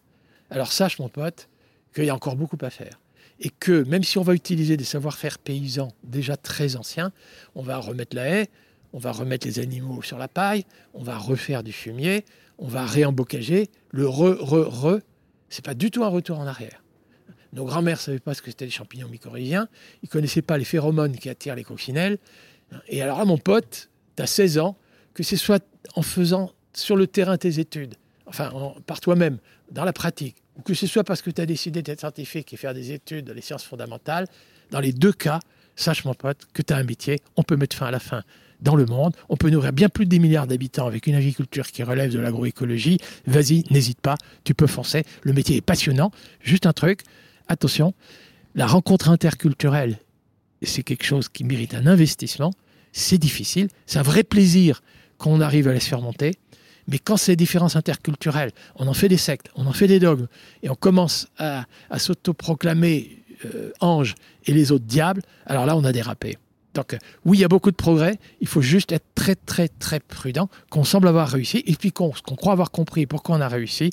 alors 0.49 0.71
sache, 0.71 0.99
mon 0.99 1.09
pote, 1.09 1.49
qu'il 1.93 2.05
y 2.05 2.09
a 2.09 2.15
encore 2.15 2.35
beaucoup 2.35 2.57
à 2.61 2.69
faire 2.69 2.99
et 3.39 3.49
que 3.49 3.83
même 3.83 4.03
si 4.03 4.17
on 4.17 4.21
va 4.21 4.33
utiliser 4.33 4.77
des 4.77 4.83
savoir-faire 4.83 5.39
paysans 5.39 5.91
déjà 6.03 6.37
très 6.37 6.75
anciens, 6.75 7.11
on 7.53 7.61
va 7.61 7.77
remettre 7.77 8.15
la 8.15 8.27
haie, 8.27 8.49
on 8.93 8.99
va 8.99 9.11
remettre 9.11 9.45
les 9.45 9.59
animaux 9.59 10.01
sur 10.01 10.17
la 10.17 10.27
paille, 10.27 10.65
on 10.93 11.03
va 11.03 11.17
refaire 11.17 11.63
du 11.63 11.73
fumier, 11.73 12.23
on 12.57 12.67
va 12.67 12.85
réembocager. 12.85 13.69
Le 13.91 14.07
re, 14.07 14.37
re, 14.39 14.69
re, 14.69 14.99
c'est 15.49 15.65
pas 15.65 15.73
du 15.73 15.91
tout 15.91 16.03
un 16.03 16.09
retour 16.09 16.39
en 16.39 16.47
arrière. 16.47 16.81
Nos 17.51 17.65
grands-mères 17.65 17.97
ne 17.97 18.01
savaient 18.01 18.19
pas 18.19 18.33
ce 18.33 18.41
que 18.41 18.51
c'était 18.51 18.65
les 18.65 18.71
champignons 18.71 19.09
mycorhiziens, 19.09 19.67
ils 20.03 20.09
connaissaient 20.09 20.41
pas 20.41 20.57
les 20.57 20.65
phéromones 20.65 21.17
qui 21.17 21.29
attirent 21.29 21.55
les 21.55 21.63
coccinelles. 21.63 22.17
Et 22.87 23.01
alors 23.01 23.19
là, 23.19 23.25
mon 23.25 23.37
pote, 23.37 23.89
tu 24.15 24.23
as 24.23 24.27
16 24.27 24.57
ans, 24.59 24.77
que 25.13 25.23
ce 25.23 25.35
soit 25.35 25.63
en 25.95 26.01
faisant 26.01 26.51
sur 26.75 26.95
le 26.95 27.07
terrain 27.07 27.37
tes 27.37 27.59
études, 27.59 27.95
enfin 28.25 28.51
par 28.85 28.99
toi-même, 28.99 29.37
dans 29.71 29.85
la 29.85 29.93
pratique, 29.93 30.35
ou 30.57 30.61
que 30.61 30.73
ce 30.73 30.87
soit 30.87 31.03
parce 31.03 31.21
que 31.21 31.29
tu 31.29 31.41
as 31.41 31.45
décidé 31.45 31.81
d'être 31.81 31.99
scientifique 31.99 32.53
et 32.53 32.57
faire 32.57 32.73
des 32.73 32.91
études 32.91 33.25
dans 33.25 33.33
les 33.33 33.41
sciences 33.41 33.63
fondamentales, 33.63 34.27
dans 34.71 34.79
les 34.79 34.93
deux 34.93 35.13
cas, 35.13 35.39
sache 35.75 36.05
mon 36.05 36.13
pote 36.13 36.47
que 36.53 36.61
tu 36.61 36.73
as 36.73 36.77
un 36.77 36.83
métier, 36.83 37.19
on 37.35 37.43
peut 37.43 37.55
mettre 37.55 37.75
fin 37.75 37.87
à 37.87 37.91
la 37.91 37.99
faim 37.99 38.23
dans 38.61 38.75
le 38.75 38.85
monde, 38.85 39.13
on 39.29 39.35
peut 39.35 39.49
nourrir 39.49 39.73
bien 39.73 39.89
plus 39.89 40.05
de 40.05 40.11
10 40.11 40.19
milliards 40.19 40.47
d'habitants 40.47 40.87
avec 40.87 41.07
une 41.07 41.15
agriculture 41.15 41.67
qui 41.67 41.83
relève 41.83 42.11
de 42.11 42.19
l'agroécologie. 42.19 42.99
Vas-y, 43.27 43.63
n'hésite 43.69 43.99
pas, 43.99 44.15
tu 44.43 44.53
peux 44.53 44.67
foncer, 44.67 45.03
le 45.23 45.33
métier 45.33 45.57
est 45.57 45.61
passionnant. 45.61 46.11
Juste 46.39 46.65
un 46.65 46.73
truc, 46.73 47.01
attention, 47.47 47.93
la 48.55 48.65
rencontre 48.65 49.09
interculturelle, 49.09 49.99
c'est 50.61 50.83
quelque 50.83 51.03
chose 51.03 51.27
qui 51.29 51.43
mérite 51.43 51.73
un 51.73 51.85
investissement, 51.85 52.51
c'est 52.93 53.17
difficile, 53.17 53.67
c'est 53.85 53.99
un 53.99 54.03
vrai 54.03 54.23
plaisir 54.23 54.81
qu'on 55.17 55.41
arrive 55.41 55.67
à 55.67 55.73
les 55.73 55.79
faire 55.79 56.01
monter, 56.01 56.31
mais 56.87 56.99
quand 56.99 57.17
ces 57.17 57.35
différences 57.35 57.75
interculturelles, 57.75 58.51
on 58.75 58.87
en 58.87 58.93
fait 58.93 59.09
des 59.09 59.17
sectes, 59.17 59.49
on 59.55 59.65
en 59.65 59.73
fait 59.73 59.87
des 59.87 59.99
dogmes, 59.99 60.27
et 60.63 60.69
on 60.69 60.75
commence 60.75 61.27
à, 61.37 61.65
s'autoproclamer 61.97 63.23
euh, 63.45 63.71
ange 63.79 64.15
et 64.45 64.53
les 64.53 64.71
autres 64.71 64.85
diables, 64.85 65.21
alors 65.45 65.65
là, 65.65 65.75
on 65.75 65.83
a 65.83 65.91
dérapé. 65.91 66.37
Donc 66.73 66.93
euh, 66.93 66.97
oui, 67.23 67.37
il 67.37 67.41
y 67.41 67.43
a 67.43 67.47
beaucoup 67.47 67.71
de 67.71 67.75
progrès, 67.75 68.19
il 68.41 68.47
faut 68.47 68.61
juste 68.61 68.91
être 68.91 69.05
très 69.15 69.35
très 69.35 69.67
très 69.67 69.99
prudent, 69.99 70.49
qu'on 70.69 70.83
semble 70.83 71.07
avoir 71.07 71.29
réussi, 71.29 71.63
et 71.65 71.73
puis 71.73 71.91
qu'on 71.91 72.11
croit 72.11 72.53
avoir 72.53 72.71
compris 72.71 73.05
pourquoi 73.05 73.37
on 73.37 73.41
a 73.41 73.47
réussi. 73.47 73.91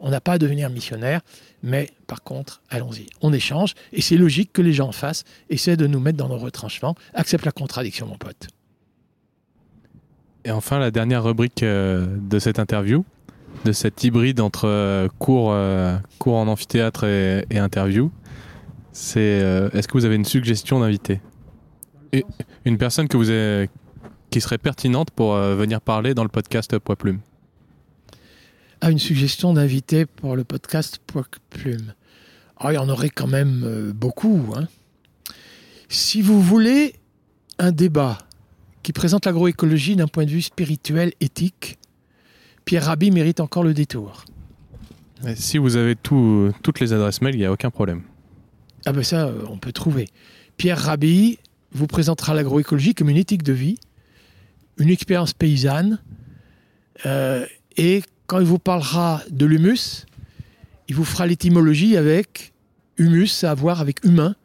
On 0.00 0.10
n'a 0.10 0.20
pas 0.20 0.32
à 0.32 0.38
devenir 0.38 0.68
missionnaire, 0.68 1.22
mais 1.62 1.88
par 2.06 2.22
contre, 2.22 2.60
allons-y, 2.68 3.06
on 3.22 3.32
échange, 3.32 3.74
et 3.92 4.02
c'est 4.02 4.16
logique 4.16 4.52
que 4.52 4.60
les 4.60 4.72
gens 4.72 4.88
en 4.88 4.92
fassent, 4.92 5.24
essaient 5.48 5.76
de 5.76 5.86
nous 5.86 6.00
mettre 6.00 6.18
dans 6.18 6.28
nos 6.28 6.36
retranchements, 6.36 6.94
accepte 7.14 7.46
la 7.46 7.52
contradiction, 7.52 8.06
mon 8.06 8.18
pote. 8.18 8.48
Et 10.44 10.50
enfin, 10.50 10.78
la 10.78 10.90
dernière 10.90 11.24
rubrique 11.24 11.62
euh, 11.62 12.06
de 12.20 12.38
cette 12.38 12.58
interview, 12.58 13.04
de 13.64 13.72
cet 13.72 14.04
hybride 14.04 14.40
entre 14.40 14.68
euh, 14.68 15.08
cours, 15.18 15.52
euh, 15.52 15.96
cours 16.18 16.36
en 16.36 16.48
amphithéâtre 16.48 17.04
et, 17.04 17.46
interview, 17.58 18.10
c'est 18.92 19.40
est-ce 19.72 19.88
que 19.88 19.94
vous 19.94 20.04
avez 20.04 20.14
une 20.14 20.24
suggestion 20.24 20.78
d'invité 20.78 21.20
Une 22.64 22.78
personne 22.78 23.08
que 23.08 23.16
vous 23.16 23.68
qui 24.30 24.40
serait 24.40 24.58
pertinente 24.58 25.10
pour 25.10 25.34
venir 25.34 25.80
parler 25.80 26.14
dans 26.14 26.22
le 26.22 26.28
podcast 26.28 26.78
Poids 26.78 26.94
Plume 26.94 27.18
ah, 28.80 28.90
une 28.90 28.98
suggestion 28.98 29.54
d'invité 29.54 30.04
pour 30.04 30.36
le 30.36 30.44
podcast 30.44 31.00
Poids 31.06 31.26
Plume. 31.48 31.94
Oh, 32.62 32.68
il 32.68 32.74
y 32.74 32.78
en 32.78 32.88
aurait 32.90 33.08
quand 33.08 33.26
même 33.26 33.92
beaucoup. 33.96 34.52
Hein. 34.54 34.68
Si 35.88 36.20
vous 36.20 36.40
voulez 36.42 36.94
un 37.58 37.72
débat 37.72 38.18
qui 38.84 38.92
présente 38.92 39.24
l'agroécologie 39.24 39.96
d'un 39.96 40.06
point 40.06 40.26
de 40.26 40.30
vue 40.30 40.42
spirituel, 40.42 41.14
éthique, 41.20 41.78
Pierre 42.66 42.84
Rabhi 42.84 43.10
mérite 43.10 43.40
encore 43.40 43.64
le 43.64 43.74
détour. 43.74 44.24
si 45.34 45.58
vous 45.58 45.76
avez 45.76 45.96
toutes 45.96 46.80
les 46.80 46.92
adresses 46.92 47.22
mail, 47.22 47.34
il 47.34 47.38
n'y 47.38 47.46
a 47.46 47.52
aucun 47.52 47.70
problème. 47.70 48.02
Ah 48.84 48.92
ben 48.92 49.02
ça, 49.02 49.26
euh, 49.26 49.42
on 49.48 49.56
peut 49.56 49.72
trouver. 49.72 50.08
Pierre 50.58 50.78
Rabhi 50.78 51.38
vous 51.72 51.86
présentera 51.86 52.34
l'agroécologie 52.34 52.94
comme 52.94 53.08
une 53.08 53.16
éthique 53.16 53.42
de 53.42 53.54
vie, 53.54 53.78
une 54.76 54.90
expérience 54.90 55.32
paysanne, 55.32 55.98
euh, 57.06 57.46
et 57.78 58.02
quand 58.26 58.38
il 58.38 58.46
vous 58.46 58.58
parlera 58.58 59.22
de 59.30 59.46
l'humus, 59.46 60.04
il 60.88 60.94
vous 60.94 61.04
fera 61.04 61.26
l'étymologie 61.26 61.96
avec 61.96 62.52
humus, 62.98 63.44
à 63.44 63.54
voir 63.54 63.80
avec 63.80 64.04
humain, 64.04 64.36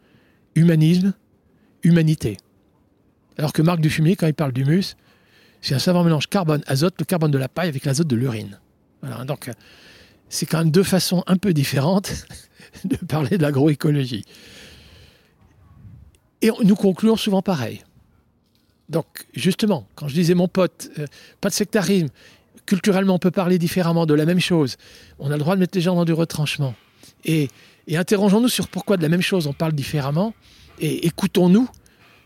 humanisme, 0.56 1.14
humanité. 1.84 2.38
Alors 3.40 3.54
que 3.54 3.62
Marc 3.62 3.80
Dufumier, 3.80 4.18
quand 4.18 4.28
il 4.28 4.34
parle 4.34 4.52
d'humus, 4.52 4.98
C'est 5.62 5.74
un 5.74 5.80
savant 5.80 6.04
mélange 6.04 6.28
carbone-azote, 6.28 6.96
le 7.00 7.06
carbone 7.06 7.32
de 7.32 7.38
la 7.38 7.48
paille 7.48 7.70
avec 7.70 7.86
l'azote 7.86 8.08
de 8.08 8.18
l'urine. 8.18 8.60
Voilà, 9.02 9.24
donc 9.24 9.50
c'est 10.28 10.46
quand 10.46 10.60
même 10.60 10.72
deux 10.72 10.84
façons 10.84 11.24
un 11.26 11.38
peu 11.38 11.54
différentes 11.54 12.26
de 12.84 12.98
parler 12.98 13.38
de 13.38 13.42
l'agroécologie. 13.42 14.26
Et 16.42 16.52
nous 16.64 16.76
concluons 16.76 17.16
souvent 17.16 17.42
pareil. 17.42 17.82
Donc, 18.90 19.06
justement, 19.34 19.88
quand 19.96 20.10
je 20.10 20.16
disais 20.16 20.34
mon 20.34 20.50
pote, 20.50 20.90
euh, 21.00 21.06
pas 21.40 21.48
de 21.48 21.54
sectarisme, 21.54 22.10
culturellement, 22.66 23.16
on 23.16 23.20
peut 23.20 23.32
parler 23.32 23.58
différemment 23.58 24.06
de 24.06 24.14
la 24.14 24.26
même 24.26 24.42
chose. 24.42 24.76
On 25.18 25.32
a 25.32 25.34
le 25.34 25.40
droit 25.40 25.56
de 25.56 25.62
mettre 25.62 25.78
les 25.78 25.82
gens 25.82 25.96
dans 25.96 26.06
du 26.06 26.14
retranchement. 26.14 26.76
Et, 27.24 27.48
interrogeons-nous 27.90 28.50
sur 28.50 28.68
pourquoi 28.68 28.98
de 28.98 29.02
la 29.02 29.10
même 29.10 29.22
chose 29.22 29.48
on 29.48 29.54
parle 29.54 29.74
différemment. 29.74 30.34
Et 30.80 31.08
écoutons-nous. 31.08 31.70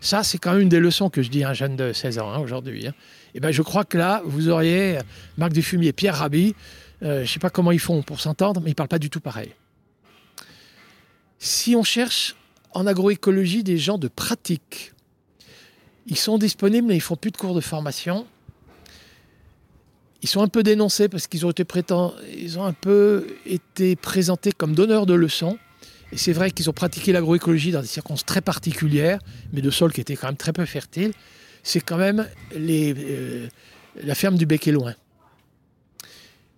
Ça, 0.04 0.22
c'est 0.22 0.38
quand 0.38 0.51
même 0.51 0.64
une 0.64 0.70
des 0.70 0.82
leçons 0.82 1.10
que 1.10 1.22
je 1.22 1.30
dis 1.30 1.45
à 1.45 1.51
un 1.51 1.54
jeune 1.54 1.78
de 1.78 1.93
16 1.93 2.20
ans 2.20 2.30
hein, 2.30 2.39
aujourd'hui. 2.39 2.88
Hein. 2.88 2.93
Et 3.34 3.39
ben, 3.39 3.54
je 3.54 3.62
crois 3.62 3.86
que 3.86 3.97
là, 3.97 4.22
vous 4.26 4.49
auriez 4.49 4.99
Marc 5.38 5.54
Dufumier, 5.54 5.93
Pierre 5.93 6.18
Rabhi. 6.18 6.56
Euh, 7.04 7.20
je 7.20 7.22
ne 7.22 7.26
sais 7.26 7.39
pas 7.39 7.49
comment 7.49 7.72
ils 7.72 7.80
font 7.80 8.01
pour 8.01 8.20
s'entendre, 8.20 8.60
mais 8.60 8.72
ils 8.72 8.74
ne 8.74 8.76
parlent 8.76 8.89
pas 8.89 8.99
du 8.99 9.10
tout 9.10 9.22
pareil. 9.22 9.54
Si 11.39 11.74
on 11.78 11.84
cherche 11.84 12.36
en 12.72 12.86
agroécologie 12.86 13.64
des 13.64 13.78
gens 13.78 13.97
de 13.97 14.10
pratique, 14.10 14.91
ils 16.06 16.18
sont 16.18 16.38
disponibles, 16.38 16.89
mais 16.89 16.97
ils 16.97 17.01
font 17.01 17.16
plus 17.16 17.32
de 17.32 17.38
cours 17.38 17.56
de 17.56 17.62
formation. 17.62 18.28
Ils 20.22 20.28
sont 20.28 20.41
un 20.41 20.49
peu 20.49 20.64
dénoncés 20.64 21.08
parce 21.08 21.28
qu'ils 21.28 21.45
ont 21.45 21.54
ont 21.54 22.64
un 22.66 22.74
peu 22.74 23.26
été 23.45 23.95
présentés 23.95 24.51
comme 24.51 24.76
donneurs 24.76 25.06
de 25.06 25.14
leçons. 25.14 25.58
Et 26.14 26.18
c'est 26.18 26.32
vrai 26.32 26.51
qu'ils 26.51 26.70
ont 26.70 26.74
pratiqué 26.74 27.11
l'agroécologie 27.11 27.72
dans 27.72 27.82
des 27.82 27.88
circonstances 27.88 28.26
très 28.26 28.41
particulières, 28.41 29.18
mais 29.51 29.61
de 29.61 29.72
sols 29.72 29.91
qui 29.91 29.99
étaient 29.99 30.16
quand 30.16 30.28
même 30.28 30.38
très 30.38 30.53
peu 30.53 30.64
fertiles. 30.66 31.11
C'est 31.64 31.82
quand 31.82 31.97
même 31.97 32.28
les, 32.55 32.93
euh, 32.95 33.47
la 34.03 34.14
ferme 34.14 34.38
du 34.38 34.45
Bec 34.45 34.68
et 34.68 34.72
Loin. 34.72 34.93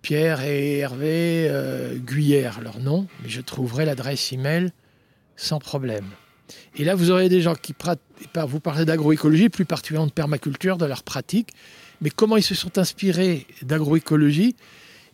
Pierre 0.02 0.42
et 0.42 0.78
Hervé 0.78 1.48
euh, 1.48 1.96
Guyère, 1.96 2.60
leur 2.60 2.80
nom, 2.80 3.06
mais 3.22 3.30
je 3.30 3.40
trouverai 3.40 3.86
l'adresse 3.86 4.30
email 4.30 4.72
sans 5.36 5.58
problème. 5.58 6.04
Et 6.76 6.84
là, 6.84 6.94
vous 6.94 7.10
aurez 7.10 7.30
des 7.30 7.40
gens 7.40 7.54
qui 7.54 7.74
vous 8.34 8.60
parlez 8.60 8.84
d'agroécologie, 8.84 9.48
plus 9.48 9.64
particulièrement 9.64 10.06
de 10.06 10.12
permaculture, 10.12 10.76
de 10.76 10.84
leur 10.84 11.02
pratique, 11.02 11.48
mais 12.02 12.10
comment 12.10 12.36
ils 12.36 12.42
se 12.42 12.54
sont 12.54 12.76
inspirés 12.76 13.46
d'agroécologie? 13.62 14.54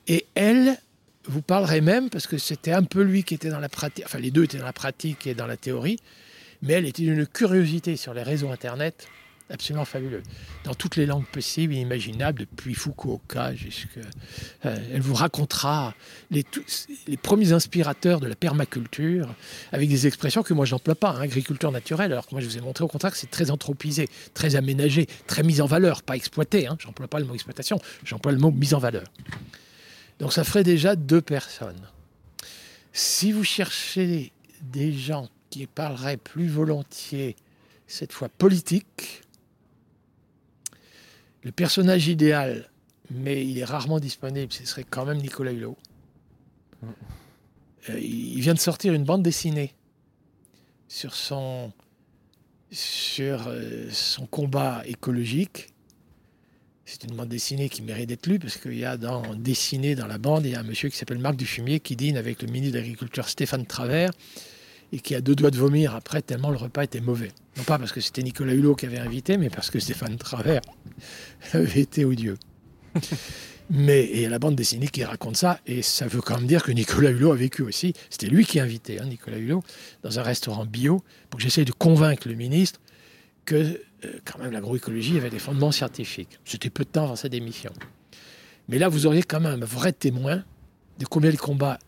Et 0.09 0.26
elle 0.34 0.78
vous 1.27 1.43
parlerait 1.43 1.81
même, 1.81 2.11
parce 2.11 2.27
que 2.27 2.39
c'était 2.39 2.73
un 2.73 2.83
peu 2.83 3.03
lui 3.03 3.25
qui 3.25 3.35
était 3.35 3.51
dans 3.51 3.61
la 3.61 3.68
pratique, 3.68 4.05
enfin 4.05 4.18
les 4.18 4.31
deux 4.31 4.45
étaient 4.45 4.59
dans 4.59 4.64
la 4.64 4.73
pratique 4.73 5.27
et 5.27 5.35
dans 5.35 5.47
la 5.47 5.57
théorie, 5.57 5.99
mais 6.62 6.75
elle 6.75 6.87
était 6.87 7.03
d'une 7.03 7.27
curiosité 7.27 7.97
sur 7.97 8.14
les 8.14 8.23
réseaux 8.23 8.51
Internet 8.51 9.09
absolument 9.53 9.85
fabuleux. 9.85 10.23
Dans 10.64 10.75
toutes 10.75 10.97
les 10.97 11.07
langues 11.07 11.27
possibles 11.27 11.75
et 11.75 11.79
imaginables, 11.79 12.41
depuis 12.41 12.75
Fukuoka 12.75 13.55
jusqu'à... 13.55 14.01
Euh, 14.64 14.77
elle 14.93 15.01
vous 15.01 15.14
racontera 15.14 15.95
les, 16.31 16.45
premiers 17.23 17.53
inspirateurs 17.53 18.20
de 18.20 18.27
la 18.27 18.35
permaculture, 18.35 19.35
avec 19.73 19.89
des 19.89 20.07
expressions 20.07 20.43
que 20.43 20.55
moi 20.55 20.64
je 20.64 20.75
n'emploie 20.75 20.95
pas, 20.95 21.11
hein, 21.11 21.20
agriculture 21.20 21.70
naturelle, 21.70 22.12
alors 22.12 22.27
que 22.27 22.35
moi 22.35 22.41
je 22.41 22.47
vous 22.47 22.59
ai 22.59 22.61
montré 22.61 22.85
au 22.85 22.89
contraire 22.89 23.12
que 23.12 23.18
c'est 23.18 23.31
très 23.31 23.51
anthropisé, 23.51 24.09
très 24.35 24.57
aménagé, 24.57 25.07
très 25.27 25.43
mis 25.43 25.61
en 25.61 25.66
valeur, 25.66 26.03
pas 26.03 26.16
exploité. 26.16 26.66
Hein, 26.66 26.77
j'emploie 26.81 27.09
pas 27.09 27.18
le 27.18 27.27
mot 27.27 27.35
exploitation, 27.35 27.79
j'emploie 28.05 28.33
le 28.33 28.39
mot 28.39 28.51
mise 28.51 28.75
en 28.75 28.79
valeur. 28.79 29.05
Donc 30.23 30.33
ça 30.33 30.45
ferait 30.45 30.62
déjà 30.62 30.95
deux 30.95 31.20
personnes. 31.20 31.89
Si 32.93 33.33
vous 33.33 33.43
cherchez 33.43 34.33
des 34.61 34.93
gens 34.93 35.29
qui 35.51 35.66
parleraient 35.66 36.16
plus 36.16 36.47
volontiers 36.47 37.35
cette 37.89 38.12
fois 38.12 38.29
politique, 38.29 39.25
le 41.43 41.51
personnage 41.51 42.07
idéal, 42.07 42.70
mais 43.11 43.45
il 43.45 43.59
est 43.59 43.64
rarement 43.64 43.99
disponible, 43.99 44.53
ce 44.53 44.64
serait 44.64 44.87
quand 44.89 45.05
même 45.05 45.18
Nicolas 45.18 45.51
Hulot. 45.51 45.77
Euh, 46.85 47.99
il 47.99 48.41
vient 48.41 48.55
de 48.55 48.61
sortir 48.61 48.95
une 48.95 49.03
bande 49.03 49.25
dessinée 49.25 49.75
sur 50.87 51.16
son, 51.16 51.73
euh, 53.18 53.91
son 53.91 54.27
combat 54.27 54.83
écologique. 54.87 55.75
C'est 56.85 57.05
une 57.05 57.14
bande 57.14 57.28
dessinée 57.28 57.68
qui 57.68 57.83
mérite 57.83 58.09
d'être 58.09 58.26
lue 58.26 58.39
parce 58.39 58.57
qu'il 58.57 58.76
y 58.76 58.85
a 58.85 58.97
dans, 58.97 59.35
dessiné 59.35 59.95
dans 59.95 60.07
la 60.07 60.18
bande, 60.18 60.45
il 60.47 60.53
y 60.53 60.55
a 60.55 60.61
un 60.61 60.64
monsieur 60.64 60.89
qui 60.89 60.97
s'appelle 60.97 61.18
Marc 61.18 61.37
Dufumier 61.37 61.80
qui 61.80 61.95
dîne 61.95 62.16
avec 62.16 62.43
le 62.43 62.49
ministre 62.49 62.74
de 62.74 62.78
l'Agriculture 62.78 63.28
Stéphane 63.28 63.66
Travers 63.66 64.11
et 64.93 64.99
qui 64.99 65.14
a 65.14 65.20
deux 65.20 65.35
doigts 65.35 65.51
de 65.51 65.57
vomir 65.57 65.95
après 65.95 66.22
tellement 66.22 66.51
le 66.51 66.57
repas 66.57 66.85
était 66.85 67.01
mauvais. 67.01 67.30
Non 67.57 67.62
pas 67.64 67.78
parce 67.78 67.93
que 67.93 68.01
c'était 68.01 68.22
Nicolas 68.22 68.53
Hulot 68.53 68.74
qui 68.74 68.87
avait 68.87 68.99
invité, 68.99 69.37
mais 69.39 69.49
parce 69.49 69.70
que 69.70 69.78
Stéphane 69.78 70.16
Travers 70.16 70.61
avait 71.53 71.80
été 71.80 72.05
odieux. 72.05 72.37
mais 73.70 74.05
et 74.05 74.28
la 74.28 74.39
bande 74.39 74.57
dessinée 74.57 74.89
qui 74.89 75.05
raconte 75.05 75.37
ça, 75.37 75.61
et 75.66 75.83
ça 75.83 76.07
veut 76.07 76.20
quand 76.20 76.37
même 76.37 76.47
dire 76.47 76.62
que 76.62 76.72
Nicolas 76.72 77.11
Hulot 77.11 77.33
a 77.33 77.37
vécu 77.37 77.62
aussi. 77.62 77.95
C'était 78.11 78.26
lui 78.26 78.45
qui 78.45 78.61
a 78.61 78.64
invité 78.64 79.01
hein, 79.01 79.07
Nicolas 79.07 79.39
Hulot 79.39 79.62
dans 80.03 80.18
un 80.18 80.22
restaurant 80.22 80.66
bio 80.66 81.03
pour 81.30 81.39
que 81.39 81.45
j'essaye 81.45 81.64
de 81.64 81.72
convaincre 81.72 82.28
le 82.28 82.35
ministre 82.35 82.80
que 83.45 83.80
quand 84.24 84.38
même 84.38 84.53
l'agroécologie 84.53 85.16
avait 85.16 85.30
des 85.30 85.38
fondements 85.38 85.72
scientifiques. 85.72 86.38
C'était 86.44 86.70
peu 86.70 86.84
de 86.84 86.88
temps 86.88 87.05
avant 87.05 87.16
sa 87.16 87.28
démission. 87.28 87.72
Mais 88.68 88.78
là, 88.78 88.88
vous 88.88 89.07
auriez 89.07 89.22
quand 89.22 89.40
même 89.40 89.62
un 89.62 89.64
vrai 89.64 89.92
témoin 89.92 90.44
de 90.98 91.07
combien 91.07 91.30
les 91.30 91.36
combats 91.36 91.78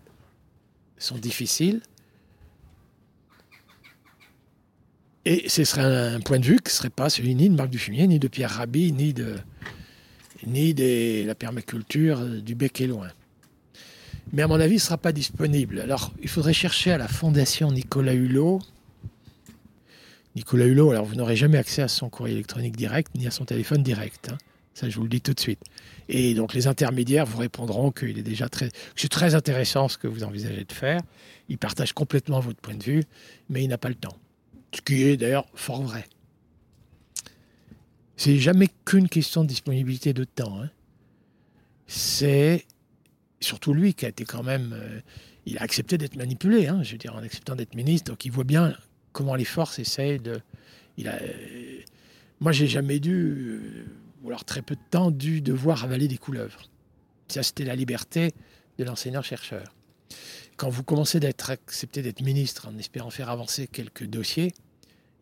sont 0.98 1.18
difficiles, 1.18 1.80
Et 5.26 5.48
ce 5.48 5.64
serait 5.64 6.14
un, 6.14 6.20
point 6.20 6.38
de 6.38 6.44
vue 6.44 6.56
qui 6.56 6.66
ne 6.66 6.70
serait 6.70 6.90
pas 6.90 7.08
celui 7.08 7.34
ni 7.34 7.48
de 7.48 7.54
Marc 7.54 7.70
Dufumier, 7.70 8.06
ni 8.06 8.18
de 8.18 8.28
Pierre 8.28 8.50
Rabhi, 8.50 8.92
ni 8.92 9.14
de, 9.14 9.36
la 11.26 11.34
permaculture 11.34 12.20
du 12.42 12.54
bec 12.54 12.80
et 12.80 12.86
loin. 12.86 13.08
Mais 14.32 14.42
à 14.42 14.48
mon 14.48 14.60
avis, 14.60 14.74
il 14.74 14.76
ne 14.76 14.82
sera 14.82 14.98
pas 14.98 15.12
disponible. 15.12 15.80
Alors, 15.80 16.12
il 16.22 16.28
faudrait 16.28 16.52
chercher 16.52 16.92
à 16.92 16.98
la 16.98 17.08
Fondation 17.08 17.72
Nicolas 17.72 18.12
Hulot. 18.12 18.60
Nicolas 20.35 20.66
Hulot, 20.66 20.91
alors 20.91 21.05
vous 21.05 21.14
n'aurez 21.14 21.37
jamais 21.37 21.59
accès 21.59 21.82
à 21.82 21.89
son 21.89 22.11
courrier 22.11 22.35
électronique 22.35 22.76
direct, 22.76 23.14
ni 23.14 23.26
à 23.26 23.30
son 23.30 23.45
téléphone 23.45 23.82
direct. 23.82 24.30
Hein. 24.32 24.39
Ça, 24.74 24.91
je 24.91 24.97
vous 24.97 25.05
le 25.05 25.09
dis 25.09 25.20
tout 25.20 25.32
de 25.32 25.41
suite. 25.41 25.61
Et 26.09 26.35
donc, 26.35 26.53
les 26.53 26.66
intermédiaires 26.66 27.26
vous 27.26 27.39
répondront 27.39 27.93
très, 27.93 28.68
c'est 28.97 29.09
très 29.09 29.37
intéressant 29.37 29.89
ce 29.89 29.97
que 29.97 30.09
vous 30.09 30.24
envisagez 30.24 30.64
de 30.64 30.72
faire. 30.72 31.01
Il 31.49 31.59
partage 31.59 31.93
complètement 31.93 32.41
votre 32.41 32.61
point 32.61 32.74
de 32.74 32.82
vue, 32.82 33.05
mais 33.49 33.62
il 33.62 33.68
n'a 33.68 33.78
pas 33.78 33.89
le 33.89 33.95
temps. 33.95 34.18
Ce 34.74 34.80
qui 34.80 35.05
est 35.05 35.16
d'ailleurs 35.16 35.47
fort 35.55 35.82
vrai. 35.82 36.05
C'est 38.16 38.39
jamais 38.39 38.68
qu'une 38.85 39.09
question 39.09 39.45
de 39.45 39.49
disponibilité 39.49 40.12
de 40.12 40.24
temps. 40.24 40.61
Hein. 40.61 40.70
C'est 41.87 42.64
surtout 43.41 43.74
lui 43.74 43.95
qui 43.95 44.07
a 44.07 44.09
été 44.09 44.24
quand 44.24 44.43
même. 44.43 44.72
Euh, 44.72 45.01
il 45.47 45.59
a 45.59 45.62
accepté 45.62 45.99
d'être 45.99 46.16
manipulé, 46.16 46.66
hein, 46.66 46.82
je 46.82 46.93
veux 46.93 46.99
dire, 46.99 47.14
en 47.14 47.22
acceptant 47.22 47.55
d'être 47.55 47.74
ministre. 47.74 48.11
Donc 48.11 48.24
il 48.24 48.32
voit 48.32 48.45
bien 48.45 48.74
comment 49.14 49.34
les 49.34 49.46
forces 49.46 49.78
essayent 49.78 50.18
de. 50.18 50.42
Il 50.98 51.08
a, 51.08 51.18
moi, 52.40 52.52
j'ai 52.52 52.66
jamais 52.66 53.00
dû, 53.00 53.14
euh, 53.14 53.86
ou 54.22 54.28
alors 54.28 54.44
très 54.44 54.60
peu 54.60 54.74
de 54.74 54.80
temps, 54.90 55.10
dû 55.10 55.40
devoir 55.40 55.84
avaler 55.84 56.08
des 56.08 56.18
couleuvres. 56.18 56.68
Ça, 57.28 57.42
c'était 57.42 57.64
la 57.64 57.74
liberté 57.74 58.34
de 58.78 58.84
l'enseignant-chercheur. 58.84 59.74
Quand 60.56 60.68
vous 60.68 60.82
commencez 60.82 61.20
d'être 61.20 61.50
accepté 61.50 62.02
d'être 62.02 62.20
ministre 62.20 62.68
en 62.68 62.76
espérant 62.76 63.10
faire 63.10 63.30
avancer 63.30 63.66
quelques 63.66 64.04
dossiers, 64.04 64.52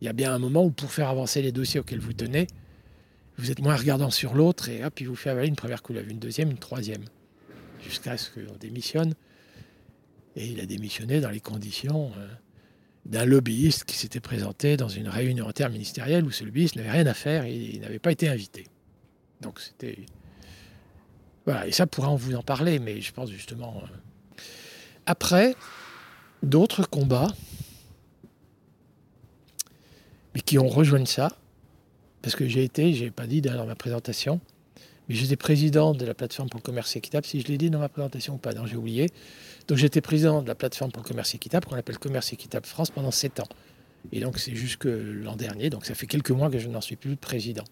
il 0.01 0.05
y 0.05 0.07
a 0.09 0.13
bien 0.13 0.33
un 0.33 0.39
moment 0.39 0.65
où 0.65 0.71
pour 0.71 0.91
faire 0.91 1.07
avancer 1.07 1.41
les 1.41 1.51
dossiers 1.51 1.79
auxquels 1.79 1.99
vous 1.99 2.13
tenez, 2.13 2.47
vous 3.37 3.49
êtes 3.49 3.61
moins 3.61 3.75
regardant 3.75 4.11
sur 4.11 4.35
l'autre 4.35 4.69
et 4.69 4.83
hop, 4.83 4.99
il 4.99 5.07
vous 5.07 5.15
fait 5.15 5.29
avaler 5.29 5.47
une 5.47 5.55
première 5.55 5.81
couleuvre, 5.81 6.09
une 6.09 6.19
deuxième, 6.19 6.51
une 6.51 6.59
troisième, 6.59 7.05
jusqu'à 7.81 8.17
ce 8.17 8.29
qu'on 8.29 8.57
démissionne. 8.59 9.13
Et 10.35 10.47
il 10.47 10.59
a 10.59 10.65
démissionné 10.65 11.21
dans 11.21 11.29
les 11.29 11.39
conditions 11.39 12.11
euh, 12.17 12.27
d'un 13.05 13.25
lobbyiste 13.25 13.83
qui 13.85 13.97
s'était 13.97 14.19
présenté 14.19 14.77
dans 14.77 14.87
une 14.87 15.09
réunion 15.09 15.47
interministérielle 15.47 16.23
où 16.25 16.31
ce 16.31 16.43
lobbyiste 16.43 16.75
n'avait 16.75 16.91
rien 16.91 17.05
à 17.05 17.13
faire 17.13 17.43
et 17.45 17.53
il 17.53 17.81
n'avait 17.81 17.99
pas 17.99 18.11
été 18.11 18.29
invité. 18.29 18.67
Donc 19.41 19.59
c'était. 19.59 19.97
Voilà, 21.45 21.67
et 21.67 21.71
ça 21.73 21.85
pourrait 21.85 22.07
en 22.07 22.15
vous 22.15 22.35
en 22.35 22.43
parler, 22.43 22.79
mais 22.79 23.01
je 23.01 23.11
pense 23.11 23.29
justement. 23.29 23.83
Euh, 23.83 24.41
après, 25.05 25.55
d'autres 26.41 26.87
combats 26.87 27.33
mais 30.33 30.41
qui 30.41 30.57
ont 30.57 30.67
rejoint 30.67 31.05
ça, 31.05 31.29
parce 32.21 32.35
que 32.35 32.47
j'ai 32.47 32.63
été, 32.63 32.93
je 32.93 33.05
n'ai 33.05 33.11
pas 33.11 33.27
dit 33.27 33.41
dans 33.41 33.65
ma 33.65 33.75
présentation, 33.75 34.39
mais 35.07 35.15
j'étais 35.15 35.35
président 35.35 35.93
de 35.93 36.05
la 36.05 36.13
plateforme 36.13 36.49
pour 36.49 36.59
le 36.59 36.63
commerce 36.63 36.95
équitable, 36.95 37.25
si 37.25 37.41
je 37.41 37.47
l'ai 37.47 37.57
dit 37.57 37.69
dans 37.69 37.79
ma 37.79 37.89
présentation 37.89 38.35
ou 38.35 38.37
pas, 38.37 38.53
non, 38.53 38.65
j'ai 38.65 38.77
oublié. 38.77 39.09
Donc 39.67 39.77
j'étais 39.77 40.01
président 40.01 40.41
de 40.41 40.47
la 40.47 40.55
plateforme 40.55 40.91
pour 40.91 41.03
le 41.03 41.07
commerce 41.07 41.33
équitable, 41.35 41.65
qu'on 41.65 41.75
appelle 41.75 41.97
Commerce 41.97 42.33
équitable 42.33 42.65
France, 42.65 42.91
pendant 42.91 43.11
sept 43.11 43.39
ans. 43.39 43.47
Et 44.11 44.19
donc 44.19 44.37
c'est 44.37 44.55
jusque 44.55 44.85
l'an 44.85 45.35
dernier, 45.35 45.69
donc 45.69 45.85
ça 45.85 45.95
fait 45.95 46.07
quelques 46.07 46.31
mois 46.31 46.49
que 46.49 46.59
je 46.59 46.67
n'en 46.67 46.81
suis 46.81 46.95
plus 46.97 47.15
président. 47.15 47.63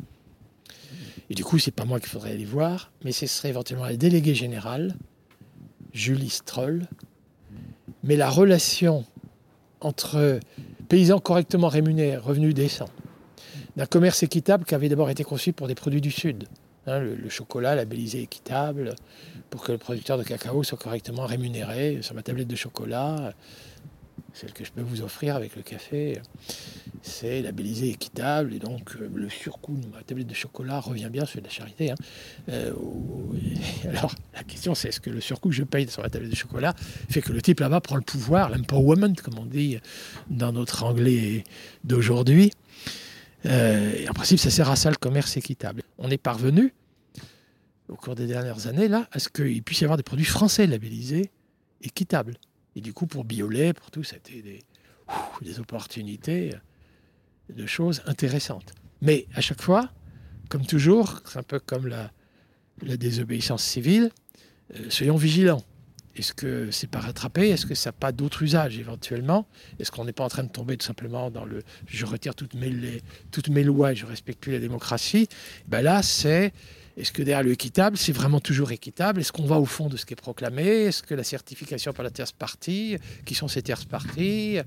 Et 1.30 1.34
du 1.34 1.44
coup, 1.44 1.60
c'est 1.60 1.72
pas 1.72 1.86
moi 1.86 2.00
qu'il 2.00 2.10
faudrait 2.10 2.32
aller 2.32 2.46
voir, 2.46 2.92
mais 3.04 3.12
ce 3.12 3.26
serait 3.28 3.50
éventuellement 3.50 3.86
la 3.86 3.96
déléguée 3.96 4.36
générale, 4.36 4.96
Julie 5.94 6.30
Stroll. 6.30 6.88
Mais 8.04 8.16
la 8.16 8.30
relation 8.30 9.06
entre 9.80 10.40
paysans 10.90 11.20
correctement 11.20 11.68
rémunérés, 11.68 12.18
revenus 12.18 12.54
décents, 12.54 12.90
d'un 13.76 13.86
commerce 13.86 14.24
équitable 14.24 14.66
qui 14.66 14.76
avait 14.76 14.90
d'abord 14.90 15.10
été 15.10 15.24
conçu 15.24 15.54
pour 15.54 15.68
des 15.68 15.76
produits 15.76 16.02
du 16.02 16.12
Sud, 16.12 16.48
Hein, 16.88 17.00
le, 17.00 17.30
chocolat 17.30 17.76
labellisé 17.76 18.24
équitable, 18.24 18.96
pour 19.52 19.62
que 19.64 19.72
le 19.72 19.78
producteur 19.78 20.18
de 20.18 20.24
cacao 20.24 20.64
soit 20.64 20.80
correctement 20.80 21.28
rémunéré 21.28 22.00
sur 22.02 22.16
ma 22.16 22.24
tablette 22.24 22.48
de 22.48 22.56
chocolat, 22.56 23.34
celle 24.34 24.52
que 24.54 24.66
je 24.66 24.72
peux 24.72 24.82
vous 24.82 25.04
offrir 25.04 25.36
avec 25.36 25.56
le 25.56 25.62
café, 25.62 26.20
c'est 27.04 27.44
labellisé 27.44 27.90
équitable 27.90 28.54
et 28.56 28.60
donc 28.60 28.96
euh, 28.96 29.10
le 29.14 29.30
surcoût 29.30 29.76
de 29.76 29.88
ma 29.96 30.02
tablette 30.02 30.28
de 30.28 30.34
chocolat 30.34 30.80
revient 30.80 31.10
bien 31.12 31.26
sur 31.26 31.40
la 31.42 31.50
charité. 31.50 31.92
Hein. 31.92 31.96
Euh, 32.50 32.74
alors 33.90 34.16
la 34.34 34.44
question 34.44 34.74
c'est 34.74 34.90
est-ce 34.90 35.02
que 35.02 35.10
le 35.12 35.22
surcoût 35.22 35.50
que 35.50 35.56
je 35.56 35.64
paye 35.64 35.88
sur 35.88 36.02
ma 36.02 36.10
tablette 36.10 36.32
de 36.32 36.36
chocolat 36.36 36.74
fait 37.10 37.22
que 37.22 37.32
le 37.32 37.42
type 37.44 37.60
là-bas 37.60 37.82
prend 37.82 37.96
le 37.96 38.02
pouvoir, 38.02 38.50
l'empowerment 38.50 39.14
comme 39.22 39.38
on 39.38 39.46
dit 39.46 39.80
dans 40.30 40.52
notre 40.52 40.84
anglais 40.84 41.44
d'aujourd'hui? 41.84 42.52
Euh, 43.46 44.08
en 44.08 44.14
principe, 44.14 44.40
ça 44.40 44.50
sert 44.50 44.70
à 44.70 44.76
ça 44.76 44.90
le 44.90 44.96
commerce 44.96 45.38
équitable. 45.38 45.82
On 45.98 46.10
est 46.10 46.18
parvenu 46.18 46.74
au 47.88 47.96
cours 47.96 48.16
des 48.16 48.28
dernières 48.28 48.68
années 48.68 48.88
là 48.88 49.08
à 49.12 49.20
ce 49.20 49.30
qu'il 49.30 49.64
puisse 49.64 49.82
y 49.82 49.84
avoir 49.84 49.98
des 49.98 50.04
produits 50.04 50.26
français 50.26 50.68
labellisés 50.68 51.32
équitables. 51.82 52.36
Et 52.76 52.82
du 52.82 52.94
coup, 52.94 53.08
pour 53.08 53.26
Biolay, 53.26 53.74
pour 53.74 53.92
tout, 53.92 54.04
c'était 54.04 54.42
des, 54.42 54.60
des 55.42 55.60
opportunités 55.60 56.54
de 57.50 57.66
choses 57.66 58.02
intéressantes. 58.06 58.74
Mais 59.02 59.28
à 59.34 59.42
chaque 59.42 59.62
fois, 59.62 59.92
comme 60.50 60.66
toujours, 60.66 61.22
c'est 61.26 61.40
un 61.40 61.44
peu 61.44 61.60
comme 61.60 61.88
la, 61.88 62.12
la 62.82 62.98
désobéissance 62.98 63.64
civile, 63.64 64.12
euh, 64.76 64.90
soyons 64.90 65.18
vigilants. 65.18 65.64
Est-ce 66.16 66.34
que 66.34 66.72
c'est 66.72 66.90
pas 66.90 67.00
rattrapé? 67.00 67.50
Est-ce 67.50 67.66
que 67.66 67.76
ça 67.76 67.90
n'a 67.90 67.94
pas 67.94 68.12
d'autres 68.12 68.44
usages 68.44 68.78
éventuellement? 68.78 69.48
Est-ce 69.80 69.92
qu'on 69.92 70.06
n'est 70.06 70.14
pas 70.14 70.26
en 70.26 70.30
train 70.30 70.44
de 70.44 70.52
tomber 70.52 70.78
tout 70.78 70.86
simplement 70.86 71.32
dans 71.32 71.46
le 71.46 71.64
je 71.88 72.06
retire 72.06 72.36
toutes 72.36 72.54
mes, 72.54 73.02
toutes 73.32 73.50
mes 73.50 73.64
lois 73.64 73.94
et 73.94 73.96
je 73.96 74.06
respecte 74.06 74.40
plus 74.40 74.52
la 74.52 74.60
démocratie 74.60 75.28
ben 75.68 75.82
Là, 75.82 76.04
c'est 76.04 76.54
est-ce 76.98 77.12
que 77.12 77.24
derrière 77.24 77.44
le 77.44 77.52
équitable, 77.52 77.98
c'est 77.98 78.12
vraiment 78.12 78.40
toujours 78.40 78.72
équitable? 78.72 79.22
Est-ce 79.22 79.32
qu'on 79.32 79.46
va 79.46 79.58
au 79.58 79.66
fond 79.66 79.88
de 79.88 79.98
ce 79.98 80.06
qui 80.06 80.14
est 80.14 80.16
proclamé? 80.18 80.64
Est-ce 80.64 81.04
que 81.04 81.16
la 81.16 81.24
certification 81.24 81.94
par 81.94 82.04
la 82.04 82.12
tierce 82.12 82.32
partie 82.32 82.98
Qui 83.26 83.34
sont 83.34 83.48
ces 83.48 83.62
tierces 83.62 83.86
parties? 83.86 84.58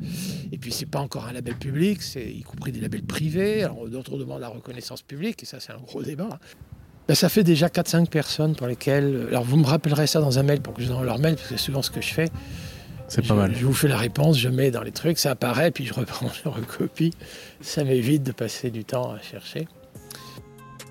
Et 0.51 0.59
puis, 0.59 0.73
c'est 0.73 0.87
pas 0.87 1.01
encore 1.01 1.27
un 1.27 1.33
label 1.33 1.57
public, 1.57 2.03
c'est 2.03 2.27
y 2.27 2.43
compris 2.43 2.73
des 2.73 2.81
labels 2.81 3.05
privés. 3.05 3.65
Alors, 3.65 3.89
d'autres 3.89 4.17
demandent 4.17 4.41
la 4.41 4.49
reconnaissance 4.49 5.03
publique, 5.03 5.43
et 5.43 5.47
ça, 5.47 5.61
c'est 5.61 5.73
un 5.73 5.79
gros 5.79 6.03
débat. 6.03 6.39
Ben, 7.09 7.15
ça 7.15 7.29
fait 7.29 7.45
déjà 7.45 7.69
4-5 7.69 8.09
personnes 8.09 8.57
pour 8.57 8.67
lesquelles. 8.67 9.27
Alors, 9.29 9.45
vous 9.45 9.57
me 9.57 9.67
rappellerez 9.67 10.07
ça 10.07 10.21
dans 10.21 10.39
un 10.39 10.43
mail 10.43 10.61
pour 10.61 10.73
que 10.75 10.83
je 10.83 10.89
donne 10.89 11.05
leur 11.05 11.19
mail, 11.19 11.35
parce 11.35 11.49
que 11.49 11.57
c'est 11.57 11.63
souvent 11.63 11.83
ce 11.83 11.91
que 11.91 12.01
je 12.01 12.13
fais. 12.15 12.31
C'est 13.09 13.27
pas 13.27 13.35
mal. 13.35 13.55
Je 13.55 13.67
vous 13.67 13.75
fais 13.75 13.89
la 13.89 13.99
réponse, 13.99 14.39
je 14.39 14.49
mets 14.49 14.71
dans 14.71 14.83
les 14.83 14.93
trucs, 14.93 15.19
ça 15.19 15.33
apparaît, 15.33 15.71
puis 15.71 15.85
je 15.85 15.93
reprends, 15.93 16.31
je 16.45 16.49
recopie. 16.49 17.13
Ça 17.61 17.85
m'évite 17.85 18.23
de 18.23 18.33
passer 18.33 18.71
du 18.71 18.85
temps 18.85 19.13
à 19.13 19.21
chercher. 19.21 19.69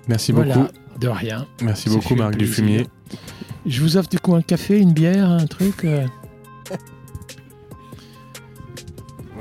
Merci 0.06 0.32
beaucoup. 0.32 0.66
De 1.00 1.08
rien. 1.08 1.46
Merci 1.60 1.88
beaucoup, 1.88 2.14
Marc 2.14 2.36
Dufumier. 2.36 2.86
Je 3.66 3.80
vous 3.80 3.96
offre 3.96 4.08
du 4.08 4.20
coup 4.20 4.34
un 4.34 4.42
café, 4.42 4.78
une 4.78 4.92
bière, 4.92 5.28
un 5.28 5.46
truc. 5.46 5.84
Euh. 5.84 6.06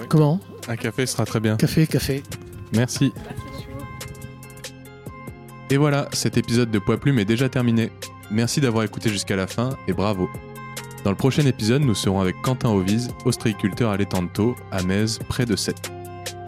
Comment? 0.09 0.39
Un 0.67 0.75
café 0.75 1.05
sera 1.05 1.25
très 1.25 1.39
bien. 1.39 1.57
Café, 1.57 1.85
café. 1.85 2.23
Merci. 2.73 3.11
Et 5.73 5.77
voilà, 5.77 6.07
cet 6.13 6.37
épisode 6.37 6.69
de 6.69 6.77
Poids 6.77 6.99
Plume 6.99 7.17
est 7.17 7.25
déjà 7.25 7.49
terminé. 7.49 7.89
Merci 8.29 8.61
d'avoir 8.61 8.83
écouté 8.83 9.09
jusqu'à 9.09 9.35
la 9.35 9.47
fin 9.47 9.69
et 9.87 9.93
bravo. 9.93 10.29
Dans 11.03 11.09
le 11.09 11.17
prochain 11.17 11.47
épisode, 11.47 11.81
nous 11.81 11.95
serons 11.95 12.21
avec 12.21 12.39
Quentin 12.43 12.69
Ovise, 12.69 13.09
ostréiculteur 13.25 13.89
à 13.89 13.97
l'étang 13.97 14.27
à 14.71 14.83
Metz, 14.83 15.17
près 15.27 15.47
de 15.47 15.55
Sète. 15.55 15.91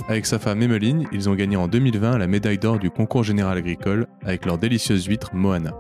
Avec 0.08 0.28
sa 0.28 0.38
femme 0.38 0.62
Emmeline, 0.62 1.08
ils 1.12 1.28
ont 1.28 1.34
gagné 1.34 1.58
en 1.58 1.68
2020 1.68 2.20
la 2.20 2.28
médaille 2.28 2.60
d'or 2.60 2.78
du 2.78 2.92
concours 2.92 3.24
général 3.24 3.58
agricole 3.58 4.06
avec 4.24 4.46
leur 4.46 4.60
délicieuse 4.60 5.06
huître 5.06 5.32
Moana. 5.34 5.74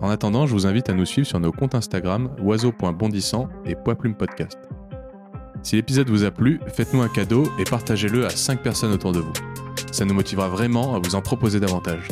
En 0.00 0.10
attendant, 0.10 0.48
je 0.48 0.54
vous 0.54 0.66
invite 0.66 0.88
à 0.88 0.92
nous 0.92 1.06
suivre 1.06 1.28
sur 1.28 1.38
nos 1.38 1.52
comptes 1.52 1.76
Instagram 1.76 2.30
oiseau.bondissant 2.42 3.48
et 3.64 3.76
Poiplume 3.76 4.16
Podcast. 4.16 4.58
Si 5.62 5.76
l'épisode 5.76 6.10
vous 6.10 6.24
a 6.24 6.32
plu, 6.32 6.58
faites-nous 6.66 7.00
un 7.00 7.08
cadeau 7.08 7.44
et 7.60 7.64
partagez-le 7.64 8.26
à 8.26 8.30
5 8.30 8.60
personnes 8.60 8.90
autour 8.90 9.12
de 9.12 9.20
vous. 9.20 9.32
Ça 9.94 10.04
nous 10.04 10.12
motivera 10.12 10.48
vraiment 10.48 10.96
à 10.96 10.98
vous 10.98 11.14
en 11.14 11.22
proposer 11.22 11.60
davantage. 11.60 12.08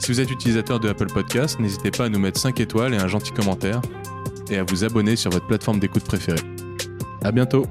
Si 0.00 0.10
vous 0.10 0.18
êtes 0.18 0.32
utilisateur 0.32 0.80
de 0.80 0.88
Apple 0.88 1.06
Podcast, 1.06 1.60
n'hésitez 1.60 1.92
pas 1.92 2.06
à 2.06 2.08
nous 2.08 2.18
mettre 2.18 2.40
5 2.40 2.58
étoiles 2.58 2.92
et 2.92 2.96
un 2.96 3.06
gentil 3.06 3.30
commentaire 3.30 3.80
et 4.50 4.56
à 4.58 4.64
vous 4.64 4.82
abonner 4.82 5.14
sur 5.14 5.30
votre 5.30 5.46
plateforme 5.46 5.78
d'écoute 5.78 6.02
préférée. 6.02 6.42
À 7.22 7.30
bientôt! 7.30 7.66